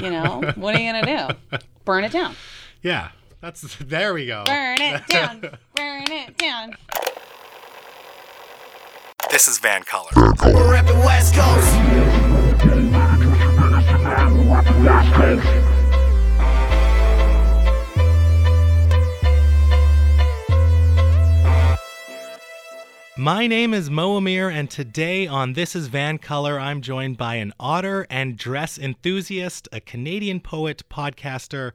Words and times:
You 0.00 0.10
know, 0.10 0.52
what 0.56 0.74
are 0.74 0.80
you 0.80 0.92
gonna 0.92 1.28
do? 1.50 1.58
Burn 1.84 2.04
it 2.04 2.12
down. 2.12 2.34
Yeah, 2.82 3.10
that's 3.40 3.76
there 3.76 4.14
we 4.14 4.26
go. 4.26 4.44
Burn 4.44 4.80
it 4.80 5.06
down. 5.08 5.40
Burn 5.74 6.04
it 6.10 6.36
down. 6.38 6.74
This 9.30 9.48
is 9.48 9.58
Van 9.58 9.82
Color. 9.82 10.10
We're 10.14 10.76
reppin' 10.76 11.04
West 11.04 11.34
Coast. 11.34 12.82
My 23.22 23.46
name 23.46 23.72
is 23.72 23.88
Moamir, 23.88 24.52
and 24.52 24.68
today 24.68 25.28
on 25.28 25.52
This 25.52 25.76
is 25.76 25.86
Van 25.86 26.18
Color, 26.18 26.58
I'm 26.58 26.80
joined 26.80 27.18
by 27.18 27.36
an 27.36 27.52
otter 27.60 28.04
and 28.10 28.36
dress 28.36 28.76
enthusiast, 28.76 29.68
a 29.70 29.78
Canadian 29.78 30.40
poet, 30.40 30.82
podcaster, 30.90 31.70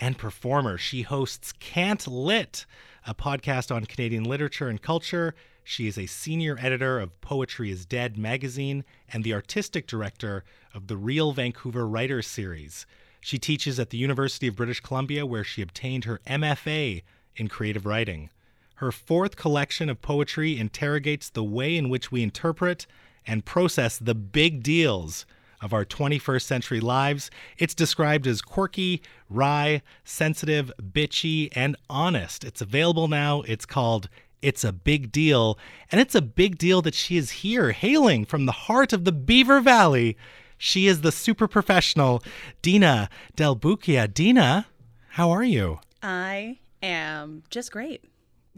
and 0.00 0.18
performer. 0.18 0.76
She 0.76 1.02
hosts 1.02 1.52
Can't 1.60 2.04
Lit, 2.08 2.66
a 3.06 3.14
podcast 3.14 3.72
on 3.72 3.84
Canadian 3.84 4.24
literature 4.24 4.66
and 4.66 4.82
culture. 4.82 5.36
She 5.62 5.86
is 5.86 5.98
a 5.98 6.06
senior 6.06 6.58
editor 6.60 6.98
of 6.98 7.20
Poetry 7.20 7.70
is 7.70 7.86
Dead 7.86 8.18
magazine 8.18 8.84
and 9.12 9.22
the 9.22 9.34
artistic 9.34 9.86
director 9.86 10.42
of 10.74 10.88
the 10.88 10.96
Real 10.96 11.30
Vancouver 11.30 11.86
Writers 11.86 12.26
series. 12.26 12.86
She 13.20 13.38
teaches 13.38 13.78
at 13.78 13.90
the 13.90 13.98
University 13.98 14.48
of 14.48 14.56
British 14.56 14.80
Columbia, 14.80 15.24
where 15.24 15.44
she 15.44 15.62
obtained 15.62 16.06
her 16.06 16.20
MFA 16.26 17.04
in 17.36 17.46
creative 17.46 17.86
writing. 17.86 18.30
Her 18.78 18.92
fourth 18.92 19.34
collection 19.34 19.88
of 19.88 20.02
poetry 20.02 20.56
interrogates 20.56 21.30
the 21.30 21.42
way 21.42 21.76
in 21.76 21.88
which 21.88 22.12
we 22.12 22.22
interpret 22.22 22.86
and 23.26 23.44
process 23.44 23.98
the 23.98 24.14
big 24.14 24.62
deals 24.62 25.26
of 25.60 25.72
our 25.72 25.84
21st 25.84 26.42
century 26.42 26.78
lives. 26.78 27.28
It's 27.58 27.74
described 27.74 28.24
as 28.28 28.40
quirky, 28.40 29.02
wry, 29.28 29.82
sensitive, 30.04 30.70
bitchy, 30.80 31.48
and 31.56 31.74
honest. 31.90 32.44
It's 32.44 32.60
available 32.60 33.08
now. 33.08 33.42
It's 33.48 33.66
called 33.66 34.08
It's 34.42 34.62
a 34.62 34.70
Big 34.70 35.10
Deal. 35.10 35.58
And 35.90 36.00
it's 36.00 36.14
a 36.14 36.22
big 36.22 36.56
deal 36.56 36.80
that 36.82 36.94
she 36.94 37.16
is 37.16 37.42
here, 37.42 37.72
hailing 37.72 38.24
from 38.24 38.46
the 38.46 38.52
heart 38.52 38.92
of 38.92 39.04
the 39.04 39.10
Beaver 39.10 39.60
Valley. 39.60 40.16
She 40.56 40.86
is 40.86 41.00
the 41.00 41.10
super 41.10 41.48
professional 41.48 42.22
Dina 42.62 43.10
Del 43.34 43.56
Bucchia. 43.56 44.06
Dina, 44.06 44.68
how 45.08 45.32
are 45.32 45.42
you? 45.42 45.80
I 46.00 46.60
am 46.80 47.42
just 47.50 47.72
great. 47.72 48.04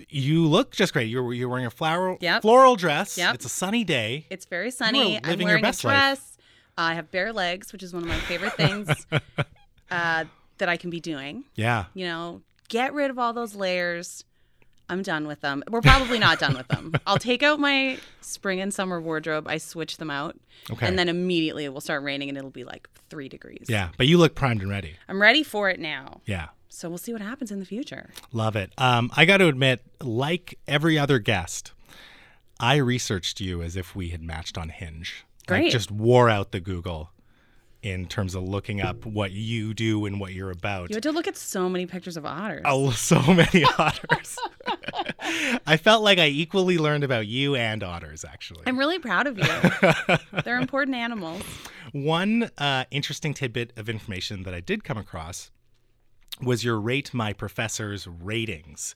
You 0.09 0.47
look 0.47 0.73
just 0.73 0.93
great. 0.93 1.09
You're 1.09 1.33
you're 1.33 1.48
wearing 1.48 1.67
a 1.67 1.70
flower 1.70 2.17
Yep. 2.20 2.43
floral 2.43 2.77
dress. 2.77 3.19
Yep. 3.19 3.34
It's 3.37 3.45
a 3.45 3.48
sunny 3.51 3.84
day. 3.84 4.27
It's 4.31 4.47
very 4.47 4.70
sunny. 4.70 5.17
I'm 5.17 5.23
living 5.31 5.48
your 5.48 5.61
best 5.61 5.81
a 5.81 5.89
dress. 5.89 6.39
I 6.79 6.95
have 6.95 7.11
bare 7.11 7.33
legs, 7.33 7.73
which 7.73 7.83
is 7.83 7.93
one 7.93 8.03
of 8.03 8.09
my 8.09 8.17
favorite 8.21 8.55
things 8.55 8.89
uh, 9.91 10.25
that 10.59 10.69
I 10.69 10.77
can 10.77 10.91
be 10.91 11.01
doing. 11.01 11.45
Yeah. 11.55 11.87
You 11.95 12.06
know, 12.06 12.43
get 12.69 12.95
rid 12.95 13.11
of 13.11 13.19
all 13.19 13.33
those 13.33 13.55
layers. 13.55 14.25
I'm 14.89 15.03
done 15.03 15.27
with 15.28 15.41
them. 15.41 15.62
We're 15.71 15.83
probably 15.83 16.19
not 16.19 16.41
done 16.41 16.56
with 16.56 16.67
them. 16.67 16.95
I'll 17.06 17.19
take 17.19 17.45
out 17.45 17.61
my 17.61 17.98
spring 18.23 18.61
and 18.61 18.75
summer 18.75 19.01
wardrobe. 19.01 19.47
I 19.47 19.59
switch 19.59 19.98
them 19.98 20.11
out. 20.11 20.37
Okay. 20.71 20.84
And 20.87 20.98
then 20.98 21.09
immediately 21.09 21.65
it 21.65 21.73
will 21.73 21.81
start 21.81 22.03
raining 22.03 22.28
and 22.28 22.37
it'll 22.37 22.51
be 22.51 22.65
like 22.65 22.89
three 23.09 23.28
degrees. 23.28 23.67
Yeah, 23.69 23.91
but 23.97 24.09
you 24.09 24.19
look 24.19 24.34
primed 24.34 24.62
and 24.62 24.71
ready. 24.71 24.97
I'm 25.09 25.23
ready 25.23 25.45
for 25.45 25.71
it 25.71 25.78
now. 25.78 26.23
Yeah. 26.27 26.48
So 26.72 26.88
we'll 26.88 26.98
see 26.98 27.12
what 27.12 27.20
happens 27.20 27.50
in 27.50 27.58
the 27.58 27.64
future. 27.66 28.10
Love 28.32 28.54
it. 28.54 28.72
Um, 28.78 29.10
I 29.16 29.24
got 29.24 29.38
to 29.38 29.48
admit, 29.48 29.82
like 30.00 30.58
every 30.68 30.96
other 30.96 31.18
guest, 31.18 31.72
I 32.60 32.76
researched 32.76 33.40
you 33.40 33.60
as 33.60 33.76
if 33.76 33.96
we 33.96 34.10
had 34.10 34.22
matched 34.22 34.56
on 34.56 34.68
Hinge. 34.68 35.26
Like 35.48 35.62
Great. 35.62 35.72
just 35.72 35.91
wore 35.91 36.30
out 36.30 36.52
the 36.52 36.60
Google 36.60 37.10
in 37.82 38.06
terms 38.06 38.34
of 38.36 38.44
looking 38.44 38.80
up 38.80 39.04
what 39.04 39.32
you 39.32 39.74
do 39.74 40.06
and 40.06 40.20
what 40.20 40.32
you're 40.32 40.50
about. 40.50 40.91
You 40.91 40.96
had 40.96 41.02
to 41.04 41.12
look 41.12 41.26
at 41.26 41.36
so 41.36 41.68
many 41.68 41.86
pictures 41.86 42.16
of 42.16 42.24
otters. 42.24 42.62
Oh, 42.64 42.91
so 42.92 43.20
many 43.34 43.64
otters. 43.64 44.38
I 45.66 45.76
felt 45.76 46.04
like 46.04 46.18
I 46.18 46.26
equally 46.26 46.78
learned 46.78 47.02
about 47.02 47.26
you 47.26 47.56
and 47.56 47.82
otters, 47.82 48.25
actually. 48.25 48.62
I'm 48.66 48.78
really 48.78 48.98
proud 49.00 49.26
of 49.26 49.38
you. 49.38 50.25
They're 50.44 50.59
important 50.59 50.97
animals. 50.97 51.42
One 51.92 52.50
uh, 52.59 52.84
interesting 52.92 53.34
tidbit 53.34 53.72
of 53.76 53.88
information 53.88 54.44
that 54.44 54.54
I 54.54 54.60
did 54.60 54.84
come 54.84 54.98
across 54.98 55.50
was 56.42 56.64
your 56.64 56.78
Rate 56.80 57.12
My 57.14 57.32
Professor's 57.32 58.06
ratings. 58.06 58.94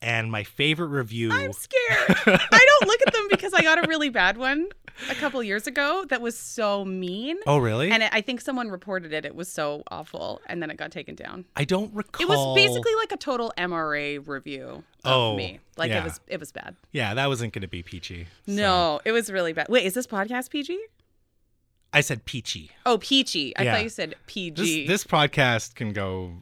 And 0.00 0.30
my 0.30 0.44
favorite 0.44 0.86
review. 0.88 1.32
I'm 1.32 1.52
scared. 1.52 2.16
I 2.26 2.66
don't 2.78 2.86
look 2.88 3.00
at 3.04 3.12
them 3.12 3.26
because 3.30 3.52
I 3.52 3.62
got 3.62 3.84
a 3.84 3.88
really 3.88 4.10
bad 4.10 4.36
one 4.36 4.68
a 5.10 5.14
couple 5.16 5.42
years 5.42 5.66
ago 5.66 6.04
that 6.08 6.20
was 6.20 6.38
so 6.38 6.84
mean. 6.84 7.36
oh, 7.48 7.58
really? 7.58 7.90
And 7.90 8.04
I 8.04 8.20
think 8.20 8.40
someone 8.40 8.68
reported 8.68 9.12
it. 9.12 9.24
It 9.24 9.34
was 9.34 9.48
so 9.50 9.82
awful, 9.90 10.40
and 10.46 10.62
then 10.62 10.70
it 10.70 10.76
got 10.76 10.92
taken 10.92 11.16
down. 11.16 11.46
I 11.56 11.64
don't 11.64 11.92
recall. 11.92 12.22
It 12.24 12.28
was 12.28 12.54
basically 12.54 12.94
like 12.94 13.10
a 13.10 13.16
total 13.16 13.52
MRA 13.58 14.24
review 14.24 14.64
of 14.68 14.84
Oh, 15.04 15.36
me. 15.36 15.58
Like 15.76 15.90
yeah. 15.90 16.02
it 16.02 16.04
was, 16.04 16.20
it 16.28 16.38
was 16.38 16.52
bad. 16.52 16.76
Yeah, 16.92 17.14
that 17.14 17.26
wasn't 17.26 17.52
going 17.52 17.62
to 17.62 17.68
be 17.68 17.82
peachy. 17.82 18.28
so- 18.46 18.52
No, 18.52 19.00
it 19.04 19.10
was 19.10 19.32
really 19.32 19.52
bad. 19.52 19.66
Wait, 19.68 19.84
is 19.84 19.94
this 19.94 20.06
podcast 20.06 20.48
PG? 20.50 20.78
I 21.92 22.02
said 22.02 22.24
peachy. 22.24 22.70
Oh, 22.86 22.98
peachy. 22.98 23.56
I 23.56 23.62
Yeah. 23.64 23.74
thought 23.74 23.82
you 23.82 23.88
said 23.88 24.10
This, 24.10 24.18
PG. 24.28 24.86
this 24.86 25.02
podcast 25.02 25.74
can 25.74 25.92
go 25.92 26.34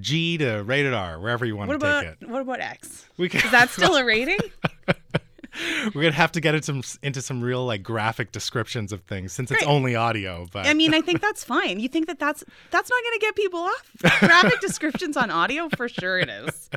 G 0.00 0.38
to 0.38 0.62
rated 0.62 0.94
R, 0.94 1.18
wherever 1.20 1.44
you 1.44 1.56
want 1.56 1.68
what 1.68 1.80
to 1.80 1.86
about 1.86 2.02
take 2.02 2.22
it. 2.22 2.28
what 2.28 2.42
about 2.42 2.60
X? 2.60 3.06
We 3.16 3.28
can, 3.28 3.44
Is 3.44 3.50
that 3.50 3.70
still 3.70 3.96
a 3.96 4.04
rating? 4.04 4.38
we're 5.94 6.02
gonna 6.02 6.12
have 6.12 6.32
to 6.32 6.40
get 6.40 6.54
into 6.54 6.64
some 6.64 6.82
into 7.02 7.20
some 7.20 7.40
real 7.40 7.64
like 7.66 7.82
graphic 7.82 8.32
descriptions 8.32 8.92
of 8.92 9.02
things 9.02 9.32
since 9.32 9.50
it's 9.50 9.64
only 9.64 9.96
audio. 9.96 10.46
But 10.52 10.66
I 10.66 10.74
mean, 10.74 10.94
I 10.94 11.00
think 11.00 11.20
that's 11.20 11.42
fine. 11.44 11.80
You 11.80 11.88
think 11.88 12.06
that 12.06 12.18
that's 12.18 12.44
that's 12.70 12.90
not 12.90 13.02
going 13.02 13.18
to 13.18 13.20
get 13.20 13.36
people 13.36 13.60
off? 13.60 13.90
Graphic 14.20 14.60
descriptions 14.60 15.16
on 15.16 15.30
audio, 15.30 15.68
for 15.76 15.88
sure 15.88 16.18
it 16.18 16.28
is. 16.28 16.70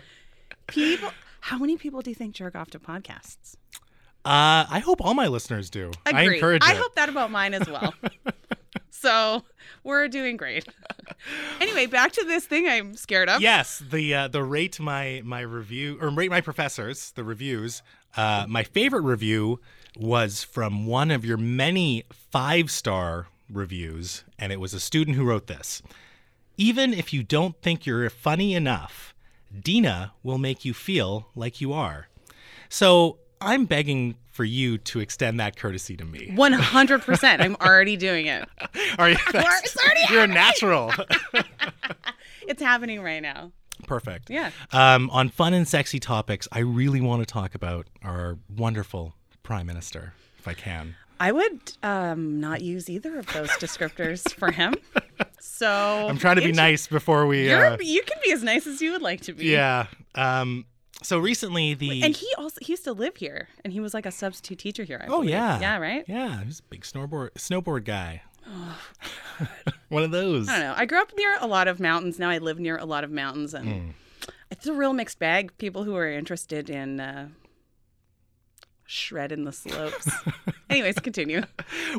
People, 0.68 1.12
how 1.42 1.58
many 1.58 1.78
people 1.78 2.02
do 2.02 2.10
you 2.10 2.16
think 2.16 2.34
jerk 2.34 2.56
off 2.56 2.72
to 2.72 2.80
podcasts? 2.80 3.56
uh, 4.26 4.66
I 4.70 4.82
hope 4.84 5.02
all 5.02 5.14
my 5.14 5.28
listeners 5.28 5.70
do. 5.70 5.92
I 6.06 6.24
encourage 6.24 6.64
I 6.64 6.72
it. 6.74 6.78
hope 6.78 6.96
that 6.96 7.10
about 7.10 7.30
mine 7.32 7.54
as 7.54 7.68
well. 7.68 7.94
so 8.90 9.44
we're 9.84 10.08
doing 10.08 10.38
great. 10.38 10.68
anyway, 11.62 11.86
back 11.86 12.12
to 12.14 12.24
this 12.26 12.46
thing 12.46 12.68
I'm 12.68 12.96
scared 12.96 13.30
of. 13.30 13.42
Yes, 13.42 13.80
the 13.80 14.14
uh, 14.14 14.28
the 14.28 14.44
rate 14.44 14.80
my 14.80 15.22
my 15.24 15.42
review 15.42 15.98
or 16.02 16.10
rate 16.10 16.32
my 16.32 16.42
professors 16.42 17.12
the 17.12 17.24
reviews. 17.24 17.82
Uh, 18.16 18.46
my 18.48 18.64
favorite 18.64 19.02
review 19.02 19.60
was 19.98 20.44
from 20.44 20.86
one 20.86 21.12
of 21.12 21.26
your 21.26 21.38
many 21.38 22.04
five 22.12 22.72
star 22.72 23.28
reviews, 23.50 24.24
and 24.40 24.52
it 24.52 24.60
was 24.60 24.74
a 24.74 24.80
student 24.80 25.18
who 25.18 25.26
wrote 25.26 25.48
this. 25.48 25.82
Even 26.58 26.94
if 26.94 27.14
you 27.14 27.24
don't 27.24 27.60
think 27.62 27.86
you're 27.86 28.10
funny 28.10 28.54
enough, 28.54 29.14
Dina 29.62 30.14
will 30.22 30.38
make 30.38 30.64
you 30.64 30.74
feel 30.74 31.28
like 31.36 31.62
you 31.62 31.74
are. 31.74 32.08
So 32.70 33.18
I'm 33.42 33.66
begging 33.66 34.16
for 34.34 34.44
you 34.44 34.78
to 34.80 35.00
extend 35.00 35.40
that 35.40 35.56
courtesy 35.56 35.96
to 35.96 36.04
me. 36.04 36.30
100%. 36.34 37.40
I'm 37.40 37.56
already 37.62 37.96
doing 37.96 38.26
it. 38.26 38.50
Are 39.00 39.10
you? 39.12 39.18
It's 39.34 39.78
already 39.78 40.02
You're 40.10 40.24
a 40.24 40.28
natural. 40.28 40.92
It's 42.46 42.62
happening 42.62 43.02
right 43.02 43.22
now. 43.22 43.54
Perfect. 43.88 44.30
Yeah. 44.30 44.52
Um, 44.74 45.10
on 45.12 45.30
fun 45.30 45.54
and 45.54 45.66
sexy 45.66 45.98
topics, 45.98 46.46
I 46.52 46.60
really 46.60 47.00
want 47.00 47.22
to 47.22 47.26
talk 47.26 47.56
about 47.56 47.88
our 48.04 48.38
wonderful 48.54 49.16
prime 49.44 49.66
minister, 49.66 50.14
if 50.40 50.46
I 50.48 50.54
can. 50.54 50.96
I 51.22 51.32
would 51.32 51.72
um, 51.84 52.42
not 52.42 52.62
use 52.62 52.90
either 52.90 53.18
of 53.18 53.32
those 53.32 53.50
descriptors 53.52 54.34
for 54.34 54.52
him. 54.52 54.76
So 55.46 55.68
I'm 56.10 56.18
trying 56.18 56.38
to 56.38 56.42
be 56.42 56.52
nice 56.52 56.88
before 56.88 57.28
we. 57.28 57.48
You're, 57.50 57.66
Uh, 57.66 57.78
you 57.80 58.02
can 58.04 58.18
be 58.26 58.32
as 58.32 58.44
nice 58.44 58.66
as 58.66 58.82
you 58.82 58.92
would 58.94 59.02
like 59.02 59.22
to 59.22 59.34
be. 59.34 59.46
yeah. 59.46 59.88
Um, 60.16 60.66
so 61.04 61.20
recently, 61.20 61.74
the. 61.76 62.02
And 62.04 62.16
he 62.16 62.28
also 62.38 62.58
he 62.62 62.74
used 62.74 62.84
to 62.86 62.94
live 62.94 63.18
here, 63.18 63.50
and 63.64 63.72
he 63.74 63.80
was 63.80 63.94
like 63.94 64.06
a 64.06 64.12
substitute 64.12 64.58
teacher 64.60 64.84
here. 64.84 65.00
I 65.04 65.08
oh 65.08 65.18
believe. 65.20 65.30
yeah. 65.32 65.60
Yeah. 65.60 65.78
Right. 65.78 66.04
Yeah, 66.08 66.44
he's 66.44 66.60
a 66.60 66.64
big 66.64 66.82
snowboard 66.82 67.32
snowboard 67.34 67.86
guy. 67.86 68.24
One 69.90 70.04
of 70.04 70.12
those. 70.12 70.50
I 70.50 70.54
don't 70.60 70.68
know. 70.68 70.74
I 70.76 70.86
grew 70.86 71.00
up 71.02 71.12
near 71.16 71.38
a 71.40 71.48
lot 71.48 71.68
of 71.68 71.80
mountains. 71.80 72.18
Now 72.20 72.30
I 72.30 72.40
live 72.40 72.60
near 72.60 72.78
a 72.78 72.86
lot 72.86 73.04
of 73.04 73.12
mountains, 73.12 73.54
and 73.54 73.68
Hmm. 73.68 73.90
it's 74.52 74.66
a 74.68 74.74
real 74.74 74.94
mixed 74.94 75.20
bag. 75.20 75.58
People 75.58 75.84
who 75.84 75.96
are 75.96 76.10
interested 76.10 76.70
in 76.70 77.00
uh, 77.00 77.30
shredding 78.86 79.46
the 79.46 79.52
slopes. 79.52 80.10
Anyways, 80.70 80.96
continue. 81.00 81.44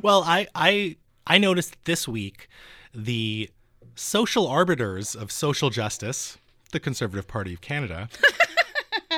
Well, 0.03 0.23
I 0.25 0.47
I 0.55 0.97
I 1.27 1.39
noticed 1.39 1.77
this 1.85 2.07
week 2.09 2.49
the 2.95 3.51
social 3.95 4.47
arbiters 4.47 5.15
of 5.15 5.31
social 5.33 5.71
justice, 5.71 6.37
the 6.73 6.81
Conservative 6.81 7.27
Party 7.29 7.55
of 7.55 7.61
Canada. 7.61 8.09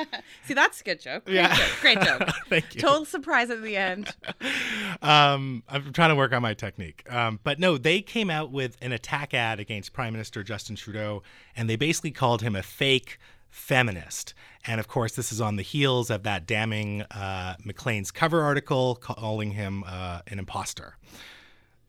See, 0.45 0.53
that's 0.53 0.81
a 0.81 0.83
good 0.83 0.99
joke. 0.99 1.25
Great 1.25 1.35
Yeah. 1.35 1.55
joke. 1.55 1.69
Great 1.81 2.01
joke. 2.01 2.21
Thank 2.49 2.75
you. 2.75 2.81
Total 2.81 3.05
surprise 3.05 3.49
at 3.49 3.61
the 3.63 3.75
end. 3.77 4.13
um, 5.01 5.63
I'm 5.67 5.93
trying 5.93 6.09
to 6.09 6.15
work 6.15 6.33
on 6.33 6.41
my 6.41 6.53
technique. 6.53 7.03
Um, 7.11 7.39
but 7.43 7.59
no, 7.59 7.77
they 7.77 8.01
came 8.01 8.29
out 8.29 8.51
with 8.51 8.77
an 8.81 8.91
attack 8.91 9.33
ad 9.33 9.59
against 9.59 9.93
Prime 9.93 10.13
Minister 10.13 10.43
Justin 10.43 10.75
Trudeau, 10.75 11.23
and 11.55 11.69
they 11.69 11.75
basically 11.75 12.11
called 12.11 12.41
him 12.41 12.55
a 12.55 12.63
fake 12.63 13.19
feminist. 13.49 14.33
And 14.65 14.79
of 14.79 14.87
course, 14.87 15.15
this 15.15 15.31
is 15.31 15.39
on 15.41 15.55
the 15.55 15.63
heels 15.63 16.09
of 16.09 16.23
that 16.23 16.45
damning 16.45 17.03
uh, 17.03 17.55
Maclean's 17.63 18.11
cover 18.11 18.41
article 18.41 18.95
calling 18.95 19.51
him 19.51 19.83
uh, 19.87 20.21
an 20.27 20.39
imposter. 20.39 20.95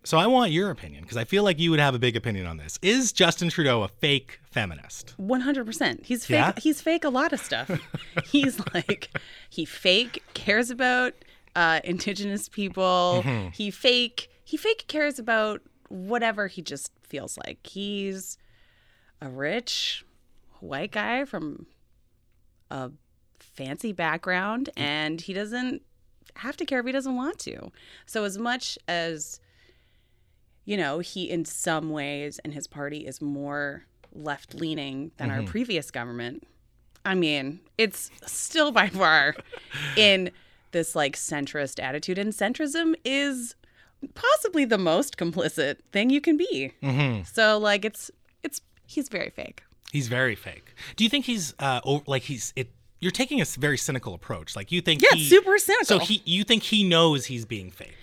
So 0.09 0.17
I 0.17 0.27
want 0.27 0.53
your 0.53 0.71
opinion 0.71 1.03
because 1.03 1.19
I 1.19 1.25
feel 1.25 1.43
like 1.43 1.59
you 1.59 1.71
would 1.71 1.81
have 1.81 1.95
a 1.95 1.99
big 1.99 2.17
opinion 2.17 2.47
on 2.47 2.57
this. 2.57 2.79
Is 2.81 3.13
Justin 3.13 3.51
Trudeau 3.51 3.83
a 3.83 3.89
fake 3.89 4.41
feminist? 4.43 5.13
One 5.19 5.43
hundred 5.43 5.67
percent. 5.67 6.07
He's 6.07 6.25
fake. 6.25 6.37
Yeah? 6.37 6.53
He's 6.57 6.81
fake 6.81 7.05
a 7.05 7.11
lot 7.11 7.35
of 7.35 7.41
stuff. 7.41 7.71
he's 8.25 8.59
like 8.73 9.11
he 9.51 9.67
fake 9.67 10.25
cares 10.33 10.71
about 10.71 11.13
uh, 11.55 11.81
indigenous 11.85 12.49
people. 12.49 13.23
Mm-hmm. 13.23 13.49
He 13.51 13.71
fake 13.71 14.31
he 14.45 14.57
fake 14.57 14.87
cares 14.89 15.19
about 15.19 15.61
whatever 15.91 16.47
he 16.47 16.63
just 16.63 16.91
feels 17.03 17.37
like. 17.45 17.59
He's 17.67 18.39
a 19.21 19.29
rich 19.29 20.07
white 20.61 20.93
guy 20.93 21.27
from 21.27 21.67
a 22.71 22.93
fancy 23.41 23.93
background, 23.93 24.71
and 24.75 25.21
he 25.21 25.35
doesn't 25.35 25.83
have 26.37 26.57
to 26.57 26.65
care 26.65 26.81
if 26.81 26.87
he 26.87 26.93
doesn't 26.93 27.15
want 27.15 27.39
to. 27.41 27.71
So 28.07 28.25
as 28.25 28.39
much 28.39 28.79
as 28.89 29.39
you 30.69 30.77
know, 30.77 30.99
he 30.99 31.31
in 31.31 31.47
some 31.47 31.89
ways 31.89 32.39
and 32.45 32.53
his 32.53 32.67
party 32.67 33.07
is 33.07 33.23
more 33.23 33.87
left 34.13 34.53
leaning 34.53 35.13
than 35.17 35.31
our 35.31 35.43
previous 35.43 35.91
government. 35.91 36.47
I 37.07 37.15
mean, 37.15 37.61
it's 37.79 38.11
still 38.27 38.71
by 38.71 38.89
far 38.89 39.35
in 39.97 40.31
this 40.73 40.95
like 40.95 41.17
centrist 41.17 41.83
attitude, 41.83 42.19
and 42.19 42.35
centrism 42.35 42.95
is 43.03 43.55
possibly 44.15 44.67
the 44.67 44.77
most 44.77 45.17
complicit 45.17 45.77
thing 45.91 46.11
you 46.11 46.21
can 46.21 46.37
be. 46.37 46.75
Mm-hmm. 46.83 47.23
So, 47.23 47.57
like, 47.57 47.87
it's 47.87 48.11
it's 48.43 48.61
he's 48.87 49.09
very 49.09 49.31
fake. 49.31 49.63
He's 49.91 50.09
very 50.09 50.35
fake. 50.35 50.75
Do 50.97 51.05
you 51.05 51.09
think 51.09 51.25
he's 51.25 51.55
uh 51.59 51.81
o- 51.83 52.03
like 52.07 52.25
he's 52.25 52.53
it? 52.57 52.69
You're 53.01 53.11
taking 53.11 53.41
a 53.41 53.47
very 53.47 53.79
cynical 53.79 54.13
approach. 54.13 54.55
Like 54.55 54.71
you 54.71 54.83
think 54.83 55.01
Yeah, 55.01 55.15
he, 55.15 55.25
super 55.25 55.57
cynical. 55.57 55.87
So 55.87 55.99
he 55.99 56.21
you 56.27 56.45
think 56.45 56.65
he 56.65 56.85
knows 56.85 57.25
he's 57.25 57.47
being 57.47 57.71
fake? 57.71 57.97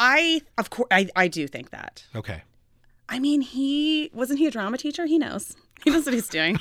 I 0.00 0.40
of 0.58 0.70
course 0.70 0.88
I, 0.90 1.08
I 1.14 1.28
do 1.28 1.46
think 1.46 1.70
that. 1.70 2.04
Okay. 2.16 2.42
I 3.08 3.18
mean, 3.18 3.40
he 3.42 4.10
wasn't 4.14 4.38
he 4.38 4.46
a 4.46 4.50
drama 4.50 4.78
teacher? 4.78 5.06
He 5.06 5.18
knows. 5.18 5.54
He 5.84 5.90
knows 5.90 6.04
what 6.06 6.14
he's 6.14 6.28
doing. 6.28 6.58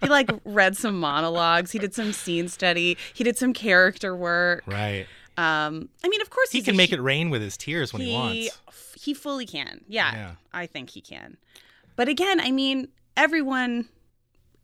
he 0.00 0.06
like 0.08 0.30
read 0.44 0.76
some 0.76 0.98
monologues. 0.98 1.70
He 1.72 1.78
did 1.78 1.94
some 1.94 2.12
scene 2.12 2.48
study. 2.48 2.96
He 3.14 3.24
did 3.24 3.36
some 3.38 3.52
character 3.52 4.14
work. 4.16 4.62
Right. 4.66 5.06
Um, 5.36 5.88
I 6.04 6.08
mean, 6.08 6.20
of 6.20 6.30
course 6.30 6.50
He 6.50 6.60
can 6.62 6.74
a 6.74 6.76
make 6.76 6.92
it 6.92 7.00
rain 7.00 7.30
with 7.30 7.40
his 7.40 7.56
tears 7.56 7.92
when 7.92 8.02
he, 8.02 8.12
wants. 8.12 8.58
He 9.00 9.14
fully 9.14 9.46
can. 9.46 9.80
Yeah, 9.88 10.12
Yeah. 10.12 10.30
I 10.52 10.66
think 10.66 10.90
he 10.90 11.00
can. 11.00 11.38
But 11.96 12.08
again, 12.08 12.40
I 12.40 12.50
mean, 12.50 12.88
everyone 13.16 13.88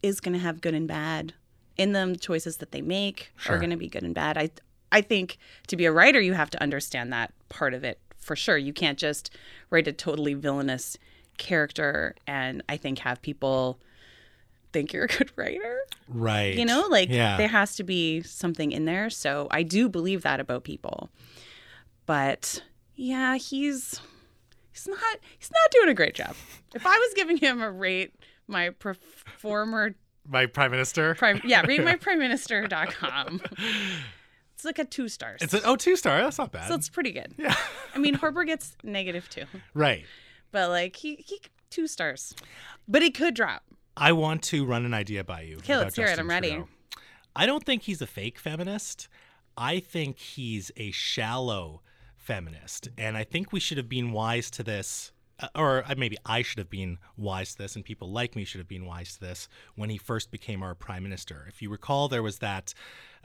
is 0.02 0.20
going 0.20 0.34
to 0.34 0.38
have 0.40 0.60
good 0.60 0.74
and 0.74 0.86
bad 0.86 1.32
in 1.76 1.92
them. 1.92 2.16
Choices 2.16 2.58
that 2.58 2.72
they 2.72 2.82
make 2.82 3.32
Sure. 3.36 3.56
are 3.56 3.58
going 3.58 3.70
to 3.70 3.76
be 3.76 3.88
good 3.88 4.02
and 4.02 4.14
bad. 4.14 4.36
I 4.38 4.50
I 4.92 5.00
think 5.00 5.38
to 5.68 5.76
be 5.76 5.84
a 5.86 5.92
writer, 5.92 6.20
you 6.20 6.34
have 6.34 6.50
to 6.50 6.62
understand 6.62 7.12
that 7.12 7.32
part 7.48 7.74
of 7.74 7.84
it 7.84 8.00
for 8.18 8.36
sure. 8.36 8.58
You 8.58 8.72
can't 8.72 8.98
just 8.98 9.30
write 9.70 9.88
a 9.88 9.92
totally 9.92 10.34
villainous 10.34 10.96
character 11.38 12.14
and 12.26 12.62
I 12.68 12.76
think 12.76 13.00
have 13.00 13.22
people 13.22 13.78
think 14.72 14.92
you're 14.92 15.04
a 15.04 15.08
good 15.08 15.30
writer. 15.36 15.80
Right. 16.08 16.56
You 16.56 16.64
know, 16.64 16.86
like 16.90 17.08
yeah. 17.08 17.36
there 17.36 17.48
has 17.48 17.76
to 17.76 17.82
be 17.82 18.22
something 18.22 18.72
in 18.72 18.84
there. 18.84 19.10
So 19.10 19.48
I 19.50 19.62
do 19.62 19.88
believe 19.88 20.22
that 20.22 20.40
about 20.40 20.64
people. 20.64 21.10
But 22.04 22.62
yeah, 22.94 23.36
he's 23.36 24.00
he's 24.72 24.86
not 24.86 25.18
he's 25.38 25.50
not 25.50 25.70
doing 25.70 25.88
a 25.88 25.94
great 25.94 26.14
job. 26.14 26.34
If 26.74 26.86
I 26.86 26.96
was 26.96 27.14
giving 27.14 27.36
him 27.36 27.60
a 27.62 27.70
rate, 27.70 28.14
my 28.46 28.70
performer 28.70 29.94
My 30.28 30.46
prime 30.46 30.70
minister. 30.70 31.14
prime 31.14 31.40
yeah, 31.44 31.62
read 31.62 31.84
my 31.84 31.96
prime 32.00 32.18
minister.com. 32.18 33.40
It's 34.56 34.64
like 34.64 34.78
a 34.78 34.86
two 34.86 35.08
stars. 35.08 35.42
It's 35.42 35.52
an 35.52 35.60
oh 35.66 35.76
two 35.76 35.96
star. 35.96 36.22
That's 36.22 36.38
not 36.38 36.50
bad. 36.50 36.68
so 36.68 36.74
it's 36.74 36.88
pretty 36.88 37.12
good. 37.12 37.34
yeah. 37.36 37.54
I 37.94 37.98
mean, 37.98 38.14
Harper 38.14 38.42
gets 38.44 38.74
negative 38.82 39.28
two, 39.28 39.44
right. 39.74 40.06
but 40.50 40.70
like 40.70 40.96
he 40.96 41.16
he 41.16 41.40
two 41.68 41.86
stars, 41.86 42.34
but 42.88 43.02
he 43.02 43.10
could 43.10 43.34
drop. 43.34 43.62
I 43.98 44.12
want 44.12 44.42
to 44.44 44.64
run 44.64 44.86
an 44.86 44.94
idea 44.94 45.24
by 45.24 45.42
you. 45.42 45.58
Okay, 45.58 45.76
let's 45.76 45.94
hear 45.94 46.06
it. 46.06 46.08
Justin 46.08 46.24
I'm 46.24 46.30
ready. 46.30 46.50
Trudeau. 46.52 46.68
I 47.34 47.44
don't 47.44 47.64
think 47.64 47.82
he's 47.82 48.00
a 48.00 48.06
fake 48.06 48.38
feminist. 48.38 49.08
I 49.58 49.78
think 49.78 50.18
he's 50.18 50.70
a 50.78 50.90
shallow 50.90 51.82
feminist. 52.16 52.88
And 52.96 53.16
I 53.16 53.24
think 53.24 53.52
we 53.52 53.60
should 53.60 53.76
have 53.76 53.90
been 53.90 54.10
wise 54.12 54.50
to 54.52 54.62
this, 54.62 55.12
uh, 55.38 55.48
or 55.54 55.84
uh, 55.86 55.94
maybe 55.96 56.16
I 56.24 56.42
should 56.42 56.58
have 56.58 56.70
been 56.70 56.98
wise 57.16 57.52
to 57.52 57.58
this, 57.58 57.76
and 57.76 57.84
people 57.84 58.10
like 58.10 58.34
me 58.34 58.44
should 58.44 58.58
have 58.58 58.68
been 58.68 58.86
wise 58.86 59.14
to 59.14 59.20
this 59.20 59.48
when 59.76 59.90
he 59.90 59.98
first 59.98 60.30
became 60.30 60.62
our 60.62 60.74
prime 60.74 61.02
minister. 61.02 61.44
If 61.48 61.62
you 61.62 61.70
recall, 61.70 62.08
there 62.08 62.22
was 62.22 62.38
that 62.38 62.74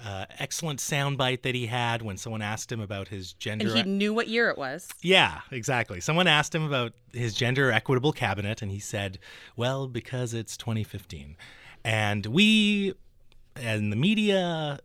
uh, 0.03 0.25
excellent 0.39 0.79
soundbite 0.79 1.43
that 1.43 1.55
he 1.55 1.67
had 1.67 2.01
when 2.01 2.17
someone 2.17 2.41
asked 2.41 2.71
him 2.71 2.79
about 2.79 3.09
his 3.09 3.33
gender. 3.33 3.67
And 3.67 3.75
he 3.75 3.83
knew 3.83 4.13
what 4.13 4.27
year 4.27 4.49
it 4.49 4.57
was. 4.57 4.89
Yeah, 5.01 5.41
exactly. 5.51 5.99
Someone 6.01 6.27
asked 6.27 6.55
him 6.55 6.63
about 6.63 6.93
his 7.13 7.33
gender 7.33 7.71
equitable 7.71 8.11
cabinet, 8.11 8.61
and 8.61 8.71
he 8.71 8.79
said, 8.79 9.19
well, 9.55 9.87
because 9.87 10.33
it's 10.33 10.57
2015. 10.57 11.35
And 11.83 12.25
we, 12.27 12.93
and 13.55 13.91
the 13.91 13.95
media, 13.95 14.79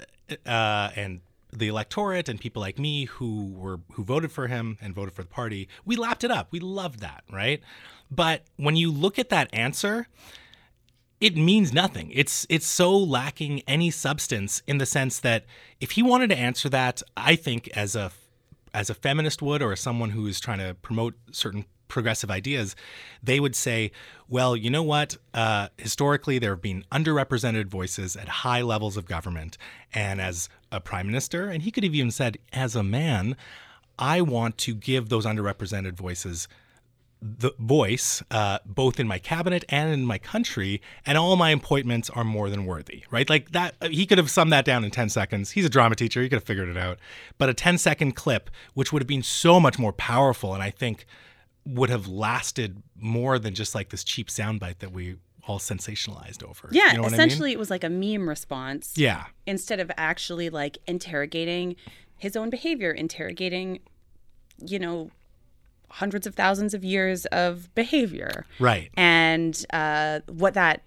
uh, 0.44 0.90
and 0.96 1.20
the 1.52 1.68
electorate, 1.68 2.28
and 2.28 2.40
people 2.40 2.60
like 2.60 2.78
me 2.78 3.04
who 3.06 3.52
were 3.54 3.80
who 3.92 4.04
voted 4.04 4.32
for 4.32 4.48
him 4.48 4.76
and 4.80 4.94
voted 4.94 5.14
for 5.14 5.22
the 5.22 5.28
party, 5.28 5.68
we 5.84 5.96
lapped 5.96 6.24
it 6.24 6.30
up. 6.30 6.48
We 6.50 6.60
loved 6.60 7.00
that, 7.00 7.24
right? 7.32 7.60
But 8.10 8.42
when 8.56 8.76
you 8.76 8.90
look 8.90 9.18
at 9.18 9.30
that 9.30 9.48
answer, 9.52 10.08
it 11.20 11.36
means 11.36 11.72
nothing. 11.72 12.10
It's 12.12 12.46
it's 12.48 12.66
so 12.66 12.96
lacking 12.96 13.62
any 13.66 13.90
substance 13.90 14.62
in 14.66 14.78
the 14.78 14.86
sense 14.86 15.18
that 15.20 15.44
if 15.80 15.92
he 15.92 16.02
wanted 16.02 16.30
to 16.30 16.38
answer 16.38 16.68
that, 16.68 17.02
I 17.16 17.36
think 17.36 17.68
as 17.68 17.96
a 17.96 18.12
as 18.74 18.90
a 18.90 18.94
feminist 18.94 19.40
would 19.40 19.62
or 19.62 19.72
as 19.72 19.80
someone 19.80 20.10
who 20.10 20.26
is 20.26 20.38
trying 20.40 20.58
to 20.58 20.74
promote 20.74 21.14
certain 21.32 21.64
progressive 21.88 22.30
ideas, 22.30 22.76
they 23.22 23.40
would 23.40 23.54
say, 23.54 23.92
well, 24.28 24.56
you 24.56 24.68
know 24.68 24.82
what? 24.82 25.16
Uh, 25.32 25.68
historically, 25.78 26.38
there 26.38 26.50
have 26.50 26.60
been 26.60 26.84
underrepresented 26.92 27.68
voices 27.68 28.16
at 28.16 28.28
high 28.28 28.60
levels 28.60 28.96
of 28.96 29.06
government, 29.06 29.56
and 29.94 30.20
as 30.20 30.48
a 30.70 30.80
prime 30.80 31.06
minister, 31.06 31.48
and 31.48 31.62
he 31.62 31.70
could 31.70 31.84
have 31.84 31.94
even 31.94 32.10
said, 32.10 32.38
as 32.52 32.74
a 32.76 32.82
man, 32.82 33.36
I 33.98 34.20
want 34.20 34.58
to 34.58 34.74
give 34.74 35.08
those 35.08 35.24
underrepresented 35.24 35.94
voices 35.94 36.48
the 37.22 37.52
voice, 37.58 38.22
uh, 38.30 38.58
both 38.66 39.00
in 39.00 39.08
my 39.08 39.18
cabinet 39.18 39.64
and 39.68 39.92
in 39.92 40.04
my 40.04 40.18
country, 40.18 40.80
and 41.04 41.16
all 41.16 41.34
my 41.36 41.50
appointments 41.50 42.10
are 42.10 42.24
more 42.24 42.50
than 42.50 42.66
worthy, 42.66 43.04
right? 43.10 43.28
Like 43.28 43.52
that, 43.52 43.74
he 43.90 44.06
could 44.06 44.18
have 44.18 44.30
summed 44.30 44.52
that 44.52 44.64
down 44.64 44.84
in 44.84 44.90
10 44.90 45.08
seconds. 45.08 45.52
He's 45.52 45.64
a 45.64 45.70
drama 45.70 45.94
teacher, 45.96 46.22
he 46.22 46.28
could 46.28 46.36
have 46.36 46.44
figured 46.44 46.68
it 46.68 46.76
out. 46.76 46.98
But 47.38 47.48
a 47.48 47.54
10 47.54 47.78
second 47.78 48.12
clip, 48.12 48.50
which 48.74 48.92
would 48.92 49.02
have 49.02 49.06
been 49.08 49.22
so 49.22 49.58
much 49.58 49.78
more 49.78 49.92
powerful, 49.92 50.52
and 50.54 50.62
I 50.62 50.70
think 50.70 51.06
would 51.64 51.90
have 51.90 52.06
lasted 52.06 52.82
more 53.00 53.38
than 53.38 53.54
just 53.54 53.74
like 53.74 53.88
this 53.88 54.04
cheap 54.04 54.28
soundbite 54.28 54.78
that 54.78 54.92
we 54.92 55.16
all 55.48 55.58
sensationalized 55.58 56.42
over. 56.44 56.68
Yeah, 56.70 56.90
You 56.90 56.96
know 56.98 57.02
what 57.02 57.08
I 57.14 57.16
mean? 57.16 57.20
essentially 57.20 57.52
it 57.52 57.58
was 57.58 57.70
like 57.70 57.82
a 57.84 57.88
meme 57.90 58.28
response. 58.28 58.92
Yeah. 58.96 59.24
instead 59.46 59.80
of 59.80 59.90
actually 59.96 60.50
like 60.50 60.78
interrogating 60.86 61.76
his 62.18 62.36
own 62.36 62.50
behavior, 62.50 62.90
interrogating, 62.92 63.80
you 64.64 64.78
know, 64.78 65.10
hundreds 65.96 66.26
of 66.26 66.34
thousands 66.34 66.74
of 66.74 66.84
years 66.84 67.24
of 67.26 67.74
behavior 67.74 68.44
Right. 68.58 68.90
and 68.96 69.64
uh, 69.72 70.20
what 70.28 70.54
that 70.54 70.82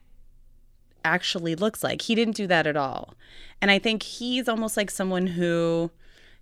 actually 1.03 1.55
looks 1.55 1.83
like. 1.83 2.01
He 2.03 2.15
didn't 2.15 2.35
do 2.35 2.47
that 2.47 2.67
at 2.67 2.77
all. 2.77 3.13
And 3.61 3.71
I 3.71 3.79
think 3.79 4.03
he's 4.03 4.47
almost 4.47 4.77
like 4.77 4.91
someone 4.91 5.27
who 5.27 5.91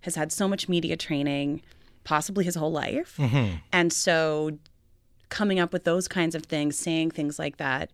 has 0.02 0.14
had 0.16 0.30
so 0.32 0.46
much 0.48 0.68
media 0.68 0.96
training, 0.96 1.62
possibly 2.04 2.44
his 2.44 2.54
whole 2.56 2.72
life. 2.72 3.16
Mm-hmm. 3.18 3.56
And 3.72 3.92
so 3.92 4.58
coming 5.28 5.58
up 5.58 5.72
with 5.72 5.84
those 5.84 6.08
kinds 6.08 6.34
of 6.34 6.44
things, 6.44 6.76
saying 6.78 7.10
things 7.12 7.38
like 7.38 7.56
that, 7.58 7.90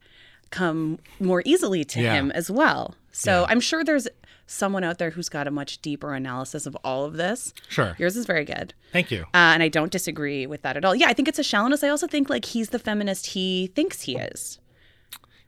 come 0.50 0.98
more 1.20 1.42
easily 1.44 1.84
to 1.84 2.00
Yeah. 2.02 2.14
him 2.14 2.30
as 2.32 2.50
well. 2.50 2.94
So 3.12 3.40
Yeah. 3.42 3.46
I'm 3.48 3.60
sure 3.60 3.84
there's 3.84 4.08
someone 4.46 4.84
out 4.84 4.98
there 4.98 5.10
who's 5.10 5.28
got 5.28 5.46
a 5.46 5.50
much 5.50 5.80
deeper 5.80 6.14
analysis 6.14 6.66
of 6.66 6.76
all 6.84 7.04
of 7.04 7.14
this. 7.14 7.54
Sure. 7.68 7.96
Yours 7.98 8.16
is 8.16 8.26
very 8.26 8.44
good. 8.44 8.74
Thank 8.92 9.10
you. 9.10 9.22
Uh, 9.34 9.52
and 9.54 9.62
I 9.62 9.68
don't 9.68 9.90
disagree 9.90 10.46
with 10.46 10.62
that 10.62 10.76
at 10.76 10.84
all. 10.84 10.94
Yeah, 10.94 11.08
I 11.08 11.12
think 11.14 11.28
it's 11.28 11.38
a 11.38 11.42
shallowness. 11.44 11.82
I 11.82 11.88
also 11.88 12.06
think 12.06 12.28
like 12.28 12.44
he's 12.44 12.68
the 12.70 12.78
feminist 12.78 13.26
he 13.28 13.68
thinks 13.74 14.02
he 14.02 14.16
is. 14.16 14.58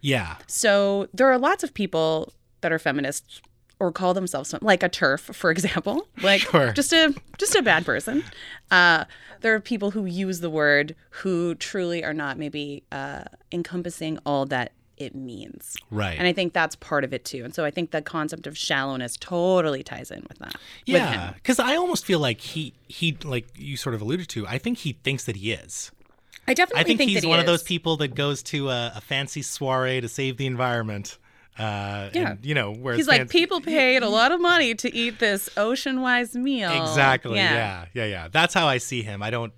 Yeah. 0.01 0.37
So 0.47 1.09
there 1.13 1.31
are 1.31 1.39
lots 1.39 1.63
of 1.65 1.75
people 1.75 2.33
that 2.61 2.73
are 2.73 2.79
feminists 2.79 3.41
or 3.79 3.93
call 3.93 4.15
themselves 4.15 4.49
some- 4.51 4.61
like 4.63 4.83
a 4.83 4.89
TERF, 4.89 5.35
for 5.35 5.51
example, 5.51 6.09
like 6.23 6.41
Sure. 6.43 6.73
just 6.73 6.93
a 6.93 7.15
just 7.39 7.55
a 7.55 7.63
bad 7.63 7.85
person. 7.85 8.25
Uh, 8.71 9.05
there 9.43 9.55
are 9.55 9.61
people 9.61 9.91
who 9.91 10.07
use 10.07 10.41
the 10.41 10.49
word 10.49 10.95
who 11.11 11.55
truly 11.57 12.03
are 12.03 12.15
not 12.15 12.39
maybe 12.39 12.85
uh, 12.91 13.25
encompassing 13.53 14.19
all 14.25 14.47
that 14.47 14.73
it 14.97 15.15
means. 15.15 15.77
Right. 15.91 16.17
And 16.19 16.27
I 16.27 16.33
think 16.33 16.53
that's 16.53 16.77
part 16.77 17.05
of 17.05 17.13
it 17.13 17.25
too. 17.25 17.45
And 17.45 17.55
so 17.55 17.65
I 17.65 17.71
think 17.71 17.91
the 17.91 18.03
concept 18.03 18.47
of 18.47 18.57
shallowness 18.57 19.17
totally 19.17 19.83
ties 19.83 20.11
in 20.11 20.25
with 20.29 20.39
that. 20.39 20.57
Yeah, 20.85 21.33
because 21.35 21.59
I 21.59 21.77
almost 21.77 22.05
feel 22.05 22.19
like 22.19 22.41
he 22.41 22.73
he 22.89 23.17
like 23.25 23.47
you 23.57 23.77
sort 23.77 23.95
of 23.95 24.01
alluded 24.01 24.29
to. 24.31 24.47
I 24.47 24.59
think 24.59 24.79
he 24.79 24.93
thinks 24.93 25.25
that 25.25 25.37
he 25.37 25.53
is. 25.53 25.91
I 26.49 26.55
definitely 26.55 26.81
I 26.81 26.85
think, 26.85 26.99
think 26.99 27.11
he's 27.11 27.23
he 27.25 27.29
one 27.29 27.41
of 27.41 27.47
those 27.47 27.63
people 27.63 27.97
that 27.99 28.15
goes 28.15 28.43
to 28.45 28.71
a, 28.71 28.93
a 28.97 29.01
fancy 29.01 29.43
soiree 29.43 30.01
to 30.01 30.09
save 30.09 30.37
the 30.37 30.47
environment. 30.47 31.19
Uh, 31.59 32.11
Yeah. 32.13 32.31
and, 32.33 32.45
you 32.45 32.55
know, 32.55 32.71
where 32.73 32.95
He's 32.95 33.09
like, 33.09 33.31
people 33.31 33.61
paid 33.63 34.03
a 34.03 34.09
lot 34.09 34.31
of 34.31 34.41
money 34.41 34.75
to 34.75 34.95
eat 34.95 35.19
this 35.19 35.49
ocean 35.57 36.03
wise 36.03 36.37
meal. 36.37 36.71
Exactly. 36.83 37.37
Yeah. 37.37 37.87
yeah. 37.95 38.05
Yeah. 38.05 38.29
That's 38.31 38.53
how 38.53 38.67
I 38.69 38.79
see 38.79 39.03
him. 39.03 39.23
I 39.23 39.31
don't. 39.31 39.53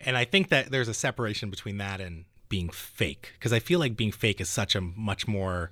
and 0.00 0.16
I 0.16 0.24
think 0.24 0.50
that 0.50 0.70
there's 0.70 0.88
a 0.88 0.94
separation 0.94 1.50
between 1.50 1.78
that 1.78 2.00
and 2.00 2.24
being 2.50 2.68
fake 2.68 3.30
because 3.38 3.54
I 3.54 3.58
feel 3.60 3.78
like 3.78 3.96
being 3.96 4.12
fake 4.12 4.42
is 4.42 4.50
such 4.50 4.74
a 4.74 4.82
much 4.82 5.26
more, 5.26 5.70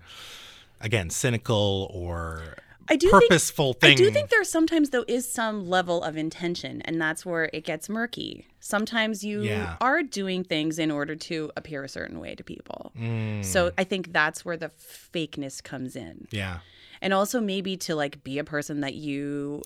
again, 0.81 1.11
cynical 1.11 1.91
or 1.93 2.57
I 2.91 2.97
do 2.97 3.11
purposeful 3.11 3.75
think, 3.75 3.99
thing. 3.99 4.07
I 4.07 4.09
do 4.09 4.11
think 4.15 4.31
there 4.31 4.43
sometimes 4.45 4.89
though 4.89 5.05
is 5.07 5.31
some 5.31 5.69
level 5.69 6.03
of 6.03 6.17
intention, 6.17 6.81
and 6.87 6.99
that's 6.99 7.27
where 7.27 7.51
it 7.53 7.65
gets 7.65 7.91
murky. 7.91 8.47
Sometimes 8.61 9.23
you 9.23 9.43
Yeah. 9.43 9.77
are 9.83 10.03
doing 10.03 10.43
things 10.43 10.79
in 10.79 10.91
order 10.91 11.15
to 11.15 11.51
appear 11.55 11.85
a 11.85 11.89
certain 11.89 12.19
way 12.19 12.35
to 12.35 12.43
people. 12.43 12.93
Mm. 12.99 13.45
So 13.45 13.73
I 13.77 13.85
think 13.85 14.15
that's 14.15 14.43
where 14.47 14.57
the 14.57 14.71
fakeness 14.71 15.63
comes 15.63 15.97
in, 15.97 16.29
yeah, 16.31 16.61
and 17.03 17.13
also 17.13 17.41
maybe 17.43 17.77
to 17.77 17.95
like 17.95 18.25
be 18.25 18.39
a 18.39 18.45
person 18.45 18.81
that 18.81 18.95
you 18.95 19.63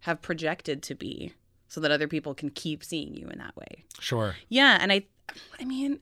have 0.00 0.22
projected 0.22 0.80
to 0.84 0.94
be, 0.94 1.32
so 1.66 1.80
that 1.80 1.90
other 1.90 2.06
people 2.06 2.34
can 2.34 2.50
keep 2.50 2.84
seeing 2.84 3.14
you 3.16 3.26
in 3.28 3.38
that 3.38 3.56
way. 3.56 3.84
sure. 3.98 4.36
Yeah, 4.48 4.78
and 4.80 4.92
I, 4.92 5.06
I 5.60 5.64
mean, 5.64 5.98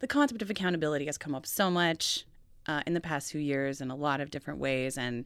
the 0.00 0.06
concept 0.06 0.42
of 0.42 0.50
accountability 0.50 1.06
has 1.06 1.18
come 1.18 1.34
up 1.34 1.46
so 1.46 1.70
much 1.70 2.24
uh, 2.66 2.82
in 2.86 2.94
the 2.94 3.00
past 3.00 3.30
few 3.32 3.40
years 3.40 3.80
in 3.80 3.90
a 3.90 3.96
lot 3.96 4.20
of 4.20 4.30
different 4.30 4.58
ways, 4.60 4.98
and 4.98 5.24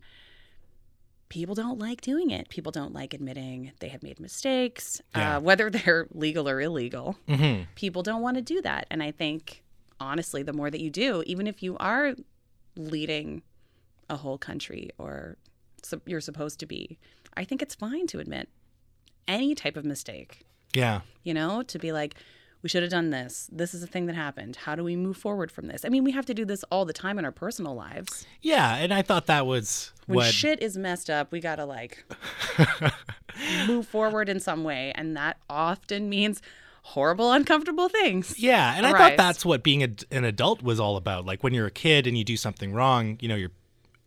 people 1.28 1.54
don't 1.54 1.78
like 1.78 2.00
doing 2.00 2.30
it. 2.30 2.48
People 2.48 2.72
don't 2.72 2.92
like 2.92 3.14
admitting 3.14 3.72
they 3.80 3.88
have 3.88 4.02
made 4.02 4.18
mistakes, 4.20 5.00
Yeah. 5.16 5.36
uh, 5.36 5.40
whether 5.40 5.70
they're 5.70 6.06
legal 6.14 6.48
or 6.48 6.60
illegal. 6.60 7.16
hmm 7.28 7.62
People 7.76 8.02
don't 8.02 8.22
want 8.22 8.36
to 8.36 8.42
do 8.42 8.60
that, 8.62 8.86
and 8.90 9.02
I 9.02 9.10
think 9.10 9.62
honestly, 10.00 10.42
the 10.42 10.52
more 10.52 10.70
that 10.70 10.80
you 10.80 10.90
do, 10.90 11.22
even 11.26 11.46
if 11.46 11.62
you 11.62 11.76
are 11.78 12.14
leading 12.76 13.42
a 14.08 14.16
whole 14.16 14.38
country 14.38 14.90
or 14.98 15.36
so 15.82 16.00
you're 16.06 16.20
supposed 16.20 16.58
to 16.60 16.66
be, 16.66 16.98
I 17.36 17.44
think 17.44 17.62
it's 17.62 17.74
fine 17.74 18.06
to 18.08 18.18
admit 18.18 18.48
any 19.28 19.54
type 19.54 19.76
of 19.76 19.84
mistake 19.84 20.40
Yeah, 20.74 21.00
you 21.22 21.32
know, 21.34 21.62
to 21.62 21.78
be 21.78 21.92
like, 21.92 22.14
we 22.62 22.68
should 22.68 22.82
have 22.82 22.90
done 22.90 23.10
this. 23.10 23.48
This 23.50 23.72
is 23.74 23.82
a 23.82 23.86
thing 23.86 24.06
that 24.06 24.14
happened. 24.14 24.56
How 24.56 24.74
do 24.74 24.84
we 24.84 24.96
move 24.96 25.16
forward 25.16 25.50
from 25.50 25.66
this? 25.66 25.84
I 25.84 25.88
mean, 25.88 26.04
we 26.04 26.12
have 26.12 26.26
to 26.26 26.34
do 26.34 26.44
this 26.44 26.62
all 26.70 26.84
the 26.84 26.92
time 26.92 27.18
in 27.18 27.24
our 27.24 27.32
personal 27.32 27.74
lives. 27.74 28.26
yeah, 28.42 28.76
and 28.76 28.92
I 28.92 29.02
thought 29.02 29.26
that 29.26 29.46
was 29.46 29.92
When 30.06 30.16
what. 30.16 30.26
shit 30.34 30.62
is 30.62 30.76
messed 30.76 31.08
up, 31.10 31.32
we 31.32 31.40
got 31.40 31.56
to 31.56 31.64
like 31.64 32.04
move 33.66 33.86
forward 33.86 34.28
in 34.28 34.40
some 34.40 34.64
way. 34.64 34.92
And 34.94 35.16
that 35.16 35.38
often 35.48 36.08
means 36.08 36.42
horrible, 36.82 37.32
uncomfortable 37.32 37.88
things. 37.88 38.38
Yeah, 38.38 38.74
and 38.76 38.86
I 38.86 38.92
thought 38.96 39.16
that's 39.16 39.44
what 39.44 39.62
being 39.62 39.82
a, 39.82 39.88
an 40.10 40.24
adult 40.24 40.62
was 40.62 40.80
all 40.80 40.96
about. 40.96 41.24
Like 41.26 41.42
when 41.42 41.54
you're 41.54 41.66
a 41.66 41.70
kid 41.70 42.06
and 42.06 42.16
you 42.16 42.24
do 42.24 42.36
something 42.36 42.72
wrong, 42.72 43.18
you 43.20 43.28
know, 43.28 43.36
you're 43.36 43.50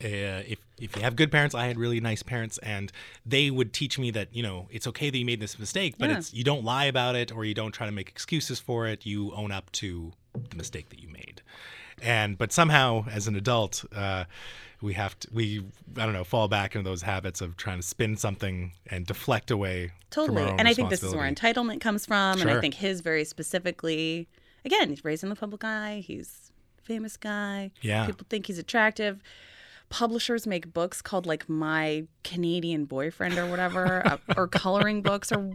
uh, 0.03 0.43
if 0.47 0.59
if 0.79 0.95
you 0.95 1.01
have 1.01 1.15
good 1.15 1.31
parents, 1.31 1.53
I 1.55 1.67
had 1.67 1.77
really 1.77 1.99
nice 1.99 2.23
parents, 2.23 2.57
and 2.59 2.91
they 3.25 3.51
would 3.51 3.73
teach 3.73 3.97
me 3.99 4.11
that 4.11 4.29
you 4.33 4.43
know 4.43 4.67
it's 4.71 4.87
okay 4.87 5.09
that 5.09 5.17
you 5.17 5.25
made 5.25 5.39
this 5.39 5.57
mistake, 5.59 5.95
but 5.97 6.09
Yeah. 6.09 6.17
it's 6.17 6.33
you 6.33 6.43
don't 6.43 6.63
lie 6.63 6.85
about 6.85 7.15
it 7.15 7.31
or 7.31 7.45
you 7.45 7.53
don't 7.53 7.71
try 7.71 7.85
to 7.85 7.91
make 7.91 8.09
excuses 8.09 8.59
for 8.59 8.87
it. 8.87 9.05
You 9.05 9.31
own 9.33 9.51
up 9.51 9.71
to 9.73 10.13
the 10.49 10.55
mistake 10.55 10.89
that 10.89 10.99
you 10.99 11.09
made. 11.09 11.41
And 12.01 12.37
but 12.37 12.51
somehow 12.51 13.05
as 13.09 13.27
an 13.27 13.35
adult, 13.35 13.85
uh, 13.95 14.25
we 14.81 14.93
have 14.93 15.17
to 15.19 15.27
we 15.31 15.59
I 15.95 16.05
don't 16.05 16.13
know 16.13 16.23
fall 16.23 16.47
back 16.47 16.75
into 16.75 16.89
those 16.89 17.03
habits 17.03 17.39
of 17.39 17.55
trying 17.55 17.77
to 17.77 17.83
spin 17.83 18.17
something 18.17 18.73
and 18.87 19.05
deflect 19.05 19.51
away. 19.51 19.87
from 19.87 20.25
Totally. 20.27 20.43
And 20.57 20.67
I 20.67 20.73
think 20.73 20.89
this 20.89 21.03
is 21.03 21.13
where 21.15 21.31
entitlement 21.31 21.81
comes 21.81 22.05
from. 22.05 22.41
And 22.41 22.49
I 22.49 22.59
think 22.59 22.73
his 22.75 23.01
very 23.01 23.23
specifically, 23.25 24.27
again, 24.65 24.89
he's 24.89 25.05
raised 25.05 25.23
in 25.23 25.29
the 25.29 25.35
public 25.35 25.63
eye. 25.63 26.03
He's 26.05 26.51
a 26.79 26.81
famous 26.81 27.15
guy. 27.15 27.71
Yeah. 27.81 28.05
People 28.05 28.25
think 28.29 28.47
he's 28.47 28.57
attractive. 28.59 29.21
Publishers 29.93 30.47
make 30.47 30.73
books 30.73 31.03
called 31.03 31.27
like 31.27 31.47
My 31.47 32.07
Canadian 32.23 32.85
Boyfriend 32.85 33.37
or 33.37 33.45
whatever, 33.45 34.01
uh, 34.07 34.17
or 34.35 34.47
coloring 34.47 35.03
books 35.03 35.31
or 35.31 35.53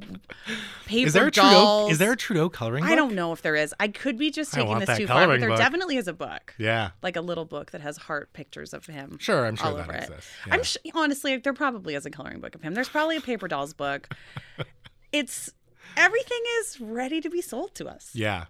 paper 0.87 1.09
Is 1.09 1.13
there 1.13 1.27
a 1.27 1.31
dolls. 1.33 1.87
Trudeau? 1.87 1.89
Is 1.91 1.99
there 1.99 2.13
a 2.13 2.17
Trudeau 2.17 2.49
coloring? 2.49 2.85
Book? 2.85 2.93
I 2.93 2.95
don't 2.95 3.17
know 3.17 3.33
if 3.33 3.43
there 3.43 3.57
is. 3.57 3.75
I 3.81 3.89
could 3.89 4.17
be 4.17 4.31
just 4.31 4.55
taking 4.55 4.79
this 4.79 4.97
too 4.97 5.09
far, 5.09 5.27
but 5.27 5.41
there 5.41 5.49
book. 5.49 5.59
definitely 5.59 5.97
is 5.97 6.07
a 6.07 6.13
book. 6.13 6.55
Yeah. 6.57 6.91
Like 7.03 7.17
a 7.17 7.21
little 7.21 7.47
book 7.47 7.73
that 7.73 7.81
has 7.81 7.97
heart 7.97 8.33
pictures 8.33 8.73
of 8.73 8.87
him. 8.87 9.19
Sure, 9.19 9.45
I'm 9.45 9.57
sure 9.57 9.67
all 9.67 9.75
that 9.75 9.89
over 9.89 9.93
it. 9.95 10.05
exists. 10.05 10.31
I'm 10.49 10.63
sh- 10.63 10.77
honestly, 10.95 11.37
there 11.39 11.53
probably 11.53 11.97
is 11.97 12.07
a 12.07 12.11
coloring 12.11 12.39
book 12.39 12.55
of 12.55 12.63
him. 12.63 12.75
There's 12.75 12.89
probably 12.89 13.17
a 13.17 13.21
paper 13.21 13.49
dolls 13.49 13.75
book. 13.75 14.09
it's 15.13 15.51
everything 15.97 16.43
is 16.61 16.81
ready 16.81 17.21
to 17.21 17.29
be 17.29 17.43
sold 17.43 17.75
to 17.75 17.89
us. 17.89 18.11
Yeah. 18.15 18.45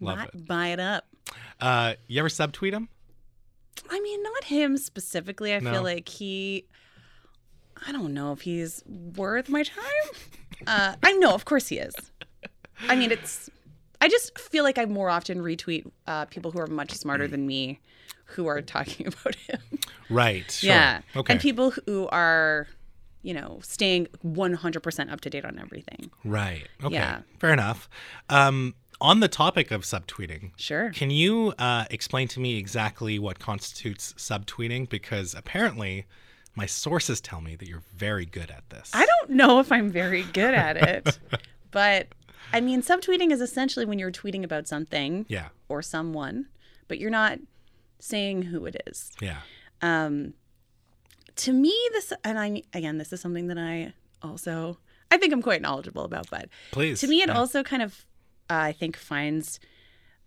Love 0.00 0.18
Not 0.18 0.34
it. 0.34 0.46
buy 0.46 0.66
it 0.66 0.80
up. 0.80 1.06
Uh, 1.58 1.94
you 2.08 2.18
ever 2.18 2.28
subtweet 2.28 2.74
him? 2.74 2.90
I 3.88 4.00
mean, 4.00 4.22
not 4.22 4.44
him 4.44 4.76
specifically. 4.76 5.54
I 5.54 5.60
No. 5.60 5.72
feel 5.72 5.82
like 5.82 6.08
he. 6.08 6.64
I 7.86 7.92
don't 7.92 8.12
know 8.12 8.32
if 8.32 8.42
he's 8.42 8.82
worth 8.86 9.48
my 9.48 9.62
time. 9.62 9.86
Uh, 10.66 10.94
I 11.02 11.12
know, 11.12 11.32
of 11.32 11.46
course 11.46 11.68
he 11.68 11.78
is. 11.78 11.94
I 12.88 12.96
mean, 12.96 13.10
it's. 13.10 13.48
I 14.02 14.08
just 14.08 14.38
feel 14.38 14.64
like 14.64 14.76
I 14.78 14.84
more 14.86 15.08
often 15.10 15.38
retweet 15.38 15.90
uh, 16.06 16.24
people 16.26 16.50
who 16.50 16.58
are 16.60 16.66
much 16.66 16.92
smarter 16.92 17.26
than 17.26 17.46
me, 17.46 17.80
who 18.24 18.46
are 18.46 18.60
talking 18.62 19.06
about 19.12 19.34
him. 19.34 19.60
Right. 20.08 20.50
Sure. 20.50 20.68
Yeah. 20.70 21.00
Okay. 21.16 21.32
And 21.34 21.40
people 21.40 21.70
who 21.86 22.06
are, 22.08 22.66
you 23.22 23.34
know, 23.34 23.60
staying 23.62 24.06
100% 24.24 25.12
up 25.12 25.20
to 25.22 25.30
date 25.30 25.44
on 25.44 25.58
everything. 25.58 26.10
right. 26.24 26.66
Okay. 26.82 26.94
Yeah. 26.94 27.20
Fair 27.38 27.52
enough. 27.52 27.88
Um, 28.30 28.74
on 29.00 29.20
the 29.20 29.28
topic 29.28 29.70
of 29.70 29.82
subtweeting, 29.82 30.52
Sure. 30.56 30.90
can 30.90 31.10
you 31.10 31.54
uh, 31.58 31.84
explain 31.90 32.28
to 32.28 32.40
me 32.40 32.56
exactly 32.58 33.18
what 33.18 33.38
constitutes 33.38 34.12
subtweeting? 34.18 34.88
Because 34.88 35.34
apparently, 35.34 36.06
my 36.54 36.66
sources 36.66 37.20
tell 37.20 37.40
me 37.40 37.56
that 37.56 37.68
you're 37.68 37.82
very 37.94 38.26
good 38.26 38.50
at 38.50 38.68
this. 38.70 38.90
I 38.92 39.06
don't 39.06 39.30
know 39.30 39.60
if 39.60 39.70
I'm 39.72 39.90
very 39.90 40.22
good 40.24 40.54
at 40.54 40.76
it, 40.76 41.18
but 41.70 42.08
I 42.52 42.60
mean, 42.60 42.82
subtweeting 42.82 43.30
is 43.30 43.40
essentially 43.40 43.86
when 43.86 43.98
you're 43.98 44.10
tweeting 44.10 44.44
about 44.44 44.66
something 44.68 45.24
Yeah. 45.28 45.48
or 45.68 45.82
someone, 45.82 46.46
but 46.88 46.98
you're 46.98 47.10
not 47.10 47.38
saying 48.00 48.42
who 48.42 48.66
it 48.66 48.76
is. 48.86 49.12
Yeah. 49.20 49.38
Um, 49.82 50.34
to 51.36 51.52
me, 51.52 51.74
this, 51.92 52.12
and 52.24 52.38
I, 52.38 52.62
again, 52.74 52.98
this 52.98 53.12
is 53.12 53.20
something 53.20 53.46
that 53.46 53.56
I 53.58 53.94
also, 54.22 54.78
I 55.10 55.16
think 55.16 55.32
I'm 55.32 55.40
quite 55.42 55.62
knowledgeable 55.62 56.04
about, 56.04 56.28
but 56.30 56.48
Please. 56.72 57.00
to 57.00 57.06
me, 57.06 57.22
it 57.22 57.28
Yeah. 57.28 57.38
also 57.38 57.62
kind 57.62 57.82
of, 57.82 58.04
I 58.50 58.72
think, 58.72 58.96
finds 58.96 59.60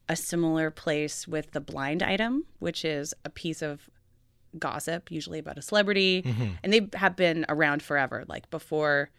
a 0.10 0.16
similar 0.16 0.72
place 0.72 1.28
with 1.28 1.52
the 1.52 1.62
blind 1.62 2.02
item, 2.04 2.46
which 2.60 2.84
is 2.86 3.14
a 3.26 3.30
piece 3.30 3.62
of 3.62 3.90
gossip, 4.60 5.12
usually 5.12 5.40
about 5.40 5.58
a 5.58 5.62
celebrity, 5.62 6.22
Mm-hmm. 6.24 6.50
and 6.64 6.74
they 6.74 6.90
have 6.96 7.16
been 7.16 7.46
around 7.50 7.82
forever, 7.84 8.24
like 8.28 8.50
before 8.50 9.10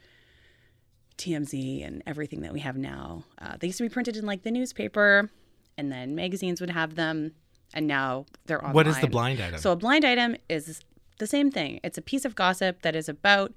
TMZ 1.19 1.87
and 1.87 2.03
everything 2.07 2.41
that 2.43 2.53
we 2.53 2.61
have 2.61 2.77
now. 2.77 3.25
Uh, 3.41 3.57
they 3.59 3.69
used 3.69 3.79
to 3.79 3.85
be 3.85 3.89
printed 3.89 4.17
in 4.17 4.27
like 4.27 4.43
the 4.43 4.51
newspaper, 4.51 5.31
and 5.79 5.91
then 5.93 6.15
magazines 6.15 6.61
would 6.61 6.71
have 6.71 6.95
them, 6.97 7.33
and 7.73 7.87
now 7.87 8.27
they're 8.47 8.61
online. 8.61 8.75
What 8.75 8.87
is 8.87 8.99
the 9.01 9.07
blind 9.09 9.41
item? 9.41 9.59
So 9.61 9.73
a 9.73 9.77
blind 9.77 10.05
item 10.05 10.37
is 10.49 10.81
the 11.19 11.27
same 11.27 11.51
thing. 11.51 11.81
It's 11.85 11.99
a 11.99 12.03
piece 12.03 12.25
of 12.25 12.35
gossip 12.35 12.83
that 12.83 12.97
is 12.97 13.09
about 13.09 13.53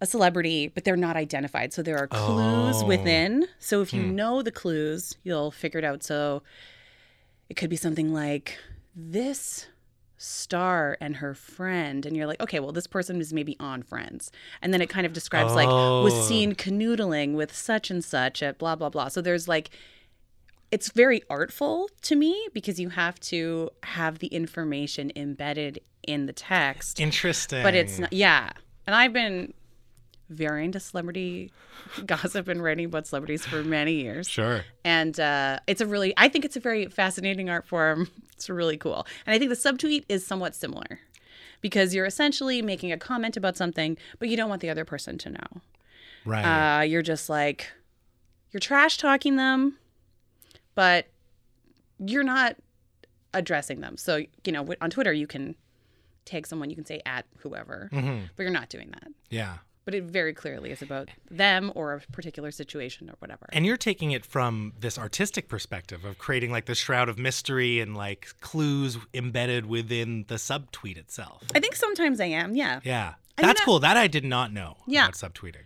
a 0.00 0.06
celebrity, 0.06 0.68
but 0.68 0.84
they're 0.84 0.96
not 0.96 1.16
identified. 1.16 1.72
So 1.72 1.82
there 1.82 1.98
are 1.98 2.06
clues 2.06 2.82
Oh. 2.82 2.86
within. 2.86 3.46
So 3.58 3.82
if 3.82 3.92
you 3.92 4.02
Hmm. 4.02 4.14
know 4.16 4.42
the 4.42 4.52
clues, 4.52 5.14
you'll 5.24 5.50
figure 5.50 5.78
it 5.78 5.84
out. 5.84 6.02
So 6.02 6.42
it 7.48 7.54
could 7.56 7.70
be 7.70 7.76
something 7.76 8.12
like 8.12 8.58
this 8.94 9.66
star 10.20 10.96
and 11.00 11.16
her 11.16 11.32
friend 11.32 12.04
and 12.04 12.16
you're 12.16 12.26
like 12.26 12.40
okay 12.42 12.58
well 12.58 12.72
this 12.72 12.88
person 12.88 13.20
is 13.20 13.32
maybe 13.32 13.56
on 13.60 13.84
friends 13.84 14.32
and 14.60 14.74
then 14.74 14.80
it 14.82 14.88
kind 14.88 15.06
of 15.06 15.12
describes 15.12 15.54
like 15.54 15.68
was 15.68 16.12
Oh. 16.12 16.22
seen 16.22 16.56
canoodling 16.56 17.34
with 17.34 17.54
such 17.54 17.88
and 17.88 18.04
such 18.04 18.42
at 18.42 18.58
blah 18.58 18.74
blah 18.74 18.88
blah 18.88 19.06
so 19.06 19.20
there's 19.22 19.46
like 19.46 19.70
it's 20.72 20.90
very 20.90 21.22
artful 21.30 21.88
to 22.02 22.16
me 22.16 22.48
because 22.52 22.80
you 22.80 22.88
have 22.88 23.20
to 23.20 23.70
have 23.84 24.18
the 24.18 24.26
information 24.26 25.12
embedded 25.14 25.78
in 26.02 26.26
the 26.26 26.32
text 26.32 26.98
Interesting. 26.98 27.62
but 27.62 27.76
it's 27.76 28.00
not 28.00 28.12
yeah 28.12 28.50
and 28.88 28.96
i've 28.96 29.12
been 29.12 29.54
very 30.28 30.64
into 30.64 30.78
celebrity 30.80 31.50
gossip 32.06 32.48
and 32.48 32.62
writing 32.62 32.84
about 32.86 33.06
celebrities 33.06 33.44
for 33.46 33.62
many 33.64 33.94
years. 33.94 34.28
Sure. 34.28 34.64
and 34.84 35.18
uh, 35.18 35.58
it's 35.66 35.80
a 35.80 35.86
really 35.86 36.12
i 36.16 36.28
think 36.28 36.44
it's 36.44 36.56
a 36.56 36.60
very 36.60 36.86
fascinating 36.86 37.48
art 37.50 37.66
form. 37.66 38.08
It's 38.38 38.48
really 38.48 38.76
cool. 38.76 39.04
And 39.26 39.34
i 39.34 39.38
think 39.38 39.48
the 39.48 39.56
subtweet 39.56 40.04
is 40.08 40.24
somewhat 40.24 40.54
similar 40.54 41.00
because 41.60 41.92
you're 41.92 42.06
essentially 42.06 42.62
making 42.62 42.92
a 42.92 42.96
comment 42.98 43.36
about 43.36 43.56
something 43.56 43.98
but 44.20 44.28
you 44.28 44.36
don't 44.36 44.48
want 44.48 44.62
the 44.62 44.70
other 44.70 44.84
person 44.84 45.18
to 45.18 45.30
know. 45.30 45.48
Right. 46.24 46.44
uh, 46.80 46.82
you're 46.82 47.02
just 47.02 47.28
like 47.28 47.72
you're 48.52 48.60
trash 48.60 48.96
talking 48.98 49.36
them 49.36 49.76
but 50.74 51.06
you're 51.98 52.22
not 52.22 52.54
addressing 53.34 53.80
them. 53.80 53.96
So 53.96 54.24
you 54.44 54.52
know 54.52 54.68
on 54.80 54.90
twitter 54.90 55.12
you 55.12 55.26
can 55.26 55.56
tag 56.24 56.46
someone 56.46 56.68
you 56.70 56.76
can 56.76 56.84
say 56.84 57.00
at 57.06 57.24
whoever 57.38 57.88
hmm 57.90 58.18
but 58.36 58.42
you're 58.44 58.52
not 58.52 58.68
doing 58.68 58.90
that. 58.92 59.08
Yeah. 59.30 59.58
But 59.88 59.94
it 59.94 60.04
very 60.04 60.34
clearly 60.34 60.70
is 60.70 60.82
about 60.82 61.08
them 61.30 61.72
or 61.74 61.94
a 61.94 62.00
particular 62.12 62.50
situation 62.50 63.08
or 63.08 63.14
whatever 63.20 63.46
And 63.54 63.64
you're 63.64 63.78
taking 63.78 64.10
it 64.10 64.26
from 64.26 64.74
this 64.78 64.98
artistic 64.98 65.48
perspective 65.48 66.04
of 66.04 66.18
creating 66.18 66.50
like 66.52 66.66
the 66.66 66.74
shroud 66.74 67.08
of 67.08 67.18
mystery 67.18 67.80
and 67.80 67.96
like 67.96 68.28
clues 68.42 68.98
embedded 69.14 69.64
within 69.64 70.26
the 70.28 70.34
subtweet 70.34 70.98
itself. 70.98 71.42
i 71.54 71.60
think 71.60 71.74
sometimes 71.74 72.20
i 72.20 72.26
am 72.26 72.54
yeah 72.54 72.80
Yeah. 72.84 73.14
I 73.38 73.42
mean, 73.42 73.48
That's 73.48 73.60
I- 73.62 73.64
cool. 73.64 73.78
That 73.78 73.96
I 73.96 74.08
did 74.08 74.24
not 74.24 74.52
know 74.52 74.76
Yeah. 74.86 75.04
about 75.06 75.14
subtweeting. 75.14 75.64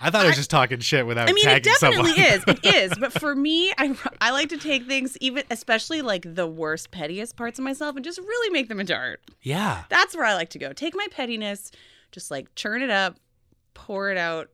I 0.00 0.10
thought 0.10 0.26
I 0.26 0.28
was 0.28 0.36
just 0.36 0.50
talking 0.50 0.80
shit 0.80 1.06
without 1.06 1.28
I 1.30 1.32
mean, 1.32 1.48
it 1.48 1.62
definitely 1.62 2.12
someone. 2.12 2.32
is. 2.32 2.44
It 2.46 2.64
is. 2.92 2.92
But 3.00 3.14
for 3.14 3.34
me, 3.34 3.72
I, 3.78 3.96
I 4.20 4.30
like 4.32 4.50
to 4.50 4.58
take 4.58 4.86
things, 4.86 5.16
even 5.22 5.42
especially 5.50 6.02
like 6.02 6.34
the 6.34 6.46
worst, 6.46 6.90
pettiest 6.90 7.34
parts 7.34 7.58
of 7.58 7.64
myself, 7.64 7.96
and 7.96 8.04
just 8.04 8.18
really 8.18 8.50
make 8.52 8.68
them 8.68 8.78
into 8.80 8.94
art. 8.94 9.22
yeah. 9.40 9.84
That's 9.88 10.14
where 10.14 10.26
I 10.26 10.34
like 10.34 10.50
to 10.50 10.58
go. 10.58 10.74
Take 10.74 10.94
my 10.94 11.06
pettiness, 11.10 11.72
just 12.12 12.30
like 12.30 12.54
churn 12.54 12.82
it 12.82 12.90
up, 12.90 13.16
pour 13.76 14.10
it 14.10 14.16
out 14.18 14.48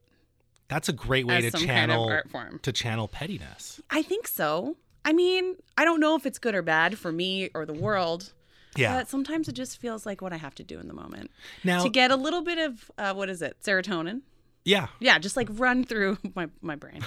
That's 0.68 0.88
a 0.88 0.92
great 0.92 1.26
way 1.26 1.40
to 1.40 1.50
some 1.50 1.60
kind 1.66 1.90
of 1.90 1.96
channel 1.96 2.08
art 2.08 2.30
form. 2.30 2.58
to 2.62 2.72
channel 2.72 3.08
pettiness. 3.08 3.80
I 3.90 4.02
think 4.02 4.26
so. 4.28 4.76
I 5.04 5.12
mean, 5.12 5.56
I 5.78 5.84
don't 5.84 6.00
know 6.00 6.16
if 6.16 6.26
it's 6.26 6.38
good 6.38 6.54
or 6.54 6.62
bad 6.62 6.98
for 6.98 7.10
me 7.12 7.50
or 7.54 7.64
the 7.64 7.72
world. 7.74 8.32
Yeah. 8.76 8.96
But 8.98 9.08
sometimes 9.08 9.48
it 9.48 9.52
just 9.52 9.78
feels 9.80 10.06
like 10.06 10.20
what 10.22 10.32
I 10.32 10.36
have 10.36 10.54
to 10.56 10.64
do 10.64 10.78
in 10.80 10.88
the 10.88 10.94
moment 10.94 11.30
now, 11.62 11.82
to 11.82 11.88
get 11.90 12.10
a 12.10 12.16
little 12.16 12.40
bit 12.42 12.58
of 12.58 12.90
uh, 12.98 13.12
what 13.14 13.28
is 13.28 13.42
it, 13.42 13.56
serotonin? 13.62 14.22
yeah. 14.64 14.86
Yeah, 15.00 15.18
just 15.18 15.36
like 15.36 15.48
run 15.50 15.84
through 15.84 16.18
my 16.34 16.48
my 16.62 16.76
brain. 16.76 17.00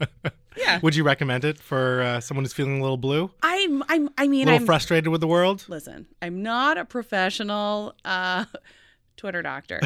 yeah, 0.56 0.80
Would 0.82 0.94
you 0.96 1.04
recommend 1.04 1.44
it 1.44 1.58
for 1.58 2.02
uh, 2.02 2.20
someone 2.20 2.44
who's 2.44 2.52
feeling 2.52 2.78
a 2.78 2.82
little 2.82 2.96
blue, 2.96 3.30
I'm 3.42 3.82
I'm 3.88 4.08
I 4.18 4.26
mean 4.28 4.42
a 4.48 4.52
little 4.52 4.60
I'm 4.60 4.66
frustrated 4.66 5.08
with 5.08 5.20
the 5.20 5.26
world? 5.28 5.64
listen. 5.68 6.06
I'm 6.20 6.42
not 6.42 6.78
a 6.78 6.84
professional 6.84 7.94
uh, 8.04 8.44
Twitter 9.16 9.40
doctor, 9.42 9.80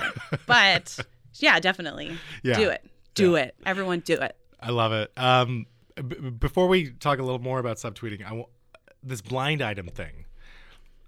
but 0.46 0.98
yeah, 1.38 1.58
definitely 1.60 2.16
Yeah. 2.42 2.56
do 2.56 2.68
it. 2.70 2.84
Do 3.14 3.36
it. 3.36 3.54
Everyone, 3.64 4.00
do 4.00 4.14
it. 4.14 4.36
I 4.60 4.70
love 4.70 4.92
it. 4.92 5.10
Um, 5.16 5.66
b- 5.96 6.30
before 6.30 6.68
we 6.68 6.90
talk 6.90 7.18
a 7.18 7.22
little 7.22 7.38
more 7.40 7.58
about 7.58 7.76
subtweeting, 7.78 8.20
I 8.24 8.28
w- 8.30 8.46
this 9.02 9.22
blind 9.22 9.62
item 9.62 9.86
thing. 9.88 10.24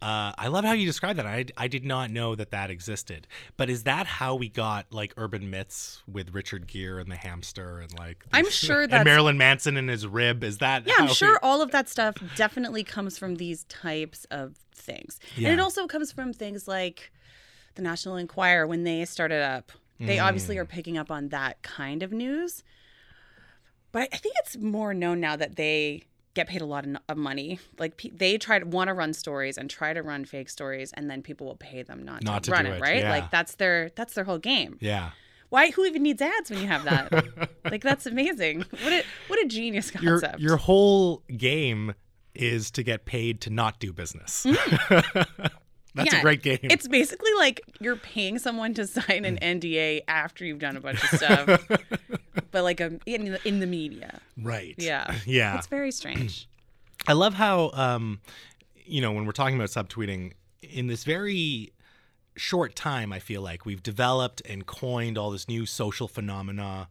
Uh, 0.01 0.33
I 0.39 0.47
love 0.47 0.65
how 0.65 0.73
you 0.73 0.87
describe 0.87 1.17
that. 1.17 1.27
I, 1.27 1.47
I 1.57 1.67
did 1.67 1.85
not 1.85 2.11
know 2.13 2.37
that 2.37 2.53
that 2.53 2.71
existed. 2.71 3.27
But 3.57 3.69
is 3.69 3.83
that 3.83 4.07
how 4.07 4.37
we 4.37 4.49
got 4.49 4.87
like 4.93 5.13
urban 5.17 5.51
myths 5.51 6.03
with 6.07 6.33
Richard 6.33 6.69
Gere 6.69 7.01
and 7.01 7.11
the 7.11 7.17
hamster 7.17 7.81
and 7.81 7.93
like 7.99 8.25
I'm 8.33 8.49
sure 8.49 8.83
and 8.83 8.93
that's- 8.93 9.05
Marilyn 9.05 9.37
Manson 9.39 9.77
and 9.77 9.91
his 9.91 10.07
rib? 10.07 10.45
Is 10.45 10.59
that 10.59 10.87
Yeah, 10.87 10.95
I'm 10.99 11.09
sure 11.09 11.41
all 11.43 11.61
of 11.63 11.73
that 11.73 11.89
stuff 11.89 12.15
definitely 12.37 12.85
comes 12.85 13.19
from 13.19 13.35
these 13.37 13.65
types 13.65 14.25
of 14.31 14.55
things. 14.73 15.19
Yeah. 15.37 15.49
And 15.51 15.59
it 15.59 15.63
also 15.63 15.89
comes 15.89 16.13
from 16.13 16.33
things 16.33 16.69
like 16.69 17.11
the 17.75 17.83
National 17.83 18.17
Enquirer 18.17 18.69
when 18.69 18.85
they 18.85 19.05
started 19.05 19.43
up. 19.43 19.73
They 20.01 20.19
obviously 20.19 20.57
Mm. 20.57 20.61
are 20.61 20.65
picking 20.65 20.97
up 20.99 21.11
on 21.11 21.29
that 21.31 21.61
kind 21.63 22.03
of 22.03 22.13
news. 22.13 22.63
But 23.93 24.09
I 24.13 24.17
think 24.19 24.35
it's 24.41 24.57
more 24.57 24.93
known 24.95 25.19
now 25.21 25.35
that 25.37 25.57
they 25.57 26.05
get 26.35 26.47
paid 26.47 26.61
a 26.61 26.67
lot 26.67 26.87
of 27.09 27.17
money. 27.17 27.59
Like 27.79 28.01
they 28.15 28.39
try 28.39 28.59
to 28.61 28.67
want 28.67 28.89
to 28.89 28.95
run 28.95 29.13
stories 29.13 29.59
and 29.59 29.69
try 29.69 29.93
to 29.93 30.03
run 30.03 30.25
fake 30.25 30.51
stories 30.51 30.93
and 30.93 31.11
then 31.11 31.21
people 31.23 31.47
will 31.49 31.57
pay 31.57 31.83
them 31.83 32.05
not, 32.05 32.23
Not 32.23 32.45
to 32.45 32.51
to 32.51 32.57
run 32.57 32.67
it, 32.67 32.75
it, 32.77 32.81
right? 32.81 32.99
yeah. 33.01 33.11
Like 33.11 33.31
that's 33.31 33.57
their 33.57 33.91
that's 33.97 34.15
their 34.15 34.25
whole 34.25 34.39
game. 34.39 34.79
Yeah. 34.81 35.11
Why 35.49 35.71
who 35.71 35.85
even 35.87 36.03
needs 36.03 36.21
ads 36.23 36.51
when 36.51 36.61
you 36.61 36.67
have 36.69 36.85
that? 36.85 37.51
like 37.65 37.83
that's 37.83 38.07
amazing. 38.07 38.67
What 38.71 38.93
a 38.93 39.03
what 39.29 39.43
a 39.43 39.49
genius 39.49 39.93
Your 39.95 40.21
concept. 40.21 40.39
your 40.41 40.59
whole 40.59 41.23
game 41.37 41.95
is 42.35 42.71
to 42.73 42.83
get 42.85 43.05
paid 43.07 43.41
to 43.41 43.51
not 43.51 43.81
do 43.81 43.93
business. 43.93 44.47
That's 45.95 46.15
a 46.15 46.21
great 46.21 46.43
game. 46.43 46.59
It's 46.63 46.87
basically 46.87 47.31
like 47.39 47.61
you're 47.81 47.97
paying 47.97 48.39
someone 48.39 48.75
to 48.75 48.87
sign 48.87 49.25
an 49.25 49.39
NDA 49.39 50.03
after 50.07 50.45
you've 50.45 50.59
done 50.61 50.77
a 50.77 50.81
bunch 50.81 51.03
of 51.03 51.19
stuff, 51.19 51.69
but 52.51 52.63
like 52.63 52.81
a, 52.81 52.99
in 53.07 53.33
the, 53.33 53.49
in 53.49 53.61
the 53.61 53.67
media. 53.67 54.21
right. 54.41 54.75
Yeah, 54.79 55.13
Yeah. 55.27 55.57
it's 55.57 55.67
very 55.67 55.91
strange. 55.91 56.49
I 57.09 57.13
love 57.15 57.35
how, 57.35 57.71
um, 57.75 58.21
you 58.85 59.01
know, 59.01 59.13
when 59.13 59.25
we're 59.25 59.33
talking 59.33 59.57
about 59.57 59.69
subtweeting, 59.71 60.33
in 60.63 60.87
this 60.89 61.05
very 61.05 61.73
short 62.37 62.75
time, 62.77 63.13
I 63.13 63.19
feel 63.19 63.43
like 63.43 63.65
we've 63.67 63.83
developed 63.83 64.43
and 64.49 64.67
coined 64.67 65.17
all 65.19 65.31
this 65.31 65.49
new 65.49 65.67
social 65.67 66.07
phenomena, 66.09 66.89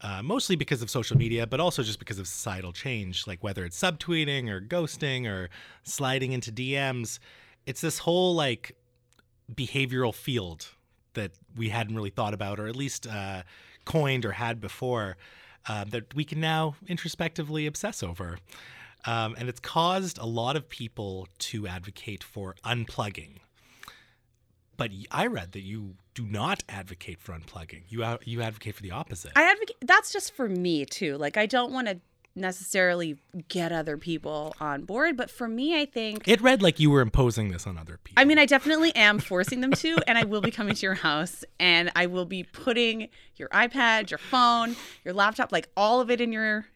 uh, 0.00 0.22
mostly 0.22 0.56
because 0.56 0.82
of 0.82 0.90
social 0.90 1.16
media, 1.16 1.46
but 1.46 1.60
also 1.60 1.82
just 1.82 1.98
because 1.98 2.18
of 2.18 2.26
societal 2.26 2.72
change, 2.72 3.26
like 3.26 3.42
whether 3.44 3.64
it's 3.64 3.80
subtweeting 3.80 4.48
or 4.48 4.60
ghosting 4.60 5.26
or 5.28 5.48
sliding 5.84 6.32
into 6.32 6.50
DMs. 6.50 7.18
It's 7.66 7.80
this 7.80 7.98
whole 7.98 8.34
like 8.34 8.76
behavioral 9.52 10.14
field 10.14 10.68
that 11.14 11.32
we 11.56 11.68
hadn't 11.68 11.94
really 11.94 12.10
thought 12.10 12.34
about, 12.34 12.58
or 12.58 12.66
at 12.66 12.76
least 12.76 13.06
uh, 13.06 13.42
coined 13.84 14.24
or 14.24 14.32
had 14.32 14.60
before, 14.60 15.16
uh, 15.68 15.84
that 15.84 16.14
we 16.14 16.24
can 16.24 16.40
now 16.40 16.76
introspectively 16.86 17.66
obsess 17.66 18.02
over. 18.02 18.38
Um, 19.04 19.34
and 19.38 19.48
it's 19.48 19.60
caused 19.60 20.18
a 20.18 20.26
lot 20.26 20.56
of 20.56 20.68
people 20.68 21.28
to 21.38 21.66
advocate 21.66 22.22
for 22.22 22.54
unplugging. 22.64 23.38
But 24.76 24.90
I 25.10 25.26
read 25.26 25.52
that 25.52 25.62
you 25.62 25.96
do 26.14 26.24
not 26.24 26.62
advocate 26.68 27.20
for 27.20 27.32
unplugging. 27.32 27.82
You 27.88 28.04
you 28.24 28.42
advocate 28.42 28.74
for 28.74 28.82
the 28.82 28.90
opposite. 28.90 29.32
I 29.36 29.42
advocate. 29.42 29.76
That's 29.82 30.12
just 30.12 30.34
for 30.34 30.48
me 30.48 30.84
too. 30.84 31.18
Like 31.18 31.36
I 31.36 31.46
don't 31.46 31.72
want 31.72 31.88
to 31.88 32.00
necessarily 32.34 33.18
get 33.48 33.72
other 33.72 33.96
people 33.96 34.54
on 34.60 34.84
board, 34.84 35.16
but 35.16 35.30
for 35.30 35.48
me, 35.48 35.80
I 35.80 35.84
think. 35.84 36.26
it 36.26 36.40
read 36.40 36.62
like 36.62 36.80
you 36.80 36.90
were 36.90 37.00
imposing 37.00 37.50
this 37.50 37.66
on 37.66 37.78
other 37.78 37.98
people. 38.02 38.20
I 38.20 38.24
mean, 38.24 38.38
I 38.38 38.46
definitely 38.46 38.94
am 38.96 39.18
forcing 39.18 39.60
them 39.60 39.72
to, 39.72 39.98
and 40.06 40.16
I 40.16 40.24
will 40.24 40.40
be 40.40 40.50
coming 40.50 40.74
to 40.74 40.86
your 40.86 40.94
house 40.94 41.44
and 41.60 41.90
I 41.94 42.06
will 42.06 42.24
be 42.24 42.42
putting 42.42 43.08
your 43.36 43.48
iPad, 43.48 44.10
your 44.10 44.18
phone, 44.18 44.76
your 45.04 45.14
laptop, 45.14 45.52
like 45.52 45.68
all 45.76 46.00
of 46.00 46.10
it 46.10 46.20
in 46.20 46.32
your 46.32 46.66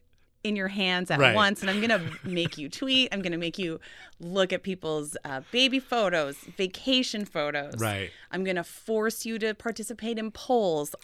in 0.47 0.55
your 0.55 0.67
hands 0.69 1.11
at 1.11 1.19
Right. 1.19 1.35
once 1.35 1.61
and 1.61 1.69
I'm 1.69 1.79
to 1.89 2.01
make 2.23 2.57
you 2.57 2.69
tweet, 2.69 3.09
I'm 3.11 3.21
to 3.31 3.37
make 3.37 3.57
you 3.59 3.79
look 4.19 4.51
at 4.51 4.63
people's 4.63 5.15
uh, 5.25 5.41
baby 5.51 5.79
photos, 5.79 6.37
vacation 6.57 7.25
photos. 7.25 7.75
Right. 7.77 8.09
I'm 8.31 8.43
to 8.55 8.63
force 8.63 9.25
you 9.25 9.37
to 9.39 9.53
participate 9.53 10.17
in 10.17 10.31
polls. 10.31 10.95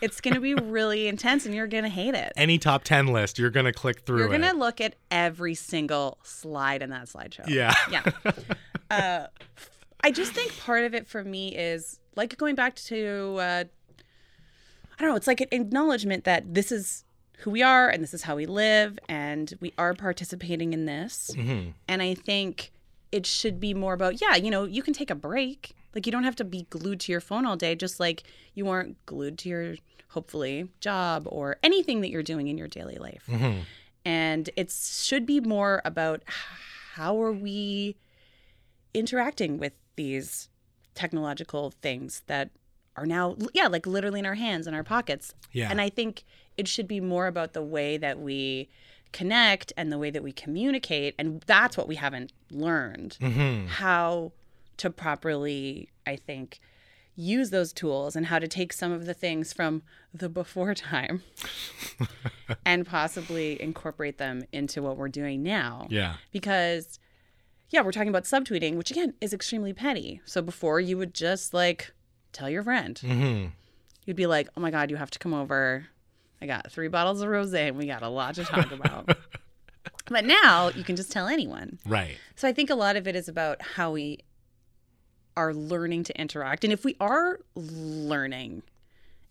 It's 0.00 0.20
to 0.34 0.40
be 0.40 0.54
really 0.54 1.06
intense 1.08 1.46
and 1.46 1.54
you're 1.54 1.66
to 1.84 1.90
hate 1.90 2.14
it. 2.14 2.32
Any 2.36 2.58
top 2.58 2.84
ten 2.84 3.08
list, 3.08 3.38
you're 3.38 3.50
gonna 3.50 3.72
click 3.72 4.00
through 4.06 4.18
You're 4.18 4.28
going 4.28 4.42
to 4.42 4.52
look 4.56 4.80
at 4.80 4.96
every 5.10 5.54
single 5.54 6.18
slide 6.22 6.82
in 6.82 6.90
that 6.90 7.06
slideshow. 7.06 7.48
yeah. 7.48 7.74
Yeah. 7.90 8.10
uh, 8.90 9.26
I 10.02 10.10
just 10.10 10.32
think 10.32 10.58
part 10.60 10.84
of 10.84 10.94
it 10.94 11.06
for 11.06 11.22
me 11.22 11.54
is 11.54 12.00
like 12.16 12.36
going 12.38 12.54
back 12.54 12.74
to, 12.76 13.36
uh, 13.38 13.64
I 14.98 15.02
don't 15.02 15.10
know, 15.10 15.16
it's 15.16 15.26
like 15.26 15.40
an 15.40 15.48
acknowledgement 15.52 16.24
that 16.24 16.54
this 16.54 16.72
is 16.72 17.04
who 17.40 17.50
we 17.50 17.62
are 17.62 17.88
and 17.88 18.02
this 18.02 18.12
is 18.14 18.22
how 18.22 18.36
we 18.36 18.46
live 18.46 18.98
and 19.08 19.54
we 19.60 19.72
are 19.78 19.94
participating 19.94 20.72
in 20.72 20.84
this. 20.86 21.30
Mm-hmm. 21.34 21.70
And 21.88 22.02
I 22.02 22.14
think 22.14 22.72
it 23.12 23.26
should 23.26 23.58
be 23.60 23.74
more 23.74 23.92
about, 23.94 24.20
yeah, 24.20 24.36
you 24.36 24.50
know, 24.50 24.64
you 24.64 24.82
can 24.82 24.94
take 24.94 25.10
a 25.10 25.14
break. 25.14 25.74
Like 25.94 26.06
you 26.06 26.12
don't 26.12 26.24
have 26.24 26.36
to 26.36 26.44
be 26.44 26.66
glued 26.70 27.00
to 27.00 27.12
your 27.12 27.20
phone 27.20 27.44
all 27.46 27.56
day, 27.56 27.74
just 27.74 27.98
like 27.98 28.22
you 28.54 28.68
aren't 28.68 29.04
glued 29.06 29.38
to 29.38 29.48
your, 29.48 29.74
hopefully, 30.10 30.68
job 30.80 31.24
or 31.26 31.56
anything 31.62 32.00
that 32.02 32.10
you're 32.10 32.22
doing 32.22 32.46
in 32.48 32.56
your 32.56 32.68
daily 32.68 32.96
life. 32.96 33.24
Mm-hmm. 33.28 33.60
And 34.04 34.50
it 34.56 34.70
should 34.70 35.26
be 35.26 35.40
more 35.40 35.82
about 35.84 36.22
how 36.94 37.20
are 37.22 37.32
we 37.32 37.96
interacting 38.94 39.58
with 39.58 39.72
these 39.96 40.48
technological 40.94 41.70
things 41.82 42.22
that 42.26 42.50
are 42.96 43.06
now 43.06 43.36
yeah 43.54 43.68
like 43.68 43.86
literally 43.86 44.18
in 44.18 44.26
our 44.26 44.34
hands 44.34 44.66
in 44.66 44.74
our 44.74 44.82
pockets 44.82 45.32
Yeah. 45.52 45.68
and 45.70 45.80
i 45.80 45.88
think 45.88 46.24
it 46.60 46.68
should 46.68 46.86
be 46.96 47.00
more 47.00 47.26
about 47.26 47.52
the 47.52 47.62
way 47.76 47.96
that 47.96 48.16
we 48.20 48.68
connect 49.12 49.72
and 49.76 49.90
the 49.90 49.98
way 49.98 50.10
that 50.10 50.22
we 50.22 50.32
communicate 50.32 51.14
and 51.18 51.40
that's 51.46 51.76
what 51.78 51.88
we 51.88 51.96
haven't 51.96 52.30
learned 52.50 53.16
Mm-hmm. 53.20 53.66
how 53.66 54.32
to 54.76 54.88
properly 54.90 55.88
i 56.06 56.14
think 56.16 56.60
use 57.16 57.50
those 57.50 57.72
tools 57.72 58.14
and 58.16 58.26
how 58.26 58.38
to 58.38 58.48
take 58.48 58.72
some 58.72 58.92
of 58.92 59.02
the 59.06 59.12
things 59.14 59.52
from 59.52 59.82
the 60.14 60.28
before 60.28 60.74
time 60.74 61.22
and 62.64 62.86
possibly 62.86 63.60
incorporate 63.60 64.18
them 64.18 64.44
into 64.52 64.80
what 64.82 64.96
we're 64.96 65.08
doing 65.08 65.42
now 65.42 65.86
Yeah. 65.90 66.14
because 66.32 66.98
yeah 67.70 67.82
we're 67.82 67.92
talking 67.92 68.08
about 68.08 68.24
subtweeting 68.24 68.76
which 68.76 68.90
again 68.90 69.14
is 69.20 69.32
extremely 69.32 69.72
petty 69.72 70.20
so 70.24 70.40
before 70.42 70.80
you 70.80 70.96
would 70.98 71.14
just 71.14 71.52
like 71.54 71.92
tell 72.32 72.48
your 72.48 72.62
friend 72.62 73.00
Mm-hmm. 73.04 73.46
you'd 74.06 74.16
be 74.16 74.26
like 74.26 74.48
oh 74.56 74.60
my 74.60 74.70
god 74.70 74.90
you 74.90 74.96
have 74.96 75.10
to 75.10 75.18
come 75.18 75.34
over 75.34 75.86
i 76.42 76.46
got 76.46 76.70
three 76.70 76.88
bottles 76.88 77.20
of 77.22 77.28
rose 77.28 77.52
and 77.54 77.76
we 77.76 77.86
got 77.86 78.02
a 78.02 78.08
lot 78.08 78.34
to 78.34 78.44
talk 78.44 78.70
about 78.72 79.16
but 80.06 80.24
now 80.24 80.68
you 80.74 80.82
can 80.84 80.96
just 80.96 81.10
tell 81.12 81.26
anyone 81.28 81.78
Right. 81.86 82.16
so 82.36 82.46
i 82.48 82.52
think 82.52 82.70
a 82.70 82.74
lot 82.74 82.96
of 82.96 83.06
it 83.08 83.14
is 83.16 83.28
about 83.28 83.60
how 83.62 83.92
we 83.92 84.18
are 85.36 85.54
learning 85.54 86.04
to 86.04 86.20
interact 86.20 86.64
and 86.64 86.72
if 86.72 86.84
we 86.84 86.96
are 87.00 87.40
learning 87.54 88.62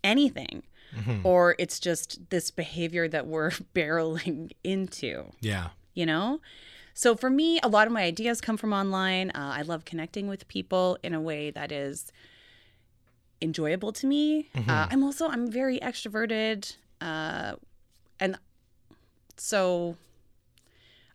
anything 0.03 0.63
Mm-hmm. 0.97 1.23
or 1.23 1.53
it's 1.59 1.79
just 1.79 2.31
this 2.31 2.49
behavior 2.49 3.07
that 3.07 3.27
we're 3.27 3.51
barreling 3.75 4.53
into 4.63 5.25
Yeah. 5.39 5.67
you 5.93 6.03
know? 6.07 6.41
So 6.95 7.13
for 7.15 7.29
me, 7.29 7.59
a 7.61 7.67
lot 7.67 7.85
of 7.85 7.93
my 7.93 8.01
ideas 8.01 8.41
come 8.41 8.57
from 8.57 8.73
online. 8.73 9.29
Uh, 9.29 9.53
I 9.55 9.61
love 9.61 9.85
connecting 9.85 10.27
with 10.27 10.47
people 10.47 10.97
in 11.03 11.13
a 11.13 11.21
way 11.21 11.51
that 11.51 11.71
is 11.71 12.11
enjoyable 13.41 13.91
to 13.93 14.07
me. 14.07 14.49
Uh, 14.67 14.87
I'm 14.89 15.03
also 15.03 15.27
I'm 15.27 15.49
very 15.49 15.79
extroverted, 15.79 16.75
uh, 17.01 17.53
and 18.19 18.37
so 19.37 19.95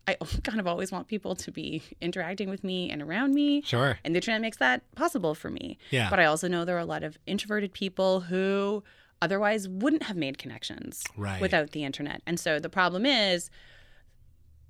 I 0.07 0.15
kind 0.43 0.59
of 0.59 0.67
always 0.67 0.91
want 0.91 1.07
people 1.07 1.35
to 1.35 1.51
be 1.51 1.83
interacting 2.01 2.49
with 2.49 2.63
me 2.63 2.89
and 2.89 3.01
around 3.01 3.33
me. 3.33 3.61
Sure. 3.61 3.97
And 4.03 4.13
the 4.13 4.17
internet 4.17 4.41
makes 4.41 4.57
that 4.57 4.83
possible 4.95 5.35
for 5.35 5.49
me. 5.49 5.77
Yeah. 5.91 6.09
But 6.09 6.19
I 6.19 6.25
also 6.25 6.47
know 6.47 6.65
there 6.65 6.75
are 6.75 6.79
a 6.79 6.85
lot 6.85 7.03
of 7.03 7.17
introverted 7.25 7.73
people 7.73 8.21
who 8.21 8.83
otherwise 9.21 9.67
wouldn't 9.67 10.03
have 10.03 10.17
made 10.17 10.37
connections 10.37 11.03
Right. 11.17 11.41
without 11.41 11.71
the 11.71 11.83
internet. 11.83 12.21
And 12.27 12.39
so 12.39 12.59
the 12.59 12.69
problem 12.69 13.05
is 13.05 13.49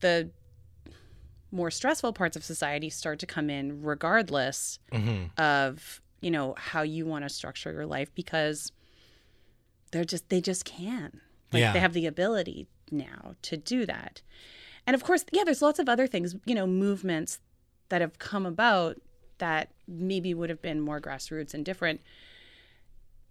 the 0.02 0.30
more 1.52 1.72
stressful 1.72 2.14
parts 2.14 2.36
of 2.36 2.44
society 2.44 2.90
start 2.90 3.20
to 3.20 3.26
come 3.26 3.50
in 3.50 3.82
regardless 3.82 4.80
hmm 4.92 5.26
of, 5.38 6.02
you 6.22 6.32
know, 6.32 6.56
how 6.58 6.82
you 6.82 7.06
want 7.06 7.24
to 7.26 7.30
structure 7.30 7.72
your 7.72 7.86
life 7.86 8.14
because 8.16 8.72
they're 9.92 10.06
just 10.06 10.30
they 10.30 10.42
just 10.42 10.66
can. 10.66 11.22
Like 11.52 11.62
Yeah. 11.62 11.74
they 11.74 11.80
have 11.80 11.94
the 11.94 12.06
ability 12.06 12.68
now 12.92 13.36
to 13.44 13.58
do 13.58 13.86
that. 13.86 14.22
And 14.88 14.94
of 14.96 15.04
course, 15.04 15.26
yeah, 15.32 15.44
there's 15.44 15.62
lots 15.62 15.80
of 15.80 15.90
other 15.90 16.06
things, 16.08 16.36
you 16.46 16.54
know, 16.56 16.68
movements 16.68 17.40
that 17.90 18.02
have 18.02 18.20
come 18.20 18.46
about 18.46 18.98
that 19.38 19.72
maybe 19.88 20.34
would 20.34 20.50
have 20.50 20.62
been 20.62 20.80
more 20.82 21.00
grassroots 21.02 21.54
and 21.54 21.66
different 21.66 22.02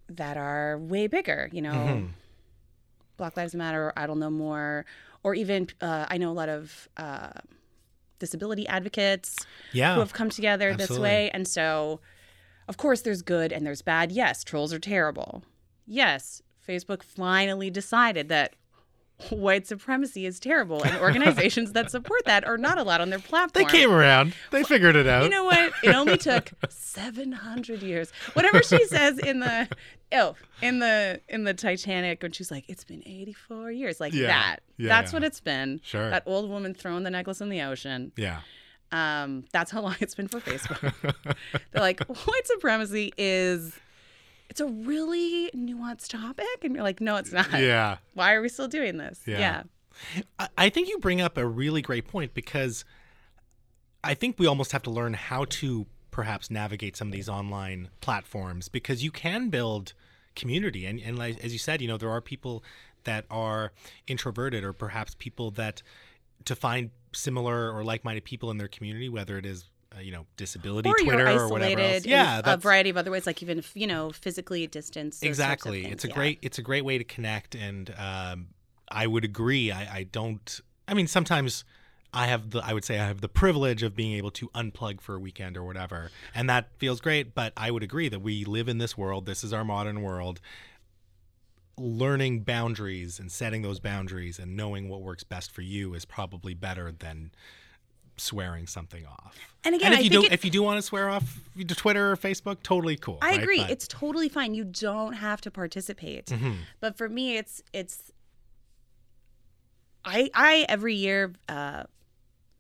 that 0.09 0.37
are 0.37 0.79
way 0.79 1.07
bigger, 1.07 1.49
you 1.53 1.63
know. 1.63 1.73
Mm-hmm. 1.73 2.07
Black 3.17 3.37
Lives 3.37 3.55
Matter, 3.55 3.93
I 3.97 4.07
don't 4.09 4.19
know 4.19 4.31
more, 4.31 4.85
or 5.23 5.35
even 5.35 5.69
uh, 5.81 6.07
I 6.09 6.19
know 6.19 6.31
a 6.31 6.35
lot 6.35 6.49
of 6.49 6.89
uh, 6.97 7.31
disability 8.19 8.67
advocates 8.67 9.37
Yeah. 9.73 9.95
who 9.95 10.01
have 10.01 10.13
come 10.13 10.31
together 10.31 10.75
this 10.75 10.99
way. 10.99 11.31
And 11.33 11.47
so, 11.47 12.01
of 12.67 12.77
course, 12.77 13.03
there's 13.03 13.23
good 13.23 13.53
and 13.53 13.65
there's 13.65 13.83
bad. 13.83 14.11
Yes, 14.11 14.43
trolls 14.43 14.73
are 14.73 14.81
terrible. 14.81 15.45
Yes, 15.87 16.43
Facebook 16.67 17.03
finally 17.03 17.71
decided 17.71 18.29
that 18.29 18.55
white 19.31 19.67
supremacy 19.67 20.27
is 20.27 20.41
terrible, 20.41 20.83
and 20.83 20.97
organizations 20.97 21.73
that 21.73 21.91
support 21.91 22.23
that 22.27 22.45
are 22.45 22.59
not 22.59 22.79
allowed 22.79 23.01
on 23.01 23.11
their 23.11 23.19
platform. 23.21 23.65
They 23.65 23.71
came 23.71 23.91
around. 23.93 24.35
They 24.51 24.65
figured 24.65 24.97
it 24.97 25.07
out. 25.07 25.23
You 25.25 25.31
know 25.31 25.45
what? 25.45 25.73
It 25.83 25.95
only 25.95 26.17
took 26.17 26.51
700 26.69 27.83
years. 27.83 28.13
Whatever 28.33 28.63
she 28.63 28.85
says 28.87 29.19
in 29.19 29.41
the 29.41 29.69
oh, 30.13 30.35
in 30.63 30.81
the 30.81 31.21
in 31.29 31.45
the 31.45 31.55
Titanic 31.55 32.23
when 32.23 32.33
she's 32.33 32.51
like 32.51 32.65
it's 32.69 32.85
been 32.85 33.03
84 33.07 33.71
years 33.71 34.01
like 34.01 34.13
Yeah. 34.13 34.27
that. 34.29 34.57
Yeah, 34.79 34.89
that's 34.89 35.13
yeah. 35.13 35.17
what 35.17 35.25
it's 35.25 35.41
been. 35.41 35.81
Sure. 35.85 36.11
That 36.11 36.25
old 36.27 36.51
woman 36.51 36.75
throwing 36.75 37.05
the 37.05 37.11
necklace 37.11 37.41
in 37.41 37.49
the 37.51 37.63
ocean. 37.63 38.13
yeah. 38.17 38.41
Um, 38.93 39.45
that's 39.53 39.73
how 39.73 39.81
long 39.81 39.97
it's 40.01 40.15
been 40.15 40.29
for 40.29 40.39
Facebook. 40.39 40.93
They're 41.73 41.83
like, 41.83 42.05
white 42.07 42.47
supremacy 42.47 43.13
is 43.19 43.73
it's 44.55 44.61
a 44.61 44.67
really 44.67 45.51
nuanced 45.53 46.11
topic. 46.11 46.47
And 46.63 46.77
you're 46.77 46.85
like, 46.85 47.01
no, 47.01 47.17
it's 47.17 47.33
not. 47.33 47.51
Yeah. 47.61 47.97
Why 48.15 48.35
are 48.35 48.41
we 48.41 48.49
still 48.49 48.69
doing 48.69 48.99
this? 48.99 49.21
Yeah. 49.27 49.39
yeah. 49.41 49.63
I- 50.39 50.49
I 50.57 50.69
think 50.69 50.89
you 50.89 50.99
bring 50.99 51.21
up 51.21 51.37
a 51.37 51.45
really 51.45 51.83
great 51.83 52.07
point 52.07 52.35
because 52.35 52.85
I 54.05 54.15
think 54.15 54.39
we 54.39 54.47
almost 54.47 54.71
have 54.71 54.85
to 54.85 54.91
learn 54.91 55.15
how 55.15 55.47
to 55.47 55.87
perhaps 56.13 56.53
navigate 56.53 56.97
some 56.97 57.09
of 57.09 57.13
these 57.13 57.29
online 57.29 57.89
platforms 58.01 58.69
because 58.69 59.03
you 59.03 59.11
can 59.11 59.49
build 59.51 59.93
community 60.37 60.87
and, 60.87 61.01
and 61.01 61.19
like, 61.19 61.43
as 61.45 61.53
you 61.53 61.59
said 61.59 61.83
you 61.83 61.89
know 61.89 61.97
there 61.97 62.11
are 62.11 62.21
people 62.21 62.63
that 63.03 63.25
are 63.33 63.73
introverted 64.07 64.63
or 64.63 64.73
perhaps 64.73 65.17
people 65.19 65.51
that 65.53 65.83
to 66.45 66.55
find 66.55 66.91
similar 67.13 67.73
or 67.73 67.83
like-minded 67.83 68.25
people 68.25 68.51
in 68.53 68.59
their 68.59 68.69
community 68.69 69.09
whether 69.09 69.37
it 69.39 69.45
is 69.47 69.69
uh, 69.97 70.01
you 70.01 70.13
know 70.13 70.27
disability 70.37 70.89
Or 70.89 70.95
twitter 70.97 71.29
or 71.29 71.49
whatever 71.49 71.81
else 71.81 72.05
yeah 72.07 72.41
a 72.45 72.57
variety 72.57 72.91
of 72.91 72.97
other 72.97 73.11
ways, 73.11 73.27
like 73.27 73.43
even, 73.43 73.63
you 73.75 73.87
know, 73.87 74.11
physically 74.11 74.67
distanced. 74.67 75.21
those 75.21 75.29
exactly 75.29 75.87
it's 75.87 76.05
a 76.05 76.09
yeah. 76.09 76.15
great 76.15 76.39
it's 76.43 76.59
a 76.59 76.63
great 76.63 76.85
way 76.85 76.99
to 76.99 77.05
connect 77.05 77.55
and 77.55 77.95
um, 77.99 78.49
i 78.91 79.07
would 79.07 79.25
agree 79.25 79.71
I, 79.71 79.99
I 79.99 80.03
don't 80.05 80.61
i 80.89 80.95
mean 80.95 81.07
sometimes 81.07 81.65
i 82.13 82.27
have 82.27 82.51
the 82.51 82.61
i 82.65 82.73
would 82.73 82.85
say 82.85 82.99
i 82.99 83.07
have 83.07 83.21
the 83.21 83.29
privilege 83.29 83.83
of 83.83 83.95
being 83.95 84.15
able 84.15 84.31
to 84.33 84.49
unplug 84.51 85.01
for 85.01 85.15
a 85.15 85.19
weekend 85.19 85.57
or 85.57 85.65
whatever 85.65 86.11
and 86.35 86.49
that 86.51 86.69
feels 86.79 87.01
great 87.01 87.35
but 87.35 87.53
i 87.57 87.71
would 87.71 87.83
agree 87.83 88.09
that 88.09 88.21
we 88.21 88.45
live 88.45 88.69
in 88.69 88.79
this 88.79 88.97
world 88.97 89.27
this 89.27 89.45
is 89.45 89.53
our 89.53 89.65
modern 89.65 90.03
world 90.03 90.41
learning 91.77 92.41
boundaries 92.41 93.19
and 93.19 93.33
setting 93.33 93.63
those 93.63 93.81
boundaries 93.81 94.39
and 94.39 94.57
knowing 94.57 94.89
what 94.89 95.03
works 95.03 95.25
best 95.25 95.51
for 95.51 95.63
you 95.63 95.95
is 95.95 96.05
probably 96.05 96.55
better 96.55 96.93
than 96.93 97.33
swearing 98.17 98.67
something 98.67 99.05
off 99.07 99.37
And 99.65 99.75
again, 99.75 99.93
if 99.93 99.99
I 99.99 100.03
you 100.03 100.11
do 100.11 100.23
it- 100.25 100.33
if 100.33 100.45
you 100.45 100.51
do 100.51 100.63
want 100.63 100.79
to 100.79 100.83
swear 100.83 101.09
off 101.09 101.41
to 101.59 101.75
twitter 101.75 102.13
or 102.13 102.17
facebook 102.17 102.63
totally 102.63 102.97
cool 102.97 103.19
I 103.23 103.31
right? 103.33 103.43
agree. 103.43 103.59
But- 103.61 103.71
It's 103.71 103.89
totally 103.89 104.29
fine. 104.29 104.55
You 104.55 104.65
don't 104.65 105.15
have 105.15 105.41
to 105.43 105.51
participate. 105.51 106.27
Mhm. 106.27 106.57
But 106.81 106.97
for 106.97 107.09
me, 107.09 107.37
it's 107.37 107.63
it's. 107.73 108.13
I 110.05 110.31
I 110.35 110.67
every 110.69 110.95
year 110.95 111.33
uh, 111.49 111.85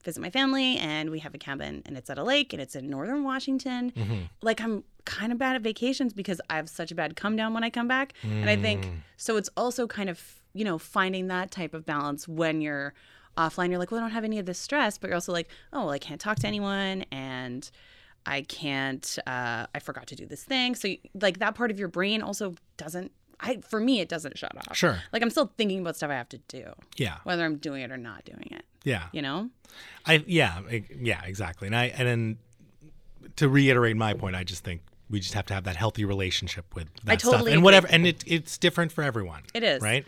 visit 0.02 0.20
my 0.20 0.30
family, 0.30 0.76
and 0.78 1.10
we 1.10 1.18
have 1.20 1.34
a 1.34 1.38
cabin, 1.38 1.82
and 1.86 1.96
it's 1.96 2.08
at 2.10 2.18
a 2.18 2.24
lake, 2.24 2.52
and 2.52 2.60
it's 2.60 2.74
in 2.74 2.88
northern 2.88 3.22
Washington. 3.24 3.90
Mhm. 3.92 4.28
Like 4.42 4.60
I'm 4.60 4.84
kind 5.04 5.30
of 5.32 5.38
bad 5.38 5.56
at 5.56 5.62
vacations 5.62 6.12
because 6.14 6.40
I 6.48 6.56
have 6.56 6.68
such 6.70 6.90
a 6.90 6.94
bad 6.94 7.16
come 7.16 7.36
down 7.36 7.52
when 7.54 7.62
I 7.64 7.70
come 7.70 7.86
back, 7.88 8.14
and 8.22 8.48
I 8.48 8.56
think 8.56 8.84
Mm. 8.86 8.96
so. 9.16 9.36
It's 9.36 9.50
also 9.56 9.86
kind 9.86 10.08
of 10.08 10.40
you 10.54 10.64
know 10.64 10.78
finding 10.78 11.28
that 11.28 11.50
type 11.50 11.74
of 11.74 11.84
balance 11.84 12.26
when 12.26 12.60
you're 12.60 12.94
offline. 13.36 13.70
You're 13.70 13.78
like, 13.78 13.90
well, 13.90 14.00
I 14.00 14.04
don't 14.04 14.12
have 14.12 14.24
any 14.24 14.38
of 14.38 14.46
this 14.46 14.58
stress, 14.58 14.98
but 14.98 15.08
you're 15.08 15.14
also 15.14 15.32
like, 15.32 15.48
oh, 15.72 15.80
well, 15.80 15.90
I 15.90 15.98
can't 15.98 16.20
talk 16.20 16.38
to 16.40 16.46
anyone, 16.46 17.04
and 17.12 17.68
I 18.26 18.42
can't. 18.42 19.18
Uh, 19.26 19.66
I 19.74 19.78
forgot 19.80 20.06
to 20.08 20.16
do 20.16 20.26
this 20.26 20.44
thing. 20.44 20.74
So 20.74 20.88
like 21.14 21.38
that 21.38 21.54
part 21.54 21.70
of 21.70 21.78
your 21.78 21.88
brain 21.88 22.22
also 22.22 22.54
doesn't. 22.76 23.12
I 23.40 23.58
for 23.68 23.80
me 23.80 24.00
it 24.00 24.08
doesn't 24.08 24.38
shut 24.38 24.56
off. 24.56 24.76
Sure. 24.76 24.98
Like 25.12 25.20
I'm 25.20 25.28
still 25.28 25.52
thinking 25.58 25.80
about 25.80 25.96
stuff 25.96 26.10
I 26.10 26.14
have 26.14 26.28
to 26.30 26.38
do, 26.48 26.72
yeah 26.96 27.16
whether 27.24 27.44
I'm 27.44 27.56
doing 27.56 27.82
it 27.82 27.90
or 27.90 27.96
not 27.96 28.24
doing 28.24 28.48
it. 28.52 28.64
yeah 28.84 29.08
You 29.12 29.22
know. 29.22 29.50
I 30.06 30.24
yeah 30.26 30.60
yeah 30.96 31.20
exactly, 31.24 31.66
and 31.66 31.76
I 31.76 31.86
and 31.86 32.06
then 32.08 32.38
to 33.36 33.48
reiterate 33.48 33.96
my 33.96 34.14
point, 34.14 34.36
I 34.36 34.44
just 34.44 34.62
think 34.64 34.82
we 35.10 35.18
just 35.18 35.34
have 35.34 35.46
to 35.46 35.54
have 35.54 35.64
that 35.64 35.76
healthy 35.76 36.04
relationship 36.04 36.74
with 36.76 36.86
that 37.04 37.20
stuff 37.20 37.32
totally 37.32 37.50
and 37.52 37.58
agree. 37.58 37.64
whatever, 37.64 37.88
and 37.90 38.06
it 38.06 38.22
it's 38.26 38.56
different 38.56 38.92
for 38.92 39.02
everyone. 39.02 39.42
It 39.52 39.64
is. 39.64 39.82
right. 39.82 40.06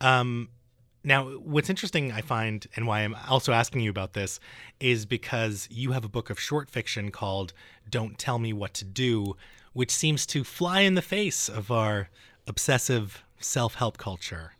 Um, 0.00 0.48
now, 1.04 1.24
what's 1.30 1.68
interesting, 1.68 2.12
I 2.12 2.20
find, 2.20 2.66
and 2.76 2.86
why 2.86 3.00
I'm 3.00 3.16
also 3.28 3.52
asking 3.52 3.80
you 3.80 3.90
about 3.90 4.12
this, 4.12 4.38
is 4.78 5.04
because 5.04 5.68
you 5.70 5.92
have 5.92 6.04
a 6.04 6.08
book 6.08 6.30
of 6.30 6.38
short 6.38 6.70
fiction 6.70 7.10
called 7.10 7.52
"Don't 7.90 8.18
Tell 8.18 8.38
Me 8.38 8.52
What 8.52 8.72
to 8.74 8.84
Do," 8.84 9.36
which 9.72 9.90
seems 9.90 10.26
to 10.26 10.44
fly 10.44 10.80
in 10.80 10.94
the 10.94 11.02
face 11.02 11.48
of 11.48 11.72
our 11.72 12.08
obsessive 12.46 13.24
self-help 13.40 13.98
culture. 13.98 14.52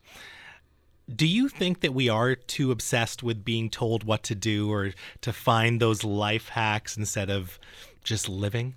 Do 1.14 1.26
you 1.26 1.48
think 1.48 1.81
that 1.81 1.94
we 1.94 2.09
are 2.09 2.35
too 2.35 2.72
obsessed 2.72 3.22
with 3.22 3.44
being 3.44 3.70
told 3.70 4.02
what 4.02 4.22
to 4.24 4.35
do 4.35 4.72
or 4.72 4.92
to 5.20 5.33
find 5.33 5.81
those 5.81 6.02
life 6.02 6.48
hacks 6.48 6.96
instead 6.96 7.31
of 7.31 7.61
just 8.02 8.28
living? 8.28 8.74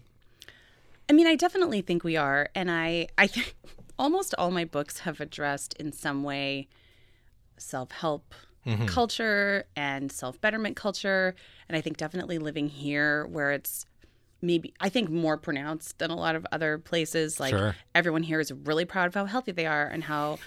I 1.10 1.14
mean, 1.14 1.28
I 1.28 1.36
definitely 1.36 1.82
think 1.82 2.04
we 2.04 2.16
are, 2.16 2.50
and 2.54 2.70
I 2.70 3.08
I 3.18 3.26
think 3.26 3.56
almost 3.98 4.36
all 4.38 4.52
my 4.52 4.66
books 4.66 5.00
have 5.00 5.20
addressed 5.20 5.74
in 5.76 5.92
some 5.92 6.22
way 6.22 6.68
self 7.58 7.92
help 7.92 8.34
mm-hmm. 8.66 8.86
culture 8.86 9.66
and 9.76 10.12
self 10.12 10.40
betterment 10.42 10.76
culture, 10.76 11.36
and 11.70 11.78
I 11.78 11.82
think 11.82 11.98
definitely 11.98 12.38
living 12.38 12.68
here 12.70 13.26
where 13.28 13.52
it's 13.52 13.86
maybe 14.42 14.74
I 14.80 14.90
think 14.90 15.10
more 15.10 15.38
pronounced 15.38 16.00
than 16.00 16.12
a 16.12 16.16
lot 16.16 16.36
of 16.36 16.46
other 16.52 16.78
places. 16.78 17.40
Like 17.40 17.52
Sure. 17.52 17.76
everyone 17.94 18.24
here 18.24 18.40
is 18.40 18.52
really 18.52 18.86
proud 18.86 19.08
of 19.08 19.16
how 19.16 19.26
healthy 19.26 19.52
they 19.52 19.66
are 19.66 19.88
and 19.88 20.04
how 20.04 20.40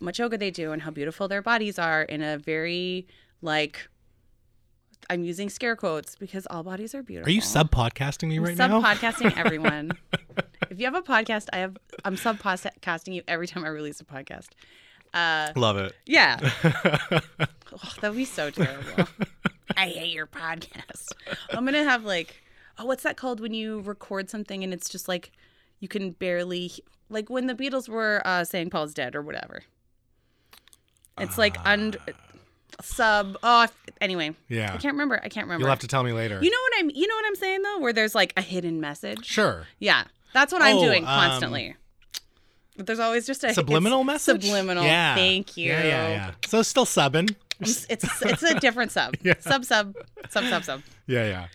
much 0.00 0.18
yoga 0.18 0.36
they 0.38 0.50
do 0.50 0.72
and 0.72 0.82
how 0.82 0.90
beautiful 0.90 1.28
their 1.28 1.42
bodies 1.42 1.78
are 1.78 2.02
in 2.02 2.22
a 2.22 2.38
very 2.38 3.06
like. 3.40 3.88
I'm 5.10 5.24
using 5.24 5.50
scare 5.50 5.74
quotes 5.74 6.14
because 6.14 6.46
all 6.48 6.62
bodies 6.62 6.94
are 6.94 7.02
beautiful. 7.02 7.28
Are 7.28 7.32
you 7.32 7.40
sub 7.40 7.72
podcasting 7.72 8.28
me 8.28 8.38
right 8.38 8.56
now? 8.56 8.80
Sub 8.80 8.84
podcasting 8.84 9.36
everyone. 9.36 9.90
if 10.70 10.78
you 10.78 10.84
have 10.84 10.94
a 10.94 11.02
podcast, 11.02 11.48
I 11.52 11.58
have 11.58 11.76
I'm 12.04 12.16
sub 12.16 12.38
podcasting 12.38 13.12
you 13.14 13.22
every 13.26 13.48
time 13.48 13.64
I 13.64 13.68
release 13.68 14.00
a 14.00 14.04
podcast. 14.04 14.50
Uh, 15.14 15.52
Love 15.56 15.76
it. 15.76 15.94
yeah, 16.06 16.38
oh, 16.64 17.20
that 18.00 18.02
would 18.10 18.16
be 18.16 18.24
so 18.24 18.50
terrible. 18.50 19.06
I 19.76 19.88
hate 19.88 20.12
your 20.12 20.26
podcast. 20.26 21.12
I'm 21.50 21.64
gonna 21.64 21.84
have 21.84 22.04
like, 22.04 22.34
oh, 22.78 22.86
what's 22.86 23.02
that 23.02 23.16
called 23.16 23.40
when 23.40 23.52
you 23.54 23.80
record 23.80 24.30
something 24.30 24.64
and 24.64 24.72
it's 24.72 24.88
just 24.88 25.08
like 25.08 25.30
you 25.80 25.88
can 25.88 26.12
barely 26.12 26.72
like 27.10 27.28
when 27.28 27.46
the 27.46 27.54
Beatles 27.54 27.88
were 27.88 28.22
uh, 28.24 28.44
saying 28.44 28.70
Paul's 28.70 28.94
dead 28.94 29.14
or 29.14 29.22
whatever. 29.22 29.62
It's 31.18 31.36
like 31.36 31.56
und 31.66 31.98
sub. 32.80 33.36
Oh, 33.42 33.66
anyway. 34.00 34.34
Yeah. 34.48 34.72
I 34.72 34.78
can't 34.78 34.94
remember. 34.94 35.20
I 35.22 35.28
can't 35.28 35.44
remember. 35.46 35.62
You'll 35.64 35.70
have 35.70 35.80
to 35.80 35.88
tell 35.88 36.02
me 36.02 36.12
later. 36.12 36.38
You 36.42 36.50
know 36.50 36.56
what 36.62 36.72
I'm 36.78 36.90
you 36.90 37.06
know 37.06 37.14
what 37.14 37.24
I'm 37.26 37.36
saying 37.36 37.62
though, 37.62 37.78
where 37.80 37.92
there's 37.92 38.14
like 38.14 38.32
a 38.36 38.42
hidden 38.42 38.80
message. 38.80 39.26
sure. 39.26 39.66
Yeah, 39.78 40.04
that's 40.32 40.52
what 40.52 40.62
I'm 40.62 40.76
Oh, 40.78 40.84
doing 40.84 41.02
um, 41.04 41.08
constantly. 41.08 41.76
But 42.76 42.86
there's 42.86 42.98
always 42.98 43.26
just 43.26 43.44
a 43.44 43.52
Subliminal 43.52 44.04
message? 44.04 44.42
Subliminal. 44.42 44.84
Yeah. 44.84 45.14
Thank 45.14 45.56
you. 45.56 45.68
Yeah, 45.68 45.82
yeah, 45.84 46.08
yeah. 46.08 46.30
So 46.46 46.62
still 46.62 46.86
subbing. 46.86 47.34
It's 47.60 47.86
it's, 47.88 48.42
a 48.42 48.58
different 48.58 48.90
sub. 48.92 49.14
Yeah. 49.22 49.34
Sub 49.38 49.64
sub 49.64 49.94
sub 50.30 50.44
sub 50.44 50.64
sub. 50.64 50.82
Yeah, 51.06 51.26
yeah. 51.26 51.46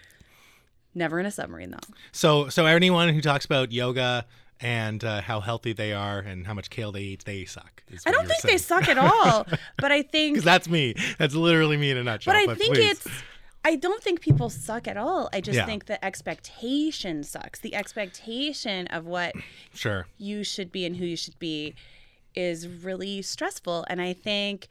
Never 0.96 1.20
in 1.20 1.26
a 1.26 1.32
submarine 1.32 1.72
though. 1.72 1.94
So 2.12 2.50
so 2.50 2.66
anyone 2.66 3.10
who 3.10 3.22
talks 3.22 3.46
about 3.46 3.72
yoga 3.72 4.26
and 4.60 5.04
uh, 5.04 5.22
how 5.22 5.40
healthy 5.40 5.74
they 5.74 5.94
are 5.94 6.20
and 6.20 6.48
how 6.48 6.54
much 6.54 6.70
kale 6.70 6.92
they 6.92 7.02
eat, 7.02 7.26
they 7.26 7.46
suck. 7.46 7.84
I 8.06 8.12
don't 8.12 8.28
think 8.28 8.42
they 8.42 8.58
suck 8.58 8.88
at 8.88 8.98
all. 8.98 9.46
but 9.78 9.92
I 9.92 10.02
think 10.02 10.36
Because 10.36 10.46
that's 10.46 10.68
me. 10.68 10.96
That's 11.18 11.36
literally 11.36 11.78
me 11.78 11.92
in 11.92 11.98
a 11.98 12.04
nutshell. 12.04 12.34
but 12.34 12.50
I 12.50 12.56
think 12.56 12.76
please. 12.76 12.92
it's 12.92 13.08
I 13.68 13.76
don't 13.76 14.02
think 14.02 14.22
people 14.22 14.50
suck 14.50 14.88
at 14.88 14.96
all. 14.96 15.28
I 15.34 15.42
just 15.42 15.58
Yeah. 15.58 15.66
think 15.66 15.86
the 15.88 16.04
expectation 16.04 17.24
sucks. 17.24 17.60
The 17.60 17.76
expectation 17.76 18.88
of 18.88 19.06
what 19.06 19.34
sure. 19.74 20.08
you 20.18 20.44
should 20.44 20.72
be 20.72 20.86
and 20.86 20.96
who 20.96 21.06
you 21.06 21.18
should 21.18 21.38
be 21.38 21.76
is 22.34 22.68
really 22.68 23.22
stressful. 23.22 23.86
And 23.90 24.02
I 24.02 24.14
think 24.14 24.68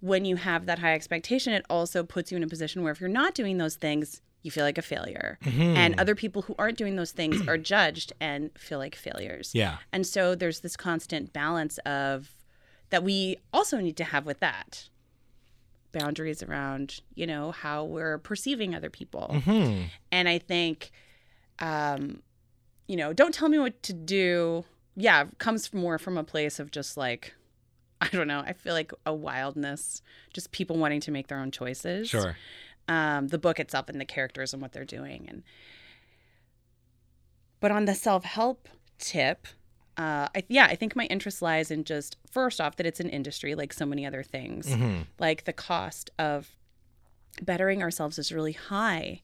when 0.00 0.24
you 0.26 0.36
have 0.36 0.66
that 0.66 0.80
high 0.80 0.92
expectation, 0.94 1.54
it 1.54 1.64
also 1.70 2.02
puts 2.02 2.30
you 2.30 2.36
in 2.36 2.42
a 2.42 2.48
position 2.48 2.82
where 2.82 2.92
if 2.92 3.00
you're 3.00 3.08
not 3.08 3.34
doing 3.34 3.56
those 3.56 3.76
things, 3.76 4.20
you 4.42 4.50
feel 4.50 4.64
like 4.64 4.76
a 4.76 4.82
failure. 4.82 5.38
Mm-hmm. 5.44 5.76
And 5.76 5.98
other 5.98 6.14
people 6.14 6.42
who 6.42 6.54
aren't 6.58 6.76
doing 6.76 6.96
those 6.96 7.12
things 7.12 7.46
are 7.48 7.56
judged 7.56 8.12
and 8.20 8.50
feel 8.58 8.78
like 8.78 8.94
failures. 8.94 9.52
Yeah. 9.54 9.78
And 9.92 10.06
so 10.06 10.34
there's 10.34 10.60
this 10.60 10.76
constant 10.76 11.32
balance 11.32 11.78
of 11.86 12.34
that 12.90 13.02
we 13.02 13.38
also 13.54 13.78
need 13.78 13.96
to 13.96 14.04
have 14.04 14.26
with 14.26 14.40
that 14.40 14.88
boundaries 15.92 16.42
around, 16.42 17.00
you 17.14 17.26
know, 17.26 17.52
how 17.52 17.84
we're 17.84 18.18
perceiving 18.18 18.74
other 18.74 18.90
people. 18.90 19.40
Hmm. 19.44 19.82
And 20.10 20.28
I 20.28 20.38
think, 20.38 20.90
um, 21.58 22.22
you 22.88 22.96
know, 22.96 23.12
don't 23.12 23.32
tell 23.32 23.48
me 23.48 23.58
what 23.58 23.82
to 23.84 23.92
do. 23.92 24.64
Yeah, 24.96 25.24
comes 25.38 25.72
more 25.72 25.98
from 25.98 26.18
a 26.18 26.24
place 26.24 26.58
of 26.58 26.70
just 26.70 26.96
like, 26.96 27.34
I 28.00 28.08
don't 28.08 28.26
know. 28.26 28.40
I 28.40 28.52
feel 28.52 28.74
like 28.74 28.92
a 29.06 29.14
wildness, 29.14 30.02
just 30.34 30.50
people 30.50 30.76
wanting 30.76 31.00
to 31.02 31.10
make 31.10 31.28
their 31.28 31.38
own 31.38 31.50
choices. 31.50 32.08
Sure. 32.08 32.36
Um, 32.88 33.28
the 33.28 33.38
book 33.38 33.60
itself 33.60 33.88
and 33.88 34.00
the 34.00 34.04
characters 34.04 34.52
and 34.52 34.60
what 34.60 34.72
they're 34.72 34.84
doing, 34.84 35.26
and 35.28 35.44
but 37.60 37.70
on 37.70 37.84
the 37.84 37.94
self 37.94 38.24
help 38.24 38.68
tip, 38.98 39.46
uh, 39.96 40.28
I, 40.34 40.44
yeah, 40.48 40.66
I 40.66 40.74
think 40.74 40.96
my 40.96 41.04
interest 41.06 41.42
lies 41.42 41.70
in 41.70 41.84
just 41.84 42.16
first 42.30 42.60
off 42.60 42.76
that 42.76 42.86
it's 42.86 43.00
an 43.00 43.10
industry 43.10 43.54
like 43.54 43.72
so 43.72 43.84
many 43.86 44.06
other 44.06 44.22
things. 44.22 44.66
Mm-hmm. 44.68 45.02
Like 45.18 45.44
the 45.44 45.52
cost 45.52 46.10
of 46.18 46.56
bettering 47.42 47.82
ourselves 47.82 48.18
is 48.18 48.32
really 48.32 48.52
high, 48.52 49.22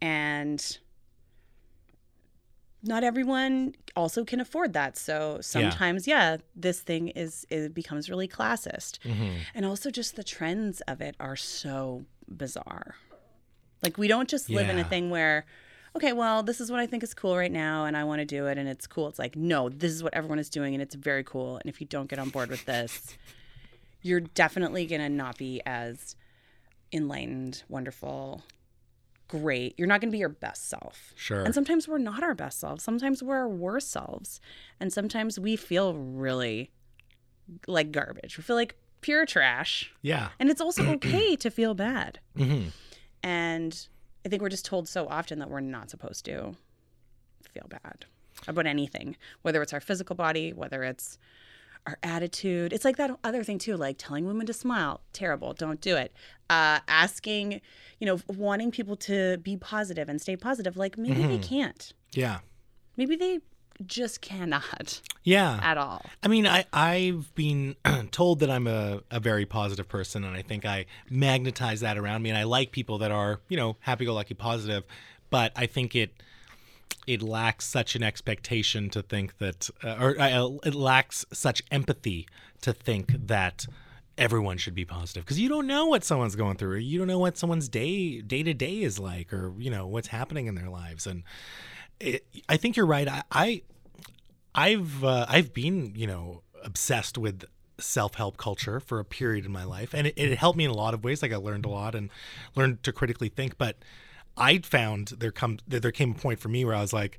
and 0.00 0.78
not 2.82 3.02
everyone 3.02 3.74
also 3.96 4.24
can 4.24 4.38
afford 4.40 4.72
that. 4.72 4.96
So 4.96 5.38
sometimes, 5.40 6.06
yeah, 6.06 6.36
this 6.54 6.80
thing 6.80 7.08
is 7.08 7.44
it 7.50 7.74
becomes 7.74 8.08
really 8.08 8.28
classist, 8.28 8.98
Mm-hmm. 9.00 9.30
and 9.54 9.66
also 9.66 9.90
just 9.90 10.14
the 10.16 10.22
trends 10.24 10.80
of 10.82 11.00
it 11.00 11.16
are 11.18 11.36
so 11.36 12.04
bizarre. 12.28 12.94
Like 13.82 13.98
we 13.98 14.06
don't 14.08 14.28
just 14.28 14.48
live 14.50 14.68
in 14.68 14.78
a 14.78 14.84
thing 14.84 15.10
where 15.10 15.44
okay, 15.98 16.12
well, 16.12 16.44
this 16.44 16.60
is 16.60 16.70
what 16.70 16.78
I 16.78 16.86
think 16.86 17.02
is 17.02 17.12
cool 17.12 17.36
right 17.36 17.50
now 17.50 17.84
and 17.84 17.96
I 17.96 18.04
want 18.04 18.20
to 18.20 18.24
do 18.24 18.46
it 18.46 18.56
and 18.56 18.68
it's 18.68 18.86
cool. 18.86 19.08
It's 19.08 19.18
like, 19.18 19.34
no, 19.34 19.68
this 19.68 19.90
is 19.92 20.00
what 20.00 20.14
everyone 20.14 20.38
is 20.38 20.48
doing 20.48 20.72
and 20.72 20.80
it's 20.80 20.94
very 20.94 21.24
cool. 21.24 21.56
And 21.56 21.68
if 21.68 21.80
you 21.80 21.88
don't 21.88 22.08
get 22.08 22.20
on 22.20 22.28
board 22.28 22.50
with 22.50 22.64
this, 22.66 23.16
you're 24.02 24.20
definitely 24.20 24.86
going 24.86 25.00
to 25.00 25.08
not 25.08 25.36
be 25.38 25.60
as 25.66 26.14
enlightened, 26.92 27.64
wonderful, 27.68 28.44
great. 29.26 29.74
You're 29.76 29.88
not 29.88 30.00
going 30.00 30.10
to 30.10 30.12
be 30.12 30.18
your 30.18 30.28
best 30.28 30.68
self. 30.68 31.12
Sure. 31.16 31.42
And 31.42 31.52
sometimes 31.52 31.88
we're 31.88 31.98
not 31.98 32.22
our 32.22 32.36
best 32.36 32.60
selves. 32.60 32.84
Sometimes 32.84 33.20
we're 33.20 33.36
our 33.36 33.48
worst 33.48 33.90
selves. 33.90 34.40
And 34.78 34.92
sometimes 34.92 35.40
we 35.40 35.56
feel 35.56 35.94
really 35.94 36.70
like 37.66 37.90
garbage. 37.90 38.38
We 38.38 38.44
feel 38.44 38.56
like 38.56 38.76
pure 39.00 39.26
trash. 39.26 39.92
yeah. 40.00 40.28
And 40.38 40.48
it's 40.48 40.60
also 40.60 40.86
okay 40.92 41.34
to 41.34 41.50
feel 41.50 41.74
bad. 41.74 42.20
Mm-hmm. 42.36 42.68
And 43.24 43.88
I 44.24 44.28
think 44.28 44.42
we're 44.42 44.48
just 44.48 44.64
told 44.64 44.88
so 44.88 45.06
often 45.08 45.38
that 45.38 45.50
we're 45.50 45.60
not 45.60 45.90
supposed 45.90 46.24
to 46.26 46.54
feel 47.52 47.66
bad 47.68 48.04
about 48.46 48.66
anything, 48.66 49.16
whether 49.42 49.62
it's 49.62 49.72
our 49.72 49.80
physical 49.80 50.14
body, 50.14 50.52
whether 50.52 50.82
it's 50.84 51.18
our 51.86 51.98
attitude. 52.02 52.72
It's 52.72 52.84
like 52.84 52.96
that 52.96 53.18
other 53.24 53.42
thing 53.42 53.58
too, 53.58 53.76
like 53.76 53.96
telling 53.98 54.26
women 54.26 54.46
to 54.46 54.52
smile. 54.52 55.00
Terrible. 55.12 55.54
Don't 55.54 55.80
do 55.80 55.96
it. 55.96 56.12
Uh, 56.50 56.80
asking, 56.86 57.60
you 57.98 58.06
know, 58.06 58.20
wanting 58.28 58.70
people 58.70 58.96
to 58.96 59.38
be 59.38 59.56
positive 59.56 60.08
and 60.08 60.20
stay 60.20 60.36
positive. 60.36 60.76
Like 60.76 60.98
maybe 60.98 61.26
they 61.26 61.38
can't. 61.38 61.92
Yeah. 62.12 62.38
Maybe 62.96 63.16
they 63.16 63.40
just 63.86 64.20
cannot 64.20 65.00
Yeah. 65.24 65.60
at 65.62 65.78
all. 65.78 66.04
I 66.22 66.28
mean, 66.28 66.46
I, 66.46 66.64
I've 66.72 67.34
been 67.34 67.76
told 68.10 68.40
that 68.40 68.50
I'm 68.50 68.66
a, 68.66 69.02
a 69.10 69.20
very 69.20 69.46
positive 69.46 69.88
person, 69.88 70.24
and 70.24 70.36
I 70.36 70.42
think 70.42 70.64
I 70.64 70.86
magnetize 71.10 71.80
that 71.80 71.96
around 71.98 72.22
me. 72.22 72.30
And 72.30 72.38
I 72.38 72.44
like 72.44 72.72
people 72.72 72.98
that 72.98 73.10
are, 73.10 73.40
you 73.48 73.56
know, 73.56 73.76
happy 73.80 74.04
go 74.04 74.14
lucky 74.14 74.34
positive. 74.34 74.84
But 75.30 75.52
I 75.56 75.66
think 75.66 75.94
it 75.94 76.10
it 77.06 77.22
lacks 77.22 77.66
such 77.66 77.94
an 77.96 78.02
expectation 78.02 78.90
to 78.90 79.02
think 79.02 79.38
that, 79.38 79.70
uh, 79.82 79.96
or 79.98 80.20
uh, 80.20 80.48
it 80.64 80.74
lacks 80.74 81.24
such 81.32 81.62
empathy 81.70 82.26
to 82.60 82.72
think 82.72 83.12
that 83.28 83.66
everyone 84.18 84.58
should 84.58 84.74
be 84.74 84.84
positive 84.84 85.24
because 85.24 85.38
you 85.38 85.48
don't 85.48 85.66
know 85.66 85.86
what 85.86 86.02
someone's 86.04 86.34
going 86.36 86.56
through, 86.56 86.72
or 86.72 86.76
you 86.76 86.98
don't 86.98 87.06
know 87.06 87.18
what 87.18 87.38
someone's 87.38 87.68
day 87.68 88.20
day 88.20 88.42
to 88.42 88.52
day 88.52 88.80
is 88.82 88.98
like, 88.98 89.32
or 89.32 89.52
you 89.58 89.70
know 89.70 89.86
what's 89.86 90.08
happening 90.08 90.46
in 90.46 90.54
their 90.54 90.68
lives. 90.68 91.06
And 91.06 91.22
I 92.48 92.56
think 92.56 92.76
you're 92.76 92.86
right. 92.86 93.08
I, 93.08 93.22
I 93.30 93.62
I've 94.54 95.04
uh, 95.04 95.26
I've 95.28 95.52
been 95.52 95.92
you 95.94 96.06
know 96.06 96.42
obsessed 96.64 97.18
with 97.18 97.44
self 97.78 98.14
help 98.14 98.36
culture 98.36 98.80
for 98.80 98.98
a 98.98 99.04
period 99.04 99.44
in 99.44 99.52
my 99.52 99.64
life, 99.64 99.94
and 99.94 100.06
it, 100.06 100.14
it 100.16 100.36
helped 100.38 100.58
me 100.58 100.64
in 100.64 100.70
a 100.70 100.74
lot 100.74 100.94
of 100.94 101.04
ways. 101.04 101.22
Like 101.22 101.32
I 101.32 101.36
learned 101.36 101.64
a 101.64 101.68
lot 101.70 101.94
and 101.94 102.10
learned 102.54 102.82
to 102.84 102.92
critically 102.92 103.28
think. 103.28 103.58
But 103.58 103.76
I 104.36 104.58
found 104.58 105.08
there 105.18 105.32
come 105.32 105.58
there 105.66 105.92
came 105.92 106.12
a 106.12 106.14
point 106.14 106.40
for 106.40 106.48
me 106.48 106.64
where 106.64 106.74
I 106.74 106.80
was 106.80 106.92
like, 106.92 107.18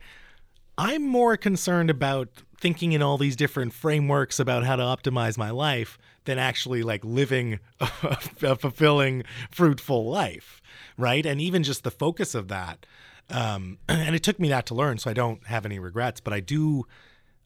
I'm 0.78 1.06
more 1.06 1.36
concerned 1.38 1.90
about 1.90 2.30
thinking 2.60 2.94
in 2.94 3.02
all 3.02 3.18
these 3.18 3.36
different 3.36 3.74
frameworks 3.74 4.40
about 4.40 4.64
how 4.66 4.76
to 4.76 4.84
optimize 4.84 5.38
my 5.38 5.50
life 5.50 5.98
than 6.26 6.38
actually 6.38 6.84
like 6.84 7.04
living 7.04 7.60
a 7.80 8.56
fulfilling, 8.56 9.24
fruitful 9.50 10.10
life, 10.10 10.62
right? 10.98 11.26
And 11.26 11.42
even 11.42 11.64
just 11.64 11.84
the 11.84 11.92
focus 11.92 12.36
of 12.36 12.50
that. 12.50 12.86
Um, 13.30 13.78
and 13.90 14.16
it 14.16 14.24
took 14.24 14.40
me 14.40 14.50
that 14.50 14.66
to 14.68 14.76
learn, 14.76 14.98
so 14.98 15.10
I 15.10 15.14
don't 15.14 15.46
have 15.48 15.66
any 15.66 15.80
regrets. 15.80 16.20
But 16.20 16.34
I 16.34 16.40
do, 16.40 16.86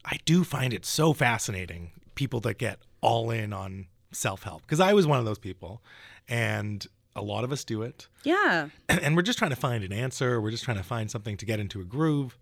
I 0.06 0.18
do 0.26 0.44
find 0.44 0.74
it 0.74 0.86
so 0.86 1.14
fascinating 1.14 1.92
people 2.16 2.40
that 2.42 2.58
get 2.58 2.80
all 3.02 3.32
in 3.32 3.54
on 3.54 3.88
self 4.12 4.44
help 4.44 4.62
because 4.62 4.80
I 4.80 4.94
was 4.94 5.06
one 5.08 5.20
of 5.20 5.26
those 5.26 5.40
people, 5.40 5.82
and 6.28 6.86
a 7.16 7.22
lot 7.22 7.44
of 7.44 7.52
us 7.52 7.64
do 7.64 7.84
it 7.84 8.08
Yeah. 8.24 8.70
and 8.90 9.16
we're 9.16 9.22
just 9.22 9.38
trying 9.38 9.52
to 9.52 9.56
find 9.56 9.84
an 9.84 9.94
answer. 9.94 10.42
We're 10.42 10.50
just 10.52 10.64
trying 10.64 10.78
to 10.78 10.84
find 10.84 11.12
something 11.12 11.38
to 11.38 11.46
get 11.46 11.60
into 11.60 11.80
a 11.80 11.84
groove. 11.84 12.36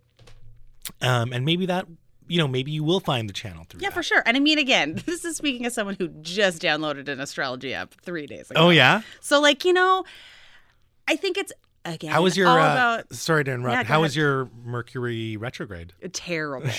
Um, 1.02 1.34
and 1.34 1.46
maybe 1.46 1.66
that, 1.66 1.88
you 2.30 2.38
know, 2.38 2.48
maybe 2.48 2.72
you 2.72 2.82
will 2.84 3.02
find 3.02 3.28
the 3.28 3.34
channel 3.34 3.66
through. 3.68 3.82
Yeah, 3.82 3.90
that. 3.90 3.96
for 3.96 4.02
sure. 4.04 4.24
And 4.26 4.38
I 4.38 4.40
mean, 4.40 4.58
again, 4.58 4.96
this 5.06 5.26
is 5.26 5.36
speaking 5.36 5.66
as 5.66 5.74
someone 5.74 5.96
who 6.00 6.08
just 6.22 6.62
downloaded 6.62 7.10
an 7.10 7.20
astrology 7.20 7.74
app 7.74 7.94
three 8.02 8.28
days 8.28 8.50
ago. 8.50 8.62
Oh 8.62 8.70
yeah. 8.70 9.02
So, 9.20 9.42
like, 9.42 9.66
you 9.66 9.74
know, 9.74 10.06
I 11.08 11.18
think 11.18 11.38
it's 11.38 11.52
again. 11.86 12.12
How 12.12 12.22
was 12.22 12.36
your? 12.38 12.48
Uh, 12.48 12.54
about 12.56 13.14
sorry 13.14 13.44
to 13.46 13.52
interrupt. 13.52 13.76
Yeah, 13.78 13.84
How 13.84 14.02
was 14.02 14.16
your 14.16 14.50
Mercury 14.64 15.38
retrograde? 15.38 15.94
terrible. 16.14 16.70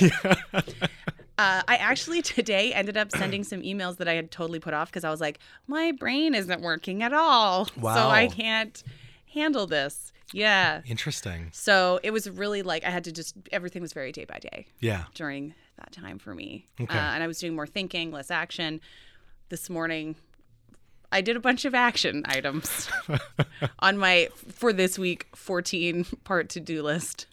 Uh, 1.39 1.63
I 1.67 1.77
actually 1.77 2.23
today 2.23 2.73
ended 2.73 2.97
up 2.97 3.11
sending 3.11 3.43
some 3.43 3.63
emails 3.63 3.97
that 3.97 4.07
I 4.09 4.15
had 4.15 4.31
totally 4.31 4.61
put 4.61 4.75
off 4.75 4.91
because 4.91 5.05
I 5.05 5.11
was 5.11 5.21
like, 5.21 5.39
my 5.67 5.93
brain 5.93 6.35
isn't 6.35 6.61
working 6.61 7.03
at 7.03 7.13
all, 7.13 7.67
so 7.67 7.89
I 7.89 8.29
can't 8.29 8.83
handle 9.33 9.67
this. 9.67 10.13
Yeah. 10.35 10.83
Interesting. 10.87 11.49
So 11.53 12.01
it 12.03 12.11
was 12.11 12.29
really 12.31 12.63
like 12.63 12.85
I 12.85 12.91
had 12.91 13.05
to 13.05 13.13
just 13.13 13.35
everything 13.51 13.83
was 13.83 13.93
very 13.93 14.13
day 14.13 14.25
by 14.25 14.39
day 14.39 14.67
Yeah. 14.81 15.05
during 15.15 15.55
that 15.79 15.93
time 15.93 16.19
for 16.19 16.35
me, 16.35 16.69
Okay. 16.81 16.97
uh, 16.97 17.01
and 17.01 17.23
I 17.23 17.27
was 17.27 17.39
doing 17.39 17.55
more 17.55 17.67
thinking, 17.67 18.13
less 18.13 18.31
action. 18.31 18.81
This 19.49 19.69
morning, 19.69 20.17
I 21.13 21.21
did 21.21 21.37
a 21.37 21.41
bunch 21.41 21.65
of 21.65 21.75
action 21.75 22.23
items 22.27 22.89
on 23.79 23.99
my 23.99 24.29
for 24.49 24.73
this 24.73 24.99
week 24.99 25.27
14 25.37 26.05
part 26.25 26.49
to 26.51 26.61
do 26.61 26.83
list. 26.83 27.27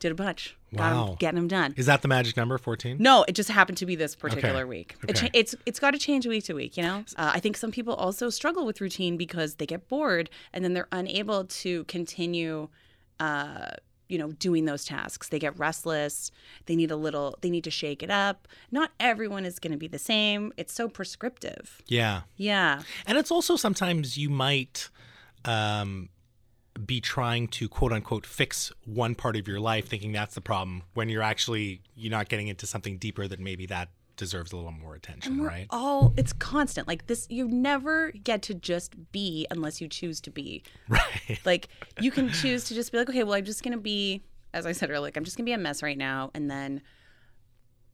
Did 0.00 0.10
a 0.12 0.14
bunch. 0.14 0.56
Wow. 0.72 1.16
getting 1.18 1.34
them 1.36 1.48
done. 1.48 1.74
Is 1.76 1.86
that 1.86 2.00
the 2.00 2.08
magic 2.08 2.36
number? 2.36 2.56
Fourteen. 2.56 2.96
No, 3.00 3.24
it 3.28 3.32
just 3.34 3.50
happened 3.50 3.76
to 3.78 3.86
be 3.86 3.96
this 3.96 4.14
particular 4.14 4.66
week. 4.66 4.94
It 5.02 5.10
Okay. 5.10 5.26
cha- 5.26 5.30
it's 5.34 5.54
it's 5.66 5.78
got 5.80 5.90
to 5.90 5.98
change 5.98 6.26
week 6.26 6.44
to 6.44 6.54
week, 6.54 6.76
you 6.76 6.82
know. 6.84 7.04
Uh, 7.16 7.32
I 7.34 7.40
think 7.40 7.56
some 7.56 7.70
people 7.72 7.92
also 7.94 8.30
struggle 8.30 8.64
with 8.64 8.80
routine 8.80 9.16
because 9.18 9.56
they 9.56 9.66
get 9.66 9.88
bored 9.88 10.30
and 10.54 10.64
then 10.64 10.72
they're 10.72 10.86
unable 10.92 11.44
to 11.44 11.84
continue, 11.84 12.68
uh, 13.18 13.72
you 14.10 14.18
know, 14.18 14.32
doing 14.32 14.64
those 14.64 14.84
tasks. 14.84 15.28
They 15.28 15.38
get 15.38 15.58
restless. 15.58 16.30
They 16.66 16.76
need 16.76 16.90
a 16.90 16.96
little. 16.96 17.38
They 17.40 17.50
need 17.50 17.64
to 17.64 17.70
shake 17.70 18.02
it 18.02 18.10
up. 18.10 18.48
Not 18.70 18.90
everyone 18.98 19.46
is 19.46 19.58
going 19.58 19.72
to 19.72 19.78
be 19.78 19.86
the 19.86 19.98
same. 19.98 20.52
It's 20.56 20.72
so 20.72 20.88
prescriptive. 20.88 21.80
Yeah. 21.86 22.22
Yeah. 22.36 22.82
And 23.06 23.16
it's 23.16 23.30
also 23.30 23.56
sometimes 23.56 24.18
you 24.18 24.28
might 24.28 24.90
um, 25.44 26.08
be 26.84 27.00
trying 27.00 27.48
to 27.48 27.68
quote 27.68 27.92
unquote 27.92 28.26
fix 28.26 28.72
one 28.84 29.14
part 29.14 29.36
of 29.36 29.46
your 29.46 29.60
life, 29.60 29.88
thinking 29.88 30.12
that's 30.12 30.34
the 30.34 30.40
problem, 30.40 30.82
when 30.94 31.08
you're 31.08 31.22
actually 31.22 31.82
you're 31.94 32.10
not 32.10 32.28
getting 32.28 32.48
into 32.48 32.66
something 32.66 32.98
deeper 32.98 33.28
than 33.28 33.42
maybe 33.44 33.66
that 33.66 33.88
deserves 34.20 34.52
a 34.52 34.56
little 34.56 34.70
more 34.70 34.94
attention, 34.94 35.38
We're 35.38 35.48
right? 35.48 35.66
all 35.70 36.12
it's 36.16 36.32
constant. 36.34 36.86
Like 36.86 37.06
this, 37.08 37.26
you 37.30 37.48
never 37.48 38.12
get 38.12 38.42
to 38.42 38.54
just 38.54 38.94
be 39.10 39.46
unless 39.50 39.80
you 39.80 39.88
choose 39.88 40.20
to 40.20 40.30
be. 40.30 40.62
Right. 40.88 41.40
Like 41.44 41.68
you 42.00 42.10
can 42.10 42.28
choose 42.28 42.64
to 42.64 42.74
just 42.74 42.92
be 42.92 42.98
like, 42.98 43.08
okay, 43.08 43.24
well, 43.24 43.34
I'm 43.34 43.44
just 43.44 43.62
gonna 43.62 43.78
be, 43.78 44.22
as 44.52 44.66
I 44.66 44.72
said 44.72 44.90
earlier, 44.90 45.00
like 45.00 45.16
I'm 45.16 45.24
just 45.24 45.36
gonna 45.36 45.46
be 45.46 45.52
a 45.52 45.58
mess 45.58 45.82
right 45.82 45.96
now, 45.96 46.30
and 46.34 46.50
then 46.50 46.82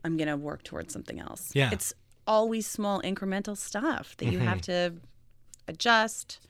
I'm 0.04 0.16
gonna 0.16 0.36
work 0.36 0.64
towards 0.64 0.92
something 0.92 1.20
else. 1.20 1.52
Yeah. 1.54 1.70
It's 1.72 1.94
always 2.26 2.66
small 2.66 3.00
incremental 3.02 3.56
stuff 3.56 4.16
that 4.16 4.26
you 4.26 4.40
have 4.40 4.60
mm-hmm. 4.62 4.94
to 4.94 5.00
adjust, 5.68 6.40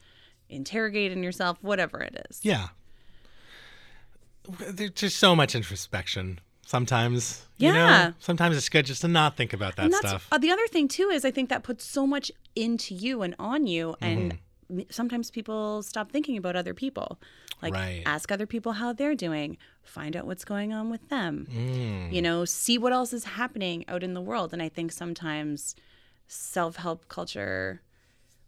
interrogate 0.49 1.11
in 1.11 1.21
yourself, 1.21 1.57
whatever 1.61 1.99
it 1.99 2.25
is. 2.29 2.39
Yeah. 2.43 2.69
There's 4.59 4.91
just 4.91 5.17
so 5.17 5.35
much 5.35 5.53
introspection, 5.53 6.39
sometimes. 6.67 7.43
You 7.57 7.69
know, 7.73 7.79
Yeah. 7.79 8.11
sometimes 8.19 8.55
it's 8.55 8.69
good 8.69 8.85
just 8.85 9.01
to 9.01 9.07
not 9.07 9.35
think 9.35 9.51
about 9.53 9.75
that 9.77 9.91
stuff. 9.93 10.27
uh, 10.31 10.37
the 10.37 10.51
other 10.51 10.67
thing 10.67 10.87
too 10.87 11.09
is 11.09 11.25
I 11.25 11.31
think 11.31 11.49
that 11.49 11.63
puts 11.63 11.83
so 11.83 12.05
much 12.05 12.31
into 12.55 12.93
you 12.93 13.23
and 13.23 13.33
on 13.39 13.65
you, 13.65 13.95
and 13.99 14.33
Mm-hmm. 14.69 14.81
sometimes 14.91 15.31
people 15.31 15.81
stop 15.81 16.11
thinking 16.11 16.37
about 16.37 16.55
other 16.55 16.73
people. 16.73 17.17
Like 17.61 17.73
Right. 17.73 18.03
ask 18.05 18.31
other 18.31 18.45
people 18.45 18.73
how 18.73 18.91
they're 18.93 19.15
doing, 19.15 19.57
find 19.81 20.15
out 20.17 20.25
what's 20.27 20.45
going 20.45 20.73
on 20.73 20.89
with 20.91 21.07
them. 21.09 21.47
Mm. 21.49 22.13
You 22.13 22.21
know, 22.21 22.43
see 22.45 22.77
what 22.77 22.91
else 22.93 23.11
is 23.13 23.23
happening 23.23 23.85
out 23.87 24.03
in 24.03 24.13
the 24.13 24.21
world. 24.21 24.51
And 24.53 24.61
I 24.61 24.69
think 24.69 24.91
sometimes 24.91 25.73
self-help 26.27 27.07
culture 27.07 27.81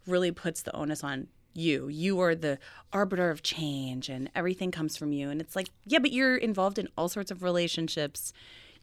really 0.05 0.31
puts 0.31 0.61
the 0.61 0.75
onus 0.75 1.03
on 1.03 1.27
you. 1.53 1.87
You 1.87 2.19
are 2.21 2.35
the 2.35 2.59
arbiter 2.93 3.29
of 3.29 3.43
change 3.43 4.09
and 4.09 4.29
everything 4.35 4.71
comes 4.71 4.95
from 4.97 5.11
you. 5.13 5.29
And 5.29 5.39
it's 5.41 5.55
like, 5.55 5.69
yeah, 5.85 5.99
but 5.99 6.11
you're 6.11 6.37
involved 6.37 6.79
in 6.79 6.87
all 6.97 7.09
sorts 7.09 7.31
of 7.31 7.43
relationships. 7.43 8.33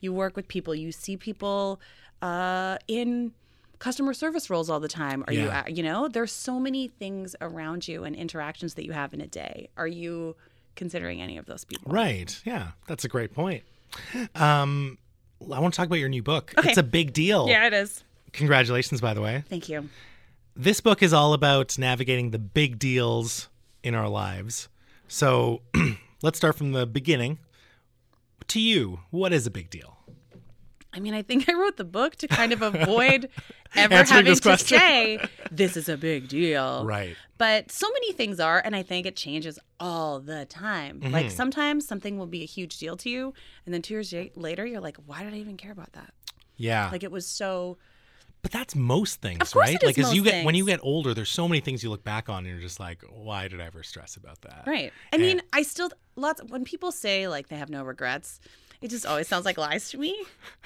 You 0.00 0.12
work 0.12 0.36
with 0.36 0.46
people, 0.48 0.74
you 0.74 0.92
see 0.92 1.16
people 1.16 1.80
uh, 2.22 2.78
in 2.88 3.32
customer 3.78 4.14
service 4.14 4.48
roles 4.50 4.68
all 4.70 4.80
the 4.80 4.88
time. 4.88 5.24
Are 5.26 5.32
you, 5.32 5.44
Yeah. 5.46 5.58
at- 5.66 5.76
you 5.76 5.82
know, 5.82 6.08
there's 6.08 6.32
so 6.32 6.58
many 6.60 6.88
things 6.88 7.34
around 7.40 7.86
you 7.88 8.04
and 8.04 8.14
interactions 8.16 8.74
that 8.74 8.84
you 8.84 8.92
have 8.92 9.12
in 9.14 9.20
a 9.20 9.26
day. 9.26 9.68
Are 9.76 9.86
you 9.88 10.36
considering 10.76 11.20
any 11.22 11.36
of 11.38 11.46
those 11.46 11.64
people? 11.64 11.90
Right. 11.92 12.40
Yeah, 12.44 12.68
that's 12.86 13.04
a 13.04 13.08
great 13.08 13.32
point. 13.34 13.64
Um, 14.34 14.98
I 15.52 15.60
want 15.60 15.74
to 15.74 15.76
talk 15.76 15.86
about 15.86 15.98
your 15.98 16.08
new 16.08 16.22
book. 16.22 16.52
Okay. 16.58 16.68
It's 16.70 16.78
a 16.78 16.82
big 16.82 17.12
deal. 17.12 17.48
Yeah, 17.48 17.66
it 17.66 17.72
is. 17.72 18.02
Congratulations, 18.32 19.00
by 19.00 19.14
the 19.14 19.20
way. 19.22 19.44
Thank 19.48 19.68
you. 19.68 19.88
This 20.58 20.80
book 20.80 21.02
is 21.02 21.12
all 21.12 21.34
about 21.34 21.78
navigating 21.78 22.30
the 22.30 22.38
big 22.38 22.78
deals 22.78 23.50
in 23.82 23.94
our 23.94 24.08
lives. 24.08 24.70
So 25.06 25.60
let's 26.22 26.38
start 26.38 26.56
from 26.56 26.72
the 26.72 26.86
beginning. 26.86 27.38
To 28.48 28.60
you, 28.60 29.00
what 29.10 29.34
is 29.34 29.46
a 29.46 29.50
big 29.50 29.68
deal? 29.68 29.98
I 30.94 30.98
mean, 31.00 31.12
I 31.12 31.20
think 31.20 31.46
I 31.50 31.52
wrote 31.52 31.76
the 31.76 31.84
book 31.84 32.16
to 32.16 32.26
kind 32.26 32.54
of 32.54 32.62
avoid 32.62 33.28
ever 33.74 33.96
having 33.96 34.34
to 34.34 34.40
question. 34.40 34.78
say 34.78 35.18
this 35.50 35.76
is 35.76 35.90
a 35.90 35.98
big 35.98 36.28
deal. 36.28 36.86
Right. 36.86 37.14
But 37.36 37.70
so 37.70 37.90
many 37.92 38.12
things 38.12 38.40
are, 38.40 38.62
and 38.64 38.74
I 38.74 38.82
think 38.82 39.04
it 39.04 39.14
changes 39.14 39.58
all 39.78 40.20
the 40.20 40.46
time. 40.46 41.00
Mm-hmm. 41.00 41.12
Like 41.12 41.30
sometimes 41.30 41.86
something 41.86 42.16
will 42.16 42.26
be 42.26 42.42
a 42.42 42.46
huge 42.46 42.78
deal 42.78 42.96
to 42.96 43.10
you, 43.10 43.34
and 43.66 43.74
then 43.74 43.82
two 43.82 43.92
years 43.92 44.14
later, 44.34 44.64
you're 44.64 44.80
like, 44.80 44.96
why 45.04 45.22
did 45.22 45.34
I 45.34 45.36
even 45.36 45.58
care 45.58 45.72
about 45.72 45.92
that? 45.92 46.14
Yeah. 46.56 46.88
Like 46.90 47.02
it 47.02 47.12
was 47.12 47.26
so. 47.26 47.76
But 48.46 48.52
that's 48.52 48.76
most 48.76 49.20
things, 49.20 49.56
right? 49.56 49.82
like 49.82 49.98
as 49.98 50.14
you 50.14 50.22
get 50.22 50.44
when 50.44 50.54
you 50.54 50.64
get 50.64 50.78
older, 50.80 51.14
there's 51.14 51.32
so 51.32 51.48
many 51.48 51.60
things 51.60 51.82
you 51.82 51.90
look 51.90 52.04
back 52.04 52.28
on 52.28 52.44
and 52.44 52.46
you're 52.46 52.60
just 52.60 52.78
like, 52.78 53.02
why 53.10 53.48
did 53.48 53.60
I 53.60 53.64
ever 53.64 53.82
stress 53.82 54.14
about 54.14 54.40
that? 54.42 54.62
Right. 54.68 54.92
I 55.12 55.16
mean, 55.16 55.42
I 55.52 55.62
still 55.62 55.90
lots 56.14 56.40
when 56.44 56.62
people 56.62 56.92
say 56.92 57.26
like 57.26 57.48
they 57.48 57.56
have 57.56 57.70
no 57.70 57.82
regrets, 57.82 58.38
it 58.80 58.90
just 58.90 59.04
always 59.04 59.26
sounds 59.26 59.46
like 59.46 59.58
lies 59.58 59.90
to 59.90 59.98
me 59.98 60.16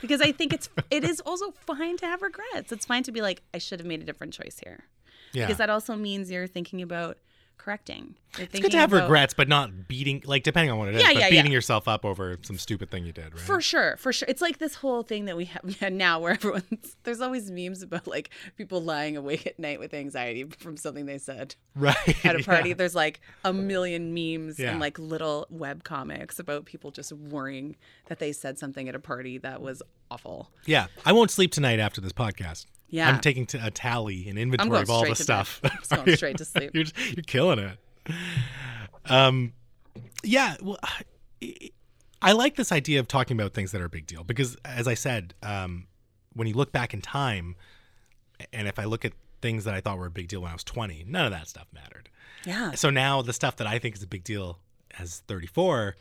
because 0.02 0.20
I 0.20 0.30
think 0.30 0.52
it's 0.52 0.68
it 0.90 1.04
is 1.04 1.20
also 1.20 1.52
fine 1.52 1.96
to 1.96 2.04
have 2.04 2.20
regrets. 2.20 2.70
It's 2.70 2.84
fine 2.84 3.02
to 3.04 3.12
be 3.12 3.22
like 3.22 3.40
I 3.54 3.58
should 3.58 3.80
have 3.80 3.86
made 3.86 4.02
a 4.02 4.04
different 4.04 4.34
choice 4.34 4.60
here. 4.62 4.84
Yeah. 5.32 5.46
Because 5.46 5.56
that 5.56 5.70
also 5.70 5.96
means 5.96 6.30
you're 6.30 6.46
thinking 6.46 6.82
about 6.82 7.16
correcting. 7.60 8.14
It's 8.38 8.58
good 8.58 8.70
to 8.70 8.78
have 8.78 8.92
regrets, 8.92 9.34
but 9.34 9.48
not 9.48 9.86
beating 9.88 10.22
like 10.24 10.44
depending 10.44 10.70
on 10.70 10.78
what 10.78 10.88
it 10.88 10.94
is, 10.94 11.02
Yeah, 11.02 11.08
but 11.12 11.20
yeah, 11.20 11.30
beating 11.30 11.46
yeah. 11.50 11.56
yourself 11.56 11.86
up 11.88 12.04
over 12.04 12.38
some 12.42 12.56
stupid 12.56 12.90
thing 12.90 13.04
you 13.04 13.12
did, 13.12 13.34
right? 13.34 13.40
For 13.40 13.60
sure, 13.60 13.96
for 13.98 14.12
sure. 14.12 14.26
It's 14.28 14.40
like 14.40 14.58
this 14.58 14.76
whole 14.76 15.02
thing 15.02 15.26
that 15.26 15.36
we 15.36 15.46
have 15.46 15.62
now 15.92 16.20
where 16.20 16.32
everyone's 16.32 16.96
there's 17.02 17.20
always 17.20 17.50
memes 17.50 17.82
about 17.82 18.06
like 18.06 18.30
people 18.56 18.80
lying 18.80 19.16
awake 19.16 19.46
at 19.46 19.58
night 19.58 19.78
with 19.78 19.92
anxiety 19.92 20.44
from 20.58 20.76
something 20.76 21.04
they 21.06 21.18
said 21.18 21.54
right. 21.74 22.24
at 22.24 22.40
a 22.40 22.42
party. 22.44 22.70
Yeah. 22.70 22.76
There's 22.76 22.94
like 22.94 23.20
a 23.44 23.52
million 23.52 24.14
memes 24.14 24.58
Yeah. 24.58 24.70
and 24.70 24.80
like 24.80 24.98
little 24.98 25.46
web 25.50 25.84
comics 25.84 26.38
about 26.38 26.64
people 26.64 26.90
just 26.90 27.12
worrying 27.12 27.76
that 28.06 28.20
they 28.20 28.32
said 28.32 28.58
something 28.58 28.88
at 28.88 28.94
a 28.94 29.00
party 29.00 29.36
that 29.38 29.60
was 29.60 29.82
awful. 30.10 30.50
Yeah, 30.64 30.86
I 31.04 31.12
won't 31.12 31.30
sleep 31.30 31.52
tonight 31.52 31.78
after 31.78 32.00
this 32.00 32.12
podcast. 32.12 32.66
Yeah. 32.90 33.08
I'm 33.08 33.20
taking 33.20 33.46
t- 33.46 33.58
a 33.62 33.70
tally 33.70 34.28
an 34.28 34.36
inventory 34.36 34.80
of 34.82 34.90
all 34.90 35.04
the 35.04 35.14
straight 35.14 35.26
to 35.26 35.32
bed. 35.32 35.46
stuff. 35.46 35.60
I'm 35.64 35.70
just 35.78 35.90
going 36.04 36.16
straight 36.16 36.36
to 36.38 36.44
sleep. 36.44 36.70
you're, 36.74 36.84
just- 36.84 37.16
you're 37.16 37.22
killing 37.24 37.58
it. 37.60 37.78
Um, 39.06 39.52
yeah. 40.22 40.56
Well, 40.60 40.78
I- 40.82 41.70
I 42.22 42.32
like 42.32 42.56
this 42.56 42.70
idea 42.70 43.00
of 43.00 43.08
talking 43.08 43.34
about 43.38 43.54
things 43.54 43.72
that 43.72 43.80
are 43.80 43.86
a 43.86 43.90
big 43.90 44.06
deal 44.06 44.24
because, 44.24 44.54
as 44.64 44.86
I 44.86 44.92
said, 44.94 45.32
um, 45.42 45.86
when 46.34 46.46
you 46.46 46.52
look 46.54 46.70
back 46.70 46.92
in 46.92 47.00
time, 47.00 47.56
and 48.52 48.68
if 48.68 48.78
I 48.78 48.84
look 48.84 49.06
at 49.06 49.12
things 49.40 49.64
that 49.64 49.72
I 49.74 49.80
thought 49.80 49.96
were 49.96 50.04
a 50.06 50.10
big 50.10 50.28
deal 50.28 50.42
when 50.42 50.50
I 50.50 50.54
was 50.54 50.64
20, 50.64 51.06
none 51.08 51.24
of 51.24 51.32
that 51.32 51.48
stuff 51.48 51.66
mattered. 51.72 52.10
Yeah. 52.44 52.72
So 52.72 52.90
now 52.90 53.22
the 53.22 53.32
stuff 53.32 53.56
that 53.56 53.66
I 53.66 53.78
think 53.78 53.96
is 53.96 54.02
a 54.02 54.06
big 54.06 54.22
deal 54.22 54.58
as 54.98 55.22
34, 55.28 55.96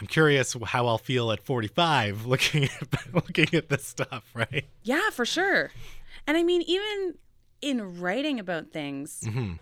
I'm 0.00 0.06
curious 0.06 0.54
how 0.64 0.86
I'll 0.86 0.98
feel 0.98 1.32
at 1.32 1.40
45 1.42 2.26
looking 2.32 2.64
at 2.64 3.14
looking 3.14 3.48
at 3.54 3.68
this 3.68 3.84
stuff, 3.84 4.24
right? 4.34 4.66
Yeah, 4.82 5.10
for 5.10 5.24
sure. 5.24 5.70
And 6.26 6.36
I 6.36 6.42
mean, 6.42 6.62
even 6.62 7.14
in 7.62 8.00
writing 8.00 8.38
about 8.38 8.70
things, 8.72 9.22
Mm-hmm. 9.26 9.54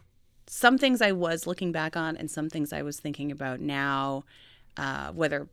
some 0.46 0.76
things 0.78 1.00
I 1.00 1.12
was 1.12 1.46
looking 1.46 1.72
back 1.72 1.96
on, 1.96 2.16
and 2.16 2.30
some 2.30 2.48
things 2.50 2.72
I 2.72 2.82
was 2.82 2.98
thinking 2.98 3.30
about 3.30 3.60
now, 3.60 4.24
uh, 4.76 5.12
whether 5.12 5.48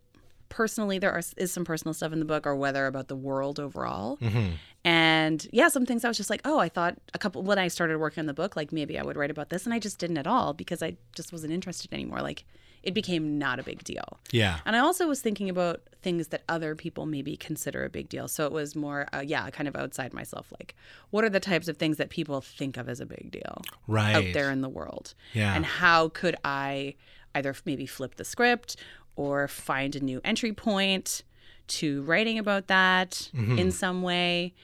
personally 0.49 0.99
there 0.99 1.11
are, 1.11 1.21
is 1.37 1.51
some 1.53 1.63
personal 1.63 1.93
stuff 1.93 2.11
in 2.11 2.19
the 2.19 2.25
book, 2.25 2.45
or 2.47 2.55
whether 2.55 2.87
about 2.87 3.07
the 3.07 3.15
world 3.15 3.59
overall. 3.59 4.17
Mm-hmm. 4.17 4.49
And 4.83 5.47
yeah, 5.53 5.67
some 5.69 5.85
things 5.85 6.03
I 6.03 6.07
was 6.07 6.17
just 6.17 6.29
like, 6.31 6.41
oh, 6.43 6.57
I 6.57 6.67
thought 6.69 6.97
a 7.13 7.19
couple 7.19 7.43
when 7.43 7.59
I 7.59 7.67
started 7.67 7.99
working 7.99 8.21
on 8.21 8.25
the 8.25 8.33
book, 8.33 8.55
like 8.55 8.71
maybe 8.71 8.97
I 8.97 9.03
would 9.03 9.15
write 9.15 9.31
about 9.31 9.49
this, 9.49 9.65
and 9.65 9.73
I 9.73 9.79
just 9.79 9.99
didn't 9.99 10.17
at 10.17 10.27
all 10.27 10.53
because 10.53 10.81
I 10.81 10.97
just 11.15 11.31
wasn't 11.31 11.53
interested 11.53 11.93
anymore. 11.93 12.21
Like 12.21 12.45
it 12.83 12.93
became 12.93 13.37
not 13.37 13.59
a 13.59 13.63
big 13.63 13.83
deal. 13.83 14.19
Yeah. 14.31 14.59
And 14.65 14.75
I 14.75 14.79
also 14.79 15.07
was 15.07 15.21
thinking 15.21 15.49
about 15.49 15.81
things 16.01 16.29
that 16.29 16.41
other 16.49 16.75
people 16.75 17.05
maybe 17.05 17.37
consider 17.37 17.83
a 17.85 17.89
big 17.89 18.09
deal. 18.09 18.27
So 18.27 18.45
it 18.47 18.51
was 18.51 18.75
more, 18.75 19.07
uh, 19.13 19.19
yeah, 19.19 19.47
kind 19.51 19.67
of 19.67 19.75
outside 19.75 20.13
myself. 20.13 20.51
Like, 20.59 20.73
what 21.11 21.23
are 21.23 21.29
the 21.29 21.39
types 21.39 21.67
of 21.67 21.77
things 21.77 21.97
that 21.97 22.09
people 22.09 22.41
think 22.41 22.77
of 22.77 22.89
as 22.89 22.99
a 22.99 23.05
big 23.05 23.29
deal 23.31 23.61
Right. 23.87 24.15
out 24.15 24.33
there 24.33 24.49
in 24.49 24.61
the 24.61 24.69
world? 24.69 25.13
Yeah. 25.33 25.53
And 25.55 25.63
how 25.65 26.09
could 26.09 26.35
I 26.43 26.95
either 27.35 27.55
maybe 27.65 27.85
flip 27.85 28.15
the 28.15 28.25
script 28.25 28.77
or 29.15 29.47
find 29.47 29.95
a 29.95 29.99
new 29.99 30.19
entry 30.23 30.51
point 30.53 31.21
to 31.67 32.01
writing 32.01 32.39
about 32.39 32.65
that 32.67 33.29
Mm-hmm. 33.35 33.59
in 33.59 33.71
some 33.71 34.01
way? 34.01 34.55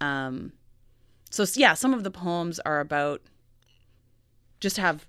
Um, 0.00 0.52
so, 1.30 1.44
yeah, 1.56 1.74
some 1.74 1.92
of 1.92 2.04
the 2.04 2.10
poems 2.12 2.60
are 2.60 2.78
about 2.78 3.20
just 4.60 4.76
have 4.76 5.06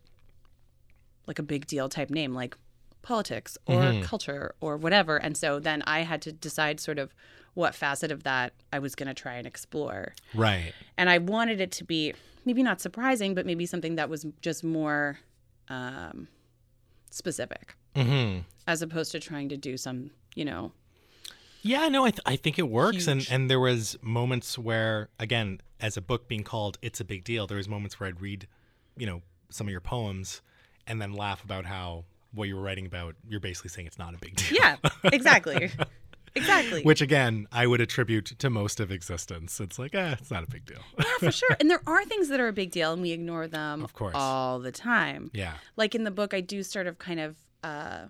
like 1.28 1.40
a 1.40 1.44
big 1.44 1.66
deal 1.68 1.90
type 1.90 2.10
name 2.10 2.34
like 2.34 2.56
politics 3.02 3.58
or 3.68 3.82
Mm-hmm. 3.82 4.02
culture 4.04 4.56
or 4.62 4.78
whatever 4.78 5.18
and 5.18 5.38
so 5.38 5.60
then 5.60 5.84
i 5.86 6.00
had 6.02 6.22
to 6.24 6.32
decide 6.32 6.80
sort 6.80 6.98
of 6.98 7.14
what 7.54 7.76
facet 7.76 8.12
of 8.12 8.24
that 8.24 8.54
i 8.74 8.80
was 8.80 8.96
going 8.96 9.08
to 9.08 9.14
try 9.14 9.36
and 9.36 9.46
explore 9.46 10.14
Right. 10.34 10.74
and 10.98 11.10
i 11.10 11.18
wanted 11.20 11.62
it 11.62 11.72
to 11.74 11.84
be 11.84 12.14
maybe 12.46 12.64
not 12.64 12.82
surprising 12.82 13.36
but 13.36 13.46
maybe 13.46 13.66
something 13.68 13.96
that 13.96 14.10
was 14.10 14.26
just 14.42 14.64
more 14.64 15.20
um, 15.70 16.28
specific 17.12 17.76
Mm-hmm. 17.96 18.40
as 18.68 18.82
opposed 18.82 19.12
to 19.14 19.20
trying 19.20 19.48
to 19.50 19.58
do 19.58 19.78
some 19.78 20.10
you 20.36 20.44
know 20.46 20.72
Yeah, 21.62 21.88
no, 21.88 22.06
I, 22.06 22.12
th- 22.12 22.22
I 22.26 22.36
think 22.36 22.60
it 22.60 22.70
works, 22.70 23.08
and 23.08 23.26
and 23.32 23.50
there 23.50 23.60
was 23.60 23.98
moments 24.02 24.56
where, 24.58 25.10
again, 25.20 25.62
as 25.80 25.98
a 25.98 26.02
book 26.02 26.28
being 26.28 26.44
called 26.44 26.78
"It's 26.84 27.00
a 27.00 27.06
Big 27.06 27.24
Deal," 27.24 27.48
there 27.48 27.58
was 27.58 27.68
moments 27.68 28.00
where 28.00 28.08
I'd 28.10 28.22
read, 28.22 28.48
you 28.98 29.08
know, 29.08 29.22
some 29.50 29.66
of 29.68 29.72
your 29.72 29.82
poems, 29.82 30.42
and 30.88 31.02
then 31.02 31.14
laugh 31.14 31.44
about 31.44 31.66
how 31.66 32.06
what 32.34 32.48
you 32.48 32.56
were 32.56 32.62
writing 32.62 32.86
about. 32.86 33.16
You're 33.28 33.40
basically 33.40 33.70
saying 33.70 33.88
it's 33.88 33.98
not 34.00 34.14
a 34.14 34.18
big 34.18 34.36
deal. 34.36 34.58
yeah 34.62 34.76
exactly 35.06 35.72
exactly 36.36 36.84
Which 36.84 37.02
again, 37.02 37.48
I 37.52 37.66
would 37.66 37.80
attribute 37.80 38.26
to 38.40 38.50
most 38.50 38.80
of 38.82 38.92
existence. 38.92 39.60
It's 39.62 39.80
like, 39.80 39.96
eh, 39.96 40.16
it's 40.20 40.30
not 40.32 40.44
a 40.44 40.48
big 40.50 40.66
deal. 40.66 40.82
yeah 41.00 41.06
for 41.20 41.32
sure 41.32 41.56
and 41.60 41.70
there 41.72 41.82
are 41.88 42.04
things 42.06 42.28
that 42.30 42.40
are 42.42 42.50
a 42.50 42.54
big 42.54 42.72
deal 42.72 42.92
and 42.94 43.02
we 43.02 43.12
ignore 43.12 43.48
them 43.48 43.84
Of 43.84 43.94
course. 43.94 44.16
all 44.18 44.60
the 44.60 44.72
time 44.72 45.32
yeah. 45.34 45.54
like 45.78 45.96
in 45.96 46.04
the 46.04 46.12
book 46.12 46.34
i 46.34 46.42
do 46.42 46.62
sort 46.64 46.88
of 46.88 46.98
kind 47.00 47.20
of 47.22 47.38
uh, 47.64 48.06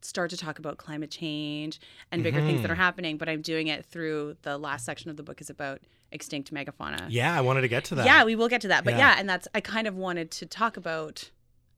start 0.00 0.30
to 0.30 0.36
talk 0.36 0.58
about 0.58 0.78
climate 0.78 1.10
change 1.10 1.78
and 2.10 2.22
bigger 2.22 2.40
things 2.40 2.62
that 2.62 2.68
Mm-hmm. 2.68 2.72
are 2.72 2.76
happening 2.76 3.16
but 3.18 3.28
i'm 3.28 3.42
doing 3.42 3.66
it 3.68 3.84
through 3.84 4.36
the 4.42 4.56
last 4.58 4.84
section 4.86 5.10
of 5.10 5.16
the 5.18 5.22
book 5.22 5.40
is 5.42 5.50
about 5.50 5.80
extinct 6.10 6.52
megafauna 6.54 7.06
Yeah, 7.10 7.36
I 7.36 7.42
wanted 7.42 7.60
to 7.62 7.68
get 7.68 7.84
to 7.86 7.94
that. 7.96 8.06
yeah 8.06 8.24
we 8.24 8.34
will 8.34 8.48
get 8.48 8.62
to 8.62 8.68
that 8.68 8.82
but 8.84 8.94
Yeah. 8.94 9.12
yeah. 9.12 9.16
and 9.18 9.28
that's 9.28 9.46
i 9.54 9.60
kind 9.60 9.86
of 9.86 9.94
wanted 9.94 10.30
to 10.32 10.46
talk 10.46 10.76
about 10.78 11.30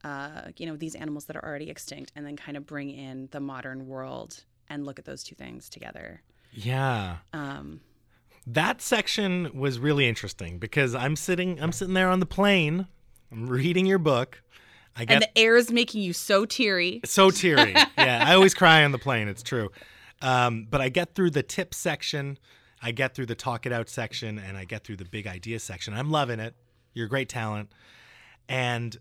uh, 0.04 0.50
you 0.56 0.66
know 0.66 0.76
these 0.76 0.94
animals 0.94 1.24
that 1.24 1.36
are 1.36 1.44
already 1.44 1.70
extinct 1.70 2.12
and 2.14 2.24
then 2.26 2.36
kind 2.36 2.56
of 2.56 2.66
bring 2.66 2.90
in 2.90 3.28
the 3.32 3.40
modern 3.40 3.86
world 3.88 4.44
and 4.68 4.84
look 4.86 4.98
at 4.98 5.04
those 5.04 5.24
two 5.24 5.34
things 5.34 5.68
together 5.68 6.22
Yeah. 6.52 7.16
um, 7.32 7.80
That 8.46 8.80
section 8.82 9.50
was 9.58 9.78
really 9.78 10.06
interesting 10.08 10.58
because 10.58 10.94
I'm 10.94 11.16
sitting 11.16 11.60
I'm 11.60 11.72
sitting 11.72 11.94
there 11.94 12.10
on 12.10 12.20
the 12.20 12.26
plane. 12.26 12.86
I'm 13.32 13.46
reading 13.46 13.86
your 13.86 13.98
book. 13.98 14.42
I 14.96 15.04
get 15.06 15.14
and 15.14 15.22
the 15.22 15.38
air 15.38 15.56
is 15.56 15.72
making 15.72 16.02
you 16.02 16.12
so 16.12 16.44
teary 16.44 17.00
so 17.04 17.30
teary. 17.30 17.72
yeah, 17.98 18.24
I 18.26 18.34
always 18.34 18.54
cry 18.54 18.84
on 18.84 18.92
the 18.92 18.98
plane. 18.98 19.26
It's 19.28 19.42
true. 19.42 19.70
Um, 20.22 20.66
but 20.70 20.80
I 20.80 20.88
get 20.88 21.14
through 21.14 21.30
the 21.30 21.42
tip 21.42 21.74
section, 21.74 22.38
I 22.80 22.92
get 22.92 23.14
through 23.14 23.26
the 23.26 23.34
talk 23.34 23.66
it 23.66 23.72
out 23.72 23.88
section, 23.88 24.38
and 24.38 24.56
I 24.56 24.64
get 24.64 24.84
through 24.84 24.96
the 24.96 25.04
big 25.04 25.26
idea 25.26 25.58
section. 25.58 25.92
I'm 25.94 26.10
loving 26.10 26.38
it. 26.40 26.54
You're 26.94 27.06
a 27.06 27.08
great 27.08 27.28
talent, 27.28 27.70
and 28.48 28.96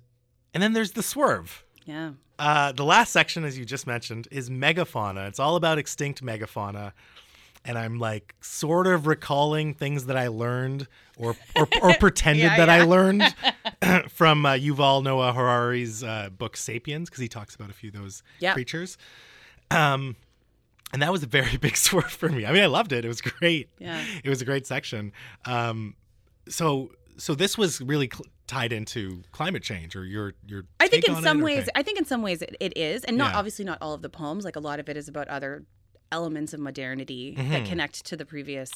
and 0.53 0.61
then 0.63 0.73
there's 0.73 0.91
the 0.91 1.03
swerve. 1.03 1.63
Yeah. 1.85 2.11
Uh, 2.39 2.71
the 2.71 2.83
last 2.85 3.11
section, 3.13 3.43
as 3.45 3.57
you 3.57 3.65
just 3.65 3.85
mentioned, 3.87 4.27
is 4.31 4.49
megafauna. 4.49 5.27
It's 5.27 5.39
all 5.39 5.55
about 5.55 5.77
extinct 5.77 6.23
megafauna. 6.23 6.93
And 7.65 7.77
I'm 7.77 7.97
like 7.99 8.35
sort 8.41 8.87
of 8.87 9.07
recalling 9.07 9.73
things 9.73 10.07
that 10.07 10.17
I 10.17 10.27
learned 10.27 10.87
or 11.17 11.35
or, 11.55 11.67
or 11.81 11.93
pretended 11.99 12.43
Yeah, 12.43 12.57
that 12.57 12.69
I 12.69 12.83
learned 12.83 13.23
from 14.09 14.45
uh, 14.45 14.53
Yuval 14.53 15.01
Noah 15.03 15.31
Harari's 15.31 16.03
uh, 16.03 16.29
book 16.37 16.57
*Sapiens* 16.57 17.09
because 17.09 17.21
he 17.21 17.29
talks 17.29 17.55
about 17.55 17.69
a 17.69 17.73
few 17.73 17.87
of 17.89 17.95
those 17.95 18.21
Yeah. 18.39 18.53
creatures. 18.53 18.97
Um, 19.71 20.17
and 20.91 21.01
that 21.01 21.11
was 21.11 21.23
a 21.23 21.27
very 21.27 21.55
big 21.61 21.77
swerve 21.77 22.11
for 22.11 22.27
me. 22.29 22.45
I 22.45 22.51
mean, 22.51 22.63
I 22.63 22.67
loved 22.67 22.91
it; 22.91 23.05
it 23.05 23.07
was 23.07 23.21
great. 23.21 23.69
Yeah. 23.79 24.03
it 24.23 24.29
was 24.29 24.41
a 24.41 24.45
great 24.45 24.67
section. 24.67 25.13
Um, 25.45 25.95
so 26.49 26.91
so 27.17 27.33
this 27.35 27.57
was 27.57 27.79
really 27.79 28.09
cl- 28.11 28.25
tied 28.47 28.71
into 28.73 29.23
climate 29.31 29.63
change 29.63 29.95
or 29.95 30.03
your 30.05 30.33
your. 30.45 30.63
I 30.79 30.87
think 30.87 31.07
in 31.07 31.21
some 31.21 31.41
ways, 31.41 31.69
I 31.75 31.83
think 31.83 31.97
in 31.97 32.05
some 32.05 32.21
ways 32.21 32.41
it, 32.41 32.55
it 32.59 32.77
is, 32.77 33.03
and 33.03 33.17
not 33.17 33.31
Yeah. 33.33 33.39
obviously 33.39 33.65
not 33.65 33.77
all 33.81 33.93
of 33.93 34.01
the 34.01 34.09
poems. 34.09 34.43
Like 34.45 34.55
a 34.55 34.59
lot 34.61 34.79
of 34.79 34.89
it 34.89 34.97
is 34.97 35.07
about 35.07 35.27
other 35.27 35.63
elements 36.11 36.53
of 36.53 36.59
modernity 36.59 37.35
Mm-hmm. 37.37 37.51
that 37.51 37.65
connect 37.65 38.05
to 38.05 38.17
the 38.17 38.25
previous 38.25 38.71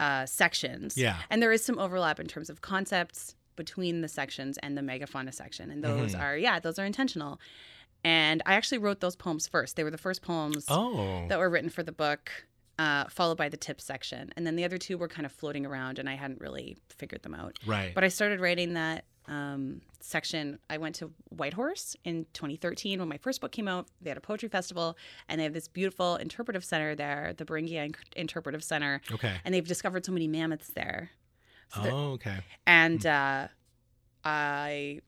uh, 0.00 0.26
sections. 0.26 0.96
Yeah. 0.96 1.18
and 1.30 1.42
there 1.42 1.52
is 1.52 1.64
some 1.64 1.78
overlap 1.78 2.18
in 2.18 2.26
terms 2.26 2.50
of 2.50 2.60
concepts 2.60 3.34
between 3.56 4.00
the 4.00 4.08
sections 4.08 4.58
and 4.58 4.76
the 4.76 4.82
megafauna 4.82 5.32
section, 5.32 5.70
and 5.70 5.84
those 5.84 6.12
Mm-hmm. 6.12 6.20
are 6.22 6.36
yeah, 6.36 6.58
those 6.60 6.78
are 6.78 6.84
intentional. 6.86 7.38
And 8.02 8.42
I 8.44 8.54
actually 8.54 8.78
wrote 8.78 9.00
those 9.00 9.16
poems 9.16 9.46
first. 9.46 9.76
They 9.76 9.84
were 9.84 9.90
the 9.90 9.96
first 9.98 10.20
poems 10.22 10.66
Oh, 10.68 11.26
that 11.28 11.38
were 11.38 11.48
written 11.48 11.70
for 11.70 11.82
the 11.82 11.92
book, 11.92 12.30
uh, 12.78 13.04
followed 13.08 13.38
by 13.38 13.48
the 13.48 13.56
tips 13.56 13.84
section, 13.84 14.32
and 14.36 14.46
then 14.46 14.56
the 14.56 14.64
other 14.64 14.78
two 14.78 14.98
were 14.98 15.08
kind 15.08 15.26
of 15.26 15.32
floating 15.32 15.64
around, 15.66 15.98
and 15.98 16.08
I 16.08 16.14
hadn't 16.14 16.40
really 16.40 16.76
figured 16.88 17.22
them 17.22 17.34
out. 17.34 17.58
right. 17.66 17.94
But 17.94 18.04
I 18.04 18.08
started 18.08 18.40
writing 18.40 18.74
that 18.74 19.04
um, 19.26 19.80
section. 20.00 20.58
I 20.68 20.78
went 20.78 20.96
to 20.96 21.10
Whitehorse 21.30 21.96
in 22.04 22.26
2013 22.34 22.98
when 22.98 23.08
my 23.08 23.16
first 23.16 23.40
book 23.40 23.52
came 23.52 23.68
out. 23.68 23.86
They 24.02 24.10
had 24.10 24.16
a 24.18 24.20
poetry 24.20 24.48
festival, 24.48 24.96
and 25.28 25.38
they 25.40 25.44
have 25.44 25.54
this 25.54 25.68
beautiful 25.68 26.16
interpretive 26.16 26.64
center 26.64 26.94
there, 26.94 27.32
the 27.36 27.44
Beringia 27.44 27.94
Interpretive 28.16 28.62
Center, 28.64 29.00
okay. 29.12 29.36
and 29.44 29.54
they've 29.54 29.66
discovered 29.66 30.04
so 30.04 30.12
many 30.12 30.26
mammoths 30.28 30.68
there. 30.74 31.10
So 31.74 31.80
Oh, 31.90 32.10
okay. 32.14 32.40
and 32.66 33.04
uh, 33.06 33.48
I, 34.24 35.00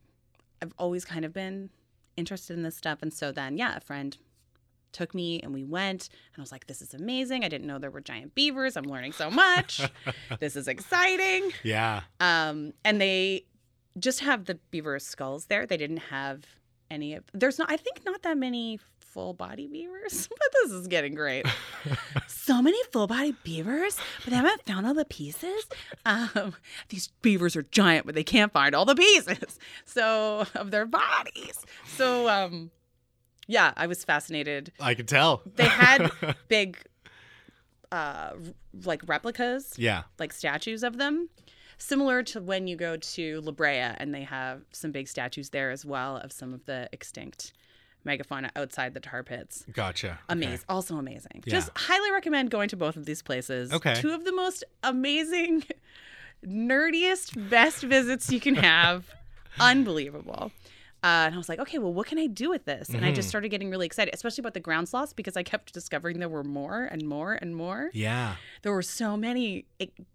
I've 0.62 0.72
always 0.78 1.04
kind 1.04 1.24
of 1.24 1.32
been 1.32 1.70
interested 2.16 2.56
in 2.56 2.62
this 2.62 2.76
stuff, 2.76 3.00
and 3.02 3.12
so 3.12 3.32
then 3.32 3.58
yeah, 3.58 3.76
a 3.76 3.80
friend 3.80 4.16
took 4.92 5.14
me 5.14 5.40
and 5.40 5.52
we 5.52 5.64
went 5.64 6.08
and 6.34 6.40
I 6.40 6.40
was 6.40 6.52
like 6.52 6.66
this 6.66 6.82
is 6.82 6.94
amazing. 6.94 7.44
I 7.44 7.48
didn't 7.48 7.66
know 7.66 7.78
there 7.78 7.90
were 7.90 8.00
giant 8.00 8.34
beavers. 8.34 8.76
I'm 8.76 8.84
learning 8.84 9.12
so 9.12 9.30
much. 9.30 9.80
this 10.40 10.56
is 10.56 10.68
exciting. 10.68 11.50
Yeah. 11.62 12.02
Um, 12.20 12.72
and 12.84 13.00
they 13.00 13.44
just 13.98 14.20
have 14.20 14.44
the 14.44 14.56
beaver 14.70 14.98
skulls 14.98 15.46
there. 15.46 15.66
They 15.66 15.76
didn't 15.76 15.98
have 15.98 16.44
any 16.90 17.14
of 17.14 17.24
there's 17.34 17.58
not 17.58 17.70
I 17.70 17.76
think 17.76 18.04
not 18.04 18.22
that 18.22 18.38
many 18.38 18.78
full 19.16 19.32
body 19.32 19.66
beavers, 19.66 20.26
but 20.28 20.48
this 20.62 20.72
is 20.72 20.86
getting 20.88 21.14
great. 21.14 21.46
so 22.26 22.60
many 22.60 22.78
full 22.92 23.06
body 23.06 23.34
beavers, 23.44 23.96
but 24.22 24.30
they 24.30 24.36
haven't 24.36 24.66
found 24.66 24.86
all 24.86 24.92
the 24.92 25.06
pieces. 25.06 25.66
Um, 26.04 26.54
these 26.90 27.08
beavers 27.22 27.56
are 27.56 27.62
giant, 27.62 28.04
but 28.04 28.14
they 28.14 28.22
can't 28.22 28.52
find 28.52 28.74
all 28.74 28.84
the 28.84 28.94
pieces. 28.94 29.58
So 29.86 30.44
of 30.54 30.70
their 30.70 30.84
bodies. 30.84 31.64
So 31.96 32.28
um 32.28 32.70
yeah, 33.46 33.72
I 33.76 33.86
was 33.86 34.04
fascinated. 34.04 34.72
I 34.80 34.94
could 34.94 35.08
tell. 35.08 35.42
They 35.56 35.68
had 35.68 36.10
big 36.48 36.78
uh 37.92 38.32
like 38.84 39.00
replicas 39.06 39.74
yeah. 39.78 40.02
like 40.18 40.32
statues 40.32 40.82
of 40.82 40.98
them 40.98 41.28
similar 41.78 42.22
to 42.24 42.40
when 42.40 42.66
you 42.66 42.74
go 42.74 42.96
to 42.96 43.40
La 43.42 43.52
Brea 43.52 43.78
and 43.98 44.12
they 44.12 44.22
have 44.24 44.62
some 44.72 44.90
big 44.90 45.06
statues 45.06 45.50
there 45.50 45.70
as 45.70 45.84
well 45.84 46.16
of 46.16 46.32
some 46.32 46.52
of 46.52 46.64
the 46.66 46.88
extinct 46.92 47.52
megafauna 48.04 48.50
outside 48.56 48.92
the 48.92 48.98
tar 49.00 49.22
pits 49.22 49.64
Gotcha. 49.72 50.18
amazing 50.28 50.64
also 50.68 50.96
amazing 50.96 51.42
Yeah. 51.44 51.54
just 51.54 51.70
highly 51.76 52.10
recommend 52.10 52.50
going 52.50 52.68
to 52.70 52.76
both 52.76 52.96
of 52.96 53.04
these 53.06 53.22
places 53.22 53.72
Okay. 53.72 53.94
two 53.94 54.10
of 54.12 54.24
the 54.24 54.32
most 54.32 54.64
amazing 54.82 55.62
nerdiest 56.44 57.48
best 57.50 57.82
visits 57.84 58.30
you 58.32 58.40
can 58.40 58.56
have 58.56 59.08
unbelievable 59.60 60.50
uh, 61.04 61.26
and 61.26 61.34
I 61.34 61.38
was 61.38 61.48
like, 61.48 61.58
okay, 61.60 61.78
well, 61.78 61.92
what 61.92 62.06
can 62.06 62.18
I 62.18 62.26
do 62.26 62.50
with 62.50 62.64
this? 62.64 62.88
And 62.88 62.98
I 63.04 63.08
Mm-hmm. 63.08 63.14
just 63.14 63.28
started 63.28 63.48
getting 63.50 63.70
really 63.70 63.86
excited, 63.86 64.12
especially 64.14 64.42
about 64.42 64.54
the 64.54 64.60
ground 64.60 64.88
sloths, 64.88 65.12
because 65.12 65.36
I 65.36 65.42
kept 65.42 65.72
discovering 65.72 66.18
there 66.18 66.28
were 66.28 66.42
more 66.42 66.84
and 66.84 67.06
more 67.06 67.34
and 67.34 67.54
more 67.54 67.90
Yeah. 67.94 68.36
there 68.62 68.72
were 68.72 68.82
so 68.82 69.16
many 69.16 69.66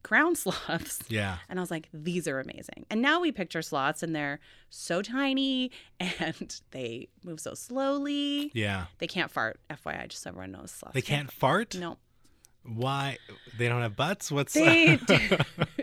ground 0.03 0.37
sloths. 0.43 0.99
Yeah. 1.07 1.37
And 1.47 1.59
I 1.59 1.61
was 1.61 1.71
like, 1.71 1.87
these 1.93 2.27
are 2.27 2.39
amazing. 2.39 2.85
And 2.89 3.01
now 3.01 3.21
we 3.21 3.31
picture 3.31 3.61
sloths 3.61 4.03
and 4.03 4.13
they're 4.15 4.39
so 4.69 5.01
tiny 5.01 5.71
and 5.99 6.59
they 6.71 7.07
move 7.23 7.39
so 7.39 7.53
slowly. 7.53 8.51
Yeah. 8.53 8.85
They 8.97 9.07
can't 9.07 9.31
fart, 9.31 9.59
FYI, 9.69 10.09
just 10.09 10.23
so 10.23 10.29
everyone 10.31 10.51
knows 10.51 10.71
sloths. 10.71 10.93
They 10.95 11.01
can't 11.01 11.31
fart? 11.31 11.75
No. 11.79 11.97
Why? 12.63 13.17
They 13.57 13.69
don't 13.69 13.81
have 13.81 13.95
butts? 13.95 14.31
What's 14.31 14.53
They 14.53 14.95
do, 15.07 15.17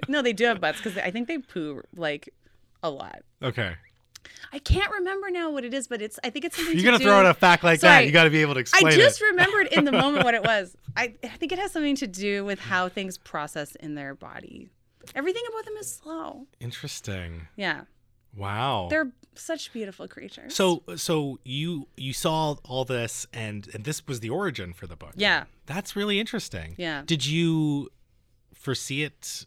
no, 0.06 0.22
they 0.22 0.32
do 0.32 0.44
have 0.44 0.60
butts 0.60 0.78
because 0.78 0.96
I 0.98 1.10
think 1.10 1.26
they 1.28 1.38
poo 1.38 1.82
like 1.96 2.28
a 2.82 2.90
lot. 2.90 3.22
Okay. 3.42 3.74
I 4.52 4.58
can't 4.58 4.90
remember 4.92 5.30
now 5.30 5.50
what 5.50 5.64
it 5.64 5.74
is, 5.74 5.86
but 5.88 6.00
it's 6.02 6.18
I 6.24 6.30
think 6.30 6.44
it's 6.44 6.56
something 6.56 6.74
You're 6.78 6.92
to 6.92 6.98
to 6.98 7.04
do- 7.04 7.04
throw 7.10 7.14
out 7.18 7.26
a 7.26 7.34
fact 7.34 7.64
like 7.64 7.80
that. 7.80 8.06
You 8.06 8.12
got 8.12 8.24
to 8.24 8.30
be 8.30 8.40
able 8.40 8.54
to 8.54 8.60
explain 8.60 8.92
I 8.92 8.96
just 8.96 9.20
it. 9.20 9.24
remembered 9.26 9.66
in 9.68 9.84
the 9.84 9.92
moment 9.92 10.24
what 10.24 10.34
it 10.34 10.42
was. 10.44 10.76
I, 10.96 11.14
I 11.22 11.28
think 11.28 11.52
it 11.52 11.58
has 11.58 11.72
something 11.72 11.96
to 11.96 12.06
do 12.06 12.44
with 12.44 12.58
how 12.60 12.88
things 12.88 13.18
process 13.18 13.74
in 13.76 13.94
their 13.94 14.14
body. 14.14 14.68
Everything 15.14 15.42
about 15.50 15.64
them 15.64 15.74
is 15.80 15.90
slow. 15.94 16.46
Interesting. 16.60 17.48
Yeah. 17.56 17.82
Wow. 18.36 18.88
They're 18.90 19.10
such 19.34 19.72
beautiful 19.72 20.08
creatures. 20.08 20.54
so 20.54 20.82
so 20.96 21.38
you 21.44 21.86
you 21.96 22.12
saw 22.12 22.56
all 22.64 22.84
this 22.84 23.26
and 23.32 23.68
and 23.72 23.84
this 23.84 24.06
was 24.06 24.20
the 24.20 24.30
origin 24.30 24.72
for 24.72 24.86
the 24.86 24.96
book. 24.96 25.12
yeah, 25.16 25.44
That's 25.66 25.94
really 25.94 26.18
interesting. 26.20 26.74
Yeah. 26.76 27.02
Did 27.06 27.24
you 27.24 27.88
foresee 28.54 29.04
it 29.04 29.46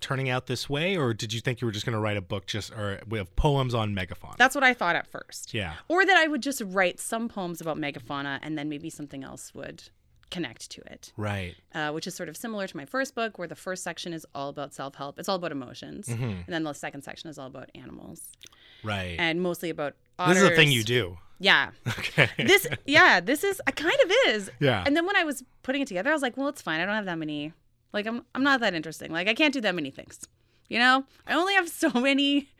turning 0.00 0.28
out 0.28 0.46
this 0.46 0.68
way 0.68 0.96
or 0.96 1.14
did 1.14 1.32
you 1.32 1.40
think 1.40 1.60
you 1.60 1.66
were 1.66 1.72
just 1.72 1.86
going 1.86 1.94
to 1.94 1.98
write 2.00 2.16
a 2.16 2.20
book 2.22 2.46
just 2.46 2.72
or 2.72 3.00
with 3.08 3.34
poems 3.36 3.74
on 3.74 3.94
megafauna? 3.94 4.36
that's 4.36 4.54
what 4.54 4.64
I 4.64 4.74
thought 4.74 4.96
at 4.96 5.06
first. 5.06 5.54
yeah. 5.54 5.74
Or 5.88 6.04
that 6.04 6.16
I 6.16 6.26
would 6.26 6.42
just 6.42 6.60
write 6.64 7.00
some 7.00 7.28
poems 7.28 7.60
about 7.60 7.76
megafauna 7.78 8.38
and 8.42 8.58
then 8.58 8.68
maybe 8.68 8.90
something 8.90 9.24
else 9.24 9.54
would 9.54 9.84
connect 10.30 10.70
to 10.72 10.80
it, 10.92 11.12
Right. 11.16 11.54
uh, 11.74 11.90
which 11.92 12.06
is 12.06 12.14
sort 12.14 12.28
of 12.28 12.36
similar 12.36 12.66
to 12.66 12.76
my 12.76 12.84
first 12.86 13.14
book, 13.14 13.38
where 13.38 13.46
the 13.46 13.54
first 13.54 13.84
section 13.84 14.12
is 14.12 14.26
all 14.34 14.48
about 14.48 14.74
self 14.74 14.96
help. 14.96 15.18
It's 15.18 15.28
all 15.28 15.36
about 15.36 15.52
emotions, 15.52 16.08
Mm-hmm. 16.08 16.24
and 16.24 16.44
then 16.48 16.64
the 16.64 16.72
second 16.72 17.02
section 17.02 17.30
is 17.30 17.38
all 17.38 17.46
about 17.46 17.70
animals 17.74 18.20
Right. 18.82 19.16
and 19.18 19.40
mostly 19.42 19.70
about 19.70 19.94
this 20.26 20.38
is 20.38 20.42
a 20.44 20.50
thing 20.56 20.72
you 20.72 20.82
do. 20.84 21.18
Yeah. 21.38 21.70
Okay. 21.98 22.28
This, 22.38 22.66
yeah, 22.86 23.20
this 23.20 23.44
is, 23.44 23.60
I 23.66 23.70
kind 23.72 23.96
of 24.04 24.10
is. 24.28 24.50
Yeah. 24.60 24.82
And 24.86 24.96
then 24.96 25.06
when 25.06 25.16
I 25.16 25.24
was 25.24 25.42
putting 25.62 25.82
it 25.82 25.88
together, 25.88 26.10
I 26.10 26.12
was 26.12 26.22
like, 26.22 26.36
well, 26.36 26.48
it's 26.48 26.62
fine. 26.62 26.80
I 26.80 26.86
don't 26.86 26.94
have 26.94 27.04
that 27.06 27.18
many. 27.18 27.52
Like, 27.94 28.06
I'm, 28.06 28.22
I'm 28.34 28.42
not 28.42 28.60
that 28.60 28.74
interesting. 28.74 29.10
Like, 29.10 29.28
I 29.28 29.34
can't 29.34 29.54
do 29.54 29.60
that 29.62 29.74
many 29.74 29.90
things. 29.90 30.18
You 30.68 30.78
know, 30.78 31.04
I 31.26 31.34
only 31.34 31.54
have 31.54 31.68
so 31.68 31.90
many 31.90 32.50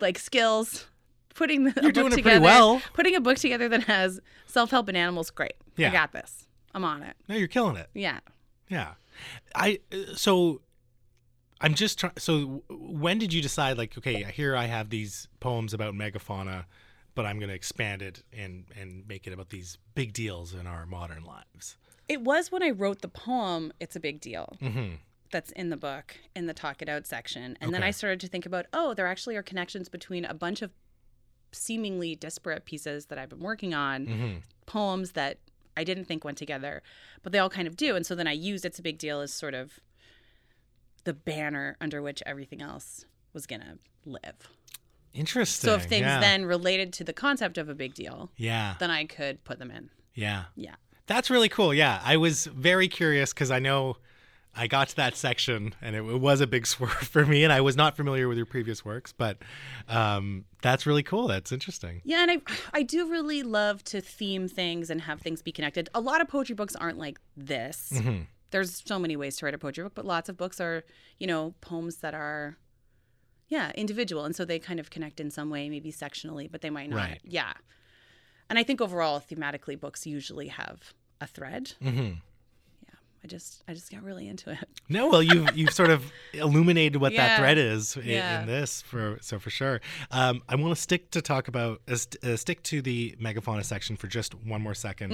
like 0.00 0.18
skills. 0.18 0.86
Putting 1.34 1.64
the, 1.64 1.72
You're 1.80 1.92
doing 1.92 2.08
it 2.08 2.10
pretty 2.10 2.22
together, 2.24 2.44
well. 2.44 2.82
Putting 2.92 3.14
a 3.14 3.20
book 3.20 3.38
together 3.38 3.68
that 3.68 3.84
has 3.84 4.20
self 4.46 4.70
help 4.72 4.88
and 4.88 4.96
animals, 4.96 5.30
great. 5.30 5.54
Yeah. 5.76 5.88
I 5.88 5.92
got 5.92 6.12
this. 6.12 6.46
I'm 6.74 6.84
on 6.84 7.02
it. 7.02 7.16
no, 7.28 7.36
you're 7.36 7.48
killing 7.48 7.76
it. 7.76 7.88
Yeah. 7.94 8.18
Yeah. 8.68 8.94
I 9.54 9.78
uh, 9.92 10.14
so 10.16 10.60
I'm 11.60 11.74
just 11.74 11.98
trying 11.98 12.12
so 12.18 12.62
when 12.68 13.18
did 13.18 13.32
you 13.32 13.40
decide 13.40 13.78
like 13.78 13.96
okay, 13.96 14.24
here 14.34 14.56
I 14.56 14.66
have 14.66 14.90
these 14.90 15.28
poems 15.38 15.72
about 15.72 15.94
megafauna 15.94 16.64
but 17.14 17.26
I'm 17.26 17.38
going 17.38 17.48
to 17.48 17.54
expand 17.54 18.02
it 18.02 18.22
and 18.32 18.64
and 18.78 19.06
make 19.06 19.26
it 19.26 19.32
about 19.32 19.50
these 19.50 19.78
big 19.94 20.12
deals 20.12 20.54
in 20.54 20.66
our 20.66 20.86
modern 20.86 21.24
lives. 21.24 21.76
It 22.10 22.22
was 22.22 22.50
when 22.50 22.60
I 22.60 22.70
wrote 22.70 23.02
the 23.02 23.08
poem, 23.08 23.72
It's 23.78 23.94
a 23.94 24.00
Big 24.00 24.20
Deal, 24.20 24.56
Mhm. 24.60 24.98
that's 25.30 25.52
in 25.52 25.70
the 25.70 25.76
book, 25.76 26.16
in 26.34 26.46
the 26.46 26.52
Talk 26.52 26.82
It 26.82 26.88
Out 26.88 27.06
section. 27.06 27.56
And 27.60 27.72
then 27.72 27.84
I 27.84 27.92
started 27.92 28.18
to 28.22 28.26
think 28.26 28.44
about, 28.44 28.66
oh, 28.72 28.94
there 28.94 29.06
actually 29.06 29.36
are 29.36 29.44
connections 29.44 29.88
between 29.88 30.24
a 30.24 30.34
bunch 30.34 30.60
of 30.60 30.72
seemingly 31.52 32.16
disparate 32.16 32.64
pieces 32.64 33.06
that 33.06 33.16
I've 33.18 33.28
been 33.28 33.38
working 33.38 33.74
on, 33.74 34.06
Mhm. 34.08 34.42
poems 34.66 35.12
that 35.12 35.38
I 35.76 35.84
didn't 35.84 36.06
think 36.06 36.24
went 36.24 36.36
together, 36.36 36.82
but 37.22 37.30
they 37.30 37.38
all 37.38 37.48
kind 37.48 37.68
of 37.68 37.76
do. 37.76 37.94
And 37.94 38.04
so 38.04 38.16
then 38.16 38.26
I 38.26 38.32
used 38.32 38.64
It's 38.64 38.80
a 38.80 38.82
Big 38.82 38.98
Deal 38.98 39.20
as 39.20 39.32
sort 39.32 39.54
of 39.54 39.78
the 41.04 41.14
banner 41.14 41.76
under 41.80 42.02
which 42.02 42.24
everything 42.26 42.60
else 42.60 43.06
was 43.32 43.46
going 43.46 43.60
to 43.60 43.78
live. 44.04 44.48
Interesting. 45.12 45.68
So 45.68 45.76
if 45.76 45.84
things 45.84 46.06
yeah. 46.06 46.18
then 46.18 46.44
related 46.44 46.92
to 46.94 47.04
the 47.04 47.12
concept 47.12 47.56
of 47.56 47.68
a 47.68 47.74
big 47.74 47.94
deal, 47.94 48.32
Yeah. 48.36 48.74
then 48.80 48.90
I 48.90 49.04
could 49.04 49.44
put 49.44 49.60
them 49.60 49.70
in. 49.70 49.90
Yeah. 50.14 50.46
Yeah. 50.56 50.74
That's 51.10 51.28
really 51.28 51.48
cool. 51.48 51.74
Yeah. 51.74 52.00
I 52.04 52.18
was 52.18 52.46
very 52.46 52.86
curious 52.86 53.32
cuz 53.32 53.50
I 53.50 53.58
know 53.58 53.96
I 54.54 54.68
got 54.68 54.90
to 54.90 54.96
that 54.96 55.16
section 55.16 55.74
and 55.82 55.96
it, 55.96 56.04
it 56.04 56.20
was 56.20 56.40
a 56.40 56.46
big 56.46 56.66
swerve 56.74 56.92
for 56.92 57.26
me 57.26 57.42
and 57.42 57.52
I 57.52 57.60
was 57.62 57.74
not 57.76 57.96
familiar 57.96 58.28
with 58.28 58.36
your 58.36 58.46
previous 58.46 58.84
works, 58.84 59.12
but 59.12 59.38
um 59.88 60.44
that's 60.62 60.86
really 60.86 61.02
cool. 61.02 61.26
That's 61.26 61.50
interesting. 61.50 62.00
Yeah, 62.04 62.22
and 62.22 62.30
I 62.30 62.38
I 62.72 62.82
do 62.84 63.10
really 63.10 63.42
love 63.42 63.82
to 63.84 64.00
theme 64.00 64.46
things 64.46 64.88
and 64.88 65.00
have 65.00 65.20
things 65.20 65.42
be 65.42 65.50
connected. 65.50 65.88
A 65.96 66.00
lot 66.00 66.20
of 66.20 66.28
poetry 66.28 66.54
books 66.54 66.76
aren't 66.76 66.98
like 66.98 67.18
this. 67.36 68.00
There's 68.52 68.80
so 68.86 68.96
many 69.00 69.16
ways 69.16 69.36
to 69.38 69.46
write 69.46 69.54
a 69.54 69.58
poetry 69.58 69.82
book, 69.82 69.94
but 69.96 70.04
lots 70.04 70.28
of 70.28 70.36
books 70.36 70.60
are, 70.60 70.84
you 71.18 71.26
know, 71.26 71.54
poems 71.60 71.96
that 71.98 72.14
are, 72.14 72.56
yeah, 73.48 73.70
individual, 73.76 74.24
and 74.24 74.34
so 74.34 74.44
they 74.44 74.58
kind 74.58 74.80
of 74.80 74.90
connect 74.90 75.20
in 75.20 75.30
some 75.30 75.50
way, 75.50 75.68
maybe 75.68 75.92
sectionally, 75.92 76.50
but 76.50 76.60
they 76.60 76.70
might 76.70 76.90
not. 76.90 76.96
Right. 76.96 77.20
Yeah, 77.24 77.52
and 78.50 78.58
I 78.58 78.64
think 78.64 78.80
overall, 78.80 79.20
thematically, 79.20 79.78
books 79.78 80.04
usually 80.06 80.48
have 80.48 80.92
a 81.20 81.26
thread. 81.26 81.72
hmm 81.82 81.90
Yeah, 81.90 82.94
I 83.22 83.26
just, 83.26 83.62
I 83.68 83.74
just 83.74 83.90
got 83.92 84.02
really 84.02 84.26
into 84.28 84.50
it. 84.50 84.58
No, 84.92 85.08
well, 85.08 85.22
you've 85.22 85.56
you've 85.56 85.72
sort 85.72 85.90
of 85.90 86.10
illuminated 86.32 87.00
what 87.00 87.14
that 87.14 87.38
thread 87.38 87.58
is 87.58 87.96
in, 87.96 88.02
Yeah. 88.08 88.40
in 88.40 88.46
this 88.48 88.82
for 88.82 89.18
so 89.20 89.38
for 89.38 89.48
sure. 89.50 89.80
Um, 90.10 90.42
I 90.48 90.56
want 90.56 90.74
to 90.74 90.82
stick 90.82 91.12
to 91.12 91.22
talk 91.22 91.46
about 91.46 91.80
uh, 91.88 91.94
st- 91.94 92.24
uh, 92.24 92.36
stick 92.36 92.60
to 92.64 92.82
the 92.82 93.14
megafauna 93.22 93.64
section 93.64 93.96
for 93.96 94.08
just 94.08 94.34
one 94.34 94.60
more 94.62 94.72
2nd 94.72 95.12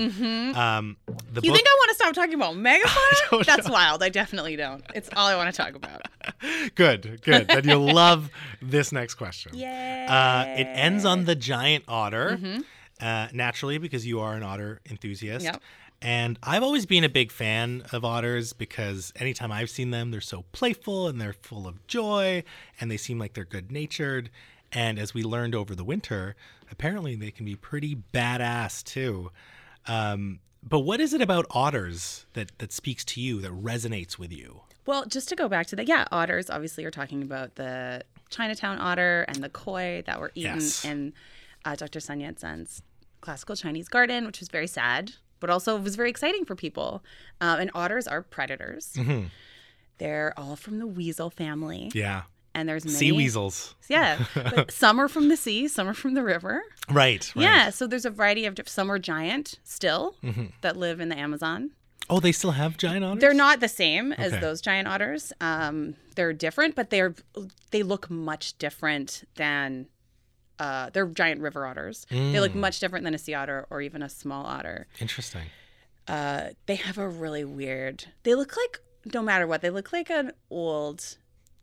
Um, 0.56 0.96
the 1.06 1.12
Mm-hmm. 1.12 1.44
You 1.44 1.50
book, 1.50 1.56
think 1.56 1.66
I 1.68 1.74
want 1.78 1.88
to 1.90 1.94
stop 1.96 2.14
talking 2.14 2.34
about 2.34 2.54
megafauna? 2.54 3.44
That's 3.44 3.68
wild. 3.68 4.02
I 4.02 4.08
definitely 4.08 4.56
don't. 4.56 4.82
It's 4.94 5.10
all 5.14 5.26
I 5.26 5.36
want 5.36 5.54
to 5.54 5.62
talk 5.62 5.74
about. 5.74 6.00
good, 6.74 7.20
good. 7.22 7.48
Then 7.48 7.68
you'll 7.68 7.92
love 7.92 8.30
this 8.62 8.92
next 8.92 9.16
question. 9.16 9.52
Yay! 9.54 10.06
Uh, 10.08 10.44
it 10.58 10.64
ends 10.72 11.04
on 11.04 11.26
the 11.26 11.34
giant 11.34 11.84
otter, 11.86 12.38
Mm-hmm. 12.40 12.60
uh, 13.04 13.28
naturally, 13.34 13.76
because 13.76 14.06
you 14.06 14.20
are 14.20 14.32
an 14.34 14.42
otter 14.42 14.80
enthusiast. 14.88 15.44
Yep. 15.44 15.60
And 16.02 16.38
I've 16.42 16.62
always 16.62 16.84
been 16.86 17.04
a 17.04 17.08
big 17.08 17.32
fan 17.32 17.82
of 17.92 18.04
otters 18.04 18.52
because 18.52 19.12
anytime 19.16 19.50
I've 19.50 19.70
seen 19.70 19.90
them, 19.90 20.10
they're 20.10 20.20
so 20.20 20.44
playful 20.52 21.08
and 21.08 21.20
they're 21.20 21.32
full 21.32 21.66
of 21.66 21.86
joy 21.86 22.44
and 22.80 22.90
they 22.90 22.96
seem 22.98 23.18
like 23.18 23.32
they're 23.34 23.44
good 23.44 23.72
natured. 23.72 24.30
And 24.72 24.98
as 24.98 25.14
we 25.14 25.22
learned 25.22 25.54
over 25.54 25.74
the 25.74 25.84
winter, 25.84 26.36
apparently 26.70 27.14
they 27.16 27.30
can 27.30 27.46
be 27.46 27.56
pretty 27.56 27.96
badass 28.12 28.84
too. 28.84 29.30
Um, 29.86 30.40
but 30.62 30.80
what 30.80 31.00
is 31.00 31.14
it 31.14 31.22
about 31.22 31.46
otters 31.50 32.26
that, 32.34 32.52
that 32.58 32.72
speaks 32.72 33.04
to 33.06 33.20
you, 33.20 33.40
that 33.40 33.52
resonates 33.52 34.18
with 34.18 34.32
you? 34.32 34.62
Well, 34.84 35.06
just 35.06 35.28
to 35.30 35.36
go 35.36 35.48
back 35.48 35.66
to 35.68 35.76
that, 35.76 35.88
yeah, 35.88 36.06
otters. 36.12 36.50
Obviously, 36.50 36.82
you're 36.82 36.90
talking 36.90 37.22
about 37.22 37.54
the 37.54 38.02
Chinatown 38.30 38.78
otter 38.78 39.24
and 39.28 39.42
the 39.42 39.48
koi 39.48 40.02
that 40.06 40.20
were 40.20 40.30
eaten 40.34 40.54
Yes. 40.56 40.84
in 40.84 41.12
uh, 41.64 41.74
Dr. 41.74 42.00
Sun 42.00 42.20
Yat 42.20 42.38
sen's 42.38 42.82
classical 43.20 43.56
Chinese 43.56 43.88
garden, 43.88 44.26
which 44.26 44.38
was 44.40 44.48
very 44.48 44.66
sad, 44.68 45.12
but 45.40 45.50
also 45.50 45.76
it 45.76 45.82
was 45.82 45.96
very 45.96 46.10
exciting 46.10 46.44
for 46.44 46.54
people. 46.56 47.02
Um, 47.40 47.60
and 47.60 47.70
otters 47.74 48.06
are 48.08 48.22
predators. 48.22 48.92
Mhm. 48.96 49.30
They're 49.98 50.34
all 50.36 50.56
from 50.56 50.78
the 50.78 50.86
weasel 50.86 51.30
family, 51.30 51.90
Yeah. 51.94 52.22
and 52.54 52.68
there's 52.68 52.84
many 52.84 52.96
Sea 52.98 53.12
weasels. 53.12 53.74
Yeah, 53.88 54.24
but 54.34 54.70
some 54.70 54.98
are 55.00 55.08
from 55.08 55.28
the 55.28 55.36
sea, 55.36 55.68
some 55.68 55.88
are 55.88 55.94
from 55.94 56.14
the 56.14 56.22
river. 56.22 56.62
Right. 56.90 57.32
right. 57.34 57.42
Yeah, 57.42 57.70
so 57.70 57.86
there's 57.86 58.04
a 58.04 58.10
variety 58.10 58.44
of 58.46 58.56
some 58.66 58.90
are 58.90 58.98
giant 58.98 59.54
still 59.64 60.16
Mm-hmm. 60.22 60.46
that 60.60 60.76
live 60.76 61.00
in 61.00 61.08
the 61.08 61.18
Amazon. 61.18 61.70
Oh, 62.08 62.20
they 62.20 62.30
still 62.30 62.52
have 62.52 62.76
giant 62.76 63.04
otters? 63.04 63.20
They're 63.20 63.34
not 63.34 63.58
the 63.60 63.68
same 63.68 64.12
as 64.12 64.30
those 64.40 64.60
giant 64.60 64.86
otters. 64.86 65.32
Um, 65.40 65.96
they're 66.14 66.32
different, 66.32 66.76
but 66.76 66.90
they're 66.90 67.14
they 67.72 67.82
look 67.82 68.08
much 68.10 68.56
different 68.58 69.24
than 69.34 69.86
uh, 70.58 70.90
they're 70.92 71.06
giant 71.06 71.40
river 71.40 71.66
otters. 71.66 72.06
They 72.10 72.16
Mm. 72.16 72.40
look 72.40 72.54
much 72.54 72.80
different 72.80 73.04
than 73.04 73.14
a 73.14 73.18
sea 73.18 73.34
otter 73.34 73.66
or 73.70 73.80
even 73.82 74.02
a 74.02 74.08
small 74.08 74.46
otter. 74.46 74.86
Interesting. 75.00 75.42
Uh, 76.08 76.50
they 76.66 76.76
have 76.76 76.98
a 76.98 77.08
really 77.08 77.44
weird. 77.44 78.04
They 78.22 78.34
look 78.34 78.56
like 78.56 78.80
no 79.12 79.22
matter 79.22 79.46
what, 79.46 79.60
they 79.62 79.70
look 79.70 79.92
like 79.92 80.10
an 80.10 80.32
old 80.50 81.16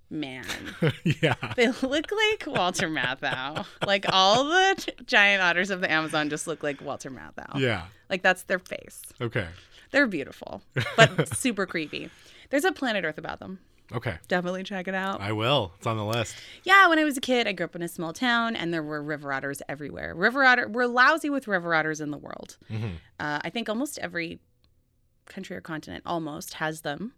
man. 0.10 0.46
yeah. 1.04 1.36
They 1.56 1.68
look 1.70 2.06
like 2.12 2.46
Walter 2.48 2.88
Matthau. 2.90 3.66
Like 3.86 4.06
all 4.10 4.46
the 4.46 4.94
giant 5.06 5.42
otters 5.42 5.70
of 5.70 5.82
the 5.82 5.92
Amazon 5.92 6.30
just 6.30 6.48
look 6.48 6.64
like 6.64 6.82
Walter 6.82 7.10
Matthau. 7.12 7.60
Yeah. 7.60 7.86
Like 8.10 8.22
that's 8.22 8.44
their 8.44 8.60
face. 8.60 9.02
Okay. 9.20 9.48
They're 9.92 10.08
beautiful, 10.08 10.62
but 10.98 11.36
super 11.38 11.66
creepy. 11.66 12.10
There's 12.50 12.64
a 12.66 12.72
Planet 12.72 13.04
Earth 13.06 13.18
about 13.18 13.40
them. 13.40 13.60
Okay. 13.92 14.16
Definitely 14.28 14.64
check 14.64 14.88
it 14.88 14.96
out. 14.96 15.22
I 15.22 15.32
will. 15.34 15.74
It's 15.78 15.86
on 15.88 15.98
the 15.98 16.06
list. 16.06 16.36
Yeah, 16.64 16.88
when 16.88 16.98
I 17.00 17.04
was 17.04 17.18
a 17.18 17.22
kid, 17.22 17.48
I 17.48 17.52
grew 17.52 17.66
up 17.66 17.76
in 17.76 17.82
a 17.82 17.88
small 17.88 18.14
town, 18.14 18.56
and 18.56 18.74
there 18.74 18.82
were 18.84 19.04
river 19.04 19.32
otters 19.34 19.62
everywhere. 19.68 20.16
River 20.16 20.44
otter, 20.46 20.68
we're 20.68 20.86
lousy 20.88 21.30
with 21.30 21.48
river 21.48 21.76
otters 21.76 22.00
in 22.02 22.10
the 22.12 22.18
world. 22.18 22.58
Mhm. 22.72 22.94
Uh, 23.20 23.40
I 23.44 23.50
think 23.50 23.70
almost 23.70 24.00
every 24.00 24.40
country 25.26 25.56
or 25.56 25.62
continent 25.62 26.04
almost 26.06 26.56
has 26.56 26.82
them. 26.82 27.14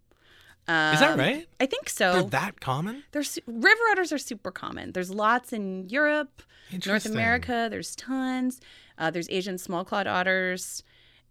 Um, 0.67 0.93
Is 0.95 0.99
that 0.99 1.17
right? 1.17 1.47
I 1.59 1.67
think 1.67 1.89
so. 1.89 2.13
They're 2.13 2.23
that 2.23 2.59
common? 2.59 3.03
They're 3.11 3.23
su- 3.23 3.41
river 3.45 3.81
otters 3.91 4.11
are 4.11 4.17
super 4.17 4.51
common. 4.51 4.93
There's 4.93 5.11
lots 5.11 5.53
in 5.53 5.87
Europe, 5.89 6.41
North 6.87 7.05
America. 7.05 7.67
There's 7.69 7.95
tons. 7.95 8.59
Uh, 8.97 9.11
there's 9.11 9.29
Asian 9.29 9.59
small 9.59 9.85
clawed 9.85 10.07
otters, 10.07 10.81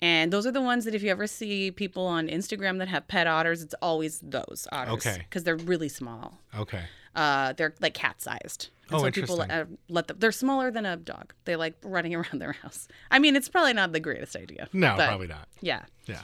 and 0.05 0.33
those 0.33 0.47
are 0.49 0.53
the 0.53 0.61
ones 0.73 0.85
that 0.85 0.95
if 0.95 1.03
you 1.03 1.11
ever 1.17 1.27
see 1.27 1.71
people 1.71 2.05
on 2.07 2.29
Instagram 2.29 2.75
that 2.81 2.89
have 2.89 3.05
pet 3.09 3.27
otters, 3.27 3.63
it's 3.63 3.75
always 3.81 4.21
those 4.21 4.67
otters. 4.73 4.95
Okay. 4.95 5.19
because 5.29 5.43
they're 5.45 5.57
really 5.73 5.89
small. 6.01 6.39
Okay. 6.65 6.85
Uh, 7.15 7.53
they're 7.57 7.75
like 7.81 7.95
cat 7.95 8.21
sized. 8.21 8.69
Oh, 8.91 8.99
so 8.99 9.11
people 9.11 9.41
interesting. 9.41 9.51
uh, 9.51 9.77
let 9.89 10.09
them. 10.09 10.17
They're 10.21 10.33
smaller 10.45 10.71
than 10.71 10.85
a 10.85 10.97
dog. 10.97 11.33
They 11.47 11.57
like 11.57 11.75
running 11.83 12.15
around 12.19 12.39
their 12.41 12.53
house. 12.63 12.87
I 13.11 13.19
mean, 13.19 13.35
it's 13.37 13.49
probably 13.49 13.73
not 13.73 13.93
the 13.93 14.01
greatest 14.01 14.35
idea. 14.37 14.69
No, 14.73 14.95
probably 14.97 15.29
not. 15.29 15.49
Yeah. 15.61 15.83
Yeah. 16.07 16.21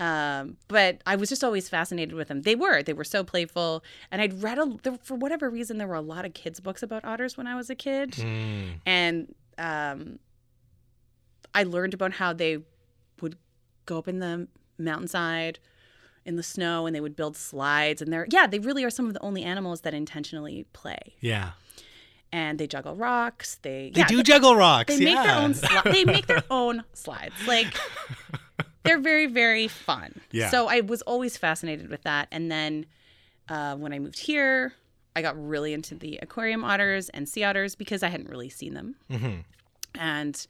Um, 0.00 0.56
but 0.68 1.00
I 1.06 1.14
was 1.16 1.28
just 1.28 1.44
always 1.44 1.68
fascinated 1.68 2.14
with 2.14 2.26
them. 2.28 2.42
They 2.42 2.56
were, 2.56 2.82
they 2.82 2.92
were 2.92 3.04
so 3.04 3.22
playful, 3.22 3.84
and 4.10 4.20
I'd 4.20 4.42
read 4.42 4.58
a 4.58 4.66
there, 4.82 4.98
for 5.02 5.14
whatever 5.14 5.48
reason 5.48 5.78
there 5.78 5.86
were 5.86 6.00
a 6.06 6.08
lot 6.14 6.24
of 6.24 6.34
kids 6.34 6.58
books 6.60 6.82
about 6.82 7.04
otters 7.04 7.36
when 7.36 7.46
I 7.46 7.54
was 7.54 7.70
a 7.70 7.76
kid, 7.76 8.10
Mm. 8.12 8.80
and 8.84 9.34
um, 9.58 10.18
I 11.54 11.62
learned 11.62 11.94
about 11.94 12.12
how 12.14 12.32
they 12.32 12.58
go 13.86 13.98
up 13.98 14.08
in 14.08 14.18
the 14.20 14.46
mountainside 14.78 15.58
in 16.24 16.36
the 16.36 16.42
snow 16.42 16.86
and 16.86 16.94
they 16.94 17.00
would 17.00 17.16
build 17.16 17.36
slides 17.36 18.00
and 18.02 18.12
they're 18.12 18.26
yeah 18.30 18.46
they 18.46 18.58
really 18.58 18.84
are 18.84 18.90
some 18.90 19.06
of 19.06 19.12
the 19.14 19.20
only 19.22 19.42
animals 19.42 19.80
that 19.82 19.92
intentionally 19.94 20.64
play 20.72 21.14
Yeah. 21.20 21.50
and 22.32 22.58
they 22.58 22.66
juggle 22.66 22.94
rocks 22.96 23.56
they 23.62 23.90
They 23.94 24.00
yeah, 24.02 24.06
do 24.06 24.22
juggle 24.22 24.54
rocks. 24.56 24.96
they 24.96 25.04
make 25.04 25.16
their 25.16 25.36
own 25.36 25.52
sli- 25.54 25.92
they 25.92 26.04
make 26.04 26.26
their 26.26 26.44
own 26.50 26.84
slides 26.94 27.34
like 27.46 27.74
they're 28.84 29.00
very 29.00 29.26
very 29.26 29.66
fun 29.68 30.20
Yeah. 30.30 30.48
so 30.50 30.68
i 30.68 30.80
was 30.80 31.02
always 31.02 31.36
fascinated 31.36 31.88
with 31.88 32.02
that 32.02 32.28
and 32.30 32.50
then 32.50 32.86
uh, 33.48 33.74
when 33.76 33.92
i 33.92 33.98
moved 33.98 34.18
here 34.20 34.72
i 35.16 35.22
got 35.22 35.34
really 35.36 35.72
into 35.72 35.94
the 35.96 36.18
aquarium 36.22 36.64
otters 36.64 37.08
and 37.10 37.28
sea 37.28 37.42
otters 37.44 37.74
because 37.74 38.02
i 38.02 38.08
hadn't 38.08 38.28
really 38.30 38.48
seen 38.48 38.74
them 38.74 38.94
Mhm. 39.10 39.44
and 39.96 40.46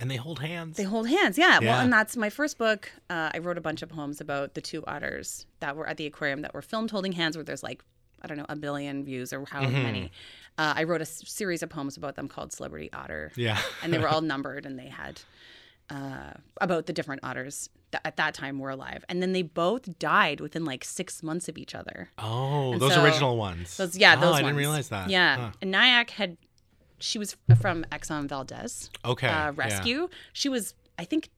And 0.00 0.10
they 0.10 0.16
hold 0.16 0.40
hands. 0.40 0.76
they 0.76 0.82
hold 0.84 1.08
hands 1.08 1.38
yeah, 1.38 1.58
well 1.60 1.80
and 1.80 1.92
that's 1.92 2.16
my 2.16 2.28
first 2.30 2.58
book 2.58 2.90
uh, 3.08 3.30
i 3.34 3.38
wrote 3.38 3.56
a 3.58 3.60
bunch 3.62 3.82
of 3.82 3.88
poems 3.88 4.20
about 4.20 4.54
the 4.54 4.60
two 4.60 4.84
otters 4.86 5.46
that 5.60 5.74
were 5.76 5.86
at 5.88 5.96
the 5.96 6.06
aquarium 6.06 6.42
that 6.42 6.52
were 6.54 6.62
filmed 6.62 6.90
holding 6.90 7.12
hands 7.12 7.36
where 7.36 7.44
there's 7.44 7.62
like 7.62 7.82
i 8.22 8.26
don't 8.26 8.36
know 8.36 8.46
a 8.48 8.56
billion 8.56 9.04
views 9.04 9.32
or 9.32 9.44
however 9.46 9.72
Mm-hmm. 9.72 9.82
many 9.82 10.12
uh, 10.58 10.72
i 10.76 10.82
wrote 10.84 11.00
a 11.00 11.08
s- 11.08 11.22
series 11.26 11.62
of 11.62 11.68
poems 11.70 11.96
about 11.96 12.14
them 12.16 12.28
called 12.28 12.52
celebrity 12.52 12.90
otter 12.92 13.32
yeah. 13.36 13.58
and 13.82 13.92
they 13.92 13.98
were 13.98 14.08
all 14.08 14.20
numbered 14.32 14.66
and 14.66 14.78
they 14.78 14.88
had 14.88 15.20
uh, 15.88 16.32
about 16.60 16.86
the 16.86 16.92
different 16.92 17.22
otters 17.22 17.70
that 17.92 18.02
at 18.04 18.16
that 18.16 18.34
time 18.34 18.58
were 18.58 18.70
alive 18.70 19.04
and 19.08 19.22
then 19.22 19.32
they 19.32 19.42
both 19.42 19.98
died 20.00 20.40
within 20.40 20.64
like 20.64 20.84
six 20.84 21.22
months 21.22 21.48
of 21.48 21.56
each 21.56 21.74
other 21.76 22.10
oh, 22.18 22.72
And 22.72 22.80
those 22.82 22.94
so- 22.94 23.04
original 23.04 23.36
ones. 23.36 23.76
those 23.76 23.96
yeah 23.96 24.16
Oh, 24.18 24.20
those 24.20 24.34
I 24.34 24.38
didn't 24.38 24.46
ones. 24.56 24.58
realize 24.58 24.88
that. 24.88 25.08
yeah 25.10 25.36
Huh. 25.36 25.50
and 25.62 25.72
Nyac 25.72 26.10
had 26.10 26.36
she 26.98 27.18
was 27.18 27.36
from 27.60 27.84
exxon 27.92 28.28
valdez 28.28 28.90
Okay. 29.04 29.28
uh, 29.28 29.30
yeah. 29.30 29.52
rescue 29.54 30.08
she 30.32 30.48
was 30.48 30.74
i 30.98 31.04
think 31.04 31.28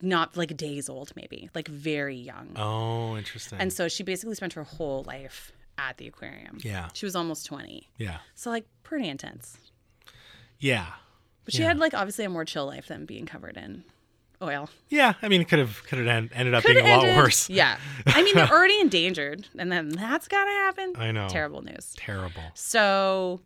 not 0.00 0.36
like 0.36 0.56
days 0.56 0.88
old 0.88 1.12
maybe 1.14 1.48
like 1.54 1.68
very 1.68 2.16
young 2.16 2.48
Oh, 2.56 3.16
interesting. 3.16 3.58
and 3.60 3.72
so 3.72 3.88
she 3.88 4.02
basically 4.02 4.34
spent 4.34 4.54
her 4.54 4.64
whole 4.64 5.04
life 5.06 5.52
at 5.78 5.96
the 5.98 6.06
aquarium 6.08 6.58
yeah. 6.62 6.88
she 6.92 7.06
was 7.06 7.14
almost 7.16 7.46
20 7.46 7.88
Yeah. 7.98 8.18
so 8.34 8.50
like 8.50 8.66
pretty 8.82 9.08
intense 9.08 9.58
Yeah. 10.58 10.86
but 11.44 11.54
she 11.54 11.60
Yeah. 11.62 11.68
had 11.68 11.78
like 11.78 11.94
obviously 11.94 12.24
a 12.24 12.28
more 12.28 12.44
chill 12.44 12.66
life 12.66 12.86
than 12.88 13.04
being 13.06 13.26
covered 13.26 13.56
in 13.56 13.84
oil 14.42 14.68
Yeah. 14.88 15.14
I 15.22 15.28
mean, 15.28 15.40
it 15.40 15.48
could 15.48 15.60
have 15.60 15.82
could 15.84 15.98
have 15.98 16.08
en- 16.08 16.30
ended 16.34 16.54
up 16.54 16.64
Coulda 16.64 16.82
being 16.82 16.92
a 16.92 16.96
lot 16.98 17.16
worse. 17.16 17.48
Yeah. 17.48 17.76
I 18.06 18.22
mean, 18.24 18.34
they're 18.34 18.48
already 18.52 18.80
endangered, 18.80 19.46
and 19.56 19.70
then 19.70 19.88
that's 19.90 20.26
got 20.26 20.44
to 20.44 20.50
happen. 20.50 20.92
I 20.96 21.12
know. 21.12 21.28
Terrible 21.28 21.62
news. 21.62 21.94
Terrible. 21.96 22.42
So 22.54 23.40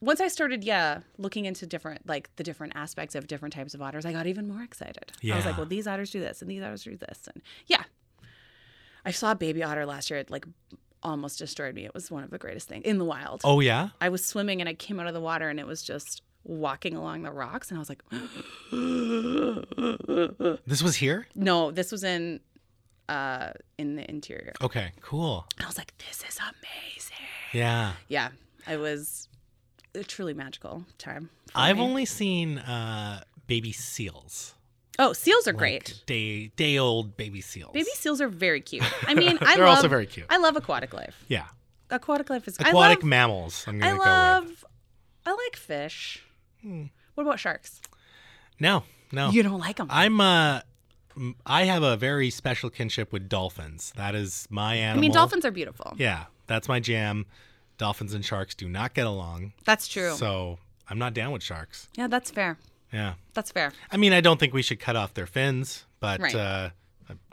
once 0.00 0.20
I 0.20 0.28
started, 0.28 0.64
yeah, 0.64 1.00
looking 1.18 1.44
into 1.46 1.66
different, 1.66 2.06
like 2.06 2.30
the 2.36 2.44
different 2.44 2.74
aspects 2.76 3.14
of 3.14 3.26
different 3.26 3.54
types 3.54 3.74
of 3.74 3.82
otters, 3.82 4.04
I 4.04 4.12
got 4.12 4.26
even 4.26 4.48
more 4.48 4.62
excited. 4.62 5.12
Yeah. 5.22 5.34
I 5.34 5.36
was 5.38 5.46
like, 5.46 5.56
well, 5.56 5.66
these 5.66 5.86
otters 5.86 6.10
do 6.10 6.20
this, 6.20 6.42
and 6.42 6.50
these 6.50 6.62
otters 6.62 6.84
do 6.84 6.96
this. 6.96 7.28
And 7.32 7.42
yeah, 7.66 7.84
I 9.04 9.10
saw 9.10 9.32
a 9.32 9.34
baby 9.34 9.62
otter 9.62 9.86
last 9.86 10.10
year. 10.10 10.18
It 10.20 10.30
like 10.30 10.46
almost 11.02 11.38
destroyed 11.38 11.74
me. 11.74 11.84
It 11.84 11.94
was 11.94 12.10
one 12.10 12.24
of 12.24 12.30
the 12.30 12.38
greatest 12.38 12.68
things 12.68 12.84
in 12.84 12.98
the 12.98 13.04
wild. 13.04 13.42
Oh 13.44 13.60
yeah. 13.60 13.90
I 14.00 14.08
was 14.08 14.24
swimming 14.24 14.60
and 14.60 14.68
I 14.68 14.74
came 14.74 14.98
out 14.98 15.06
of 15.06 15.14
the 15.14 15.20
water 15.20 15.48
and 15.48 15.60
it 15.60 15.66
was 15.66 15.82
just 15.82 16.22
walking 16.42 16.96
along 16.96 17.22
the 17.22 17.30
rocks. 17.30 17.70
And 17.70 17.78
I 17.78 17.80
was 17.80 17.88
like, 17.88 18.02
This 20.66 20.82
was 20.82 20.96
here. 20.96 21.26
no, 21.34 21.70
this 21.70 21.92
was 21.92 22.04
in. 22.04 22.40
Uh, 23.08 23.52
in 23.78 23.94
the 23.94 24.10
interior, 24.10 24.52
Okay. 24.60 24.90
Cool. 25.00 25.46
I 25.62 25.66
was 25.66 25.78
like, 25.78 25.96
"This 25.98 26.24
is 26.28 26.40
amazing." 26.40 27.24
Yeah. 27.52 27.92
Yeah, 28.08 28.30
I 28.66 28.78
was 28.78 29.28
a 29.96 30.04
truly 30.04 30.34
magical 30.34 30.84
time. 30.98 31.30
I've 31.54 31.76
me. 31.78 31.82
only 31.82 32.04
seen 32.04 32.58
uh, 32.58 33.22
baby 33.46 33.72
seals. 33.72 34.54
oh, 34.98 35.12
seals 35.12 35.46
are 35.48 35.52
Like, 35.52 35.58
great. 35.58 36.02
Day 36.06 36.48
day 36.56 36.78
old 36.78 37.16
baby 37.16 37.40
seals. 37.40 37.72
Baby 37.72 37.90
seals 37.94 38.20
are 38.20 38.28
very 38.28 38.60
cute. 38.60 38.84
I 39.08 39.14
mean, 39.14 39.38
I 39.40 39.56
They're 39.56 39.64
love. 39.64 39.76
also 39.76 39.88
very 39.88 40.06
cute. 40.06 40.26
I 40.30 40.36
love 40.38 40.56
aquatic 40.56 40.92
life. 40.94 41.24
Yeah. 41.28 41.46
aquatic 41.90 42.30
life 42.30 42.46
is. 42.48 42.56
Aquatic 42.58 42.74
I 42.74 43.00
love, 43.00 43.02
mammals. 43.04 43.64
I'm 43.66 43.78
gonna 43.78 43.92
go 43.92 43.98
with. 43.98 44.06
love. 44.06 44.64
I 45.26 45.30
like 45.32 45.56
fish. 45.56 46.22
Hmm. 46.62 46.84
What 47.14 47.24
about 47.24 47.40
sharks? 47.40 47.80
No, 48.60 48.84
no. 49.12 49.30
You 49.30 49.42
don't 49.42 49.58
like 49.60 49.76
them. 49.76 49.88
I'm 49.90 50.20
uh 50.20 50.60
I 51.46 51.64
have 51.64 51.82
a 51.82 51.96
very 51.96 52.28
special 52.30 52.68
kinship 52.70 53.12
with 53.12 53.28
dolphins. 53.28 53.92
That 53.96 54.14
is 54.14 54.46
my 54.50 54.74
animal. 54.74 54.98
I 54.98 55.00
mean, 55.00 55.12
dolphins 55.12 55.44
are 55.46 55.50
beautiful. 55.50 55.94
Yeah, 55.96 56.24
that's 56.46 56.68
my 56.68 56.78
jam. 56.80 57.24
Dolphins 57.78 58.14
and 58.14 58.24
sharks 58.24 58.54
do 58.54 58.68
not 58.68 58.94
get 58.94 59.06
along. 59.06 59.52
That's 59.64 59.86
true. 59.88 60.14
So 60.14 60.58
I'm 60.88 60.98
not 60.98 61.14
down 61.14 61.32
with 61.32 61.42
sharks. 61.42 61.88
yeah, 61.96 62.06
that's 62.08 62.30
fair. 62.30 62.58
Yeah. 62.92 63.14
That's 63.34 63.50
fair. 63.50 63.72
I 63.90 63.96
mean, 63.96 64.12
I 64.12 64.20
don't 64.20 64.38
think 64.40 64.54
we 64.54 64.62
should 64.62 64.80
cut 64.80 64.96
off 64.96 65.12
their 65.14 65.26
fins, 65.26 65.84
but 66.00 66.20
Right. 66.20 66.34
uh, 66.34 66.70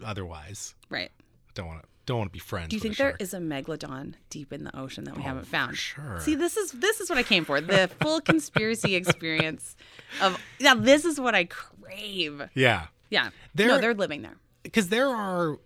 otherwise, 0.03 0.75
Right. 0.89 1.11
don't 1.53 1.67
want 1.67 1.81
to 1.83 1.87
don't 2.05 2.17
want 2.17 2.27
to 2.29 2.33
be 2.33 2.39
friends. 2.39 2.67
Do 2.67 2.75
you 2.75 2.79
with 2.79 2.83
think 2.83 2.95
a 2.95 2.97
there 2.97 3.09
shark. 3.11 3.21
is 3.21 3.33
a 3.33 3.37
megalodon 3.37 4.15
deep 4.29 4.51
in 4.51 4.65
the 4.65 4.77
ocean 4.77 5.05
that 5.05 5.15
we 5.15 5.23
haven't 5.23 5.45
found? 5.47 5.77
sure. 5.77 6.19
See, 6.19 6.35
this 6.35 6.57
is 6.57 6.71
this 6.73 6.99
is 6.99 7.09
what 7.09 7.17
I 7.17 7.23
came 7.23 7.45
for. 7.45 7.61
The 7.61 7.89
full 8.01 8.19
conspiracy 8.19 8.95
experience 8.95 9.77
of 10.21 10.37
now 10.59 10.75
this 10.75 11.05
is 11.05 11.17
what 11.17 11.33
I 11.33 11.45
crave. 11.45 12.41
Yeah, 12.55 12.87
Yeah. 13.09 13.29
There- 13.55 13.69
no, 13.69 13.77
they're 13.79 13.93
living 13.93 14.21
there. 14.21 14.35
because 14.63 14.89
there 14.89 15.07
are 15.07 15.59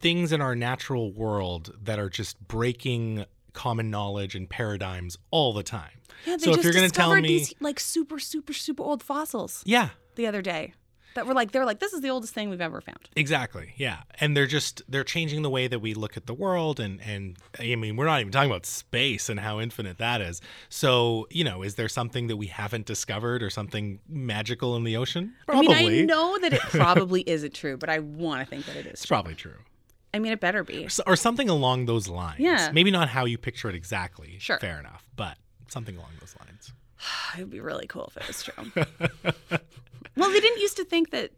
things 0.00 0.32
in 0.32 0.40
our 0.40 0.56
natural 0.56 1.12
world 1.12 1.76
that 1.80 2.00
are 2.00 2.10
just 2.10 2.40
breaking 2.48 3.24
common 3.56 3.90
knowledge 3.90 4.36
and 4.36 4.48
paradigms 4.48 5.18
all 5.32 5.52
the 5.52 5.64
time. 5.64 6.00
Yeah, 6.24 6.36
they 6.36 6.44
so 6.44 6.50
if 6.50 6.56
just 6.56 6.64
you're 6.64 6.72
going 6.72 6.88
to 6.88 6.94
tell 6.94 7.14
me, 7.16 7.26
these 7.26 7.54
like 7.58 7.80
super, 7.80 8.20
super, 8.20 8.52
super 8.52 8.84
old 8.84 9.02
fossils 9.02 9.62
yeah, 9.66 9.88
the 10.14 10.26
other 10.28 10.42
day 10.42 10.74
that 11.16 11.26
were 11.26 11.34
like 11.34 11.50
they 11.50 11.58
were 11.58 11.64
like 11.64 11.80
this 11.80 11.92
is 11.92 12.00
the 12.00 12.10
oldest 12.10 12.32
thing 12.32 12.48
we've 12.48 12.60
ever 12.60 12.80
found. 12.80 13.08
Exactly. 13.16 13.74
Yeah. 13.76 14.02
And 14.20 14.36
they're 14.36 14.46
just 14.46 14.82
they're 14.88 15.04
changing 15.04 15.42
the 15.42 15.50
way 15.50 15.66
that 15.66 15.80
we 15.80 15.94
look 15.94 16.16
at 16.16 16.26
the 16.26 16.34
world 16.34 16.78
and 16.78 17.00
and 17.00 17.36
I 17.58 17.74
mean, 17.74 17.96
we're 17.96 18.06
not 18.06 18.20
even 18.20 18.32
talking 18.32 18.50
about 18.50 18.66
space 18.66 19.28
and 19.28 19.40
how 19.40 19.58
infinite 19.58 19.98
that 19.98 20.20
is. 20.20 20.40
So, 20.68 21.26
you 21.30 21.42
know, 21.42 21.62
is 21.62 21.74
there 21.74 21.88
something 21.88 22.28
that 22.28 22.36
we 22.36 22.46
haven't 22.46 22.86
discovered 22.86 23.42
or 23.42 23.50
something 23.50 23.98
magical 24.08 24.76
in 24.76 24.84
the 24.84 24.96
ocean? 24.96 25.34
Probably. 25.46 25.74
I 25.74 25.82
mean, 25.82 26.02
I 26.02 26.04
know 26.04 26.38
that 26.38 26.52
it 26.52 26.60
probably 26.70 27.22
isn't 27.22 27.54
true, 27.54 27.76
but 27.76 27.88
I 27.88 27.98
want 27.98 28.42
to 28.42 28.46
think 28.46 28.66
that 28.66 28.76
it 28.76 28.86
is. 28.86 28.92
It's 28.92 29.06
probably 29.06 29.34
true. 29.34 29.56
I 30.16 30.18
mean, 30.18 30.32
it 30.32 30.40
better 30.40 30.64
be. 30.64 30.88
Or 31.06 31.14
something 31.14 31.48
along 31.48 31.86
those 31.86 32.08
lines. 32.08 32.40
Yeah. 32.40 32.70
Maybe 32.72 32.90
not 32.90 33.08
how 33.08 33.26
you 33.26 33.36
picture 33.38 33.68
it 33.68 33.74
exactly. 33.74 34.38
Sure. 34.40 34.58
Fair 34.58 34.80
enough. 34.80 35.06
But 35.14 35.36
something 35.68 35.96
along 35.96 36.10
those 36.20 36.34
lines. 36.40 36.72
It 37.38 37.40
would 37.42 37.50
be 37.50 37.60
really 37.60 37.86
cool 37.86 38.10
if 38.10 38.16
it 38.16 38.26
was 38.26 38.42
true. 38.42 38.72
well, 40.16 40.30
they 40.30 40.40
didn't 40.40 40.60
used 40.62 40.76
to 40.78 40.84
think 40.84 41.10
that 41.10 41.32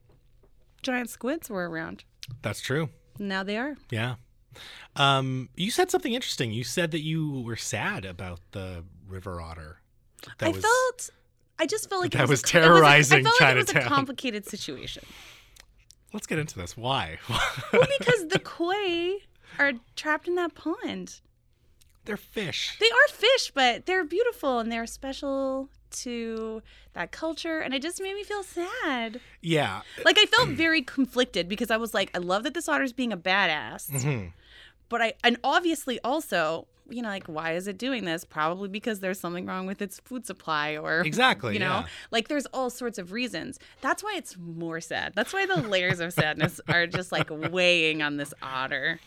giant 0.83 1.11
squids 1.11 1.51
were 1.51 1.69
around. 1.69 2.05
That's 2.43 2.61
true. 2.61 2.91
Now 3.19 3.43
they 3.43 3.57
are. 3.57 3.77
Yeah. 3.91 4.15
Um, 4.95 5.49
you 5.57 5.71
said 5.73 5.91
something 5.91 6.13
interesting. 6.15 6.53
You 6.53 6.63
said 6.65 6.93
that 6.93 7.01
you 7.03 7.41
were 7.41 7.57
sad 7.57 8.05
about 8.05 8.39
the 8.53 8.85
river 9.09 9.41
otter. 9.41 9.81
That 10.39 10.47
I 10.47 10.51
was- 10.51 10.63
felt. 10.63 11.11
I 11.59 11.67
just 11.67 11.89
felt 11.91 12.03
like 12.03 12.13
That 12.13 12.21
it 12.21 12.23
was 12.29 12.31
was, 12.31 12.41
a- 12.43 12.45
it 12.59 12.63
terrorizing 12.63 13.19
I 13.27 13.31
felt 13.31 13.41
like 13.41 13.57
it 13.57 13.59
was 13.59 13.71
a 13.71 13.89
complicated 13.89 14.47
situation. 14.47 15.03
Let's 16.13 16.27
get 16.27 16.39
into 16.39 16.59
this. 16.59 16.77
Why? 16.77 17.19
Well, 17.73 17.87
because 17.99 18.29
the 18.29 18.39
koi 18.39 19.17
are 19.59 19.73
trapped 19.97 20.27
in 20.29 20.35
that 20.37 20.55
pond. 20.55 21.21
They're 22.07 22.17
fish. 22.17 22.77
They 22.81 22.87
are 22.87 23.09
fish, 23.13 23.51
but 23.55 23.85
they're 23.85 24.05
beautiful 24.05 24.59
and 24.61 24.73
they're 24.73 24.87
special 24.87 25.69
to 25.91 26.63
that 26.95 27.11
culture. 27.13 27.59
And 27.61 27.75
it 27.75 27.83
just 27.83 28.01
made 28.01 28.15
me 28.15 28.25
feel 28.25 28.43
sad. 28.43 29.21
Yeah. 29.43 29.83
Like 30.07 30.17
I 30.19 30.25
felt 30.25 30.49
very 30.51 30.81
conflicted 30.81 31.49
because 31.49 31.71
I 31.71 31.77
was 31.77 31.93
like, 31.93 32.11
I 32.15 32.19
love 32.19 32.45
that 32.45 32.55
this 32.55 32.69
otter's 32.69 32.95
being 32.95 33.13
a 33.13 33.17
badass, 33.19 33.91
Mhm. 33.91 34.33
but 34.89 35.03
I 35.03 35.13
and 35.23 35.37
obviously 35.45 35.99
also, 36.03 36.67
you 36.89 37.03
know, 37.03 37.09
like 37.09 37.27
why 37.27 37.53
is 37.53 37.67
it 37.69 37.79
doing 37.79 38.05
this? 38.05 38.25
Probably 38.25 38.69
because 38.69 39.01
there's 39.01 39.21
something 39.21 39.47
wrong 39.47 39.67
with 39.67 39.83
its 39.83 40.01
food 40.01 40.27
supply 40.27 40.77
or 40.77 41.01
Exactly, 41.03 41.55
You 41.55 41.61
know, 41.61 41.67
yeah. 41.81 41.87
like 42.11 42.29
there's 42.29 42.47
all 42.47 42.71
sorts 42.71 42.99
of 42.99 43.13
reasons. 43.13 43.59
That's 43.81 44.03
why 44.03 44.15
it's 44.17 44.37
more 44.39 44.81
sad. 44.81 45.13
That's 45.15 45.33
why 45.33 45.47
the 45.47 45.57
layers 45.57 46.01
of 46.01 46.13
sadness 46.13 46.61
are 46.69 46.87
just 46.87 47.13
like 47.13 47.29
weighing 47.31 48.03
on 48.03 48.17
this 48.17 48.33
otter. 48.43 49.01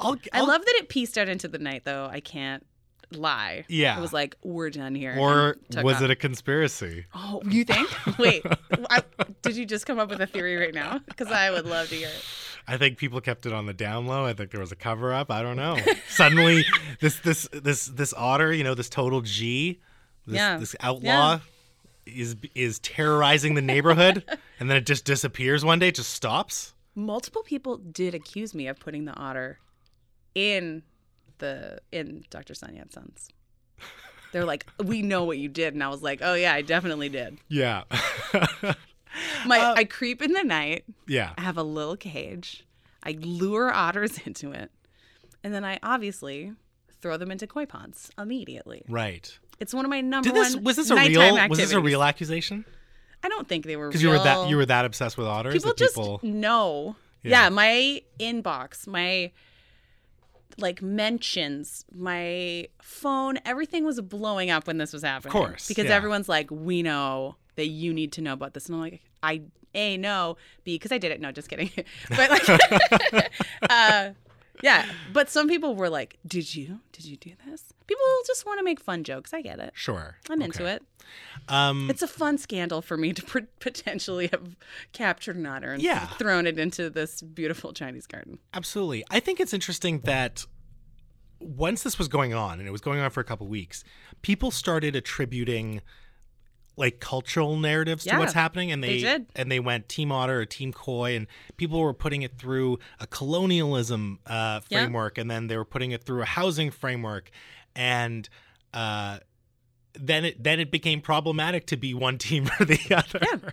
I'll, 0.00 0.16
I 0.32 0.38
I'll- 0.40 0.46
love 0.48 0.64
that 0.64 0.74
it 0.78 0.88
pieced 0.88 1.18
out 1.18 1.28
into 1.28 1.48
the 1.48 1.58
night, 1.58 1.82
though. 1.84 2.08
I 2.10 2.20
can't 2.20 2.64
lie. 3.12 3.64
Yeah. 3.68 3.96
it 3.98 4.00
was 4.02 4.12
like 4.12 4.36
we're 4.42 4.70
done 4.70 4.94
here. 4.94 5.16
Or 5.18 5.56
was 5.82 5.96
off. 5.96 6.02
it 6.02 6.10
a 6.10 6.16
conspiracy? 6.16 7.06
Oh, 7.14 7.40
you 7.48 7.64
think? 7.64 7.88
Wait, 8.18 8.42
I, 8.90 9.02
did 9.42 9.56
you 9.56 9.64
just 9.66 9.86
come 9.86 9.98
up 9.98 10.10
with 10.10 10.20
a 10.20 10.26
theory 10.26 10.56
right 10.56 10.74
now? 10.74 10.98
Because 11.06 11.28
I 11.28 11.50
would 11.50 11.64
love 11.66 11.88
to 11.88 11.94
hear 11.94 12.08
it. 12.08 12.24
I 12.68 12.76
think 12.76 12.98
people 12.98 13.20
kept 13.22 13.46
it 13.46 13.52
on 13.52 13.64
the 13.66 13.72
down 13.72 14.06
low. 14.06 14.26
I 14.26 14.34
think 14.34 14.50
there 14.50 14.60
was 14.60 14.70
a 14.72 14.76
cover 14.76 15.12
up. 15.12 15.30
I 15.30 15.42
don't 15.42 15.56
know. 15.56 15.78
Suddenly, 16.10 16.64
this 17.00 17.18
this 17.20 17.48
this 17.52 17.86
this 17.86 18.12
otter, 18.14 18.52
you 18.52 18.62
know, 18.62 18.74
this 18.74 18.88
total 18.90 19.22
G, 19.22 19.80
this, 20.26 20.36
Yeah. 20.36 20.58
this 20.58 20.76
outlaw, 20.80 21.40
is 22.06 22.36
is 22.54 22.78
terrorizing 22.80 23.54
the 23.54 23.62
neighborhood, 23.62 24.22
and 24.60 24.68
then 24.68 24.76
it 24.76 24.86
just 24.86 25.04
disappears 25.06 25.64
one 25.64 25.78
day. 25.78 25.88
It 25.88 25.94
just 25.94 26.12
stops. 26.12 26.74
Multiple 26.94 27.42
people 27.42 27.78
did 27.78 28.14
accuse 28.14 28.54
me 28.54 28.66
of 28.68 28.78
putting 28.78 29.04
the 29.06 29.14
otter 29.14 29.58
in 30.34 30.82
the 31.38 31.78
in 31.90 32.24
Dr. 32.30 32.52
Sanyan's 32.54 32.92
Sons. 32.92 33.28
They're 34.32 34.44
like, 34.44 34.66
we 34.84 35.00
know 35.00 35.24
what 35.24 35.38
you 35.38 35.48
did, 35.48 35.72
and 35.72 35.82
I 35.82 35.88
was 35.88 36.02
like, 36.02 36.20
oh 36.22 36.34
yeah, 36.34 36.52
I 36.52 36.60
definitely 36.60 37.08
did. 37.08 37.38
Yeah, 37.48 37.84
My 39.46 39.58
Uh, 39.58 39.74
I 39.76 39.84
creep 39.84 40.22
in 40.22 40.32
the 40.32 40.42
night. 40.42 40.84
yeah. 41.06 41.32
I 41.36 41.42
have 41.42 41.56
a 41.56 41.62
little 41.62 41.96
cage. 41.96 42.64
I 43.02 43.12
lure 43.12 43.72
otters 43.72 44.18
into 44.26 44.52
it, 44.52 44.70
and 45.44 45.54
then 45.54 45.64
I 45.64 45.78
obviously 45.82 46.52
throw 47.00 47.16
them 47.16 47.30
into 47.30 47.46
koi 47.46 47.66
ponds 47.66 48.10
immediately. 48.18 48.82
Right. 48.88 49.38
It's 49.60 49.74
one 49.74 49.84
of 49.84 49.90
my 49.90 50.00
number 50.00 50.28
Did 50.28 50.36
this 50.36 50.54
one 50.54 50.64
was 50.64 50.76
this 50.76 50.90
a 50.90 50.96
real 50.96 51.48
was 51.48 51.58
this 51.58 51.72
a 51.72 51.80
real 51.80 52.02
accusation? 52.02 52.64
I 53.22 53.28
don't 53.28 53.48
think 53.48 53.64
they 53.66 53.76
were 53.76 53.88
Because 53.88 54.02
you 54.02 54.10
were 54.10 54.18
that 54.18 54.48
you 54.48 54.56
were 54.56 54.66
that 54.66 54.84
obsessed 54.84 55.18
with 55.18 55.26
otters. 55.26 55.54
people 55.54 55.74
just 55.74 55.94
people, 55.94 56.20
know. 56.22 56.96
Yeah. 57.22 57.44
Yeah. 57.44 57.48
my 57.48 58.02
inbox, 58.20 58.86
my 58.86 59.32
like 60.56 60.82
mentions, 60.82 61.84
my 61.94 62.68
phone, 62.82 63.38
everything 63.44 63.84
was 63.84 64.00
blowing 64.00 64.50
up 64.50 64.66
when 64.66 64.78
this 64.78 64.92
was 64.92 65.02
happening. 65.02 65.28
Of 65.28 65.32
course, 65.32 65.68
because 65.68 65.86
yeah. 65.86 65.94
everyone's 65.94 66.28
like, 66.28 66.50
"We 66.50 66.82
know 66.82 67.36
that 67.56 67.68
you 67.68 67.94
need 67.94 68.12
to 68.12 68.20
know 68.20 68.32
about 68.32 68.54
this," 68.54 68.66
and 68.66 68.74
I'm 68.74 68.80
like, 68.80 69.00
"I 69.22 69.42
a 69.74 69.96
no, 69.96 70.36
b 70.64 70.74
because 70.76 70.92
I 70.92 70.98
did 70.98 71.12
it." 71.12 71.20
No, 71.20 71.32
just 71.32 71.48
kidding. 71.48 71.70
but 72.10 72.30
like, 72.30 72.48
uh, 73.70 74.10
yeah. 74.62 74.86
But 75.12 75.30
some 75.30 75.48
people 75.48 75.74
were 75.76 75.88
like, 75.90 76.16
"Did 76.26 76.54
you? 76.54 76.80
Did 76.92 77.04
you 77.04 77.16
do 77.16 77.32
this?" 77.46 77.72
People 77.86 78.04
just 78.26 78.44
want 78.46 78.58
to 78.58 78.64
make 78.64 78.80
fun 78.80 79.04
jokes. 79.04 79.32
I 79.32 79.40
get 79.40 79.58
it. 79.58 79.70
Sure. 79.74 80.16
I'm 80.28 80.42
into 80.42 80.66
it. 80.66 80.82
Um, 81.48 81.88
It's 81.88 82.02
a 82.02 82.06
fun 82.08 82.36
scandal 82.36 82.82
for 82.82 82.98
me 82.98 83.14
to 83.14 83.22
pr- 83.22 83.38
potentially 83.60 84.26
have 84.26 84.56
captured 84.92 85.36
an 85.36 85.46
otter 85.46 85.72
and 85.72 85.82
Yeah. 85.82 86.06
thrown 86.08 86.46
it 86.46 86.58
into 86.58 86.90
this 86.90 87.22
beautiful 87.22 87.72
Chinese 87.72 88.06
garden. 88.06 88.38
Absolutely. 88.52 89.04
I 89.10 89.20
think 89.20 89.40
it's 89.40 89.54
interesting 89.54 90.00
that 90.00 90.44
once 91.40 91.82
this 91.82 91.98
was 91.98 92.08
going 92.08 92.34
on, 92.34 92.58
and 92.58 92.68
it 92.68 92.72
was 92.72 92.82
going 92.82 93.00
on 93.00 93.08
for 93.10 93.20
a 93.20 93.24
couple 93.24 93.46
weeks, 93.46 93.84
people 94.20 94.50
started 94.50 94.94
attributing 94.94 95.80
like 96.78 97.00
cultural 97.00 97.56
narratives 97.56 98.04
to 98.04 98.16
what's 98.18 98.32
happening, 98.32 98.70
and 98.72 98.82
they 98.82 98.96
they, 98.96 99.00
did. 99.02 99.26
and 99.36 99.50
they 99.50 99.60
went 99.60 99.88
Team 99.88 100.10
Otter 100.12 100.40
or 100.40 100.46
Team 100.46 100.72
Koi, 100.72 101.16
and 101.16 101.26
people 101.56 101.80
were 101.80 101.92
putting 101.92 102.22
it 102.22 102.38
through 102.38 102.78
a 103.00 103.06
colonialism 103.06 104.20
uh, 104.26 104.60
Yeah. 104.68 104.78
framework, 104.82 105.18
and 105.18 105.30
then 105.30 105.48
they 105.48 105.56
were 105.56 105.64
putting 105.64 105.90
it 105.90 106.04
through 106.04 106.22
a 106.22 106.26
housing 106.26 106.70
framework, 106.70 107.30
and 107.74 108.28
uh, 108.72 109.18
then 109.94 110.24
it 110.24 110.42
then 110.42 110.60
it 110.60 110.70
became 110.70 111.00
problematic 111.00 111.66
to 111.66 111.76
be 111.76 111.92
one 111.94 112.18
team 112.26 112.48
or 112.60 112.64
the 112.64 112.78
other. 112.94 113.52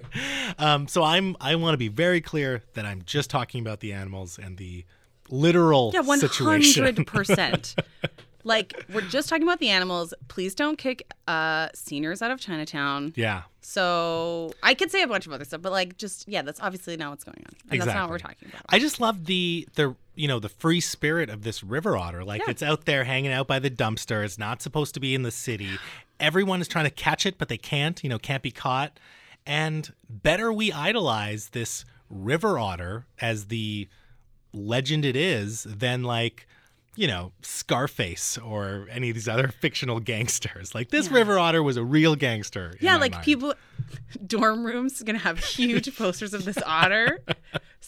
Um, 0.59 0.87
so 0.87 1.03
I'm 1.03 1.35
I 1.41 1.55
want 1.55 1.73
to 1.73 1.77
be 1.77 1.87
very 1.87 2.21
clear 2.21 2.61
that 2.73 2.85
I'm 2.85 3.01
just 3.05 3.29
talking 3.29 3.61
about 3.61 3.79
the 3.79 3.93
animals 3.93 4.37
and 4.41 4.57
the 4.57 4.85
literal 5.29 5.91
Yeah, 5.93 6.01
one 6.01 6.19
situation. 6.19 6.83
hundred 6.83 7.07
percent. 7.07 7.75
Like 8.45 8.85
we're 8.93 9.01
just 9.01 9.27
talking 9.27 9.43
about 9.43 9.59
the 9.59 9.69
animals. 9.69 10.13
Please 10.29 10.55
don't 10.55 10.77
kick 10.77 11.11
uh, 11.27 11.67
seniors 11.73 12.21
out 12.21 12.31
of 12.31 12.39
Chinatown. 12.39 13.11
yeah, 13.17 13.41
So 13.59 14.53
I 14.63 14.73
could 14.75 14.91
say 14.91 15.01
a 15.01 15.07
bunch 15.07 15.25
of 15.27 15.33
other 15.33 15.43
stuff, 15.43 15.61
but 15.61 15.71
like 15.73 15.97
just 15.97 16.27
yeah, 16.27 16.41
that's 16.43 16.61
obviously 16.61 16.95
not 16.95 17.09
what's 17.09 17.23
going 17.23 17.43
on, 17.47 17.55
and 17.71 17.81
that's 17.81 17.93
not 17.93 18.03
what 18.03 18.11
we're 18.11 18.19
talking 18.19 18.47
about. 18.49 18.61
I 18.69 18.79
just 18.79 19.01
love 19.01 19.25
the 19.25 19.67
the 19.75 19.95
you 20.13 20.27
know 20.27 20.39
the 20.39 20.47
free 20.49 20.79
spirit 20.79 21.29
of 21.29 21.41
this 21.43 21.63
river 21.63 21.97
otter. 21.97 22.23
Like 22.23 22.41
Yeah. 22.45 22.51
it's 22.51 22.63
out 22.63 22.85
there 22.85 23.03
hanging 23.03 23.31
out 23.33 23.47
by 23.47 23.59
the 23.59 23.69
dumpster. 23.71 24.23
It's 24.23 24.37
not 24.37 24.61
supposed 24.61 24.93
to 24.93 24.99
be 24.99 25.13
in 25.15 25.23
the 25.23 25.31
city. 25.31 25.79
Everyone 26.19 26.61
is 26.61 26.67
trying 26.67 26.85
to 26.85 26.91
catch 26.91 27.25
it, 27.25 27.37
but 27.37 27.49
they 27.49 27.57
can't. 27.57 28.01
You 28.03 28.09
know, 28.09 28.19
can't 28.19 28.43
be 28.43 28.51
caught. 28.51 28.97
And 29.45 29.91
better 30.09 30.53
we 30.53 30.71
idolize 30.71 31.49
this 31.49 31.83
river 32.09 32.57
otter 32.59 33.05
as 33.19 33.45
the 33.47 33.87
legend 34.53 35.03
it 35.03 35.15
is 35.15 35.63
than 35.63 36.03
like 36.03 36.47
you 36.95 37.07
know 37.07 37.31
Scarface 37.41 38.37
or 38.37 38.87
any 38.91 39.09
of 39.09 39.15
these 39.15 39.27
other 39.27 39.47
fictional 39.61 39.99
gangsters. 39.99 40.73
Like 40.75 40.89
this 40.89 41.09
river 41.09 41.37
otter 41.39 41.61
was 41.63 41.77
a 41.77 41.83
real 41.83 42.15
gangster. 42.15 42.73
yeah, 42.79 42.97
like 42.97 43.11
mind. 43.13 43.23
people, 43.25 43.53
dorm 44.25 44.65
rooms 44.65 45.01
gonna 45.03 45.19
have 45.19 45.39
huge 45.39 45.95
posters 45.97 46.33
of 46.33 46.45
this 46.45 46.57
otter. 46.65 47.19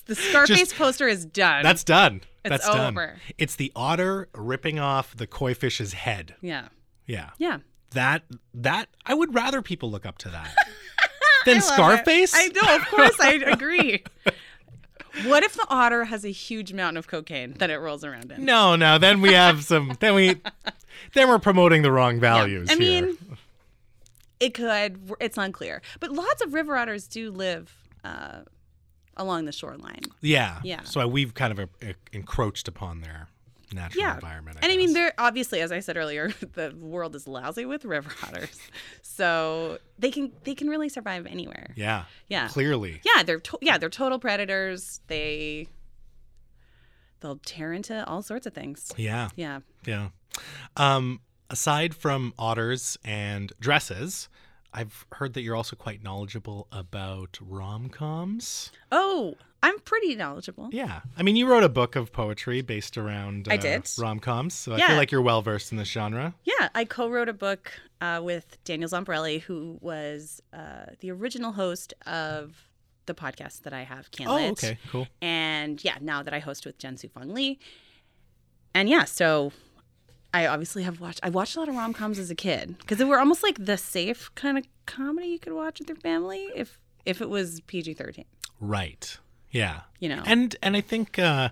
The 0.05 0.15
Scarface 0.15 0.57
Just- 0.57 0.75
poster 0.75 1.07
is 1.07 1.25
done. 1.25 1.63
That's 1.63 1.83
done. 1.83 2.21
That's 2.43 2.67
over. 2.67 3.07
done. 3.07 3.15
It's 3.37 3.57
the 3.57 3.71
otter 3.75 4.29
ripping 4.33 4.79
off 4.79 5.15
the 5.15 5.27
koi 5.27 5.53
fish's 5.53 5.93
head. 5.93 6.35
Yeah. 6.41 6.69
Yeah. 7.05 7.31
Yeah. 7.37 7.57
That 7.91 8.23
that 8.53 8.87
I 9.05 9.13
would 9.13 9.33
rather 9.35 9.61
people 9.61 9.89
look 9.91 10.05
up 10.05 10.17
to 10.19 10.29
that 10.29 10.55
than 11.45 11.57
I 11.57 11.59
love 11.59 11.69
it. 11.69 11.73
Scarface. 11.73 12.33
I 12.35 12.47
know, 12.47 12.75
of 12.75 12.85
course, 12.87 13.19
I 13.19 13.33
agree. 13.33 14.03
What 15.25 15.43
if 15.43 15.53
the 15.53 15.65
otter 15.69 16.05
has 16.05 16.23
a 16.25 16.29
huge 16.31 16.73
mountain 16.73 16.97
of 16.97 17.07
cocaine 17.07 17.53
that 17.59 17.69
it 17.69 17.77
rolls 17.77 18.03
around 18.03 18.31
in? 18.31 18.45
No, 18.45 18.75
no. 18.75 18.97
Then 18.97 19.21
we 19.21 19.33
have 19.33 19.63
some. 19.63 19.95
Then 19.99 20.13
we. 20.15 20.35
Then 21.13 21.29
we're 21.29 21.37
promoting 21.39 21.83
the 21.83 21.91
wrong 21.91 22.15
Yeah. 22.15 22.21
values. 22.21 22.69
I 22.71 22.75
here. 22.75 23.05
mean, 23.05 23.17
it 24.39 24.53
could. 24.55 24.99
It's 25.19 25.37
unclear, 25.37 25.81
but 25.99 26.11
lots 26.11 26.41
of 26.41 26.53
river 26.53 26.75
otters 26.75 27.07
do 27.07 27.29
live 27.31 27.71
uh, 28.03 28.39
along 29.15 29.45
the 29.45 29.51
shoreline. 29.51 30.01
yeah, 30.21 30.59
Yeah. 30.63 30.83
So 30.83 31.07
we've 31.07 31.33
kind 31.35 31.57
of 31.57 31.59
uh, 31.59 31.93
encroached 32.11 32.67
upon 32.67 33.01
their 33.01 33.27
natural 33.73 34.01
Yeah, 34.03 34.15
environment. 34.15 34.57
and 34.61 34.71
I 34.71 34.77
mean, 34.77 34.87
guess. 34.87 34.93
they're 34.93 35.13
obviously, 35.17 35.61
as 35.61 35.71
I 35.71 35.79
said 35.79 35.97
earlier, 35.97 36.29
the 36.53 36.73
world 36.79 37.15
is 37.15 37.27
lousy 37.27 37.65
with 37.65 37.85
river 37.85 38.09
otters, 38.23 38.57
so 39.01 39.77
they 39.99 40.11
can 40.11 40.31
they 40.43 40.55
can 40.55 40.69
really 40.69 40.89
survive 40.89 41.25
anywhere. 41.25 41.73
yeah, 41.75 42.05
Yeah. 42.29 42.47
clearly, 42.47 43.01
Yeah, 43.03 43.23
they're 43.23 43.39
to- 43.39 43.59
yeah 43.61 43.77
they're 43.77 43.89
total 43.89 44.19
predators. 44.19 45.01
They 45.07 45.67
they'll 47.19 47.39
tear 47.45 47.73
into 47.73 48.05
all 48.07 48.21
sorts 48.21 48.45
of 48.45 48.53
things. 48.53 48.91
yeah, 48.97 49.29
Yeah. 49.35 49.59
yeah. 49.85 50.09
Um, 50.75 51.21
aside 51.49 51.95
from 51.95 52.33
otters 52.37 52.97
and 53.03 53.51
dresses, 53.59 54.29
I've 54.73 55.05
heard 55.13 55.33
that 55.33 55.41
you're 55.41 55.55
also 55.55 55.75
quite 55.75 56.03
knowledgeable 56.03 56.67
about 56.71 57.39
rom 57.41 57.89
coms. 57.89 58.71
Oh, 58.91 59.35
I'm 59.63 59.79
pretty 59.79 60.15
knowledgeable. 60.15 60.69
Yeah, 60.71 61.01
I 61.17 61.23
mean, 61.23 61.35
you 61.35 61.47
wrote 61.47 61.63
a 61.63 61.69
book 61.69 61.95
of 61.95 62.11
poetry 62.11 62.61
based 62.61 62.97
around 62.97 63.47
uh, 63.47 63.53
I 63.53 63.57
did. 63.57 63.89
rom 63.97 64.19
coms, 64.19 64.53
so 64.53 64.73
I 64.73 64.79
feel 64.79 64.95
like 64.95 65.11
you're 65.11 65.21
well 65.21 65.41
versed 65.41 65.71
in 65.71 65.77
this 65.77 65.89
genre. 65.89 66.35
Yeah, 66.43 66.69
I 66.75 66.85
co-wrote 66.85 67.29
a 67.29 67.33
book 67.33 67.71
uh, 67.99 68.21
with 68.23 68.57
Daniel 68.63 68.89
Zomparelli, 68.89 69.41
who 69.41 69.77
was 69.81 70.41
uh, 70.53 70.85
the 70.99 71.11
original 71.11 71.51
host 71.53 71.93
of 72.05 72.67
the 73.07 73.13
podcast 73.13 73.63
that 73.63 73.73
I 73.73 73.83
have, 73.83 74.11
Can't 74.11 74.29
Oh, 74.29 74.37
okay, 74.51 74.77
cool. 74.91 75.07
And 75.21 75.83
yeah, 75.83 75.97
now 76.01 76.21
that 76.21 76.33
I 76.33 76.39
host 76.39 76.65
with 76.65 76.77
Jen 76.77 76.95
Sookfong 76.95 77.31
Lee. 77.33 77.57
And 78.75 78.87
yeah, 78.87 79.05
so 79.05 79.53
I 80.33 80.45
obviously 80.45 80.83
have 80.83 80.99
watched. 80.99 81.21
I 81.23 81.29
watched 81.29 81.55
a 81.55 81.59
lot 81.59 81.69
of 81.69 81.75
rom 81.75 81.93
coms 81.93 82.19
as 82.19 82.29
a 82.29 82.35
kid 82.35 82.77
because 82.77 82.99
they 82.99 83.05
were 83.05 83.17
almost 83.17 83.41
like 83.41 83.65
the 83.65 83.77
safe 83.77 84.29
kind 84.35 84.57
of 84.57 84.65
comedy 84.85 85.29
you 85.29 85.39
could 85.39 85.53
watch 85.53 85.79
with 85.79 85.89
your 85.89 85.97
family 85.97 86.49
if 86.55 86.79
if 87.05 87.21
it 87.21 87.29
was 87.29 87.61
PG 87.61 87.95
thirteen. 87.95 88.25
Right. 88.59 89.17
Yeah. 89.51 89.81
You 89.99 90.09
know. 90.09 90.23
And 90.25 90.55
and 90.61 90.75
I 90.75 90.81
think 90.81 91.17
uh, 91.19 91.49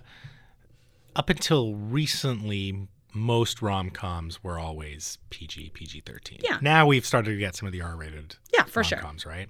up 1.14 1.30
until 1.30 1.74
recently, 1.74 2.88
most 3.14 3.62
rom 3.62 3.90
coms 3.90 4.42
were 4.44 4.58
always 4.58 5.18
PG 5.30 5.70
PG 5.74 6.02
thirteen. 6.06 6.38
Yeah. 6.42 6.58
Now 6.60 6.86
we've 6.86 7.06
started 7.06 7.30
to 7.32 7.38
get 7.38 7.56
some 7.56 7.66
of 7.66 7.72
the 7.72 7.80
R 7.82 7.96
rated 7.96 8.36
Yeah, 8.52 8.64
for 8.64 8.84
sure. 8.84 8.98
rom 8.98 9.06
coms, 9.06 9.26
right? 9.26 9.48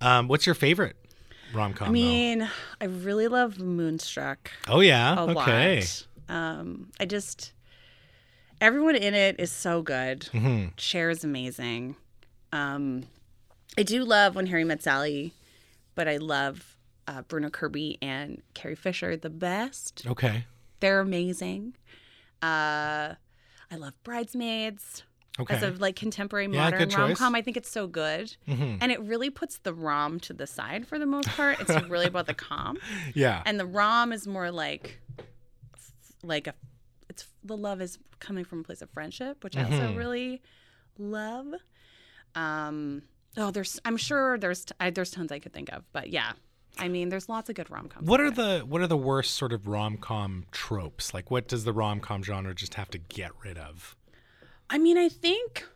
Um, 0.00 0.28
what's 0.28 0.46
your 0.46 0.54
favorite 0.54 0.96
rom 1.52 1.74
com? 1.74 1.88
I 1.88 1.90
mean, 1.90 2.48
I 2.80 2.84
really 2.84 3.26
love 3.28 3.58
Moonstruck 3.58 4.50
oh 4.68 4.80
yeah. 4.80 5.20
okay. 5.20 5.82
Um, 6.28 6.90
I 7.00 7.06
just 7.06 7.52
everyone 8.60 8.94
in 8.94 9.14
it 9.14 9.36
is 9.40 9.50
so 9.50 9.82
good. 9.82 10.24
hmm 10.32 10.66
Cher 10.76 11.10
is 11.10 11.24
amazing. 11.24 11.96
Um, 12.52 13.04
I 13.76 13.82
do 13.82 14.04
love 14.04 14.34
when 14.36 14.46
Harry 14.46 14.64
met 14.64 14.82
Sally, 14.82 15.32
but 15.96 16.06
I 16.08 16.16
love 16.18 16.76
uh, 17.10 17.22
Bruno 17.22 17.50
Kirby 17.50 17.98
and 18.00 18.40
Carrie 18.54 18.74
Fisher 18.76 19.16
the 19.16 19.30
best. 19.30 20.04
Okay. 20.06 20.44
They're 20.80 21.00
amazing. 21.00 21.74
Uh, 22.42 23.14
I 23.70 23.76
love 23.76 23.94
Bridesmaids 24.04 25.02
Okay. 25.38 25.54
as 25.54 25.62
of 25.62 25.80
like 25.80 25.96
contemporary 25.96 26.48
modern 26.48 26.88
choice. 26.90 26.98
rom 26.98 27.14
com. 27.14 27.34
I 27.34 27.40
think 27.42 27.56
it's 27.56 27.70
so 27.70 27.86
good, 27.86 28.36
hmm 28.46 28.74
and 28.80 28.90
it 28.92 29.00
really 29.02 29.30
puts 29.30 29.58
the 29.58 29.72
rom 29.72 30.20
to 30.20 30.32
the 30.34 30.46
side 30.46 30.86
for 30.86 30.98
the 30.98 31.06
most 31.06 31.28
part. 31.28 31.60
It's 31.60 31.70
really 31.88 32.06
about 32.06 32.26
the 32.26 32.34
com, 32.34 32.78
Yeah. 33.14 33.42
and 33.46 33.58
the 33.58 33.64
rom 33.66 34.12
is 34.12 34.26
more 34.26 34.50
like 34.50 35.00
like 36.22 36.46
a 36.46 36.54
it's 37.08 37.26
the 37.42 37.56
love 37.56 37.80
is 37.80 37.98
coming 38.18 38.44
from 38.44 38.60
a 38.60 38.62
place 38.64 38.82
of 38.82 38.90
friendship 38.90 39.42
which 39.42 39.56
i 39.56 39.62
also 39.64 39.76
Mhm. 39.94 39.96
really 39.96 40.42
love 40.98 41.46
um 42.34 43.02
oh 43.38 43.50
there's 43.50 43.80
i'm 43.86 43.96
sure 43.96 44.36
there's 44.38 44.66
I, 44.78 44.90
there's 44.90 45.10
tons 45.10 45.32
i 45.32 45.38
could 45.38 45.54
think 45.54 45.72
of 45.72 45.84
but 45.92 46.10
yeah 46.10 46.32
i 46.78 46.88
mean 46.88 47.08
there's 47.08 47.28
lots 47.28 47.48
of 47.50 47.56
good 47.56 47.70
rom-coms 47.70 48.06
What 48.06 48.20
are 48.20 48.30
the 48.30 48.60
what 48.60 48.80
are 48.80 48.86
the 48.86 48.96
worst 48.96 49.34
sort 49.34 49.52
of 49.52 49.66
rom 49.66 49.96
com 49.96 50.44
tropes? 50.52 51.12
Like, 51.12 51.30
what 51.30 51.48
does 51.48 51.64
the 51.64 51.72
rom 51.72 52.00
com 52.00 52.22
genre 52.22 52.54
just 52.54 52.74
have 52.74 52.90
to 52.90 52.98
get 52.98 53.32
rid 53.44 53.58
of? 53.58 53.96
i 54.70 54.78
mean 54.78 54.96
i 54.96 55.08
think 55.08 55.66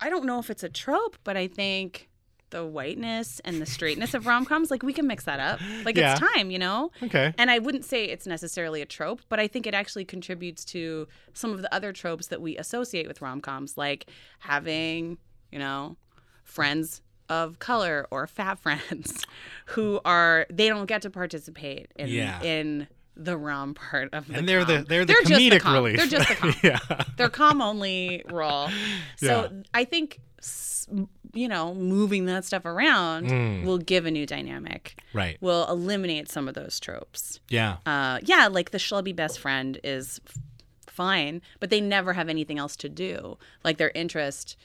i 0.00 0.08
don't 0.08 0.24
know 0.24 0.38
if 0.38 0.48
it's 0.50 0.62
a 0.62 0.68
trope 0.68 1.16
but 1.24 1.36
i 1.36 1.46
think 1.46 2.08
the 2.50 2.64
whiteness 2.64 3.40
and 3.44 3.60
the 3.60 3.66
straightness 3.66 4.14
of 4.14 4.24
rom-coms 4.26 4.70
like 4.70 4.82
we 4.84 4.92
can 4.92 5.06
mix 5.06 5.24
that 5.24 5.40
up 5.40 5.60
like 5.84 5.96
Yeah. 5.96 6.12
it's 6.12 6.20
time 6.34 6.50
you 6.50 6.58
know 6.60 6.90
Okay. 7.02 7.34
And 7.36 7.50
I 7.50 7.58
wouldn't 7.58 7.84
say 7.84 8.04
it's 8.04 8.26
necessarily 8.26 8.80
a 8.82 8.86
trope, 8.86 9.20
but 9.28 9.38
I 9.40 9.46
think 9.48 9.66
it 9.66 9.74
actually 9.74 10.04
contributes 10.04 10.64
to 10.66 11.06
some 11.34 11.52
of 11.52 11.60
the 11.60 11.72
other 11.74 11.92
tropes 11.92 12.28
that 12.28 12.40
we 12.40 12.56
associate 12.56 13.06
with 13.08 13.20
rom 13.20 13.40
coms, 13.40 13.76
like 13.76 14.08
having, 14.38 15.18
you 15.52 15.58
know, 15.58 15.96
friends 16.44 17.02
of 17.28 17.58
color 17.58 18.06
or 18.10 18.26
fat 18.26 18.58
friends 18.62 19.24
who 19.66 20.00
are 20.04 20.46
they 20.50 20.68
don't 20.68 20.86
get 20.86 21.02
to 21.02 21.10
participate 21.10 21.90
in 21.96 22.08
Yeah. 22.08 22.42
in 22.42 22.86
the 23.18 23.36
rom 23.36 23.72
part 23.74 24.12
of 24.12 24.28
the 24.28 24.34
And 24.34 24.46
they're 24.48 24.64
the 24.64 24.76
com. 24.76 24.84
they're 24.88 25.04
the 25.06 25.14
just 25.26 25.30
comedic 25.32 25.60
com. 25.60 25.74
relief. 25.74 25.96
They're 25.96 26.06
just 26.06 26.28
the 26.28 26.34
com. 26.34 26.54
yeah. 26.62 26.78
They're 27.16 27.28
com 27.30 27.60
only 27.62 28.22
role. 28.30 28.68
So 29.16 29.48
Yeah. 29.50 29.62
I 29.74 29.84
think 29.84 30.20
you 31.34 31.48
know, 31.48 31.74
moving 31.74 32.26
that 32.26 32.44
stuff 32.44 32.64
around 32.64 33.26
Mm. 33.28 33.64
will 33.64 33.78
give 33.78 34.06
a 34.06 34.10
new 34.10 34.24
dynamic. 34.26 35.02
Right. 35.12 35.36
Will 35.40 35.66
eliminate 35.68 36.30
some 36.30 36.46
of 36.48 36.54
those 36.54 36.78
tropes 36.78 37.40
Yeah. 37.48 37.78
uh, 37.86 38.20
yeah, 38.22 38.46
like 38.48 38.70
the 38.70 38.78
schlubby 38.78 39.14
best 39.16 39.38
friend 39.38 39.78
is 39.82 40.20
fine, 40.86 41.42
but 41.60 41.70
they 41.70 41.80
never 41.80 42.12
have 42.12 42.28
anything 42.28 42.58
else 42.58 42.76
to 42.76 42.88
do. 42.88 43.36
Like 43.64 43.76
their 43.78 43.90
interest 43.94 44.56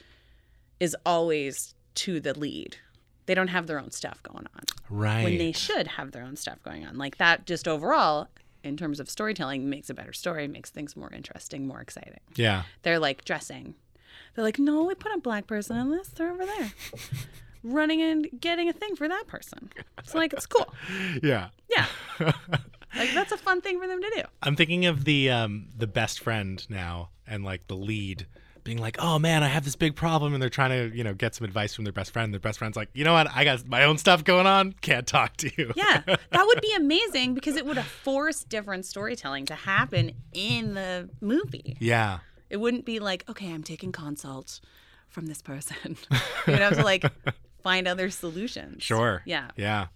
is 0.80 0.96
always 1.06 1.74
to 1.96 2.20
the 2.20 2.38
lead. 2.38 2.78
They 3.26 3.36
don't 3.36 3.50
have 3.50 3.68
their 3.68 3.80
own 3.80 3.92
stuff 3.92 4.22
going 4.24 4.48
on 4.56 4.64
Right. 4.90 5.24
when 5.24 5.38
they 5.38 5.52
should 5.52 5.88
have 5.88 6.12
their 6.12 6.24
own 6.24 6.36
stuff 6.36 6.62
going 6.64 6.86
on. 6.86 6.98
Like 6.98 7.18
that, 7.18 7.46
just 7.46 7.68
overall, 7.68 8.28
in 8.64 8.76
terms 8.78 9.00
of 9.00 9.10
storytelling, 9.10 9.70
makes 9.70 9.90
a 9.90 9.94
better 9.94 10.12
story, 10.14 10.48
makes 10.48 10.70
things 10.70 10.96
more 10.96 11.12
interesting, 11.14 11.68
more 11.68 11.80
exciting. 11.82 12.20
yeah. 12.36 12.64
They're 12.84 13.00
like 13.00 13.24
dressing. 13.26 13.76
They're 14.36 14.44
like, 14.44 14.60
no, 14.60 14.84
we 14.84 14.96
put 14.96 15.14
a 15.14 15.18
black 15.20 15.48
person 15.48 15.78
in 15.78 15.92
this. 15.92 16.08
They're 16.10 16.32
over 16.32 16.46
there, 16.46 16.72
running 17.64 18.02
and 18.02 18.28
getting 18.40 18.70
a 18.70 18.74
thing 18.74 18.96
for 18.96 19.08
that 19.08 19.28
person. 19.28 19.72
It's 20.00 20.16
like 20.16 20.34
it's 20.34 20.46
cool. 20.46 20.74
Yeah. 21.22 21.50
Yeah, 21.70 21.86
like 22.96 23.14
that's 23.14 23.32
a 23.32 23.38
fun 23.38 23.62
thing 23.62 23.80
for 23.80 23.88
them 23.88 24.02
to 24.02 24.12
do. 24.16 24.22
I'm 24.42 24.56
thinking 24.56 24.86
of 24.86 25.06
the 25.06 25.30
um 25.30 25.68
the 25.78 25.88
best 25.88 26.20
friend 26.22 26.66
now 26.70 27.10
and 27.28 27.44
like 27.46 27.68
the 27.68 27.76
lead 27.78 28.26
being 28.64 28.78
like, 28.78 28.98
"Oh 29.00 29.20
man, 29.20 29.44
I 29.44 29.48
have 29.48 29.64
this 29.66 29.76
big 29.76 29.96
problem," 29.96 30.34
and 30.34 30.42
they're 30.42 30.50
trying 30.50 30.70
to 30.90 30.96
you 30.96 31.04
know 31.04 31.14
get 31.14 31.36
some 31.36 31.46
advice 31.46 31.74
from 31.76 31.84
their 31.84 31.94
best 31.94 32.12
friend. 32.12 32.34
Their 32.34 32.40
best 32.40 32.60
friend's 32.60 32.76
like, 32.78 32.90
"You 32.94 33.04
know 33.04 33.14
what? 33.14 33.28
I 33.34 33.44
got 33.44 33.68
my 33.68 33.84
own 33.84 33.98
stuff 33.98 34.24
going 34.24 34.48
on. 34.48 34.74
Can't 34.82 35.08
talk 35.08 35.38
to 35.38 35.52
you." 35.58 35.72
Yeah, 35.76 36.02
that 36.06 36.44
would 36.46 36.62
be 36.62 36.74
amazing 36.76 37.34
because 37.34 37.56
it 37.56 37.66
would 37.66 37.78
have 37.78 37.88
forced 37.88 38.50
different 38.50 38.86
storytelling 38.86 39.46
to 39.48 39.56
happen 39.56 40.12
in 40.34 40.74
the 40.74 41.10
movie. 41.22 41.78
yeah. 41.80 42.20
It 42.50 42.60
wouldn't 42.60 42.84
be 42.84 43.00
like, 43.00 43.24
okay, 43.30 43.50
I'm 43.54 43.64
taking 43.64 43.94
consult 43.94 44.60
from 45.08 45.28
this 45.28 45.42
person. 45.42 45.96
You'd 46.48 46.60
have 46.60 46.76
to 46.76 46.84
like 46.84 47.06
find 47.64 47.88
other 47.88 48.10
solutions. 48.10 48.84
Sure. 48.84 49.22
Yeah. 49.26 49.52
Yeah. 49.56 49.88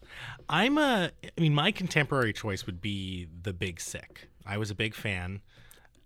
I'm 0.48 0.78
a. 0.78 1.12
I 1.38 1.42
mean, 1.42 1.54
my 1.54 1.74
contemporary 1.74 2.32
choice 2.32 2.66
would 2.66 2.80
be 2.80 3.28
The 3.42 3.52
Big 3.52 3.82
Sick. 3.82 4.30
I 4.46 4.58
was 4.58 4.72
a 4.72 4.76
big 4.76 4.96
fan. 4.96 5.42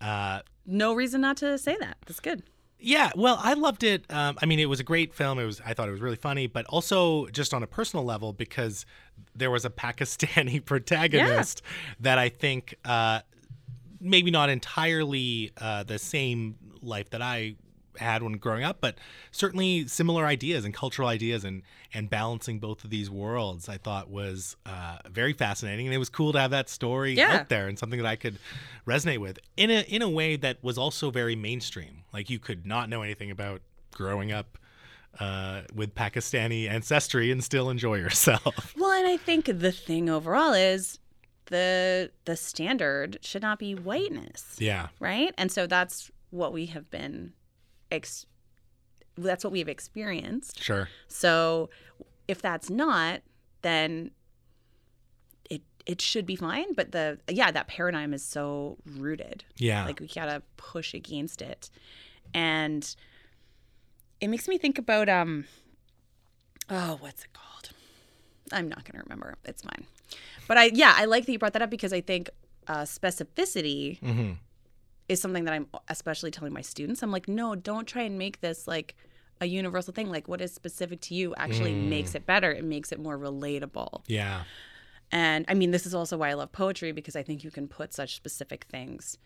Uh, 0.02 0.40
No 0.70 0.94
reason 0.94 1.22
not 1.22 1.38
to 1.38 1.58
say 1.58 1.76
that. 1.80 1.98
That's 2.06 2.20
good. 2.20 2.44
Yeah, 2.82 3.12
well, 3.16 3.38
I 3.42 3.54
loved 3.54 3.84
it. 3.84 4.06
Um, 4.10 4.38
I 4.42 4.46
mean, 4.46 4.60
it 4.60 4.68
was 4.68 4.80
a 4.80 4.86
great 4.86 5.14
film. 5.14 5.38
It 5.38 5.46
was. 5.46 5.62
I 5.66 5.74
thought 5.74 5.90
it 5.90 5.92
was 5.92 6.00
really 6.00 6.16
funny, 6.16 6.48
but 6.48 6.66
also 6.68 7.28
just 7.28 7.54
on 7.54 7.62
a 7.62 7.68
personal 7.68 8.06
level 8.06 8.32
because 8.32 8.86
there 9.36 9.52
was 9.52 9.66
a 9.66 9.70
Pakistani 9.70 10.64
protagonist 10.66 11.62
that 12.00 12.18
I 12.18 12.30
think 12.30 12.76
uh, 12.86 13.20
maybe 14.00 14.32
not 14.32 14.50
entirely 14.50 15.52
uh, 15.58 15.84
the 15.84 16.00
same 16.00 16.56
life 16.82 17.10
that 17.10 17.22
I 17.22 17.56
had 17.98 18.22
when 18.24 18.34
growing 18.34 18.64
up, 18.64 18.78
but 18.82 18.98
certainly 19.32 19.88
similar 19.88 20.26
ideas 20.26 20.66
and 20.66 20.74
cultural 20.74 21.08
ideas 21.08 21.44
and 21.44 21.64
and 21.94 22.10
balancing 22.10 22.60
both 22.60 22.84
of 22.84 22.90
these 22.90 23.10
worlds. 23.10 23.68
I 23.68 23.78
thought 23.78 24.10
was 24.10 24.56
uh, 24.66 24.98
very 25.10 25.34
fascinating, 25.34 25.88
and 25.88 25.94
it 25.94 25.98
was 25.98 26.10
cool 26.10 26.32
to 26.34 26.40
have 26.40 26.52
that 26.52 26.70
story 26.70 27.14
Yeah. 27.14 27.40
out 27.40 27.50
there 27.50 27.68
and 27.68 27.78
something 27.80 28.00
that 28.02 28.08
I 28.08 28.16
could 28.16 28.38
resonate 28.88 29.18
with 29.20 29.40
in 29.58 29.70
a 29.72 29.82
in 29.88 30.02
a 30.02 30.10
way 30.10 30.36
that 30.36 30.58
was 30.64 30.78
also 30.78 31.10
very 31.12 31.36
mainstream. 31.36 32.04
Like 32.14 32.30
you 32.30 32.40
could 32.40 32.66
not 32.66 32.90
know 32.90 33.02
anything 33.02 33.32
about 33.32 33.62
growing 33.92 34.32
up 34.32 34.58
uh, 35.20 35.62
with 35.74 35.96
Pakistani 35.96 36.70
ancestry 36.70 37.32
and 37.32 37.44
still 37.44 37.70
enjoy 37.70 37.96
yourself. 38.06 38.74
Well, 38.78 38.92
and 38.92 39.08
I 39.08 39.18
think 39.18 39.46
the 39.46 39.72
thing 39.72 40.10
overall 40.10 40.54
is 40.54 41.00
the 41.48 42.12
the 42.26 42.36
standard 42.36 43.18
should 43.22 43.42
not 43.42 43.58
be 43.58 43.74
whiteness 43.74 44.56
Yeah. 44.60 44.90
right 45.00 45.34
and 45.36 45.52
so 45.52 45.66
that's 45.66 46.12
what 46.30 46.54
we 46.54 46.68
have 46.68 46.92
been 46.92 47.34
ex- 47.92 48.26
that's 49.18 49.44
what 49.44 49.52
we've 49.52 49.68
experienced. 49.70 50.62
Sure. 50.64 50.88
so 51.08 51.70
if 52.28 52.42
that's 52.42 52.70
not 52.70 53.22
then 53.64 54.12
it 55.50 55.62
it 55.86 56.00
should 56.00 56.26
be 56.26 56.36
fine 56.36 56.74
but 56.74 56.92
the 56.92 57.18
yeah 57.28 57.50
that 57.52 57.68
paradigm 57.68 58.14
is 58.14 58.24
so 58.24 58.78
rooted. 58.86 59.44
Yeah. 59.58 59.86
like 59.86 60.00
we 60.00 60.08
gotta 60.08 60.42
push 60.58 60.94
against 60.94 61.42
it. 61.42 61.70
And 62.34 62.96
it 64.22 64.28
makes 64.28 64.48
me 64.48 64.58
think 64.58 64.78
about 64.78 65.10
um 65.10 65.46
oh 66.70 66.98
what's 67.02 67.24
it 67.24 67.34
called? 67.34 67.72
I'm 68.52 68.70
not 68.70 68.86
gonna 68.86 69.04
remember. 69.04 69.36
It's 69.46 69.64
fine. 69.64 69.86
But 70.48 70.58
i 70.58 70.66
yeah 70.74 70.94
i 70.96 71.06
like 71.06 71.26
that 71.26 71.32
you 71.32 71.40
brought 71.40 71.54
that 71.54 71.62
up 71.62 71.70
because 71.70 71.94
i 71.94 72.02
think 72.02 72.30
uh, 72.68 72.82
specificity 72.84 74.00
hmm 74.00 74.32
is 75.10 75.20
something 75.22 75.44
that 75.46 75.54
i'm 75.54 75.68
especially 75.90 76.32
telling 76.32 76.54
my 76.54 76.62
students 76.62 77.04
i'm 77.04 77.12
like 77.12 77.28
no 77.28 77.56
don't 77.56 77.88
try 77.88 78.04
and 78.04 78.18
make 78.18 78.40
this 78.42 78.68
like 78.68 78.96
a 79.42 79.46
universal 79.46 79.94
thing 79.94 80.10
like 80.10 80.28
what 80.28 80.40
is 80.42 80.54
specific 80.54 81.02
to 81.02 81.14
you 81.16 81.34
actually 81.36 81.74
makes 81.74 82.14
it 82.16 82.26
better 82.26 82.52
it 82.52 82.64
makes 82.64 82.92
it 82.92 83.00
more 83.00 83.18
relatable 83.18 84.04
Yeah. 84.08 84.44
and 85.12 85.46
I 85.48 85.54
mean, 85.56 85.72
this 85.72 85.86
is 85.88 85.96
also 85.96 86.18
why 86.18 86.30
I 86.30 86.34
love 86.34 86.52
poetry 86.52 86.92
because 86.92 87.16
I 87.16 87.24
think 87.24 87.44
you 87.44 87.50
can 87.52 87.68
put 87.68 87.94
such 87.94 88.16
specific 88.16 88.66
things 88.70 89.18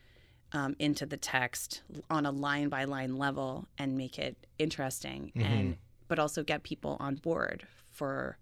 um, 0.54 0.76
into 0.80 1.06
the 1.06 1.18
text 1.18 1.82
on 2.10 2.26
a 2.26 2.32
line 2.32 2.70
by 2.70 2.84
line 2.86 3.18
level 3.18 3.68
and 3.78 3.98
make 3.98 4.18
it 4.20 4.38
interesting, 4.60 5.32
and 5.36 5.78
but 6.08 6.20
also 6.20 6.44
get 6.44 6.62
people 6.64 6.96
on 7.00 7.16
board 7.16 7.66
for 7.90 8.38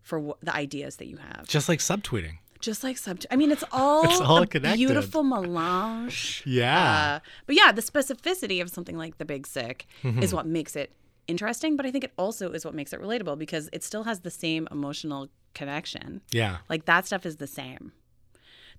for 0.00 0.18
wh- 0.20 0.40
the 0.44 0.54
ideas 0.54 0.96
that 0.96 1.06
you 1.06 1.18
have. 1.18 1.46
Just 1.46 1.68
like 1.68 1.78
subtweeting. 1.80 2.38
Just 2.62 2.82
like 2.82 2.96
sub. 2.96 3.20
I 3.30 3.36
mean, 3.36 3.50
it's 3.50 3.64
all 3.72 4.04
It's 4.04 4.20
all 4.20 4.42
a 4.42 4.46
connected. 4.46 4.78
beautiful 4.78 5.22
melange. 5.22 6.42
Yeah. 6.46 7.20
Uh, 7.20 7.28
but 7.46 7.54
yeah, 7.56 7.72
the 7.72 7.82
specificity 7.82 8.62
of 8.62 8.70
something 8.70 8.96
like 8.96 9.18
the 9.18 9.24
Big 9.26 9.46
Sick 9.46 9.86
Mm-hmm. 10.02 10.22
is 10.22 10.32
what 10.32 10.46
makes 10.46 10.74
it 10.76 10.92
interesting. 11.28 11.76
But 11.76 11.84
I 11.86 11.90
think 11.90 12.04
it 12.04 12.12
also 12.16 12.50
is 12.52 12.64
what 12.64 12.74
makes 12.74 12.92
it 12.94 13.00
relatable 13.02 13.36
because 13.38 13.68
it 13.72 13.82
still 13.84 14.04
has 14.04 14.20
the 14.20 14.30
same 14.30 14.66
emotional 14.70 15.28
connection. 15.54 16.22
yeah. 16.30 16.58
Like 16.70 16.84
that 16.86 17.04
stuff 17.06 17.26
is 17.26 17.36
the 17.36 17.46
same. 17.46 17.92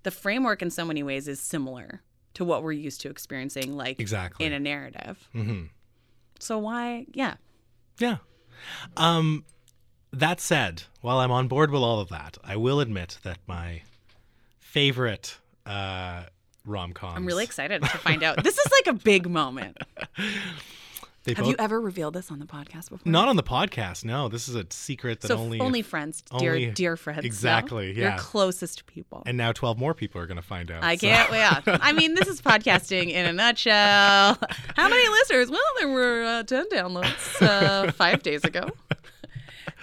The 0.02 0.10
framework 0.10 0.60
in 0.62 0.70
so 0.70 0.84
many 0.84 1.02
ways 1.02 1.28
is 1.28 1.38
similar 1.40 2.02
to 2.34 2.44
what 2.44 2.62
we're 2.64 2.72
used 2.72 3.00
to 3.02 3.08
experiencing 3.10 3.76
like 3.76 4.00
Exactly. 4.00 4.44
in 4.46 4.52
a 4.52 4.58
narrative. 4.58 5.28
hmm 5.32 5.64
So 6.40 6.58
why 6.58 7.06
yeah. 7.14 7.34
Yeah. 7.98 8.16
Um, 8.96 9.44
that 10.18 10.40
said, 10.40 10.84
while 11.00 11.18
I'm 11.18 11.30
on 11.30 11.48
board 11.48 11.70
with 11.70 11.82
all 11.82 12.00
of 12.00 12.08
that, 12.10 12.38
I 12.44 12.56
will 12.56 12.80
admit 12.80 13.18
that 13.22 13.38
my 13.46 13.82
favorite 14.60 15.38
uh, 15.66 16.24
rom 16.66 16.92
com. 16.92 17.16
I'm 17.16 17.26
really 17.26 17.44
excited 17.44 17.82
to 17.82 17.88
find 17.98 18.22
out. 18.22 18.42
This 18.42 18.58
is 18.58 18.72
like 18.72 18.94
a 18.94 18.98
big 18.98 19.28
moment. 19.28 19.78
They 21.26 21.32
Have 21.32 21.44
both, 21.44 21.52
you 21.52 21.56
ever 21.58 21.80
revealed 21.80 22.12
this 22.12 22.30
on 22.30 22.38
the 22.38 22.44
podcast 22.44 22.90
before? 22.90 23.10
not 23.10 23.28
on 23.28 23.36
the 23.36 23.42
podcast. 23.42 24.04
No, 24.04 24.28
this 24.28 24.46
is 24.46 24.56
a 24.56 24.66
secret 24.68 25.22
that 25.22 25.28
so 25.28 25.38
only. 25.38 25.58
only 25.58 25.80
friends, 25.80 26.22
dear 26.38 26.50
only- 26.50 26.70
dear 26.72 26.98
friends. 26.98 27.22
know. 27.22 27.26
Exactly, 27.26 27.86
Your 27.92 28.08
yeah. 28.10 28.16
closest 28.18 28.84
people. 28.84 29.22
and 29.24 29.38
now 29.38 29.50
12 29.50 29.78
more 29.78 29.94
people 29.94 30.20
are 30.20 30.26
going 30.26 30.36
to 30.36 30.42
find 30.42 30.70
out. 30.70 30.84
I 30.84 30.96
so- 30.96 31.06
can't 31.06 31.30
wait. 31.30 31.40
I 31.82 31.92
mean, 31.92 32.12
this 32.14 32.28
is 32.28 32.42
podcasting 32.42 33.08
in 33.10 33.24
a 33.24 33.32
nutshell. 33.32 34.36
How 34.76 34.88
many 34.90 35.08
listeners? 35.08 35.50
Well, 35.50 35.60
there 35.78 35.88
were 35.88 36.24
uh, 36.24 36.42
10 36.42 36.68
downloads 36.68 37.40
uh, 37.40 37.90
five 37.92 38.22
days 38.22 38.44
ago. 38.44 38.68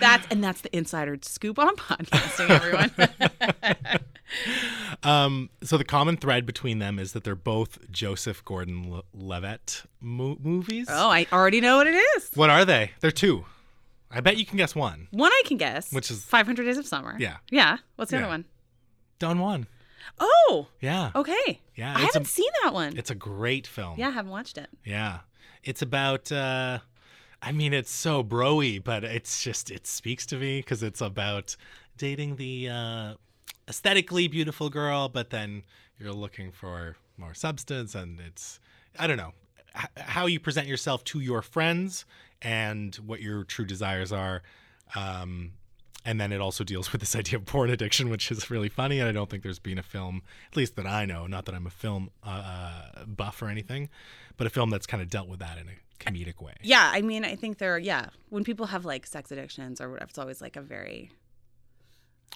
That's 0.01 0.27
and 0.29 0.43
that's 0.43 0.61
the 0.61 0.75
insider 0.75 1.17
scoop 1.21 1.57
on 1.59 1.75
podcasting, 1.77 2.49
everyone. 2.49 2.91
Um, 5.03 5.49
so 5.63 5.77
the 5.77 5.83
common 5.83 6.15
thread 6.15 6.45
between 6.45 6.79
them 6.79 6.99
is 6.99 7.11
that 7.13 7.23
they're 7.23 7.35
both 7.35 7.91
Joseph 7.91 8.45
Gordon-Levitt 8.45 9.83
mo- 9.99 10.37
movies. 10.41 10.87
oh, 10.89 11.09
I 11.09 11.25
already 11.33 11.59
know 11.59 11.77
what 11.77 11.87
it 11.87 11.95
is. 12.15 12.29
What 12.35 12.49
are 12.49 12.63
they? 12.63 12.91
They're 12.99 13.11
two. 13.11 13.45
I 14.09 14.21
bet 14.21 14.37
you 14.37 14.45
can 14.45 14.57
guess 14.57 14.75
one. 14.75 15.07
One 15.11 15.31
I 15.31 15.41
can 15.45 15.57
guess, 15.57 15.91
Which 15.91 16.11
is- 16.11 16.23
500 16.23 16.63
Days 16.63 16.77
of 16.77 16.85
Summer. 16.85 17.15
Yeah. 17.19 17.37
Yeah. 17.49 17.77
What's 17.95 18.11
the 18.11 18.17
Yeah. 18.17 18.23
other 18.23 18.31
one? 18.31 18.45
Don 19.19 19.37
Jon. 19.37 19.67
Oh, 20.19 20.67
Yeah. 20.81 21.11
okay. 21.15 21.59
Yeah, 21.75 21.95
I 21.95 22.01
haven't 22.01 22.27
a- 22.27 22.29
seen 22.29 22.49
that 22.63 22.73
one. 22.73 22.95
It's 22.95 23.09
a 23.11 23.15
great 23.15 23.65
film. 23.67 23.95
Yeah, 23.99 24.09
I 24.09 24.11
haven't 24.11 24.31
watched 24.31 24.57
it. 24.57 24.69
Yeah. 24.85 25.19
It's 25.63 25.81
about 25.81 26.31
uh 26.31 26.79
I 27.41 27.51
mean 27.51 27.73
it's 27.73 27.91
so 27.91 28.23
broy, 28.23 28.83
but 28.83 29.03
it's 29.03 29.43
just 29.43 29.71
it 29.71 29.87
speaks 29.87 30.25
to 30.27 30.37
me 30.37 30.61
cuz 30.61 30.83
it's 30.83 31.01
about 31.01 31.55
dating 31.97 32.35
the 32.35 32.69
uh 32.69 33.13
aesthetically 33.67 34.27
beautiful 34.27 34.69
girl, 34.69 35.09
but 35.09 35.29
then 35.29 35.63
you're 35.99 36.13
looking 36.13 36.51
for 36.51 36.97
more 37.17 37.33
substance 37.33 37.95
and 37.95 38.19
it's 38.19 38.59
I 38.99 39.07
don't 39.07 39.17
know 39.17 39.33
h- 39.75 39.85
how 39.97 40.25
you 40.27 40.39
present 40.39 40.67
yourself 40.67 41.03
to 41.05 41.19
your 41.19 41.41
friends 41.41 42.05
and 42.41 42.95
what 42.95 43.21
your 43.21 43.43
true 43.43 43.65
desires 43.65 44.11
are. 44.11 44.43
Um 44.95 45.53
and 46.03 46.19
then 46.19 46.31
it 46.31 46.41
also 46.41 46.63
deals 46.63 46.91
with 46.91 47.01
this 47.01 47.15
idea 47.15 47.37
of 47.37 47.45
porn 47.45 47.69
addiction, 47.69 48.09
which 48.09 48.31
is 48.31 48.49
really 48.49 48.69
funny. 48.69 48.99
And 48.99 49.07
I 49.07 49.11
don't 49.11 49.29
think 49.29 49.43
there's 49.43 49.59
been 49.59 49.77
a 49.77 49.83
film, 49.83 50.21
at 50.51 50.57
least 50.57 50.75
that 50.75 50.85
I 50.85 51.05
know, 51.05 51.27
not 51.27 51.45
that 51.45 51.55
I'm 51.55 51.67
a 51.67 51.71
film 51.71 52.09
uh, 52.23 52.29
uh, 52.95 53.05
buff 53.05 53.41
or 53.41 53.49
anything, 53.49 53.89
but 54.37 54.47
a 54.47 54.49
film 54.49 54.69
that's 54.69 54.87
kind 54.87 55.01
of 55.01 55.09
dealt 55.09 55.27
with 55.27 55.39
that 55.39 55.57
in 55.57 55.67
a 55.67 56.03
comedic 56.03 56.41
way. 56.41 56.53
Yeah, 56.61 56.89
I 56.91 57.01
mean, 57.01 57.23
I 57.23 57.35
think 57.35 57.59
there. 57.59 57.77
Yeah, 57.77 58.07
when 58.29 58.43
people 58.43 58.67
have 58.67 58.85
like 58.85 59.05
sex 59.05 59.31
addictions 59.31 59.79
or 59.79 59.91
whatever, 59.91 60.09
it's 60.09 60.17
always 60.17 60.41
like 60.41 60.55
a 60.55 60.61
very 60.61 61.11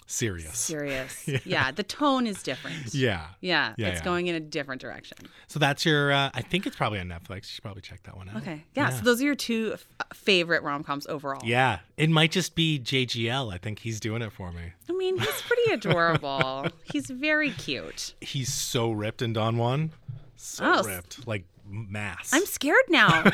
Serious. 0.06 0.56
serious. 0.58 1.24
Yeah. 1.26 1.38
yeah. 1.44 1.70
the 1.72 1.82
tone 1.82 2.26
is 2.26 2.42
different. 2.42 2.94
Yeah. 2.94 3.26
Yeah, 3.40 3.74
Yeah, 3.76 3.88
it's 3.88 3.98
yeah. 4.00 4.04
going 4.04 4.28
in 4.28 4.34
a 4.36 4.40
different 4.40 4.80
direction. 4.80 5.18
So 5.48 5.58
that's 5.58 5.84
your, 5.84 6.12
uh, 6.12 6.30
I 6.32 6.42
think 6.42 6.66
it's 6.66 6.76
probably 6.76 7.00
on 7.00 7.08
Netflix. 7.08 7.36
You 7.36 7.42
should 7.54 7.62
probably 7.62 7.82
check 7.82 8.02
that 8.04 8.16
one 8.16 8.28
out. 8.28 8.36
Okay. 8.36 8.64
Yeah. 8.74 8.90
So 8.90 9.02
those 9.04 9.20
are 9.20 9.24
your 9.24 9.34
two 9.34 9.72
f- 9.74 9.86
favorite 10.14 10.62
rom 10.62 10.84
coms 10.84 11.06
overall. 11.08 11.42
Yeah. 11.44 11.80
It 11.96 12.08
might 12.10 12.30
just 12.30 12.54
be 12.54 12.78
JGL. 12.78 13.52
I 13.52 13.58
think 13.58 13.80
he's 13.80 13.98
doing 13.98 14.22
it 14.22 14.32
for 14.32 14.52
me. 14.52 14.72
I 14.88 14.92
mean, 14.92 15.18
he's 15.18 15.42
pretty 15.42 15.72
adorable. 15.72 16.66
he's 16.92 17.10
very 17.10 17.50
cute. 17.50 18.14
He's 18.20 18.52
so 18.52 18.92
ripped 18.92 19.22
in 19.22 19.32
Don 19.32 19.56
Jon. 19.56 19.90
So 20.36 20.64
Oh, 20.64 20.82
ripped. 20.82 21.26
Like 21.26 21.44
mass. 21.68 22.30
I'm 22.32 22.46
scared 22.46 22.84
now. 22.88 23.24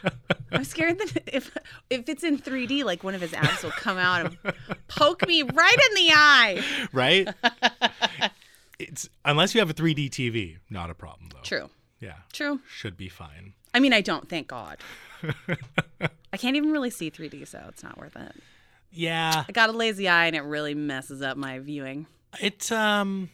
I'm 0.52 0.64
scared 0.64 0.98
that 0.98 1.22
if 1.32 1.56
if 1.90 2.08
it's 2.08 2.24
in 2.24 2.38
3D, 2.38 2.84
like 2.84 3.04
one 3.04 3.14
of 3.14 3.20
his 3.20 3.32
abs 3.34 3.62
will 3.62 3.70
come 3.72 3.98
out 3.98 4.26
and 4.26 4.54
poke 4.88 5.26
me 5.26 5.42
right 5.42 5.78
in 5.90 5.94
the 5.94 6.10
eye. 6.12 6.64
right? 6.92 7.28
it's 8.78 9.08
unless 9.24 9.54
you 9.54 9.60
have 9.60 9.70
a 9.70 9.74
3D 9.74 10.10
TV, 10.10 10.56
not 10.70 10.90
a 10.90 10.94
problem 10.94 11.28
though. 11.32 11.40
True. 11.42 11.70
Yeah. 12.00 12.16
True. 12.32 12.60
Should 12.68 12.96
be 12.96 13.08
fine. 13.08 13.54
I 13.72 13.80
mean, 13.80 13.92
I 13.92 14.00
don't. 14.00 14.28
Thank 14.28 14.48
God. 14.48 14.78
I 16.32 16.36
can't 16.36 16.56
even 16.56 16.70
really 16.72 16.90
see 16.90 17.10
3D, 17.10 17.46
so 17.48 17.64
it's 17.68 17.82
not 17.82 17.98
worth 17.98 18.16
it. 18.16 18.32
Yeah. 18.90 19.44
I 19.48 19.52
got 19.52 19.68
a 19.70 19.72
lazy 19.72 20.08
eye, 20.08 20.26
and 20.26 20.36
it 20.36 20.42
really 20.42 20.74
messes 20.74 21.22
up 21.22 21.36
my 21.36 21.58
viewing. 21.58 22.06
It's 22.40 22.70
um 22.72 23.30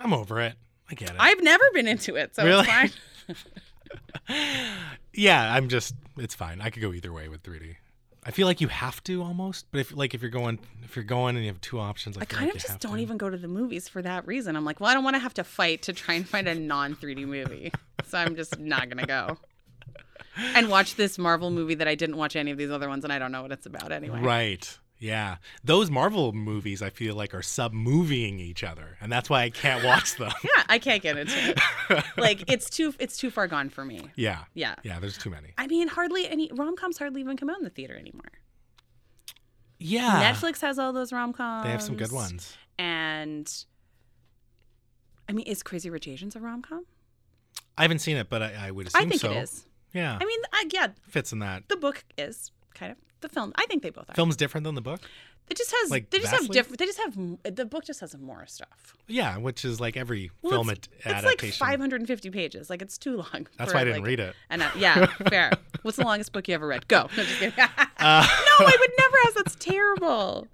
I'm 0.00 0.12
over 0.12 0.40
it. 0.40 0.54
I 0.90 0.94
get 0.94 1.10
it. 1.10 1.16
I've 1.18 1.42
never 1.42 1.64
been 1.74 1.86
into 1.88 2.16
it, 2.16 2.34
so 2.34 2.44
Really? 2.44 2.66
it's 2.68 2.70
fine. 2.70 2.90
yeah, 5.14 5.54
I'm 5.54 5.68
just 5.68 5.94
it's 6.16 6.34
fine. 6.34 6.60
I 6.60 6.70
could 6.70 6.82
go 6.82 6.92
either 6.92 7.12
way 7.12 7.28
with 7.28 7.42
3D. 7.42 7.76
I 8.24 8.32
feel 8.32 8.46
like 8.48 8.60
you 8.60 8.66
have 8.68 9.02
to 9.04 9.22
almost, 9.22 9.66
but 9.70 9.78
if 9.80 9.94
like 9.96 10.14
if 10.14 10.20
you're 10.22 10.30
going 10.30 10.58
if 10.82 10.96
you're 10.96 11.04
going 11.04 11.36
and 11.36 11.44
you 11.44 11.50
have 11.50 11.60
two 11.60 11.78
options, 11.78 12.16
I, 12.18 12.22
I 12.22 12.24
kind 12.24 12.46
like 12.46 12.56
of 12.56 12.62
just 12.62 12.80
don't 12.80 12.96
to. 12.96 13.02
even 13.02 13.16
go 13.18 13.30
to 13.30 13.36
the 13.36 13.46
movies 13.48 13.88
for 13.88 14.02
that 14.02 14.26
reason. 14.26 14.56
I'm 14.56 14.64
like, 14.64 14.80
well, 14.80 14.90
I 14.90 14.94
don't 14.94 15.04
want 15.04 15.14
to 15.14 15.20
have 15.20 15.34
to 15.34 15.44
fight 15.44 15.82
to 15.82 15.92
try 15.92 16.14
and 16.14 16.28
find 16.28 16.48
a 16.48 16.54
non 16.54 16.96
3D 16.96 17.26
movie. 17.26 17.72
So 18.08 18.18
I'm 18.18 18.34
just 18.36 18.58
not 18.58 18.88
going 18.88 18.98
to 18.98 19.06
go. 19.06 19.38
And 20.54 20.68
watch 20.68 20.96
this 20.96 21.18
Marvel 21.18 21.50
movie 21.50 21.76
that 21.76 21.88
I 21.88 21.94
didn't 21.94 22.16
watch 22.16 22.36
any 22.36 22.50
of 22.50 22.58
these 22.58 22.70
other 22.70 22.88
ones, 22.88 23.04
and 23.04 23.12
I 23.12 23.18
don't 23.18 23.32
know 23.32 23.42
what 23.42 23.52
it's 23.52 23.64
about 23.66 23.90
anyway. 23.90 24.20
Right. 24.20 24.78
Yeah. 24.98 25.36
Those 25.62 25.90
Marvel 25.90 26.32
movies 26.32 26.80
I 26.82 26.90
feel 26.90 27.14
like 27.14 27.34
are 27.34 27.42
sub 27.42 27.72
movieing 27.74 28.38
each 28.40 28.64
other, 28.64 28.96
and 29.00 29.12
that's 29.12 29.28
why 29.28 29.42
I 29.42 29.50
can't 29.50 29.84
watch 29.84 30.16
them. 30.16 30.32
Yeah, 30.44 30.62
I 30.68 30.78
can't 30.78 31.02
get 31.02 31.16
into 31.18 31.34
it. 31.90 32.04
like 32.16 32.50
it's 32.50 32.70
too 32.70 32.94
it's 32.98 33.16
too 33.18 33.30
far 33.30 33.46
gone 33.46 33.68
for 33.68 33.84
me. 33.84 34.10
yeah. 34.16 34.44
Yeah. 34.54 34.74
Yeah, 34.82 34.98
there's 35.00 35.18
too 35.18 35.30
many. 35.30 35.52
I 35.58 35.66
mean, 35.66 35.88
hardly 35.88 36.28
any 36.28 36.50
rom 36.54 36.76
coms 36.76 36.98
hardly 36.98 37.20
even 37.20 37.36
come 37.36 37.50
out 37.50 37.58
in 37.58 37.64
the 37.64 37.70
theater 37.70 37.96
anymore. 37.96 38.32
Yeah. 39.78 40.32
Netflix 40.32 40.60
has 40.62 40.78
all 40.78 40.92
those 40.92 41.12
rom 41.12 41.32
coms. 41.32 41.64
They 41.64 41.70
have 41.70 41.82
some 41.82 41.96
good 41.96 42.12
ones. 42.12 42.56
And 42.78 43.52
I 45.28 45.32
mean, 45.32 45.46
is 45.46 45.62
Crazy 45.62 45.90
Rich 45.90 46.08
Asians 46.08 46.36
a 46.36 46.40
rom 46.40 46.62
com? 46.62 46.86
I 47.76 47.82
haven't 47.82 47.98
seen 47.98 48.16
it, 48.16 48.30
but 48.30 48.42
I, 48.42 48.54
I 48.68 48.70
would 48.70 48.86
assume 48.86 49.02
I 49.02 49.08
think 49.08 49.20
so. 49.20 49.30
it 49.32 49.36
is. 49.38 49.66
Yeah. 49.92 50.18
I 50.20 50.24
mean, 50.24 50.40
I, 50.52 50.64
yeah, 50.72 50.88
fits 51.08 51.32
in 51.32 51.40
that. 51.40 51.68
the 51.68 51.76
book 51.76 52.04
is 52.16 52.50
kind 52.74 52.92
of 52.92 52.98
the 53.20 53.28
film. 53.28 53.52
I 53.56 53.66
think 53.66 53.82
they 53.82 53.90
both 53.90 54.08
are. 54.10 54.14
Film's 54.14 54.36
different 54.36 54.64
than 54.64 54.74
the 54.74 54.80
book. 54.82 55.00
It 55.48 55.56
just 55.56 55.72
has. 55.80 55.90
like, 55.92 56.10
they 56.10 56.18
just 56.18 56.32
have 56.32 56.48
different. 56.48 56.78
They 56.80 56.86
just 56.86 56.98
have. 56.98 57.14
The 57.54 57.64
book 57.64 57.84
just 57.84 58.00
has 58.00 58.16
more 58.18 58.46
stuff. 58.46 58.96
Yeah, 59.06 59.38
which 59.38 59.64
is 59.64 59.80
like 59.80 59.96
every 59.96 60.32
Well, 60.42 60.50
film 60.52 60.70
it's, 60.70 60.88
ad- 61.04 61.24
it's 61.24 61.42
like 61.42 61.52
550 61.52 62.30
pages. 62.30 62.68
Like 62.68 62.82
it's 62.82 62.98
too 62.98 63.16
long. 63.18 63.46
That's 63.56 63.72
why 63.72 63.82
I 63.82 63.84
didn't 63.84 64.00
like, 64.02 64.08
read 64.08 64.20
it. 64.20 64.34
And 64.50 64.62
uh, 64.62 64.70
yeah, 64.76 65.06
fair. 65.28 65.52
What's 65.82 65.98
the 65.98 66.04
longest 66.04 66.32
book 66.32 66.48
you 66.48 66.54
ever 66.54 66.66
read? 66.66 66.88
Go. 66.88 67.08
No, 67.16 67.22
just 67.22 67.38
kidding. 67.38 67.52
Uh, 67.98 68.20
no, 68.60 68.66
I 68.66 68.76
would 68.78 68.90
never 68.98 69.16
ask. 69.24 69.34
That's 69.36 69.54
terrible. 69.56 70.48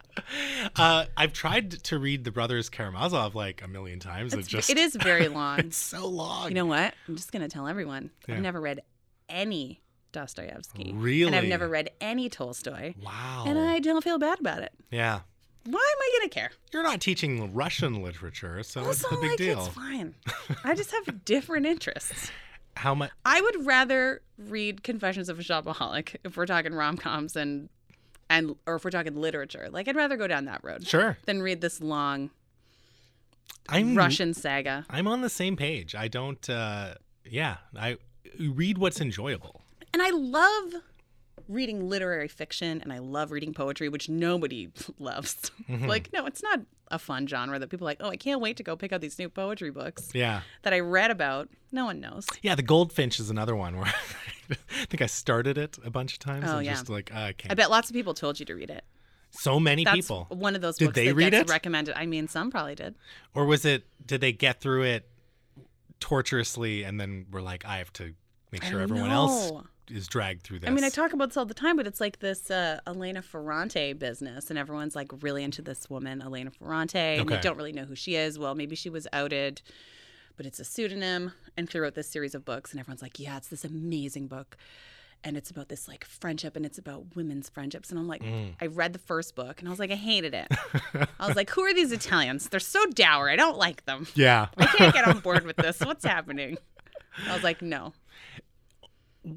uh, 0.77 1.07
I've 1.17 1.33
tried 1.33 1.73
to 1.73 1.99
read 1.99 2.23
the 2.23 2.31
Brothers 2.31 2.71
Karamazov 2.71 3.35
like 3.35 3.63
a 3.65 3.69
million 3.69 3.99
times. 3.99 4.33
It 4.33 4.47
just 4.47 4.71
it 4.71 4.79
is 4.79 4.95
very 4.95 5.27
long. 5.29 5.59
it's 5.59 5.77
so 5.77 6.07
long. 6.07 6.49
You 6.49 6.55
know 6.55 6.67
what? 6.67 6.95
I'm 7.09 7.17
just 7.17 7.33
gonna 7.33 7.49
tell 7.49 7.67
everyone. 7.67 8.11
Yeah. 8.29 8.37
I've 8.37 8.43
never 8.43 8.61
read 8.61 8.81
any 9.29 9.82
Dostoevsky. 10.13 10.91
And 11.27 11.35
I've 11.35 11.45
never 11.45 11.69
read 11.69 11.91
any 12.01 12.29
Tolstoy. 12.29 12.95
wow. 13.03 13.45
And 13.47 13.59
I 13.59 13.79
don't 13.81 14.05
feel 14.05 14.19
bad 14.19 14.39
about 14.41 14.63
it. 14.63 14.73
yeah. 14.91 15.21
Why 15.65 15.71
am 15.95 15.99
I 16.03 16.19
gonna 16.19 16.29
care? 16.29 16.51
You're 16.73 16.83
not 16.83 17.01
teaching 17.01 17.55
Russian 17.55 18.03
literature, 18.03 18.65
so 18.65 18.81
Also, 18.85 18.89
what's 18.89 19.03
the 19.03 19.17
big 19.21 19.31
like 19.31 19.39
deal? 19.39 19.59
it's 19.67 19.69
fine. 19.69 20.15
I 20.65 20.75
just 20.75 20.91
have 20.91 21.25
different 21.25 21.67
interests. 21.67 22.33
How 22.77 22.97
much? 22.97 23.13
I 23.25 23.41
would 23.41 23.65
rather 23.65 24.23
read 24.37 24.83
Confessions 24.83 25.29
of 25.29 25.39
a 25.39 25.43
Shopaholic 25.43 26.17
if 26.25 26.37
we're 26.37 26.47
talking 26.47 26.75
rom 26.75 26.97
coms 26.97 27.37
and 27.37 27.69
and 28.29 28.57
or 28.67 28.75
if 28.75 28.85
we're 28.85 28.91
talking 28.91 29.15
literature. 29.15 29.69
Like 29.71 29.87
I'd 29.87 29.95
rather 29.95 30.17
go 30.17 30.27
down 30.27 30.47
that 30.47 30.65
road 30.65 30.85
Sure. 30.85 31.17
than 31.27 31.43
read 31.43 31.61
this 31.61 31.81
long 31.81 32.31
I'm 33.69 33.95
Russian 33.97 34.35
saga. 34.35 34.85
I'm 34.91 35.07
on 35.07 35.21
the 35.21 35.31
same 35.31 35.57
page. 35.57 35.95
I 35.95 36.09
don't. 36.09 36.49
uh 36.51 36.95
Yeah, 37.25 37.59
I 37.79 37.99
read 38.41 38.79
what's 38.79 39.01
enjoyable. 39.01 39.62
And 39.93 40.03
I 40.03 40.11
love 40.11 40.83
reading 41.49 41.89
literary 41.89 42.29
fiction 42.29 42.81
and 42.81 42.93
I 42.93 42.99
love 42.99 43.31
reading 43.31 43.53
poetry, 43.53 43.89
which 43.89 44.09
nobody 44.09 44.71
loves. 44.99 45.51
Mm-hmm. 45.69 45.87
like, 45.87 46.13
no, 46.13 46.27
it's 46.27 46.43
not 46.43 46.61
a 46.89 46.99
fun 46.99 47.27
genre 47.27 47.59
that 47.59 47.69
people 47.71 47.87
are 47.87 47.91
like, 47.91 47.99
oh, 48.01 48.09
I 48.11 48.17
can't 48.17 48.41
wait 48.41 48.57
to 48.59 48.63
go 48.63 48.77
pick 48.77 48.93
out 48.93 49.01
these 49.01 49.19
new 49.19 49.29
poetry 49.29 49.71
books 49.71 50.11
Yeah. 50.15 50.43
that 50.63 50.73
I 50.73 50.81
read 50.81 51.11
about. 51.11 51.49
No 51.73 51.85
one 51.87 52.01
knows. 52.01 52.27
Yeah, 52.43 52.55
the 52.55 52.63
Goldfinch 52.63 53.19
is 53.19 53.31
another 53.31 53.57
one 53.57 53.77
where 53.77 53.87
I 54.51 54.55
think 54.91 55.01
I 55.03 55.07
started 55.07 55.57
it 55.59 55.79
a 55.85 55.91
bunch 55.91 56.13
of 56.15 56.19
times. 56.19 56.45
Oh, 56.49 56.59
and 56.59 56.67
yeah. 56.67 56.73
just 56.73 56.89
like 56.91 57.15
uh, 57.15 57.19
I 57.19 57.33
can't. 57.33 57.51
I 57.53 57.55
bet 57.55 57.71
lots 57.71 57.89
of 57.89 57.95
people 57.95 58.13
told 58.15 58.39
you 58.39 58.47
to 58.47 58.55
read 58.55 58.71
it. 58.71 58.85
so 59.31 59.59
many 59.59 59.85
That's 59.85 59.97
people. 59.97 60.27
one 60.29 60.55
of 60.55 60.61
those 60.61 60.77
Did 60.77 60.87
books 60.87 60.97
they 60.97 61.07
that 61.09 61.15
read 61.15 61.31
gets 61.33 61.51
it? 61.51 61.53
recommended. 61.53 61.95
I 61.99 62.05
mean, 62.07 62.29
some 62.29 62.51
probably 62.51 62.75
did. 62.75 62.95
Or 63.35 63.47
was 63.47 63.65
it? 63.65 63.85
Did 64.05 64.21
they 64.21 64.33
get 64.33 64.61
through 64.61 64.83
it 64.83 65.09
torturously 66.01 66.83
and 66.85 67.01
then 67.01 67.27
were 67.31 67.43
like, 67.43 67.65
I 67.65 67.79
have 67.79 67.93
to 67.95 68.13
make 68.51 68.65
sure 68.65 68.81
everyone 68.81 69.11
else 69.11 69.51
know. 69.51 69.65
Is 69.91 70.07
dragged 70.09 70.43
through 70.43 70.61
this? 70.61 70.69
I 70.71 70.73
mean, 70.73 70.85
I 70.85 70.89
talk 70.89 71.13
about 71.13 71.31
this 71.31 71.37
all 71.37 71.45
the 71.47 71.55
time, 71.55 71.77
but 71.77 71.87
it's 71.87 72.01
like 72.01 72.21
this 72.21 72.51
uh, 72.51 72.81
Elena 72.87 73.23
Ferrante 73.23 73.93
business, 73.95 74.51
and 74.51 74.59
everyone's 74.59 74.95
like 74.97 75.11
really 75.23 75.43
into 75.45 75.63
this 75.63 75.89
woman, 75.91 76.23
Elena 76.23 76.51
Ferrante, 76.51 76.99
and 77.19 77.29
they 77.29 77.41
don't 77.41 77.57
really 77.57 77.73
know 77.73 77.85
who 77.85 77.95
she 77.97 78.15
is. 78.17 78.39
Well, 78.39 78.55
maybe 78.55 78.77
she 78.77 78.91
was 78.91 79.07
outed, 79.13 79.63
but 80.37 80.47
it's 80.47 80.61
a 80.61 80.65
pseudonym, 80.65 81.33
and 81.57 81.71
she 81.71 81.79
wrote 81.79 81.95
this 81.95 82.09
series 82.09 82.35
of 82.35 82.45
books, 82.45 82.71
and 82.73 82.81
everyone's 82.81 83.03
like, 83.03 83.19
yeah, 83.19 83.37
it's 83.37 83.49
this 83.49 83.65
amazing 83.65 84.29
book. 84.29 84.57
And 85.25 85.37
it's 85.37 85.53
about 85.53 85.69
this 85.69 85.87
like 85.87 86.05
friendship 86.05 86.57
and 86.57 86.67
it's 86.67 86.79
about 86.79 87.15
women's 87.15 87.49
friendships. 87.49 87.91
And 87.91 87.99
I'm 88.01 88.09
like, 88.09 88.23
Mm. 88.25 88.57
I 88.61 88.67
read 88.67 88.93
the 88.93 88.99
first 88.99 89.37
book 89.37 89.61
and 89.61 89.69
I 89.69 89.71
was 89.71 89.79
like, 89.79 89.93
I 89.93 89.95
hated 89.95 90.35
it. 90.35 90.49
I 91.21 91.29
was 91.29 91.37
like, 91.37 91.49
who 91.51 91.63
are 91.63 91.73
these 91.73 91.93
Italians? 91.93 92.49
They're 92.49 92.59
so 92.59 92.85
dour. 92.87 93.31
I 93.31 93.37
don't 93.37 93.57
like 93.57 93.85
them. 93.85 94.09
Yeah. 94.17 94.49
I 94.59 94.67
can't 94.67 94.93
get 94.93 95.07
on 95.07 95.21
board 95.21 95.47
with 95.47 95.55
this. 95.55 95.79
What's 95.79 96.05
happening? 96.05 96.59
I 97.29 97.35
was 97.35 97.45
like, 97.45 97.63
no. 97.63 97.93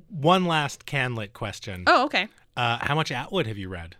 One 0.09 0.45
last 0.45 0.85
canlit 0.85 1.33
question. 1.33 1.83
Oh, 1.87 2.05
okay. 2.05 2.27
Uh, 2.57 2.77
how 2.81 2.95
much 2.95 3.11
Atwood 3.11 3.47
have 3.47 3.57
you 3.57 3.69
read? 3.69 3.95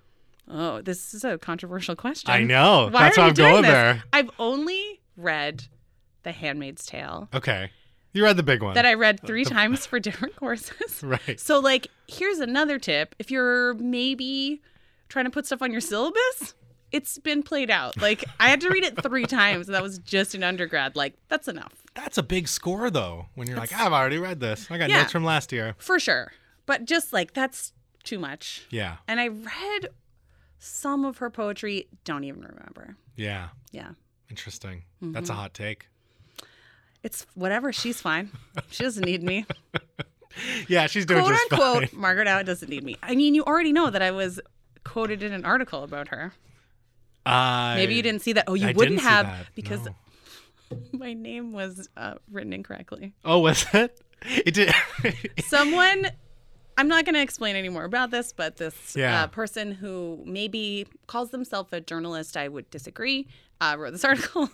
Oh, 0.48 0.82
this 0.82 1.14
is 1.14 1.24
a 1.24 1.38
controversial 1.38 1.96
question. 1.96 2.32
I 2.32 2.44
know. 2.44 2.90
Why 2.92 3.04
That's 3.04 3.18
why 3.18 3.24
you 3.24 3.30
I'm 3.30 3.34
doing 3.36 3.52
going 3.52 3.62
this? 3.64 3.72
there. 3.72 4.04
I've 4.14 4.30
only 4.40 5.02
read 5.18 5.66
The 6.24 6.32
Handmaid's 6.32 6.86
Tale 6.86 7.30
Okay. 7.34 7.72
You 8.14 8.24
read 8.24 8.38
the 8.38 8.44
big 8.44 8.64
one. 8.64 8.76
that 8.76 8.86
I 8.86 8.94
read 8.94 9.20
three 9.26 9.44
times 9.44 9.86
for 9.88 10.00
different 10.00 10.36
courses. 10.38 10.72
Right. 11.04 11.38
So, 11.40 11.60
like, 11.60 11.88
here's 12.08 12.40
another 12.40 12.80
tip: 12.80 13.14
if 13.20 13.30
you're 13.30 13.74
maybe 13.74 14.62
trying 15.10 15.26
to 15.26 15.32
put 15.32 15.46
stuff 15.46 15.62
on 15.62 15.72
your 15.72 15.82
syllabus, 15.82 16.54
it's 16.94 17.18
been 17.18 17.44
played 17.44 17.70
out. 17.70 18.00
Like, 18.02 18.24
I 18.40 18.48
had 18.50 18.62
to 18.62 18.70
read 18.70 18.86
it 18.86 19.02
three 19.04 19.26
times, 19.28 19.68
and 19.68 19.76
that 19.76 19.84
was 19.84 20.00
just 20.00 20.34
in 20.34 20.44
undergrad. 20.44 20.96
Like, 20.96 21.16
that's 21.28 21.50
enough 21.50 21.74
That's 21.96 22.18
a 22.18 22.24
big 22.24 22.48
score, 22.48 22.90
though, 22.92 23.28
when 23.36 23.48
you're 23.48 23.58
like, 23.58 23.74
I've 23.74 23.94
already 23.94 24.18
read 24.18 24.40
this. 24.40 24.68
I 24.70 24.78
got 24.78 24.90
Yeah. 24.90 25.00
notes 25.02 25.12
from 25.12 25.24
last 25.24 25.52
year. 25.52 25.76
for 25.78 26.00
sure. 26.00 26.34
But 26.66 26.86
just 26.86 27.14
like 27.14 27.34
that's 27.34 27.74
too 28.04 28.20
much. 28.20 28.66
Yeah. 28.70 28.98
And 29.08 29.20
I 29.20 29.28
read 29.30 29.90
some 30.60 31.06
of 31.06 31.18
her 31.20 31.30
poetry. 31.30 31.88
Don't 32.04 32.24
even 32.24 32.42
remember. 32.42 32.98
Yeah. 33.16 33.50
Yeah. 33.72 33.92
Interesting. 34.30 34.84
That's 35.02 35.30
a 35.30 35.34
Mm-hmm. 35.34 35.42
hot 35.42 35.54
take. 35.54 35.88
It's 37.04 37.26
whatever. 37.36 37.72
She's 37.72 38.02
fine. 38.02 38.32
She 38.72 38.84
doesn't 38.84 39.04
need 39.06 39.24
me. 39.24 39.46
Yeah, 40.68 40.88
she's 40.88 41.06
doing 41.06 41.22
quote 41.24 41.32
just 41.34 41.54
unquote, 41.54 41.90
fine. 41.92 42.00
Margaret 42.02 42.28
Atwood 42.28 42.46
doesn't 42.46 42.68
need 42.68 42.84
me. 42.84 42.98
I 43.02 43.16
mean, 43.16 43.36
you 43.36 43.44
already 43.46 43.72
know 43.72 43.90
that 43.90 44.02
I 44.02 44.12
was 44.12 44.38
quoted 44.84 45.24
in 45.24 45.32
an 45.32 45.46
article 45.46 45.82
about 45.82 46.10
her. 46.10 46.34
I, 47.26 47.76
Maybe 47.78 47.96
you 47.96 48.02
didn't 48.02 48.22
see 48.22 48.34
that. 48.34 48.44
Oh, 48.48 48.54
you 48.54 48.68
I 48.68 48.72
wouldn't 48.74 49.00
have 49.00 49.50
because 49.56 49.86
no. 49.86 49.96
my 50.92 51.14
name 51.14 51.54
was 51.54 51.88
uh, 51.98 52.16
written 52.32 52.54
incorrectly. 52.54 53.14
Oh, 53.24 53.40
was 53.40 53.66
it? 53.74 54.02
It 54.24 54.54
did. 54.54 54.74
Someone, 55.46 56.08
I'm 56.78 56.88
not 56.88 57.06
going 57.06 57.16
to 57.16 57.22
explain 57.22 57.56
any 57.56 57.70
more 57.70 57.84
about 57.84 58.12
this, 58.12 58.34
but 58.34 58.58
this 58.58 58.96
Yeah. 58.96 59.24
uh, 59.24 59.28
person 59.28 59.72
who 59.72 60.22
maybe 60.26 60.88
calls 61.08 61.32
themselves 61.32 61.72
a 61.74 61.82
journalist, 61.82 62.36
I 62.38 62.48
would 62.48 62.70
disagree, 62.72 63.28
uh, 63.62 63.76
wrote 63.78 63.92
this 63.92 64.04
article, 64.12 64.50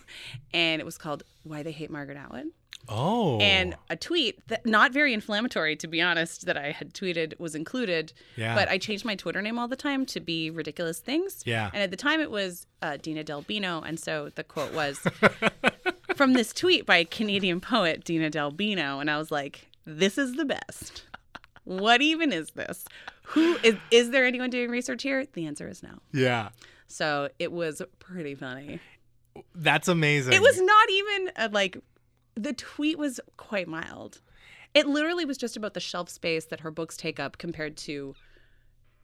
and 0.52 0.80
it 0.80 0.84
was 0.84 0.98
called 0.98 1.22
"Why 1.44 1.62
They 1.62 1.72
Hate 1.72 1.90
Margaret 1.90 2.16
Atwood." 2.18 2.46
oh. 2.88 3.38
and 3.38 3.76
a 3.90 3.94
tweet 3.94 4.44
that 4.48 4.66
not 4.66 4.92
very 4.92 5.14
inflammatory 5.14 5.76
to 5.76 5.86
be 5.86 6.00
honest 6.02 6.46
that 6.46 6.56
i 6.56 6.72
had 6.72 6.92
tweeted 6.92 7.38
was 7.38 7.54
included 7.54 8.12
Yeah. 8.34 8.56
but 8.56 8.68
i 8.68 8.76
changed 8.76 9.04
my 9.04 9.14
twitter 9.14 9.40
name 9.40 9.56
all 9.56 9.68
the 9.68 9.76
time 9.76 10.04
to 10.06 10.18
be 10.18 10.50
ridiculous 10.50 10.98
things 10.98 11.44
Yeah. 11.46 11.70
and 11.72 11.80
at 11.80 11.92
the 11.92 11.96
time 11.96 12.18
it 12.20 12.28
was 12.28 12.66
uh, 12.82 12.96
dina 13.00 13.22
delbino 13.22 13.84
and 13.86 14.00
so 14.00 14.30
the 14.34 14.42
quote 14.42 14.72
was 14.74 14.98
from 16.16 16.32
this 16.34 16.52
tweet 16.52 16.86
by 16.86 17.04
canadian 17.04 17.60
poet 17.60 18.04
dina 18.04 18.30
delbino 18.30 19.00
and 19.00 19.10
i 19.10 19.16
was 19.18 19.30
like 19.30 19.68
this 19.84 20.16
is 20.18 20.34
the 20.36 20.44
best 20.44 21.04
what 21.64 22.00
even 22.02 22.32
is 22.32 22.50
this 22.50 22.84
who 23.24 23.56
is 23.62 23.76
is 23.90 24.10
there 24.10 24.24
anyone 24.24 24.50
doing 24.50 24.70
research 24.70 25.02
here 25.02 25.24
the 25.34 25.46
answer 25.46 25.68
is 25.68 25.82
no 25.82 25.98
yeah. 26.12 26.48
so 26.86 27.28
it 27.38 27.52
was 27.52 27.80
pretty 27.98 28.34
funny 28.34 28.80
That's 29.54 29.88
amazing. 29.88 30.32
it 30.34 30.42
was 30.42 30.60
not 30.60 30.90
even 30.90 31.30
a, 31.36 31.48
like 31.48 31.78
the 32.34 32.52
tweet 32.54 32.98
was 32.98 33.20
quite 33.36 33.68
mild. 33.68 34.20
It 34.74 34.86
literally 34.86 35.24
was 35.26 35.36
just 35.36 35.56
about 35.56 35.74
the 35.74 35.80
shelf 35.80 36.08
space 36.08 36.46
that 36.46 36.60
her 36.60 36.70
books 36.70 36.96
take 36.96 37.20
up 37.20 37.36
compared 37.38 37.76
to 37.78 38.14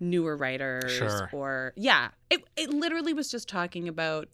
newer 0.00 0.36
writers 0.36 0.90
Sure. 0.92 1.28
or 1.32 1.72
yeah. 1.76 2.08
It 2.30 2.44
it 2.56 2.70
literally 2.70 3.12
was 3.12 3.30
just 3.30 3.48
talking 3.48 3.86
about 3.88 4.28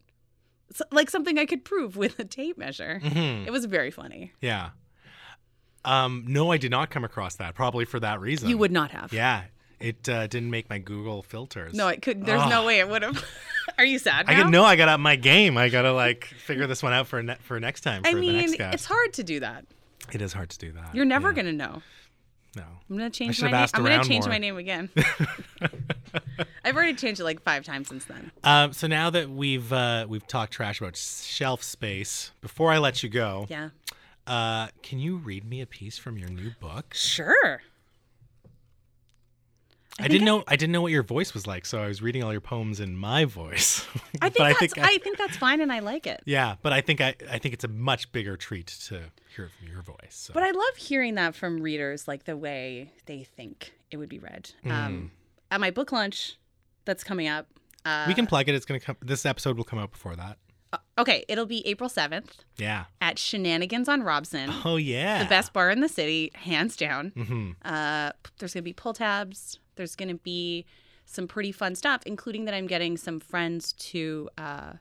like 0.90 1.10
something 1.10 1.38
I 1.38 1.46
could 1.46 1.64
prove 1.64 1.96
with 1.96 2.18
a 2.18 2.24
tape 2.24 2.58
measure. 2.58 3.00
Mhm. 3.02 3.46
It 3.46 3.50
was 3.50 3.64
very 3.66 3.90
funny. 3.90 4.32
Yeah. 4.40 4.70
Um, 5.84 6.24
no, 6.26 6.50
I 6.50 6.56
did 6.56 6.70
not 6.70 6.90
come 6.90 7.04
across 7.04 7.34
that. 7.36 7.54
Probably 7.54 7.84
for 7.84 8.00
that 8.00 8.20
reason. 8.20 8.48
You 8.48 8.58
would 8.58 8.72
not 8.72 8.90
have. 8.90 9.12
Yeah. 9.12 9.44
It 9.80 10.08
uh, 10.08 10.26
didn't 10.28 10.50
make 10.50 10.70
my 10.70 10.78
Google 10.78 11.22
filters. 11.22 11.74
No, 11.74 11.88
it 11.88 12.00
could. 12.00 12.24
There's 12.24 12.46
no 12.48 12.64
way 12.64 12.78
it 12.78 12.88
would 12.88 13.02
have. 13.02 13.22
Are 13.78 13.84
you 13.84 13.98
sad? 13.98 14.26
I 14.28 14.34
now? 14.34 14.42
get 14.44 14.50
no. 14.50 14.64
I 14.64 14.76
got 14.76 14.88
up 14.88 15.00
my 15.00 15.16
game. 15.16 15.58
I 15.58 15.68
gotta 15.68 15.92
like 15.92 16.24
figure 16.24 16.66
this 16.66 16.82
one 16.82 16.92
out 16.92 17.06
for 17.06 17.22
ne- 17.22 17.36
for 17.40 17.60
next 17.60 17.82
time. 17.82 18.02
For 18.02 18.08
I 18.08 18.14
the 18.14 18.32
next 18.32 18.52
mean, 18.58 18.60
it's 18.72 18.84
hard 18.86 19.12
to 19.14 19.24
do 19.24 19.40
that. 19.40 19.66
It 20.12 20.22
is 20.22 20.32
hard 20.32 20.50
to 20.50 20.58
do 20.58 20.72
that. 20.72 20.94
You're 20.94 21.04
never 21.04 21.30
Yeah. 21.30 21.34
gonna 21.34 21.52
know. 21.52 21.82
No. 22.56 22.64
I'm 22.90 22.96
gonna 22.96 23.10
change 23.10 23.40
my 23.42 23.50
name. 23.50 23.66
I'm 23.74 23.82
gonna 23.84 24.04
change 24.04 24.24
more. 24.24 24.32
my 24.32 24.38
name 24.38 24.56
again. 24.56 24.90
I've 26.64 26.76
already 26.76 26.94
changed 26.94 27.20
it 27.20 27.24
like 27.24 27.42
five 27.42 27.64
times 27.64 27.88
since 27.88 28.04
then. 28.06 28.30
Um, 28.42 28.72
so 28.72 28.86
now 28.86 29.10
that 29.10 29.30
we've 29.30 29.72
uh, 29.72 30.06
we've 30.08 30.26
talked 30.26 30.52
trash 30.52 30.80
about 30.80 30.96
shelf 30.96 31.62
space, 31.62 32.32
before 32.40 32.72
I 32.72 32.78
let 32.78 33.02
you 33.02 33.08
go, 33.08 33.46
Yeah. 33.48 33.70
uh, 34.26 34.68
can 34.82 34.98
you 34.98 35.16
read 35.16 35.44
me 35.44 35.60
a 35.60 35.66
piece 35.66 35.98
from 35.98 36.16
your 36.18 36.28
new 36.30 36.52
book? 36.60 36.94
Sure. 36.94 37.62
I, 40.00 40.08
didn't 40.08 40.24
know 40.24 40.42
I 40.48 40.56
didn't 40.56 40.72
know 40.72 40.82
what 40.82 40.90
your 40.92 41.02
voice 41.04 41.34
was 41.34 41.46
like, 41.46 41.64
so 41.66 41.80
I 41.80 41.86
was 41.86 42.02
reading 42.02 42.22
all 42.22 42.32
your 42.32 42.40
poems 42.40 42.80
in 42.80 42.96
my 42.96 43.24
voice. 43.24 43.86
I 44.20 44.28
think 44.28 44.38
that's 44.38 44.56
I 44.56 44.66
think 44.66 44.78
I, 44.78 44.98
think 44.98 45.18
that's 45.18 45.36
fine 45.36 45.60
and 45.60 45.72
I 45.72 45.78
like 45.78 46.06
it. 46.06 46.20
yeah, 46.24 46.56
but 46.62 46.72
I 46.72 46.80
think 46.80 47.00
I 47.00 47.14
I 47.30 47.38
think 47.38 47.54
it's 47.54 47.64
a 47.64 47.68
much 47.68 48.10
bigger 48.12 48.36
treat 48.36 48.66
to 48.88 49.02
hear 49.36 49.48
from 49.58 49.68
your 49.68 49.82
voice. 49.82 49.96
So. 50.10 50.32
But 50.34 50.42
I 50.42 50.50
love 50.50 50.76
hearing 50.76 51.14
that 51.14 51.34
from 51.34 51.60
readers, 51.60 52.08
like 52.08 52.24
the 52.24 52.36
way 52.36 52.92
they 53.06 53.24
think 53.24 53.72
it 53.90 53.96
would 53.98 54.08
be 54.08 54.18
read. 54.18 54.50
Um, 54.68 55.12
at 55.50 55.60
my 55.60 55.70
book 55.70 55.92
lunch 55.92 56.38
that's 56.84 57.04
coming 57.04 57.28
up. 57.28 57.46
Uh, 57.84 58.04
we 58.08 58.14
can 58.14 58.26
plug 58.26 58.48
it. 58.48 58.54
It's 58.54 58.64
gonna 58.66 58.80
come. 58.80 58.96
This 59.00 59.24
episode 59.24 59.56
will 59.56 59.64
come 59.64 59.78
out 59.78 59.92
before 59.92 60.16
that. 60.16 60.38
okay, 60.98 61.24
it'll 61.28 61.46
be 61.46 61.64
April 61.68 61.88
7th 61.88 62.38
Yeah. 62.56 62.86
at 63.00 63.16
Shenanigans 63.16 63.88
on 63.88 64.02
Robson. 64.02 64.50
Oh 64.64 64.74
yeah. 64.76 65.22
The 65.22 65.28
best 65.28 65.52
bar 65.52 65.70
in 65.70 65.80
the 65.80 65.88
city, 65.88 66.32
hands 66.34 66.76
down. 66.76 67.10
hmm 67.10 67.50
Uh, 67.64 68.10
there's 68.38 68.54
going 68.54 68.62
to 68.62 68.62
be 68.62 68.72
pull 68.72 68.92
tabs. 68.92 69.60
There's 69.76 69.96
going 69.96 70.08
to 70.08 70.14
be 70.16 70.66
some 71.06 71.28
pretty 71.28 71.52
fun 71.52 71.74
stuff, 71.74 72.02
including 72.06 72.44
that 72.46 72.54
I'm 72.54 72.66
getting 72.66 72.96
some 72.96 73.20
friends 73.20 73.72
to 73.74 74.28
uh, 74.38 74.72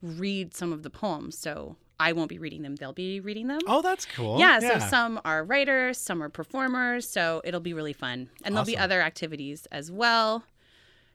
read 0.00 0.54
some 0.54 0.72
of 0.72 0.82
the 0.82 0.90
poems. 0.90 1.38
So 1.38 1.76
I 2.00 2.12
won't 2.12 2.28
be 2.28 2.38
reading 2.38 2.62
them, 2.62 2.74
they'll 2.76 2.92
be 2.92 3.20
reading 3.20 3.46
them. 3.46 3.60
Oh, 3.68 3.80
that's 3.80 4.04
cool. 4.06 4.38
yeah, 4.40 4.58
so 4.58 4.78
some 4.80 5.20
are 5.24 5.44
writers, 5.44 5.98
some 5.98 6.20
are 6.22 6.28
performers. 6.28 7.08
So 7.08 7.40
it'll 7.44 7.60
be 7.60 7.74
really 7.74 7.92
fun. 7.92 8.28
And 8.44 8.54
there'll 8.54 8.66
be 8.66 8.76
other 8.76 9.00
activities 9.00 9.66
as 9.70 9.90
well. 9.92 10.42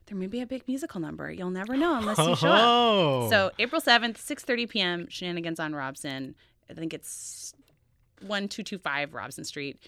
there 0.06 0.16
may 0.16 0.28
be 0.28 0.40
a 0.40 0.46
big 0.46 0.66
musical 0.66 1.00
number. 1.00 1.30
You'll 1.30 1.50
never 1.50 1.76
know 1.76 1.98
unless 1.98 2.16
you 2.18 2.34
show 2.36 2.48
up. 2.48 2.60
Oh. 2.64 3.28
So 3.28 3.50
April 3.58 3.82
7th, 3.82 4.14
6.30 4.16 4.68
p.m., 4.70 5.06
Shenanigans 5.10 5.60
on 5.60 5.74
Robson. 5.74 6.34
I 6.70 6.72
think 6.72 6.94
it's 6.94 7.52
1225 8.20 9.12
Robson 9.14 9.44
Street 9.44 9.78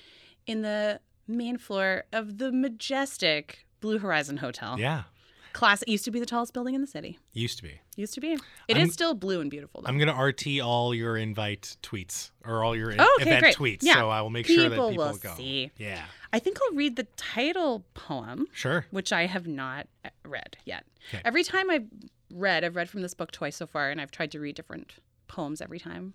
in 0.46 0.60
the 0.62 1.00
main 1.26 1.58
floor 1.58 2.04
of 2.12 2.38
the 2.38 2.50
majestic 2.52 3.66
Blue 3.80 3.98
Horizon 3.98 4.38
Hotel. 4.38 4.78
yeah, 4.78 5.04
Class 5.52 5.82
it 5.82 5.88
used 5.88 6.04
to 6.04 6.10
be 6.12 6.20
the 6.20 6.26
tallest 6.26 6.52
building 6.52 6.74
in 6.76 6.80
the 6.80 6.86
city. 6.86 7.18
used 7.32 7.56
to 7.56 7.62
be. 7.64 7.80
Used 7.96 8.14
to 8.14 8.20
be. 8.20 8.32
It 8.68 8.76
is 8.76 8.82
I'm- 8.82 8.90
still 8.90 9.14
blue 9.14 9.40
and 9.40 9.50
beautiful 9.50 9.82
though. 9.82 9.88
I'm 9.88 9.98
gonna 9.98 10.14
RT 10.14 10.60
all 10.60 10.94
your 10.94 11.16
invite 11.16 11.76
tweets 11.82 12.30
or 12.44 12.62
all 12.62 12.76
your 12.76 12.94
Oh, 12.98 13.18
okay, 13.20 13.30
event 13.30 13.42
great. 13.42 13.56
tweets. 13.56 13.78
Yeah. 13.82 13.94
So 13.94 14.10
I 14.10 14.20
will 14.22 14.30
make 14.30 14.46
sure 14.46 14.68
that 14.68 14.70
People 14.70 14.90
people 14.90 15.06
will 15.06 15.16
go. 15.16 15.34
see. 15.36 15.70
Yeah, 15.76 16.04
I 16.32 16.38
think 16.38 16.58
I'll 16.62 16.76
read 16.76 16.94
the 16.96 17.08
title 17.16 17.84
poem, 17.94 18.46
sure. 18.52 18.86
which 18.92 19.12
I 19.12 19.26
have 19.26 19.46
not 19.48 19.88
uh, 20.04 20.10
read 20.24 20.56
yet. 20.64 20.84
Okay. 21.08 21.20
Every 21.24 21.42
time 21.42 21.68
I've 21.68 21.86
read, 22.32 22.62
I've 22.62 22.76
read 22.76 22.88
from 22.88 23.02
this 23.02 23.14
book 23.14 23.32
twice 23.32 23.56
so 23.56 23.66
far, 23.66 23.90
and 23.90 24.00
I've 24.00 24.12
tried 24.12 24.30
to 24.32 24.38
read 24.40 24.54
different 24.54 24.92
poems 25.26 25.60
every 25.60 25.80
time, 25.80 26.14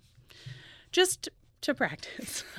just 0.92 1.28
to 1.60 1.74
practice. 1.74 2.42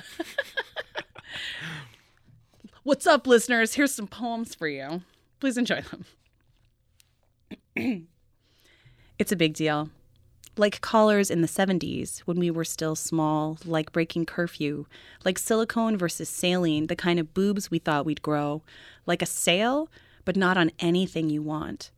What's 2.88 3.06
up, 3.06 3.26
listeners? 3.26 3.74
Here's 3.74 3.94
some 3.94 4.06
poems 4.06 4.54
for 4.54 4.66
you. 4.66 5.02
Please 5.40 5.58
enjoy 5.58 5.82
them. 7.76 8.06
it's 9.18 9.30
a 9.30 9.36
big 9.36 9.52
deal. 9.52 9.90
Like 10.56 10.80
callers 10.80 11.30
in 11.30 11.42
the 11.42 11.48
70s 11.48 12.20
when 12.20 12.38
we 12.38 12.50
were 12.50 12.64
still 12.64 12.96
small, 12.96 13.58
like 13.66 13.92
breaking 13.92 14.24
curfew, 14.24 14.86
like 15.22 15.38
silicone 15.38 15.98
versus 15.98 16.30
saline, 16.30 16.86
the 16.86 16.96
kind 16.96 17.20
of 17.20 17.34
boobs 17.34 17.70
we 17.70 17.78
thought 17.78 18.06
we'd 18.06 18.22
grow, 18.22 18.62
like 19.04 19.20
a 19.20 19.26
sale, 19.26 19.90
but 20.24 20.34
not 20.34 20.56
on 20.56 20.70
anything 20.78 21.28
you 21.28 21.42
want. 21.42 21.90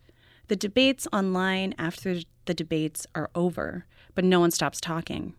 The 0.49 0.57
debates 0.57 1.07
online 1.13 1.73
after 1.79 2.17
the 2.47 2.55
debates 2.55 3.07
are 3.15 3.31
over, 3.37 3.87
but 4.17 4.25
no 4.25 4.41
one 4.41 4.51
stops 4.51 4.81
talking. 4.81 5.35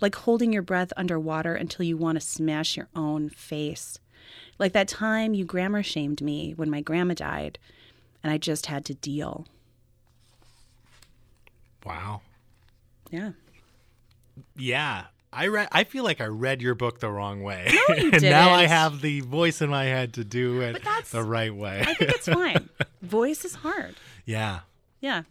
Like 0.00 0.14
holding 0.14 0.50
your 0.50 0.62
breath 0.62 0.94
underwater 0.96 1.54
until 1.54 1.84
you 1.84 1.98
want 1.98 2.16
to 2.16 2.26
smash 2.26 2.78
your 2.78 2.88
own 2.96 3.28
face. 3.28 3.98
Like 4.58 4.72
that 4.72 4.88
time 4.88 5.34
you 5.34 5.44
grammar 5.44 5.82
shamed 5.82 6.20
me 6.22 6.52
when 6.52 6.70
my 6.70 6.80
grandma 6.80 7.14
died, 7.14 7.58
and 8.22 8.32
I 8.32 8.38
just 8.38 8.66
had 8.66 8.84
to 8.86 8.94
deal. 8.94 9.46
Wow. 11.84 12.22
Yeah. 13.10 13.32
Yeah. 14.56 15.04
I 15.32 15.48
read. 15.48 15.68
I 15.72 15.84
feel 15.84 16.04
like 16.04 16.20
I 16.20 16.26
read 16.26 16.62
your 16.62 16.76
book 16.76 17.00
the 17.00 17.10
wrong 17.10 17.42
way, 17.42 17.68
No, 17.88 17.96
you 17.96 18.10
and 18.12 18.22
now 18.22 18.50
I 18.52 18.66
have 18.66 19.00
the 19.00 19.20
voice 19.20 19.60
in 19.60 19.68
my 19.68 19.84
head 19.84 20.14
to 20.14 20.24
do 20.24 20.60
it 20.60 20.80
the 21.10 21.24
right 21.24 21.54
way. 21.54 21.82
I 21.84 21.94
think 21.94 22.10
it's 22.12 22.28
fine. 22.28 22.68
Voice 23.02 23.44
is 23.44 23.56
hard. 23.56 23.96
yeah. 24.24 24.60
Yeah. 25.00 25.24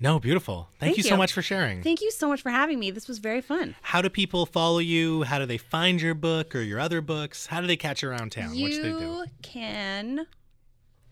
No, 0.00 0.20
beautiful. 0.20 0.68
Thank, 0.78 0.94
Thank 0.94 0.96
you 0.98 1.02
so 1.02 1.16
much 1.16 1.32
for 1.32 1.42
sharing. 1.42 1.82
Thank 1.82 2.00
you 2.00 2.10
so 2.12 2.28
much 2.28 2.40
for 2.40 2.50
having 2.50 2.78
me. 2.78 2.92
This 2.92 3.08
was 3.08 3.18
very 3.18 3.40
fun. 3.40 3.74
How 3.82 4.00
do 4.00 4.08
people 4.08 4.46
follow 4.46 4.78
you? 4.78 5.24
How 5.24 5.38
do 5.38 5.46
they 5.46 5.58
find 5.58 6.00
your 6.00 6.14
book 6.14 6.54
or 6.54 6.60
your 6.60 6.78
other 6.78 7.00
books? 7.00 7.46
How 7.46 7.60
do 7.60 7.66
they 7.66 7.76
catch 7.76 8.02
you 8.02 8.10
around 8.10 8.30
town? 8.30 8.50
what 8.50 8.72
should 8.72 8.84
they 8.84 8.90
do? 8.90 8.96
You 8.98 9.24
can 9.42 10.26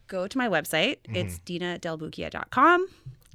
go 0.07 0.29
to 0.29 0.39
my 0.39 0.49
website. 0.49 0.99
Mm-hmm. 1.03 1.17
It's 1.17 1.39
dinadelbucchia.com. 1.41 2.87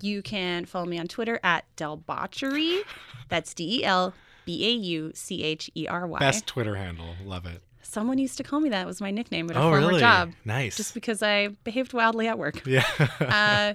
You 0.01 0.21
can 0.21 0.65
follow 0.65 0.85
me 0.85 0.97
on 0.97 1.07
Twitter 1.07 1.39
at 1.43 1.65
Delbauchery. 1.75 2.81
That's 3.29 3.53
D 3.53 3.79
E 3.79 3.83
L 3.83 4.13
B 4.45 4.65
A 4.67 4.71
U 4.71 5.11
C 5.13 5.43
H 5.43 5.69
E 5.75 5.85
R 5.87 6.07
Y. 6.07 6.19
Best 6.19 6.47
Twitter 6.47 6.75
handle. 6.75 7.15
Love 7.23 7.45
it. 7.45 7.61
Someone 7.83 8.17
used 8.17 8.37
to 8.37 8.43
call 8.43 8.61
me 8.61 8.69
that. 8.69 8.83
It 8.83 8.87
was 8.87 9.01
my 9.01 9.11
nickname 9.11 9.49
at 9.49 9.57
a 9.57 9.59
oh, 9.59 9.63
former 9.63 9.87
really? 9.87 9.99
job. 9.99 10.31
Nice. 10.45 10.77
Just 10.77 10.93
because 10.93 11.21
I 11.21 11.49
behaved 11.65 11.93
wildly 11.93 12.27
at 12.27 12.39
work. 12.39 12.65
yeah. 12.65 12.85
uh, 13.19 13.73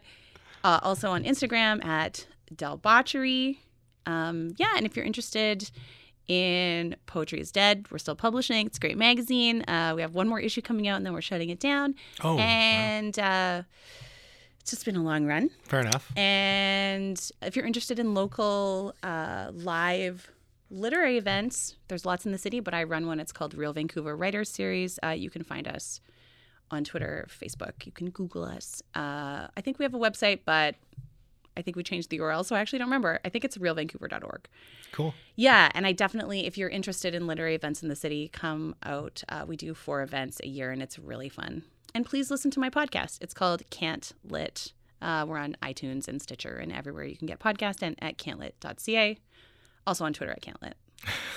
uh, 0.66 0.80
also 0.82 1.10
on 1.10 1.22
Instagram 1.22 1.82
at 1.84 2.26
Delbauchery. 2.52 3.58
Um, 4.04 4.54
yeah, 4.56 4.74
and 4.76 4.84
if 4.84 4.96
you're 4.96 5.04
interested 5.04 5.70
in 6.26 6.96
Poetry 7.06 7.40
is 7.40 7.52
Dead, 7.52 7.86
we're 7.90 7.98
still 7.98 8.16
publishing. 8.16 8.66
It's 8.66 8.76
a 8.76 8.80
great 8.80 8.98
magazine. 8.98 9.62
Uh, 9.68 9.92
we 9.94 10.02
have 10.02 10.14
one 10.14 10.28
more 10.28 10.40
issue 10.40 10.60
coming 10.60 10.88
out, 10.88 10.96
and 10.96 11.06
then 11.06 11.12
we're 11.12 11.20
shutting 11.20 11.50
it 11.50 11.60
down. 11.60 11.94
oh, 12.24 12.34
wow. 12.34 12.40
and 12.40 13.16
uh, 13.16 13.62
it's 14.60 14.72
just 14.72 14.84
been 14.84 14.96
a 14.96 15.02
long 15.04 15.24
run. 15.24 15.50
fair 15.62 15.80
enough. 15.80 16.10
And 16.16 17.30
if 17.42 17.54
you're 17.54 17.66
interested 17.66 18.00
in 18.00 18.14
local 18.14 18.92
uh, 19.04 19.52
live 19.52 20.32
literary 20.68 21.16
events, 21.16 21.76
there's 21.86 22.04
lots 22.04 22.26
in 22.26 22.32
the 22.32 22.38
city, 22.38 22.58
but 22.58 22.74
I 22.74 22.82
run 22.82 23.06
one. 23.06 23.20
It's 23.20 23.30
called 23.30 23.54
Real 23.54 23.72
Vancouver 23.72 24.16
Writers 24.16 24.48
Series. 24.48 24.98
Uh, 25.04 25.10
you 25.10 25.30
can 25.30 25.44
find 25.44 25.68
us 25.68 26.00
on 26.70 26.84
Twitter, 26.84 27.26
Facebook. 27.30 27.86
You 27.86 27.92
can 27.92 28.10
Google 28.10 28.44
us. 28.44 28.82
Uh, 28.94 29.48
I 29.56 29.60
think 29.60 29.78
we 29.78 29.84
have 29.84 29.94
a 29.94 29.98
website, 29.98 30.40
but 30.44 30.74
I 31.56 31.62
think 31.62 31.76
we 31.76 31.82
changed 31.82 32.10
the 32.10 32.18
URL, 32.18 32.44
so 32.44 32.54
I 32.54 32.60
actually 32.60 32.80
don't 32.80 32.88
remember. 32.88 33.18
I 33.24 33.28
think 33.28 33.44
it's 33.44 33.56
realvancouver.org. 33.56 34.48
Cool. 34.92 35.14
Yeah, 35.36 35.70
and 35.74 35.86
I 35.86 35.92
definitely, 35.92 36.46
if 36.46 36.58
you're 36.58 36.68
interested 36.68 37.14
in 37.14 37.26
literary 37.26 37.54
events 37.54 37.82
in 37.82 37.88
the 37.88 37.96
city, 37.96 38.28
come 38.32 38.74
out. 38.82 39.22
Uh, 39.28 39.44
we 39.46 39.56
do 39.56 39.74
four 39.74 40.02
events 40.02 40.40
a 40.42 40.48
year, 40.48 40.70
and 40.70 40.82
it's 40.82 40.98
really 40.98 41.28
fun. 41.28 41.62
And 41.94 42.04
please 42.04 42.30
listen 42.30 42.50
to 42.52 42.60
my 42.60 42.68
podcast. 42.68 43.18
It's 43.22 43.32
called 43.32 43.62
Can't 43.70 44.12
Lit. 44.22 44.72
Uh, 45.00 45.24
we're 45.26 45.38
on 45.38 45.56
iTunes 45.62 46.08
and 46.08 46.20
Stitcher 46.20 46.56
and 46.56 46.72
everywhere 46.72 47.04
you 47.04 47.16
can 47.16 47.26
get 47.26 47.38
podcast 47.38 47.82
and 47.82 47.96
at 48.02 48.18
cantlit.ca. 48.18 49.18
Also 49.86 50.04
on 50.04 50.12
Twitter 50.12 50.32
at 50.32 50.42
cantlit. 50.42 50.72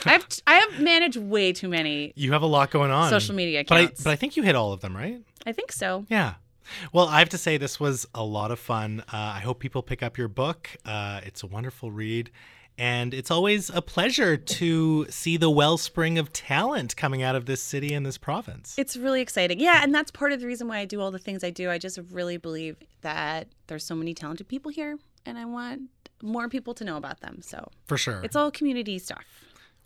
I've 0.06 0.26
I 0.48 0.56
have 0.56 0.80
managed 0.80 1.18
way 1.18 1.54
too 1.54 1.68
many. 1.68 2.14
You 2.16 2.32
have 2.32 2.42
a 2.42 2.48
lot 2.48 2.72
going 2.72 2.92
on. 2.92 3.10
Social 3.10 3.36
media 3.36 3.64
But 3.68 3.76
I, 3.76 3.86
but 3.88 4.08
I 4.08 4.16
think 4.16 4.38
you 4.38 4.44
hit 4.44 4.56
all 4.56 4.74
of 4.74 4.82
them, 4.82 4.96
right? 4.96 5.22
I 5.46 5.52
think 5.52 5.72
so. 5.72 6.06
Yeah. 6.10 6.36
Well, 6.94 7.08
I 7.08 7.20
have 7.20 7.30
to 7.30 7.38
say 7.38 7.58
this 7.58 7.80
was 7.80 8.06
a 8.14 8.24
lot 8.24 8.52
of 8.52 8.60
fun. 8.60 9.02
Uh, 9.12 9.18
I 9.18 9.40
hope 9.40 9.60
people 9.60 9.82
pick 9.82 10.04
up 10.04 10.18
your 10.18 10.28
book. 10.28 10.70
Uh, 10.86 11.22
it's 11.24 11.44
a 11.44 11.48
wonderful 11.48 11.92
read. 11.92 12.32
And 12.78 13.14
it's 13.14 13.30
always 13.30 13.70
a 13.70 13.82
pleasure 13.82 14.38
to 14.38 15.06
see 15.10 15.36
the 15.36 15.50
wellspring 15.50 16.18
of 16.18 16.32
talent 16.32 16.96
coming 16.96 17.22
out 17.22 17.36
of 17.36 17.46
this 17.46 17.62
city 17.62 17.94
and 17.94 18.06
this 18.06 18.18
province. 18.18 18.76
It's 18.78 18.96
really 18.96 19.20
exciting. 19.20 19.60
Yeah, 19.60 19.84
and 19.84 19.94
that's 19.94 20.12
part 20.12 20.32
of 20.32 20.40
the 20.40 20.48
reason 20.48 20.70
why 20.70 20.78
I 20.78 20.86
do 20.86 21.02
all 21.02 21.12
the 21.12 21.20
things 21.20 21.44
I 21.44 21.50
do. 21.50 21.70
I 21.70 21.78
just 21.78 22.00
really 22.12 22.38
believe 22.38 22.78
that 23.02 23.50
there's 23.68 23.84
so 23.84 23.96
many 23.96 24.14
talented 24.14 24.48
people 24.48 24.72
here 24.72 24.98
and 25.26 25.38
I 25.38 25.44
want 25.44 25.90
more 26.24 26.48
people 26.48 26.74
to 26.76 26.86
know 26.86 26.96
about 26.96 27.20
them. 27.20 27.42
So 27.42 27.70
For 27.86 27.98
sure. 27.98 28.22
it's 28.24 28.36
all 28.36 28.50
community 28.50 28.98
stuff. 28.98 29.26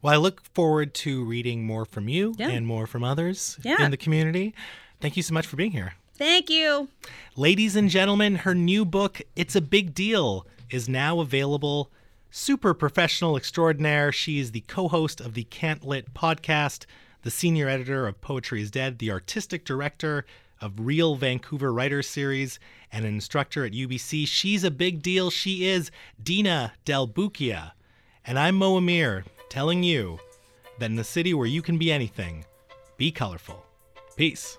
Well, 0.03 0.13
I 0.13 0.17
look 0.17 0.43
forward 0.53 0.93
to 0.95 1.23
reading 1.23 1.65
more 1.65 1.85
from 1.85 2.09
you 2.09 2.35
Yeah. 2.37 2.49
and 2.49 2.67
more 2.67 2.85
from 2.87 3.05
others 3.05 3.57
Yeah. 3.63 3.83
in 3.85 3.89
the 3.89 3.95
community. 3.97 4.53
Thank 4.99 5.15
you 5.15 5.23
so 5.23 5.33
much 5.33 5.47
for 5.47 5.55
being 5.55 5.71
here. 5.71 5.93
Thank 6.15 6.49
you. 6.49 6.89
Ladies 7.37 7.77
and 7.77 7.89
gentlemen, 7.89 8.35
her 8.35 8.53
new 8.53 8.83
book, 8.83 9.21
It's 9.37 9.55
a 9.55 9.61
Big 9.61 9.93
Deal, 9.95 10.45
is 10.69 10.89
now 10.89 11.21
available. 11.21 11.89
Super 12.31 12.73
professional 12.73 13.37
extraordinaire. 13.37 14.11
She 14.11 14.39
is 14.39 14.51
the 14.51 14.65
co 14.67 14.89
host 14.89 15.21
of 15.21 15.35
the 15.35 15.45
Can't 15.45 15.85
Lit 15.85 16.13
podcast, 16.13 16.85
the 17.21 17.31
senior 17.31 17.69
editor 17.69 18.05
of 18.05 18.19
Poetry 18.19 18.61
is 18.61 18.71
Dead, 18.71 18.99
the 18.99 19.09
artistic 19.09 19.63
director 19.63 20.25
of 20.59 20.73
Real 20.79 21.15
Vancouver 21.15 21.71
Writers 21.71 22.09
Series, 22.09 22.59
and 22.91 23.05
an 23.05 23.13
instructor 23.13 23.63
at 23.65 23.71
UBC. 23.73 24.25
She's 24.27 24.65
a 24.65 24.71
big 24.71 25.01
deal. 25.01 25.29
She 25.29 25.65
is 25.65 25.91
Dina 26.21 26.73
Del 26.83 27.07
Bucchia. 27.07 27.71
And 28.25 28.37
I'm 28.39 28.55
Mo 28.55 28.77
Amir 28.77 29.23
telling 29.53 29.83
you 29.83 30.17
that 30.79 30.89
in 30.89 30.95
the 30.95 31.03
city 31.03 31.31
where 31.31 31.45
you 31.45 31.61
can 31.61 31.77
be 31.77 31.91
anything, 31.91 32.43
be 32.97 33.11
colorful. 33.11 33.63
Peace. 34.15 34.57